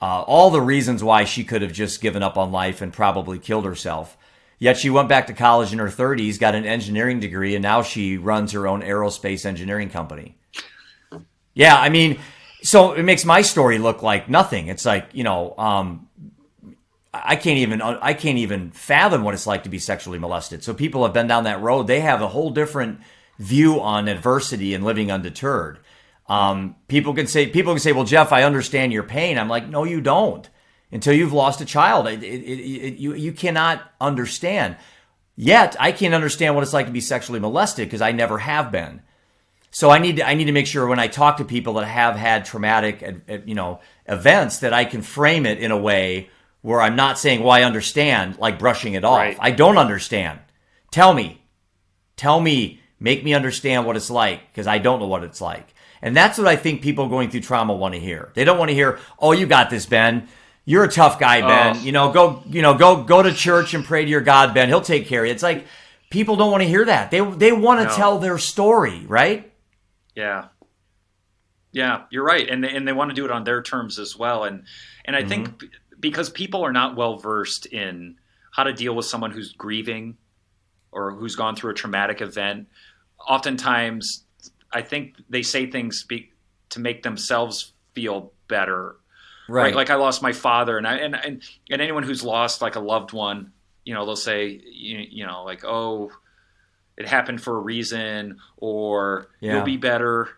uh, 0.00 0.22
all 0.22 0.48
the 0.48 0.62
reasons 0.62 1.04
why 1.04 1.24
she 1.24 1.44
could 1.44 1.60
have 1.60 1.74
just 1.74 2.00
given 2.00 2.22
up 2.22 2.38
on 2.38 2.50
life 2.50 2.80
and 2.80 2.90
probably 2.90 3.38
killed 3.38 3.66
herself. 3.66 4.16
Yet 4.58 4.78
she 4.78 4.88
went 4.88 5.06
back 5.06 5.26
to 5.26 5.34
college 5.34 5.70
in 5.70 5.80
her 5.80 5.88
30s, 5.88 6.40
got 6.40 6.54
an 6.54 6.64
engineering 6.64 7.20
degree, 7.20 7.54
and 7.54 7.62
now 7.62 7.82
she 7.82 8.16
runs 8.16 8.52
her 8.52 8.66
own 8.66 8.80
aerospace 8.80 9.44
engineering 9.44 9.90
company. 9.90 10.38
Yeah, 11.52 11.78
I 11.78 11.90
mean, 11.90 12.18
so 12.62 12.94
it 12.94 13.02
makes 13.02 13.26
my 13.26 13.42
story 13.42 13.76
look 13.76 14.02
like 14.02 14.30
nothing. 14.30 14.68
It's 14.68 14.86
like 14.86 15.10
you 15.12 15.24
know, 15.24 15.54
um, 15.58 16.07
I 17.24 17.36
can't 17.36 17.58
even 17.58 17.82
I 17.82 18.14
can't 18.14 18.38
even 18.38 18.70
fathom 18.70 19.22
what 19.24 19.34
it's 19.34 19.46
like 19.46 19.64
to 19.64 19.68
be 19.68 19.78
sexually 19.78 20.18
molested. 20.18 20.64
So 20.64 20.74
people 20.74 21.04
have 21.04 21.12
been 21.12 21.26
down 21.26 21.44
that 21.44 21.60
road. 21.60 21.86
They 21.86 22.00
have 22.00 22.22
a 22.22 22.28
whole 22.28 22.50
different 22.50 23.00
view 23.38 23.80
on 23.80 24.08
adversity 24.08 24.74
and 24.74 24.84
living 24.84 25.10
undeterred. 25.10 25.78
Um, 26.28 26.76
people 26.88 27.14
can 27.14 27.26
say 27.26 27.46
people 27.46 27.72
can 27.72 27.80
say, 27.80 27.92
"Well, 27.92 28.04
Jeff, 28.04 28.32
I 28.32 28.42
understand 28.42 28.92
your 28.92 29.02
pain." 29.02 29.38
I'm 29.38 29.48
like, 29.48 29.68
"No, 29.68 29.84
you 29.84 30.00
don't." 30.00 30.48
Until 30.90 31.12
you've 31.12 31.34
lost 31.34 31.60
a 31.60 31.66
child, 31.66 32.06
it, 32.06 32.22
it, 32.22 32.26
it, 32.26 32.98
you 32.98 33.14
you 33.14 33.32
cannot 33.32 33.82
understand. 34.00 34.76
Yet 35.36 35.76
I 35.78 35.92
can't 35.92 36.14
understand 36.14 36.54
what 36.54 36.64
it's 36.64 36.72
like 36.72 36.86
to 36.86 36.92
be 36.92 37.00
sexually 37.00 37.40
molested 37.40 37.86
because 37.86 38.00
I 38.00 38.12
never 38.12 38.38
have 38.38 38.72
been. 38.72 39.02
So 39.70 39.90
I 39.90 39.98
need 39.98 40.16
to 40.16 40.26
I 40.26 40.34
need 40.34 40.46
to 40.46 40.52
make 40.52 40.66
sure 40.66 40.86
when 40.86 40.98
I 40.98 41.08
talk 41.08 41.36
to 41.36 41.44
people 41.44 41.74
that 41.74 41.86
have 41.86 42.16
had 42.16 42.44
traumatic 42.44 43.02
uh, 43.02 43.32
uh, 43.32 43.38
you 43.44 43.54
know 43.54 43.80
events 44.06 44.58
that 44.58 44.72
I 44.72 44.84
can 44.84 45.02
frame 45.02 45.46
it 45.46 45.58
in 45.58 45.70
a 45.70 45.78
way 45.78 46.30
where 46.62 46.80
I'm 46.80 46.96
not 46.96 47.18
saying, 47.18 47.42
"Well, 47.42 47.52
I 47.52 47.62
understand," 47.62 48.38
like 48.38 48.58
brushing 48.58 48.94
it 48.94 49.04
off. 49.04 49.18
Right. 49.18 49.36
I 49.40 49.50
don't 49.50 49.78
understand. 49.78 50.40
Tell 50.90 51.12
me, 51.14 51.42
tell 52.16 52.40
me, 52.40 52.80
make 52.98 53.24
me 53.24 53.34
understand 53.34 53.86
what 53.86 53.96
it's 53.96 54.10
like 54.10 54.40
because 54.50 54.66
I 54.66 54.78
don't 54.78 55.00
know 55.00 55.06
what 55.06 55.24
it's 55.24 55.40
like. 55.40 55.74
And 56.00 56.16
that's 56.16 56.38
what 56.38 56.46
I 56.46 56.56
think 56.56 56.82
people 56.82 57.08
going 57.08 57.30
through 57.30 57.40
trauma 57.40 57.74
want 57.74 57.94
to 57.94 58.00
hear. 58.00 58.30
They 58.34 58.44
don't 58.44 58.58
want 58.58 58.70
to 58.70 58.74
hear, 58.74 58.98
"Oh, 59.18 59.32
you 59.32 59.46
got 59.46 59.70
this, 59.70 59.86
Ben. 59.86 60.28
You're 60.64 60.84
a 60.84 60.88
tough 60.88 61.18
guy, 61.18 61.40
Ben. 61.40 61.76
Oh. 61.76 61.80
You 61.80 61.92
know, 61.92 62.12
go, 62.12 62.42
you 62.46 62.62
know, 62.62 62.74
go, 62.74 63.02
go 63.02 63.22
to 63.22 63.32
church 63.32 63.72
and 63.74 63.84
pray 63.84 64.04
to 64.04 64.10
your 64.10 64.20
God, 64.20 64.54
Ben. 64.54 64.68
He'll 64.68 64.80
take 64.80 65.06
care 65.06 65.22
of 65.22 65.28
you." 65.28 65.32
It's 65.32 65.42
like 65.42 65.66
people 66.10 66.36
don't 66.36 66.50
want 66.50 66.62
to 66.62 66.68
hear 66.68 66.84
that. 66.84 67.10
They 67.10 67.20
they 67.20 67.52
want 67.52 67.80
to 67.80 67.86
no. 67.86 67.94
tell 67.94 68.18
their 68.18 68.38
story, 68.38 69.04
right? 69.06 69.50
Yeah. 70.14 70.48
Yeah, 71.70 72.04
you're 72.10 72.24
right, 72.24 72.48
and 72.48 72.64
they, 72.64 72.74
and 72.74 72.88
they 72.88 72.92
want 72.92 73.10
to 73.10 73.14
do 73.14 73.24
it 73.24 73.30
on 73.30 73.44
their 73.44 73.62
terms 73.62 73.98
as 73.98 74.16
well, 74.16 74.44
and 74.44 74.64
and 75.04 75.14
I 75.14 75.20
mm-hmm. 75.20 75.28
think 75.28 75.64
because 76.00 76.30
people 76.30 76.64
are 76.64 76.72
not 76.72 76.96
well 76.96 77.16
versed 77.16 77.66
in 77.66 78.16
how 78.52 78.64
to 78.64 78.72
deal 78.72 78.94
with 78.94 79.06
someone 79.06 79.30
who's 79.30 79.52
grieving 79.52 80.16
or 80.92 81.12
who's 81.12 81.36
gone 81.36 81.54
through 81.54 81.70
a 81.70 81.74
traumatic 81.74 82.20
event, 82.20 82.68
oftentimes 83.26 84.24
I 84.72 84.82
think 84.82 85.16
they 85.28 85.42
say 85.42 85.66
things 85.70 86.04
be, 86.04 86.30
to 86.70 86.80
make 86.80 87.02
themselves 87.02 87.72
feel 87.94 88.32
better. 88.48 88.96
Right. 89.48 89.64
right. 89.64 89.74
Like 89.74 89.90
I 89.90 89.94
lost 89.94 90.22
my 90.22 90.32
father, 90.32 90.76
and 90.76 90.86
I 90.86 90.96
and, 90.96 91.14
and 91.14 91.42
and 91.70 91.82
anyone 91.82 92.02
who's 92.02 92.22
lost 92.22 92.60
like 92.60 92.76
a 92.76 92.80
loved 92.80 93.12
one, 93.12 93.52
you 93.84 93.94
know, 93.94 94.04
they'll 94.04 94.16
say, 94.16 94.60
you, 94.64 94.98
you 95.08 95.26
know, 95.26 95.42
like, 95.44 95.64
oh, 95.64 96.12
it 96.98 97.06
happened 97.08 97.40
for 97.40 97.56
a 97.56 97.60
reason, 97.60 98.38
or 98.58 99.28
yeah. 99.40 99.54
you'll 99.54 99.64
be 99.64 99.78
better. 99.78 100.28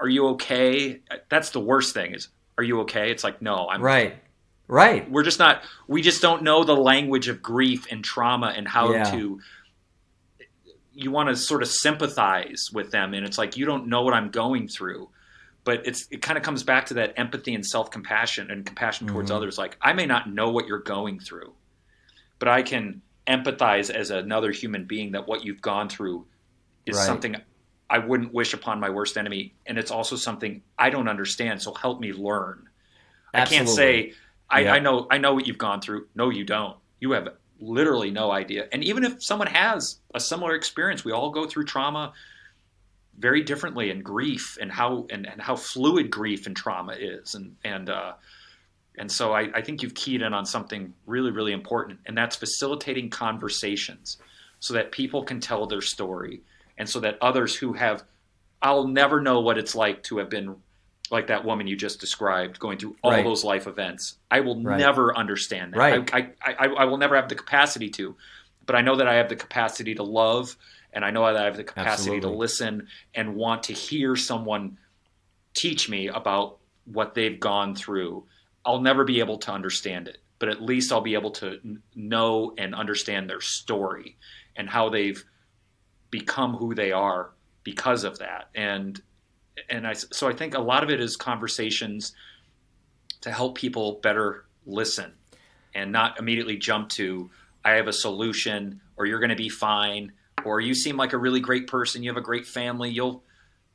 Are 0.00 0.08
you 0.08 0.28
okay? 0.28 1.00
That's 1.28 1.50
the 1.50 1.60
worst 1.60 1.94
thing. 1.94 2.14
Is 2.14 2.28
are 2.58 2.64
you 2.64 2.80
okay? 2.82 3.10
It's 3.10 3.24
like 3.24 3.42
no, 3.42 3.68
I'm 3.68 3.82
right. 3.82 4.21
Right. 4.72 5.10
We're 5.10 5.22
just 5.22 5.38
not. 5.38 5.64
We 5.86 6.00
just 6.00 6.22
don't 6.22 6.42
know 6.42 6.64
the 6.64 6.74
language 6.74 7.28
of 7.28 7.42
grief 7.42 7.86
and 7.90 8.02
trauma 8.02 8.54
and 8.56 8.66
how 8.66 8.92
yeah. 8.92 9.04
to 9.10 9.38
you 10.94 11.10
want 11.10 11.28
to 11.28 11.36
sort 11.36 11.62
of 11.62 11.68
sympathize 11.68 12.70
with 12.72 12.90
them 12.90 13.12
and 13.12 13.26
it's 13.26 13.38
like 13.38 13.56
you 13.56 13.64
don't 13.64 13.86
know 13.86 14.02
what 14.02 14.12
i'm 14.12 14.30
going 14.30 14.68
through 14.68 15.08
but 15.64 15.86
it's 15.86 16.06
it 16.10 16.20
kind 16.20 16.36
of 16.36 16.44
comes 16.44 16.62
back 16.62 16.84
to 16.84 16.94
that 16.94 17.14
empathy 17.16 17.54
and 17.54 17.64
self-compassion 17.64 18.50
and 18.50 18.66
compassion 18.66 19.06
towards 19.06 19.30
mm-hmm. 19.30 19.36
others 19.38 19.56
like 19.56 19.76
i 19.80 19.94
may 19.94 20.04
not 20.04 20.30
know 20.30 20.50
what 20.50 20.66
you're 20.66 20.82
going 20.82 21.18
through 21.18 21.50
but 22.38 22.46
i 22.48 22.62
can 22.62 23.00
empathize 23.26 23.88
as 23.88 24.10
another 24.10 24.50
human 24.50 24.84
being 24.84 25.12
that 25.12 25.26
what 25.26 25.42
you've 25.42 25.62
gone 25.62 25.88
through 25.88 26.26
is 26.84 26.94
right. 26.96 27.06
something 27.06 27.36
i 27.88 27.96
wouldn't 27.96 28.34
wish 28.34 28.52
upon 28.52 28.78
my 28.78 28.90
worst 28.90 29.16
enemy 29.16 29.54
and 29.64 29.78
it's 29.78 29.90
also 29.90 30.14
something 30.14 30.60
i 30.78 30.90
don't 30.90 31.08
understand 31.08 31.62
so 31.62 31.72
help 31.72 32.00
me 32.00 32.12
learn 32.12 32.68
Absolutely. 33.32 33.34
i 33.34 33.46
can't 33.46 33.68
say 33.68 34.12
I, 34.52 34.60
yeah. 34.60 34.74
I 34.74 34.78
know 34.78 35.06
i 35.10 35.18
know 35.18 35.34
what 35.34 35.46
you've 35.46 35.58
gone 35.58 35.80
through 35.80 36.06
no 36.14 36.30
you 36.30 36.44
don't 36.44 36.76
you 37.00 37.12
have 37.12 37.28
literally 37.62 38.10
no 38.10 38.30
idea. 38.30 38.68
And 38.72 38.84
even 38.84 39.04
if 39.04 39.22
someone 39.22 39.48
has 39.48 40.00
a 40.14 40.20
similar 40.20 40.54
experience, 40.54 41.04
we 41.04 41.12
all 41.12 41.30
go 41.30 41.46
through 41.46 41.64
trauma 41.64 42.12
very 43.18 43.42
differently 43.42 43.90
and 43.90 44.04
grief 44.04 44.58
and 44.60 44.70
how 44.70 45.06
and, 45.10 45.26
and 45.26 45.40
how 45.40 45.54
fluid 45.56 46.10
grief 46.10 46.46
and 46.46 46.56
trauma 46.56 46.92
is. 46.92 47.34
And 47.34 47.56
and 47.64 47.88
uh, 47.88 48.14
and 48.98 49.10
so 49.10 49.32
I, 49.32 49.48
I 49.54 49.62
think 49.62 49.82
you've 49.82 49.94
keyed 49.94 50.20
in 50.20 50.34
on 50.34 50.44
something 50.44 50.92
really, 51.06 51.30
really 51.30 51.52
important, 51.52 52.00
and 52.04 52.18
that's 52.18 52.36
facilitating 52.36 53.08
conversations 53.08 54.18
so 54.60 54.74
that 54.74 54.92
people 54.92 55.24
can 55.24 55.40
tell 55.40 55.66
their 55.66 55.80
story 55.80 56.42
and 56.78 56.88
so 56.88 57.00
that 57.00 57.16
others 57.20 57.54
who 57.54 57.72
have 57.72 58.04
I'll 58.60 58.86
never 58.86 59.20
know 59.20 59.40
what 59.40 59.58
it's 59.58 59.74
like 59.74 60.02
to 60.04 60.18
have 60.18 60.30
been 60.30 60.56
like 61.12 61.26
that 61.26 61.44
woman 61.44 61.66
you 61.66 61.76
just 61.76 62.00
described 62.00 62.58
going 62.58 62.78
through 62.78 62.96
all 63.02 63.10
right. 63.10 63.24
those 63.24 63.44
life 63.44 63.66
events. 63.66 64.16
I 64.30 64.40
will 64.40 64.60
right. 64.62 64.78
never 64.78 65.16
understand 65.16 65.74
that. 65.74 65.78
Right. 65.78 66.10
I, 66.14 66.32
I, 66.42 66.52
I, 66.54 66.66
I, 66.66 66.84
will 66.86 66.96
never 66.96 67.14
have 67.14 67.28
the 67.28 67.34
capacity 67.34 67.90
to, 67.90 68.16
but 68.64 68.74
I 68.74 68.80
know 68.80 68.96
that 68.96 69.06
I 69.06 69.14
have 69.14 69.28
the 69.28 69.36
capacity 69.36 69.94
to 69.96 70.02
love 70.02 70.56
and 70.92 71.04
I 71.04 71.10
know 71.10 71.24
that 71.26 71.36
I 71.36 71.44
have 71.44 71.56
the 71.56 71.64
capacity 71.64 72.16
Absolutely. 72.16 72.20
to 72.30 72.36
listen 72.36 72.88
and 73.14 73.34
want 73.36 73.64
to 73.64 73.72
hear 73.72 74.16
someone 74.16 74.78
teach 75.54 75.88
me 75.88 76.08
about 76.08 76.58
what 76.84 77.14
they've 77.14 77.38
gone 77.38 77.74
through. 77.74 78.24
I'll 78.64 78.80
never 78.80 79.04
be 79.04 79.20
able 79.20 79.38
to 79.38 79.52
understand 79.52 80.08
it, 80.08 80.18
but 80.38 80.48
at 80.48 80.62
least 80.62 80.92
I'll 80.92 81.00
be 81.00 81.14
able 81.14 81.30
to 81.32 81.78
know 81.94 82.54
and 82.58 82.74
understand 82.74 83.28
their 83.28 83.40
story 83.40 84.16
and 84.56 84.68
how 84.68 84.88
they've 84.88 85.22
become 86.10 86.54
who 86.54 86.74
they 86.74 86.92
are 86.92 87.32
because 87.64 88.04
of 88.04 88.18
that. 88.18 88.48
And 88.54 89.00
and 89.68 89.86
I, 89.86 89.94
so 89.94 90.28
I 90.28 90.32
think 90.32 90.54
a 90.54 90.60
lot 90.60 90.82
of 90.82 90.90
it 90.90 91.00
is 91.00 91.16
conversations 91.16 92.14
to 93.22 93.30
help 93.30 93.56
people 93.56 94.00
better 94.02 94.44
listen 94.66 95.12
and 95.74 95.92
not 95.92 96.18
immediately 96.18 96.56
jump 96.56 96.88
to 96.90 97.30
I 97.64 97.72
have 97.72 97.88
a 97.88 97.92
solution 97.92 98.80
or 98.96 99.06
you're 99.06 99.20
going 99.20 99.30
to 99.30 99.36
be 99.36 99.48
fine 99.48 100.12
or 100.44 100.60
you 100.60 100.74
seem 100.74 100.96
like 100.96 101.12
a 101.12 101.18
really 101.18 101.40
great 101.40 101.66
person 101.66 102.02
you 102.02 102.10
have 102.10 102.16
a 102.16 102.20
great 102.20 102.46
family 102.46 102.90
you'll 102.90 103.22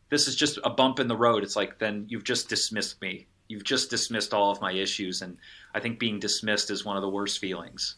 this 0.10 0.28
is 0.28 0.36
just 0.36 0.60
a 0.64 0.70
bump 0.70 1.00
in 1.00 1.08
the 1.08 1.18
road. 1.18 1.44
It's 1.44 1.56
like 1.56 1.80
then 1.80 2.06
you've 2.08 2.24
just 2.24 2.50
dismissed 2.50 3.02
me. 3.02 3.28
You've 3.48 3.64
just 3.64 3.90
dismissed 3.90 4.34
all 4.34 4.52
of 4.52 4.62
my 4.62 4.72
issues 4.72 5.22
and 5.22 5.38
I 5.74 5.80
think 5.80 6.00
being 6.00 6.20
dismissed 6.20 6.72
is 6.72 6.86
one 6.86 6.98
of 6.98 7.02
the 7.02 7.10
worst 7.10 7.40
feelings 7.40 7.96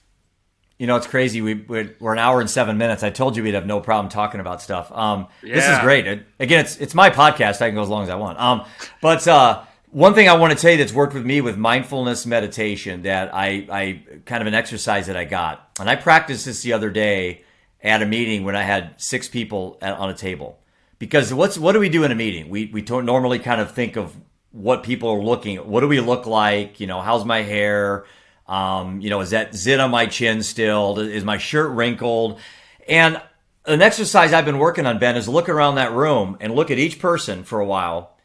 you 0.80 0.88
know, 0.88 0.96
it's 0.96 1.08
crazy. 1.08 1.42
We, 1.42 1.56
we're 1.56 2.14
an 2.14 2.20
hour 2.20 2.40
and 2.40 2.50
seven 2.50 2.78
minutes. 2.78 3.04
I 3.04 3.10
told 3.10 3.36
you 3.36 3.44
we'd 3.44 3.54
have 3.54 3.66
no 3.66 3.82
problem 3.82 4.10
talking 4.10 4.40
about 4.40 4.62
stuff. 4.62 4.90
Um, 4.94 5.28
yeah. 5.44 5.56
This 5.56 5.68
is 5.68 5.80
great. 5.80 6.08
again, 6.40 6.62
it's 6.62 6.78
it's 6.78 6.96
my 6.96 7.10
podcast. 7.10 7.62
I 7.62 7.68
can 7.68 7.76
go 7.76 7.82
as 7.82 7.90
long 7.90 8.04
as 8.04 8.10
I 8.10 8.16
want. 8.16 8.40
Um, 8.40 8.66
but 9.02 9.28
uh, 9.28 9.62
one 9.92 10.14
thing 10.14 10.30
I 10.30 10.38
want 10.38 10.54
to 10.54 10.60
tell 10.60 10.72
you 10.72 10.78
that's 10.78 10.94
worked 10.94 11.14
with 11.14 11.26
me 11.26 11.42
with 11.42 11.58
mindfulness 11.58 12.26
meditation 12.26 13.02
that 13.04 13.36
I, 13.36 13.68
I 13.70 14.20
kind 14.26 14.42
of 14.42 14.48
an 14.48 14.54
exercise 14.54 15.08
that 15.08 15.18
I 15.18 15.26
got, 15.26 15.70
and 15.82 15.90
I 15.90 15.98
practiced 15.98 16.46
this 16.46 16.62
the 16.62 16.72
other 16.72 16.90
day 16.90 17.44
at 17.84 18.02
a 18.02 18.06
meeting 18.06 18.46
when 18.46 18.56
I 18.56 18.64
had 18.64 18.94
six 19.02 19.28
people 19.28 19.78
at, 19.82 19.98
on 19.98 20.10
a 20.10 20.14
table. 20.14 20.60
Because 20.98 21.34
what's 21.34 21.58
what 21.58 21.74
do 21.74 21.80
we 21.82 21.90
do 21.90 22.06
in 22.06 22.12
a 22.12 22.16
meeting? 22.16 22.50
We 22.50 22.68
we 22.68 22.82
normally 22.84 23.40
kind 23.40 23.60
of 23.60 23.74
think 23.74 23.98
of 23.98 24.16
what 24.52 24.84
people 24.84 25.10
are 25.10 25.22
looking. 25.22 25.58
What 25.58 25.82
do 25.82 25.90
we 25.90 26.00
look 26.00 26.26
like? 26.26 26.80
You 26.80 26.88
know, 26.88 27.02
how's 27.02 27.26
my 27.26 27.42
hair? 27.42 28.06
Um, 28.50 29.00
you 29.00 29.12
know, 29.12 29.22
is 29.22 29.30
that 29.30 29.54
zit 29.54 29.80
on 29.80 29.91
my 29.91 30.08
chin 30.08 30.41
still? 30.41 30.97
Is 30.97 31.24
my 31.24 31.38
shirt 31.38 31.70
wrinkled? 31.70 32.39
And 32.88 33.22
an 33.66 33.84
exercise 33.84 34.34
I've 34.34 34.45
been 34.45 34.58
working 34.58 34.88
on, 34.88 34.97
Ben, 34.97 35.16
is 35.16 35.30
look 35.30 35.47
around 35.47 35.76
that 35.76 35.94
room 35.94 36.36
and 36.40 36.56
look 36.56 36.72
at 36.72 36.80
each 36.80 36.98
person 36.98 37.44
for 37.44 37.60
a 37.60 37.65
while 37.65 38.18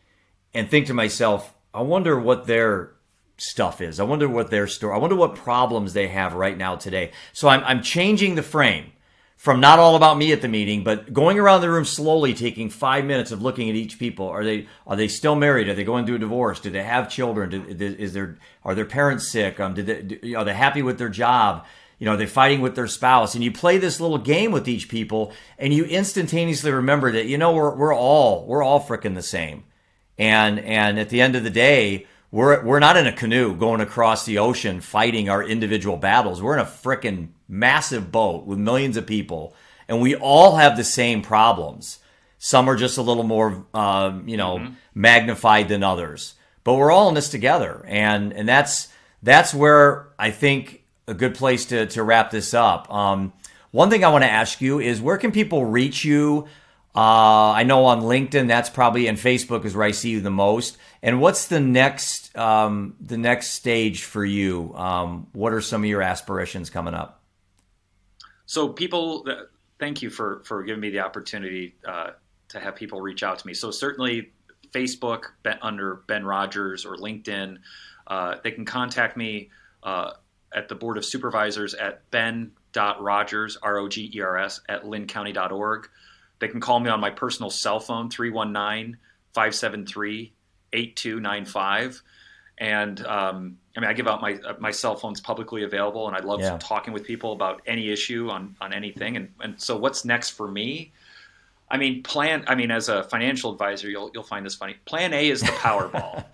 and 0.54 0.70
think 0.70 0.86
to 0.86 0.94
myself, 0.94 1.52
I 1.74 1.82
wonder 1.82 2.18
what 2.18 2.46
their 2.46 2.92
stuff 3.36 3.82
is. 3.82 4.00
I 4.00 4.04
wonder 4.04 4.26
what 4.26 4.50
their 4.50 4.66
story, 4.66 4.94
I 4.94 4.98
wonder 4.98 5.16
what 5.16 5.34
problems 5.34 5.92
they 5.92 6.08
have 6.08 6.32
right 6.32 6.56
now 6.56 6.76
today. 6.76 7.12
So 7.34 7.48
I'm, 7.48 7.62
I'm 7.64 7.82
changing 7.82 8.34
the 8.34 8.42
frame 8.42 8.92
from 9.36 9.60
not 9.60 9.78
all 9.78 9.96
about 9.96 10.16
me 10.16 10.32
at 10.32 10.40
the 10.40 10.48
meeting, 10.48 10.84
but 10.84 11.12
going 11.12 11.38
around 11.38 11.60
the 11.60 11.70
room 11.70 11.84
slowly, 11.84 12.32
taking 12.32 12.70
five 12.70 13.04
minutes 13.04 13.30
of 13.30 13.42
looking 13.42 13.68
at 13.68 13.74
each 13.74 13.98
people. 13.98 14.26
Are 14.28 14.44
they 14.44 14.66
are 14.86 14.96
they 14.96 15.08
still 15.08 15.34
married? 15.34 15.68
Are 15.68 15.74
they 15.74 15.84
going 15.84 16.06
through 16.06 16.16
a 16.16 16.20
divorce? 16.20 16.60
Do 16.60 16.70
they 16.70 16.82
have 16.82 17.10
children? 17.10 17.50
Do, 17.50 17.84
is 17.84 18.14
there 18.14 18.38
are 18.64 18.74
their 18.74 18.86
parents 18.86 19.30
sick? 19.30 19.60
Um, 19.60 19.74
did 19.74 19.86
they, 19.86 20.02
do, 20.02 20.36
are 20.36 20.44
they 20.44 20.54
happy 20.54 20.82
with 20.82 20.98
their 20.98 21.08
job? 21.08 21.66
You 21.98 22.06
know, 22.06 22.14
are 22.14 22.16
they 22.16 22.26
fighting 22.26 22.60
with 22.60 22.74
their 22.74 22.86
spouse? 22.86 23.34
And 23.34 23.44
you 23.44 23.52
play 23.52 23.78
this 23.78 24.00
little 24.00 24.18
game 24.18 24.50
with 24.50 24.68
each 24.68 24.88
people, 24.88 25.32
and 25.58 25.74
you 25.74 25.84
instantaneously 25.84 26.70
remember 26.70 27.12
that 27.12 27.26
you 27.26 27.36
know 27.36 27.52
we're 27.52 27.74
we're 27.74 27.94
all 27.94 28.46
we're 28.46 28.62
all 28.62 28.80
freaking 28.80 29.14
the 29.14 29.22
same, 29.22 29.64
and 30.16 30.58
and 30.60 30.98
at 30.98 31.10
the 31.10 31.20
end 31.20 31.36
of 31.36 31.44
the 31.44 31.50
day. 31.50 32.06
We're, 32.34 32.64
we're 32.64 32.80
not 32.80 32.96
in 32.96 33.06
a 33.06 33.12
canoe 33.12 33.54
going 33.54 33.80
across 33.80 34.24
the 34.24 34.38
ocean 34.38 34.80
fighting 34.80 35.28
our 35.28 35.40
individual 35.40 35.96
battles. 35.96 36.42
We're 36.42 36.54
in 36.54 36.66
a 36.66 36.68
freaking 36.68 37.28
massive 37.46 38.10
boat 38.10 38.44
with 38.44 38.58
millions 38.58 38.96
of 38.96 39.06
people, 39.06 39.54
and 39.86 40.00
we 40.00 40.16
all 40.16 40.56
have 40.56 40.76
the 40.76 40.82
same 40.82 41.22
problems. 41.22 42.00
Some 42.38 42.68
are 42.68 42.74
just 42.74 42.98
a 42.98 43.02
little 43.02 43.22
more, 43.22 43.64
uh, 43.72 44.18
you 44.26 44.36
know, 44.36 44.58
mm-hmm. 44.58 44.72
magnified 44.96 45.68
than 45.68 45.84
others, 45.84 46.34
but 46.64 46.74
we're 46.74 46.90
all 46.90 47.08
in 47.08 47.14
this 47.14 47.28
together, 47.28 47.84
and 47.86 48.32
and 48.32 48.48
that's 48.48 48.88
that's 49.22 49.54
where 49.54 50.08
I 50.18 50.32
think 50.32 50.82
a 51.06 51.14
good 51.14 51.36
place 51.36 51.66
to 51.66 51.86
to 51.86 52.02
wrap 52.02 52.32
this 52.32 52.52
up. 52.52 52.92
Um, 52.92 53.32
one 53.70 53.90
thing 53.90 54.04
I 54.04 54.08
want 54.08 54.24
to 54.24 54.30
ask 54.30 54.60
you 54.60 54.80
is 54.80 55.00
where 55.00 55.18
can 55.18 55.30
people 55.30 55.66
reach 55.66 56.04
you? 56.04 56.48
Uh, 56.94 57.50
I 57.50 57.64
know 57.64 57.86
on 57.86 58.02
LinkedIn 58.02 58.46
that's 58.46 58.70
probably 58.70 59.08
and 59.08 59.18
Facebook 59.18 59.64
is 59.64 59.74
where 59.74 59.86
I 59.86 59.90
see 59.90 60.10
you 60.10 60.20
the 60.20 60.30
most. 60.30 60.78
And 61.02 61.20
what's 61.20 61.48
the 61.48 61.60
next 61.60 62.36
um, 62.38 62.94
the 63.00 63.18
next 63.18 63.50
stage 63.50 64.04
for 64.04 64.24
you? 64.24 64.72
Um, 64.76 65.26
what 65.32 65.52
are 65.52 65.60
some 65.60 65.82
of 65.82 65.90
your 65.90 66.02
aspirations 66.02 66.70
coming 66.70 66.94
up? 66.94 67.20
so 68.46 68.68
people, 68.68 69.26
thank 69.78 70.02
you 70.02 70.10
for 70.10 70.42
for 70.44 70.62
giving 70.62 70.80
me 70.80 70.90
the 70.90 71.00
opportunity 71.00 71.74
uh, 71.84 72.10
to 72.48 72.60
have 72.60 72.76
people 72.76 73.00
reach 73.00 73.22
out 73.22 73.38
to 73.38 73.46
me. 73.46 73.54
So 73.54 73.70
certainly 73.70 74.32
Facebook 74.70 75.24
under 75.62 75.96
Ben 76.06 76.24
Rogers 76.24 76.84
or 76.84 76.96
LinkedIn, 76.96 77.58
uh, 78.06 78.36
they 78.42 78.50
can 78.50 78.64
contact 78.64 79.16
me 79.16 79.50
uh, 79.82 80.12
at 80.54 80.68
the 80.68 80.74
board 80.74 80.98
of 80.98 81.04
supervisors 81.04 81.74
at 81.74 82.08
Ben 82.10 82.52
ben.rogers, 82.72 83.56
R 83.62 83.78
O 83.78 83.88
G 83.88 84.10
E 84.14 84.20
R 84.20 84.38
S, 84.38 84.60
at 84.68 84.84
linncounty.org. 84.84 85.88
They 86.38 86.48
can 86.48 86.60
call 86.60 86.80
me 86.80 86.90
on 86.90 87.00
my 87.00 87.10
personal 87.10 87.50
cell 87.50 87.80
phone, 87.80 88.10
319 88.10 88.98
573 89.32 90.32
8295. 90.72 92.02
And 92.58 93.04
um, 93.06 93.58
I 93.76 93.80
mean, 93.80 93.90
I 93.90 93.92
give 93.92 94.06
out 94.06 94.20
my 94.20 94.38
my 94.60 94.70
cell 94.70 94.94
phone's 94.94 95.20
publicly 95.20 95.64
available, 95.64 96.06
and 96.06 96.16
I 96.16 96.20
love 96.20 96.40
yeah. 96.40 96.56
talking 96.60 96.92
with 96.92 97.04
people 97.04 97.32
about 97.32 97.62
any 97.66 97.90
issue 97.90 98.28
on 98.30 98.56
on 98.60 98.72
anything. 98.72 99.16
And 99.16 99.30
and 99.40 99.60
so, 99.60 99.76
what's 99.76 100.04
next 100.04 100.30
for 100.30 100.46
me? 100.46 100.92
I 101.68 101.76
mean, 101.76 102.04
plan. 102.04 102.44
I 102.46 102.54
mean, 102.54 102.70
as 102.70 102.88
a 102.88 103.02
financial 103.04 103.50
advisor, 103.52 103.90
you'll 103.90 104.10
you'll 104.14 104.22
find 104.22 104.46
this 104.46 104.54
funny. 104.54 104.76
Plan 104.84 105.12
A 105.12 105.28
is 105.28 105.40
the 105.40 105.48
Powerball. 105.48 106.24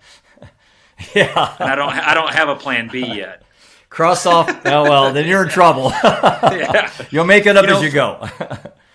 yeah, 1.15 1.55
and 1.59 1.69
I 1.71 1.75
don't 1.75 1.89
I 1.89 2.13
don't 2.13 2.33
have 2.33 2.49
a 2.49 2.55
plan 2.55 2.87
B 2.91 3.03
yet. 3.03 3.41
Cross 3.89 4.25
off. 4.25 4.49
Oh 4.65 4.83
well, 4.83 5.11
then 5.11 5.27
you're 5.27 5.43
in 5.43 5.49
trouble. 5.49 5.89
yeah. 6.03 6.89
You'll 7.09 7.25
make 7.25 7.45
it 7.45 7.57
up 7.57 7.65
you 7.65 7.71
know, 7.71 7.77
as 7.77 7.83
you 7.83 7.91
go. 7.91 8.25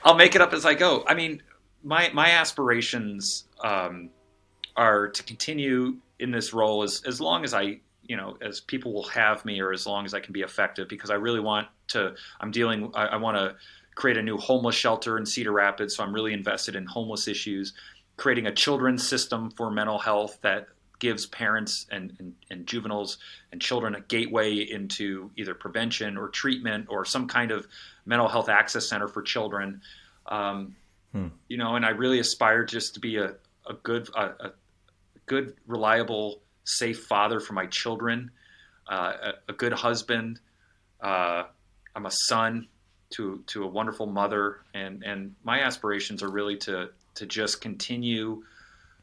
I'll 0.07 0.15
make 0.15 0.37
it 0.37 0.41
up 0.41 0.53
as 0.53 0.65
I 0.65 0.75
go. 0.75 1.05
I 1.07 1.15
mean, 1.15 1.43
my 1.83 2.11
my 2.15 2.31
aspirations 2.31 3.45
um, 3.61 4.11
are 4.77 5.09
to 5.09 5.23
continue 5.25 5.97
in 6.21 6.31
this 6.31 6.55
role 6.55 6.85
as 6.85 7.03
as 7.07 7.21
long 7.21 7.43
as 7.43 7.53
I 7.53 7.81
you 8.05 8.17
know 8.17 8.39
as 8.41 8.61
people 8.61 8.95
will 8.95 9.09
have 9.09 9.45
me 9.45 9.61
or 9.61 9.73
as 9.73 9.85
long 9.85 10.05
as 10.05 10.15
I 10.15 10.21
can 10.21 10.33
be 10.33 10.43
effective 10.43 10.89
because 10.89 11.11
I 11.11 11.15
really 11.15 11.41
want 11.41 11.67
to 11.89 12.15
I'm 12.41 12.53
dealing 12.53 12.93
I, 12.95 13.07
I 13.07 13.17
want 13.17 13.37
to 13.37 13.57
create 13.97 14.17
a 14.17 14.23
new 14.23 14.37
homeless 14.37 14.77
shelter 14.77 15.19
in 15.19 15.27
Cedar 15.27 15.53
Rapids 15.53 15.97
so 15.97 16.05
I'm 16.05 16.15
really 16.15 16.33
invested 16.33 16.77
in 16.77 16.87
homeless 16.87 17.27
issues 17.27 17.73
creating 18.17 18.47
a 18.47 18.53
children's 18.55 19.07
system 19.07 19.51
for 19.51 19.71
mental 19.73 19.99
health 19.99 20.39
that 20.43 20.69
gives 20.99 21.27
parents 21.27 21.87
and, 21.91 22.15
and, 22.19 22.35
and 22.51 22.67
juveniles 22.67 23.19
and 23.53 23.61
children 23.61 23.95
a 23.95 24.01
gateway 24.01 24.57
into 24.57 25.31
either 25.37 25.55
prevention 25.55 26.17
or 26.17 26.29
treatment 26.29 26.87
or 26.89 27.05
some 27.05 27.29
kind 27.29 27.51
of 27.51 27.67
mental 28.07 28.29
health 28.29 28.49
access 28.49 28.89
center 28.89 29.09
for 29.09 29.23
children 29.23 29.81
um, 30.27 30.75
hmm. 31.13 31.29
you 31.49 31.59
know 31.59 31.77
and 31.77 31.85
I 31.85 31.91
really 31.91 32.21
aspire 32.21 32.65
just 32.65 32.95
to 32.95 33.01
be 33.01 33.17
a, 33.17 33.35
a 33.69 33.75
good 33.83 34.09
a, 34.17 34.23
a 34.23 34.53
good, 35.27 35.55
reliable, 35.67 36.41
safe 36.65 37.05
father 37.05 37.41
for 37.41 37.53
my 37.53 37.67
children, 37.67 38.31
uh, 38.89 39.13
a, 39.23 39.33
a, 39.51 39.53
good 39.53 39.73
husband. 39.73 40.41
Uh, 41.01 41.45
I'm 41.95 42.07
a 42.07 42.11
son 42.11 42.69
to 43.11 43.43
to 43.49 43.65
a 43.65 43.67
wonderful 43.67 44.07
mother, 44.07 44.61
and 44.73 45.03
and 45.03 45.35
my 45.45 45.61
aspirations 45.61 46.23
are 46.23 46.31
really 46.31 46.57
to 46.59 46.91
to 47.17 47.27
just 47.27 47.61
continue 47.61 48.43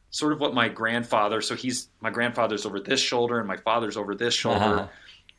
sort 0.10 0.34
of 0.34 0.40
what 0.40 0.54
my 0.54 0.70
grandfather. 0.70 1.42
So 1.42 1.56
he's 1.56 1.90
my 2.00 2.10
grandfather's 2.10 2.66
over 2.66 2.80
this 2.80 3.02
shoulder, 3.02 3.40
and 3.40 3.48
my 3.48 3.58
father's 3.58 3.98
over 3.98 4.16
this 4.16 4.34
shoulder. 4.34 4.60
Uh-huh. 4.60 4.88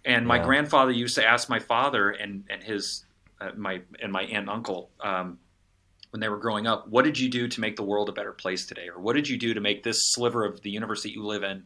And 0.06 0.26
my 0.26 0.36
yeah. 0.36 0.44
grandfather 0.44 0.90
used 0.90 1.14
to 1.14 1.26
ask 1.26 1.48
my 1.48 1.58
father 1.60 2.10
and 2.10 2.44
and 2.50 2.62
his 2.62 3.04
my 3.56 3.82
and 4.00 4.12
my 4.12 4.22
aunt 4.22 4.48
and 4.48 4.50
uncle 4.50 4.90
um, 5.00 5.38
when 6.14 6.20
they 6.20 6.28
were 6.28 6.38
growing 6.38 6.68
up, 6.68 6.86
what 6.86 7.04
did 7.04 7.18
you 7.18 7.28
do 7.28 7.48
to 7.48 7.60
make 7.60 7.74
the 7.74 7.82
world 7.82 8.08
a 8.08 8.12
better 8.12 8.32
place 8.32 8.66
today, 8.66 8.88
or 8.88 9.00
what 9.00 9.16
did 9.16 9.28
you 9.28 9.36
do 9.36 9.52
to 9.52 9.60
make 9.60 9.82
this 9.82 10.12
sliver 10.12 10.44
of 10.44 10.60
the 10.62 10.70
universe 10.70 11.02
that 11.02 11.12
you 11.12 11.24
live 11.24 11.42
in 11.42 11.64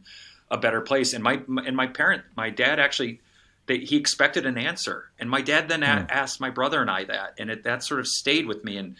a 0.49 0.57
better 0.57 0.81
place? 0.81 1.13
And 1.13 1.23
my 1.23 1.39
and 1.67 1.75
my 1.75 1.85
parent, 1.85 2.23
my 2.35 2.49
dad 2.49 2.79
actually, 2.79 3.21
they, 3.67 3.77
he 3.77 3.95
expected 3.95 4.47
an 4.47 4.57
answer, 4.57 5.11
and 5.19 5.29
my 5.29 5.41
dad 5.41 5.69
then 5.69 5.81
mm. 5.81 6.09
asked 6.09 6.41
my 6.41 6.49
brother 6.49 6.81
and 6.81 6.89
I 6.89 7.03
that, 7.03 7.35
and 7.37 7.51
it, 7.51 7.63
that 7.65 7.83
sort 7.83 7.99
of 7.99 8.07
stayed 8.07 8.47
with 8.47 8.63
me, 8.63 8.77
and 8.77 8.95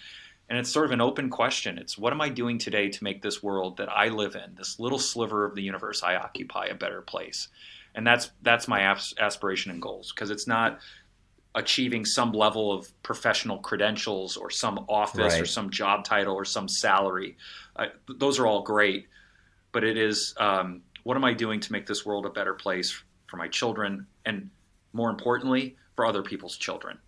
and 0.50 0.60
it's 0.60 0.72
sort 0.72 0.86
of 0.86 0.92
an 0.92 1.02
open 1.02 1.32
question. 1.32 1.80
It's 1.80 1.98
what 1.98 2.14
am 2.14 2.22
I 2.22 2.30
doing 2.30 2.60
today 2.60 2.90
to 2.90 3.04
make 3.04 3.24
this 3.24 3.42
world 3.42 3.78
that 3.78 3.90
I 3.90 4.10
live 4.10 4.36
in, 4.36 4.54
this 4.56 4.80
little 4.80 5.00
sliver 5.00 5.46
of 5.46 5.56
the 5.56 5.64
universe 5.64 6.04
I 6.04 6.16
occupy, 6.16 6.68
a 6.68 6.76
better 6.76 7.02
place? 7.02 7.48
And 7.96 8.06
that's 8.06 8.30
that's 8.44 8.68
my 8.68 8.82
aspiration 9.20 9.72
and 9.72 9.82
goals 9.82 10.12
because 10.14 10.30
it's 10.30 10.46
not 10.46 10.78
achieving 11.56 12.06
some 12.06 12.32
level 12.32 12.72
of 12.72 12.92
professional 13.02 13.58
credentials 13.58 14.38
or 14.38 14.50
some 14.50 14.86
office 14.88 15.34
right. 15.34 15.42
or 15.42 15.46
some 15.46 15.70
job 15.70 16.04
title 16.04 16.36
or 16.36 16.46
some 16.46 16.68
salary. 16.68 17.38
Uh, 17.76 17.88
those 18.18 18.40
are 18.40 18.46
all 18.46 18.62
great, 18.62 19.08
but 19.72 19.84
it 19.84 19.98
is 19.98 20.36
um, 20.40 20.82
what 21.04 21.18
am 21.18 21.26
I 21.26 21.34
doing 21.34 21.60
to 21.60 21.72
make 21.72 21.88
this 21.88 22.06
world 22.06 22.26
a 22.26 22.30
better 22.30 22.54
place 22.54 23.02
for 23.28 23.38
my 23.38 23.48
children 23.48 24.06
and 24.26 24.50
more 24.94 25.10
importantly 25.10 25.76
for 25.96 26.06
other 26.06 26.22
people's 26.22 26.56
children. 26.56 27.00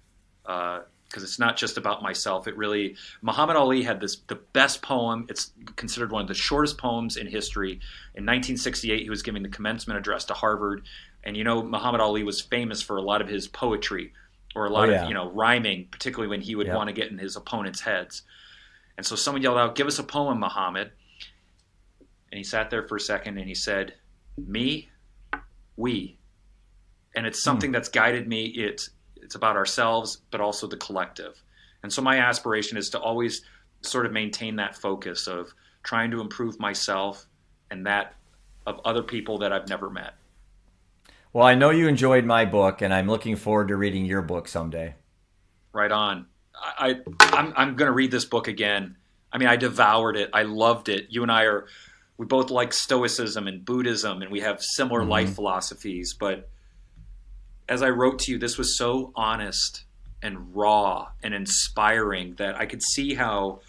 Because 0.43 0.83
uh, 1.17 1.21
it's 1.21 1.39
not 1.39 1.55
just 1.55 1.77
about 1.77 2.01
myself. 2.01 2.47
It 2.47 2.57
really 2.57 2.95
Muhammad 3.21 3.57
Ali 3.57 3.83
had 3.83 3.99
this 3.99 4.17
the 4.27 4.35
best 4.35 4.81
poem. 4.81 5.27
It's 5.29 5.51
considered 5.75 6.11
one 6.11 6.23
of 6.23 6.27
the 6.27 6.33
shortest 6.33 6.79
poems 6.79 7.15
in 7.15 7.27
history. 7.27 7.73
In 8.15 8.25
1968, 8.25 9.03
he 9.03 9.09
was 9.09 9.21
giving 9.21 9.43
the 9.43 9.49
commencement 9.49 9.99
address 9.99 10.25
to 10.25 10.33
Harvard, 10.33 10.83
and 11.23 11.37
you 11.37 11.43
know 11.43 11.61
Muhammad 11.61 12.01
Ali 12.01 12.23
was 12.23 12.41
famous 12.41 12.81
for 12.81 12.97
a 12.97 13.01
lot 13.01 13.21
of 13.21 13.27
his 13.27 13.47
poetry 13.47 14.13
or 14.55 14.65
a 14.65 14.69
lot 14.69 14.89
oh, 14.89 14.91
yeah. 14.91 15.03
of 15.03 15.09
you 15.09 15.13
know 15.13 15.29
rhyming, 15.31 15.87
particularly 15.91 16.29
when 16.29 16.41
he 16.41 16.55
would 16.55 16.67
yep. 16.67 16.75
want 16.75 16.87
to 16.87 16.93
get 16.93 17.11
in 17.11 17.17
his 17.17 17.35
opponent's 17.35 17.81
heads. 17.81 18.23
And 18.97 19.05
so 19.05 19.15
someone 19.15 19.41
yelled 19.41 19.57
out, 19.57 19.75
"Give 19.75 19.87
us 19.87 19.99
a 19.99 20.03
poem, 20.03 20.39
Muhammad." 20.39 20.91
And 22.31 22.37
he 22.37 22.43
sat 22.43 22.69
there 22.69 22.87
for 22.87 22.95
a 22.95 22.99
second 22.99 23.37
and 23.37 23.47
he 23.47 23.55
said, 23.55 23.93
"Me, 24.37 24.89
we." 25.75 26.17
And 27.15 27.25
it's 27.25 27.43
something 27.43 27.69
hmm. 27.69 27.73
that's 27.73 27.89
guided 27.89 28.27
me. 28.27 28.45
It's 28.45 28.89
it's 29.17 29.35
about 29.35 29.55
ourselves, 29.55 30.21
but 30.31 30.41
also 30.41 30.67
the 30.67 30.77
collective. 30.77 31.41
And 31.83 31.91
so 31.91 32.01
my 32.01 32.19
aspiration 32.19 32.77
is 32.77 32.89
to 32.91 32.99
always 32.99 33.43
sort 33.81 34.05
of 34.05 34.11
maintain 34.11 34.57
that 34.57 34.75
focus 34.75 35.27
of 35.27 35.53
trying 35.83 36.11
to 36.11 36.21
improve 36.21 36.59
myself 36.59 37.25
and 37.69 37.85
that 37.85 38.15
of 38.67 38.79
other 38.85 39.01
people 39.01 39.39
that 39.39 39.51
I've 39.51 39.67
never 39.67 39.89
met. 39.89 40.13
Well, 41.33 41.45
I 41.45 41.55
know 41.55 41.69
you 41.69 41.87
enjoyed 41.87 42.25
my 42.25 42.45
book, 42.45 42.81
and 42.81 42.93
I'm 42.93 43.07
looking 43.07 43.35
forward 43.35 43.69
to 43.69 43.77
reading 43.77 44.05
your 44.05 44.21
book 44.21 44.47
someday. 44.47 44.95
Right 45.71 45.91
on. 45.91 46.25
I, 46.53 46.99
I 47.19 47.35
I'm 47.37 47.53
I'm 47.55 47.75
going 47.75 47.87
to 47.87 47.93
read 47.93 48.11
this 48.11 48.25
book 48.25 48.47
again. 48.47 48.97
I 49.31 49.37
mean, 49.37 49.47
I 49.47 49.55
devoured 49.55 50.17
it. 50.17 50.29
I 50.33 50.43
loved 50.43 50.89
it. 50.89 51.07
You 51.09 51.23
and 51.23 51.31
I 51.31 51.43
are 51.43 51.67
we 52.17 52.25
both 52.25 52.51
like 52.51 52.73
Stoicism 52.73 53.47
and 53.47 53.63
Buddhism, 53.63 54.21
and 54.21 54.31
we 54.31 54.41
have 54.41 54.61
similar 54.61 55.01
mm-hmm. 55.01 55.09
life 55.09 55.33
philosophies. 55.35 56.13
But 56.13 56.49
as 57.69 57.81
I 57.81 57.89
wrote 57.89 58.19
to 58.19 58.31
you, 58.31 58.37
this 58.37 58.57
was 58.57 58.77
so 58.77 59.13
honest 59.15 59.85
and 60.21 60.53
raw 60.53 61.07
and 61.23 61.33
inspiring 61.33 62.35
that 62.35 62.55
I 62.55 62.65
could 62.65 62.83
see 62.83 63.13
how 63.13 63.61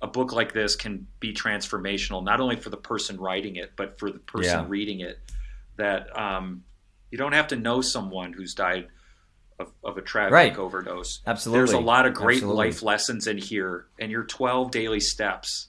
a 0.00 0.06
book 0.06 0.32
like 0.32 0.52
this 0.52 0.76
can 0.76 1.06
be 1.18 1.34
transformational, 1.34 2.24
not 2.24 2.40
only 2.40 2.56
for 2.56 2.70
the 2.70 2.76
person 2.76 3.18
writing 3.18 3.56
it, 3.56 3.72
but 3.74 3.98
for 3.98 4.12
the 4.12 4.20
person 4.20 4.60
yeah. 4.60 4.64
reading 4.68 5.00
it. 5.00 5.18
That 5.76 6.16
um, 6.18 6.64
you 7.10 7.18
don't 7.18 7.32
have 7.32 7.48
to 7.48 7.56
know 7.56 7.80
someone 7.80 8.32
who's 8.32 8.54
died 8.54 8.88
of, 9.58 9.72
of 9.84 9.96
a 9.96 10.02
tragic 10.02 10.32
right. 10.32 10.56
overdose. 10.56 11.20
Absolutely. 11.26 11.58
There's 11.58 11.72
a 11.72 11.84
lot 11.84 12.06
of 12.06 12.14
great 12.14 12.36
Absolutely. 12.36 12.66
life 12.66 12.82
lessons 12.82 13.26
in 13.26 13.38
here, 13.38 13.86
and 13.98 14.10
your 14.10 14.24
12 14.24 14.70
daily 14.70 15.00
steps, 15.00 15.68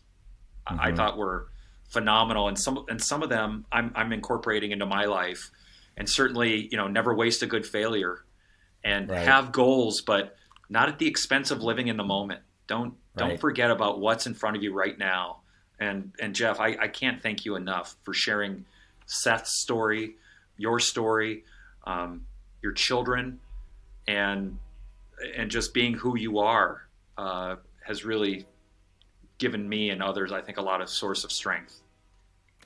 mm-hmm. 0.67 0.79
I 0.79 0.93
thought 0.93 1.17
were 1.17 1.49
phenomenal, 1.89 2.47
and 2.47 2.59
some 2.59 2.85
and 2.87 3.01
some 3.01 3.23
of 3.23 3.29
them 3.29 3.65
I'm 3.71 3.91
I'm 3.95 4.13
incorporating 4.13 4.71
into 4.71 4.85
my 4.85 5.05
life, 5.05 5.49
and 5.97 6.07
certainly 6.09 6.67
you 6.71 6.77
know 6.77 6.87
never 6.87 7.15
waste 7.15 7.41
a 7.43 7.47
good 7.47 7.65
failure, 7.65 8.23
and 8.83 9.09
right. 9.09 9.27
have 9.27 9.51
goals, 9.51 10.01
but 10.01 10.35
not 10.69 10.89
at 10.89 10.99
the 10.99 11.07
expense 11.07 11.51
of 11.51 11.63
living 11.63 11.87
in 11.87 11.97
the 11.97 12.03
moment. 12.03 12.41
Don't 12.67 12.93
don't 13.17 13.31
right. 13.31 13.39
forget 13.39 13.71
about 13.71 13.99
what's 13.99 14.27
in 14.27 14.33
front 14.33 14.55
of 14.55 14.63
you 14.63 14.73
right 14.73 14.97
now. 14.97 15.41
And 15.79 16.11
and 16.21 16.35
Jeff, 16.35 16.59
I, 16.59 16.75
I 16.79 16.87
can't 16.87 17.21
thank 17.23 17.45
you 17.45 17.55
enough 17.55 17.95
for 18.03 18.13
sharing 18.13 18.65
Seth's 19.07 19.61
story 19.61 20.15
your 20.59 20.79
story, 20.79 21.43
um, 21.85 22.21
your 22.61 22.73
children, 22.73 23.39
and 24.07 24.59
and 25.35 25.49
just 25.49 25.73
being 25.73 25.93
who 25.95 26.17
you 26.17 26.39
are 26.39 26.87
uh, 27.17 27.55
has 27.83 28.05
really 28.05 28.45
given 29.37 29.67
me 29.67 29.89
and 29.89 30.03
others, 30.03 30.31
I 30.31 30.41
think, 30.41 30.57
a 30.57 30.61
lot 30.61 30.81
of 30.81 30.89
source 30.89 31.23
of 31.23 31.31
strength. 31.31 31.81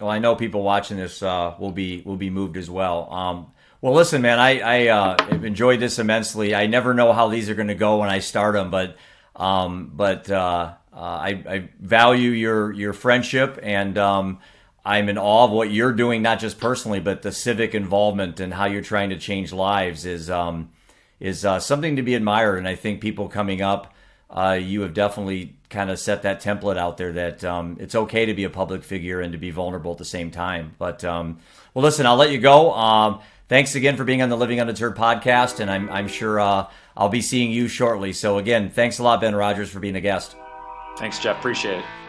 Well, 0.02 0.10
I 0.10 0.20
know 0.20 0.36
people 0.36 0.64
watching 0.64 0.98
this 0.98 1.24
uh, 1.24 1.56
will 1.60 1.72
be 1.72 2.02
will 2.06 2.18
be 2.18 2.30
moved 2.30 2.58
as 2.58 2.70
well. 2.70 3.12
Um, 3.14 3.52
well, 3.80 3.94
listen, 3.94 4.22
man, 4.22 4.40
I, 4.40 4.60
I 4.60 4.88
uh, 4.88 5.28
enjoyed 5.44 5.80
this 5.80 6.00
immensely. 6.00 6.56
I 6.56 6.68
never 6.68 6.94
know 6.94 7.12
how 7.14 7.28
these 7.28 7.50
are 7.50 7.56
going 7.56 7.68
to 7.68 7.76
go 7.76 7.98
when 7.98 8.10
I 8.10 8.20
start 8.20 8.56
them, 8.56 8.72
but 8.72 8.98
um, 9.36 9.92
but 9.94 10.30
uh, 10.32 10.74
uh, 10.94 10.98
I, 10.98 11.44
I, 11.48 11.70
value 11.80 12.32
your 12.32 12.72
your 12.72 12.94
friendship 12.94 13.60
and 13.62 13.98
um, 13.98 14.40
I'm 14.86 15.08
in 15.08 15.18
awe 15.18 15.46
of 15.46 15.52
what 15.52 15.72
you're 15.72 15.94
doing, 15.94 16.22
not 16.22 16.40
just 16.40 16.60
personally, 16.60 17.00
but 17.00 17.22
the 17.22 17.32
civic 17.32 17.74
involvement 17.74 18.40
and 18.40 18.54
how 18.54 18.66
you're 18.66 18.82
trying 18.82 19.10
to 19.12 19.18
change 19.18 19.54
lives 19.54 20.06
is 20.06 20.30
um, 20.30 20.72
is 21.20 21.46
uh, 21.46 21.60
something 21.60 21.96
to 21.96 22.02
be 22.02 22.16
admired. 22.16 22.58
And 22.58 22.68
I 22.68 22.76
think 22.76 23.00
people 23.00 23.30
coming 23.30 23.62
up, 23.62 23.94
uh, 24.30 24.60
you 24.62 24.82
have 24.82 24.94
definitely 24.94 25.56
kind 25.70 25.90
of 25.90 26.00
set 26.00 26.24
that 26.24 26.42
template 26.42 26.78
out 26.78 26.98
there 26.98 27.14
that 27.14 27.44
um, 27.46 27.78
it's 27.80 27.96
okay 27.96 28.26
to 28.26 28.34
be 28.34 28.44
a 28.44 28.50
public 28.50 28.84
figure 28.84 29.22
and 29.22 29.32
to 29.32 29.38
be 29.38 29.52
vulnerable 29.52 29.94
at 29.94 29.98
the 29.98 30.06
same 30.06 30.32
time. 30.32 30.76
But 30.78 31.04
um, 31.06 31.40
well, 31.74 31.84
listen, 31.84 32.06
I'll 32.06 32.18
let 32.18 32.32
you 32.32 32.40
go. 32.40 32.74
Um, 32.74 33.22
thanks 33.48 33.76
again 33.76 33.96
for 33.96 34.04
being 34.04 34.22
on 34.22 34.28
the 34.28 34.38
Living 34.38 34.60
Undeterred 34.60 34.98
podcast, 34.98 35.62
and 35.62 35.72
I'm 35.72 35.90
I'm 35.90 36.10
sure 36.10 36.42
uh, 36.42 36.68
I'll 36.98 37.10
be 37.10 37.22
seeing 37.22 37.52
you 37.52 37.70
shortly. 37.70 38.12
So 38.12 38.38
again, 38.38 38.70
thanks 38.70 39.00
a 39.00 39.04
lot, 39.04 39.22
Ben 39.22 39.34
Rogers, 39.34 39.70
for 39.70 39.80
being 39.80 39.96
a 39.96 40.02
guest. 40.02 40.36
Thanks, 40.98 41.20
Jeff. 41.20 41.40
Appreciate 41.40 41.80
it. 41.80 42.03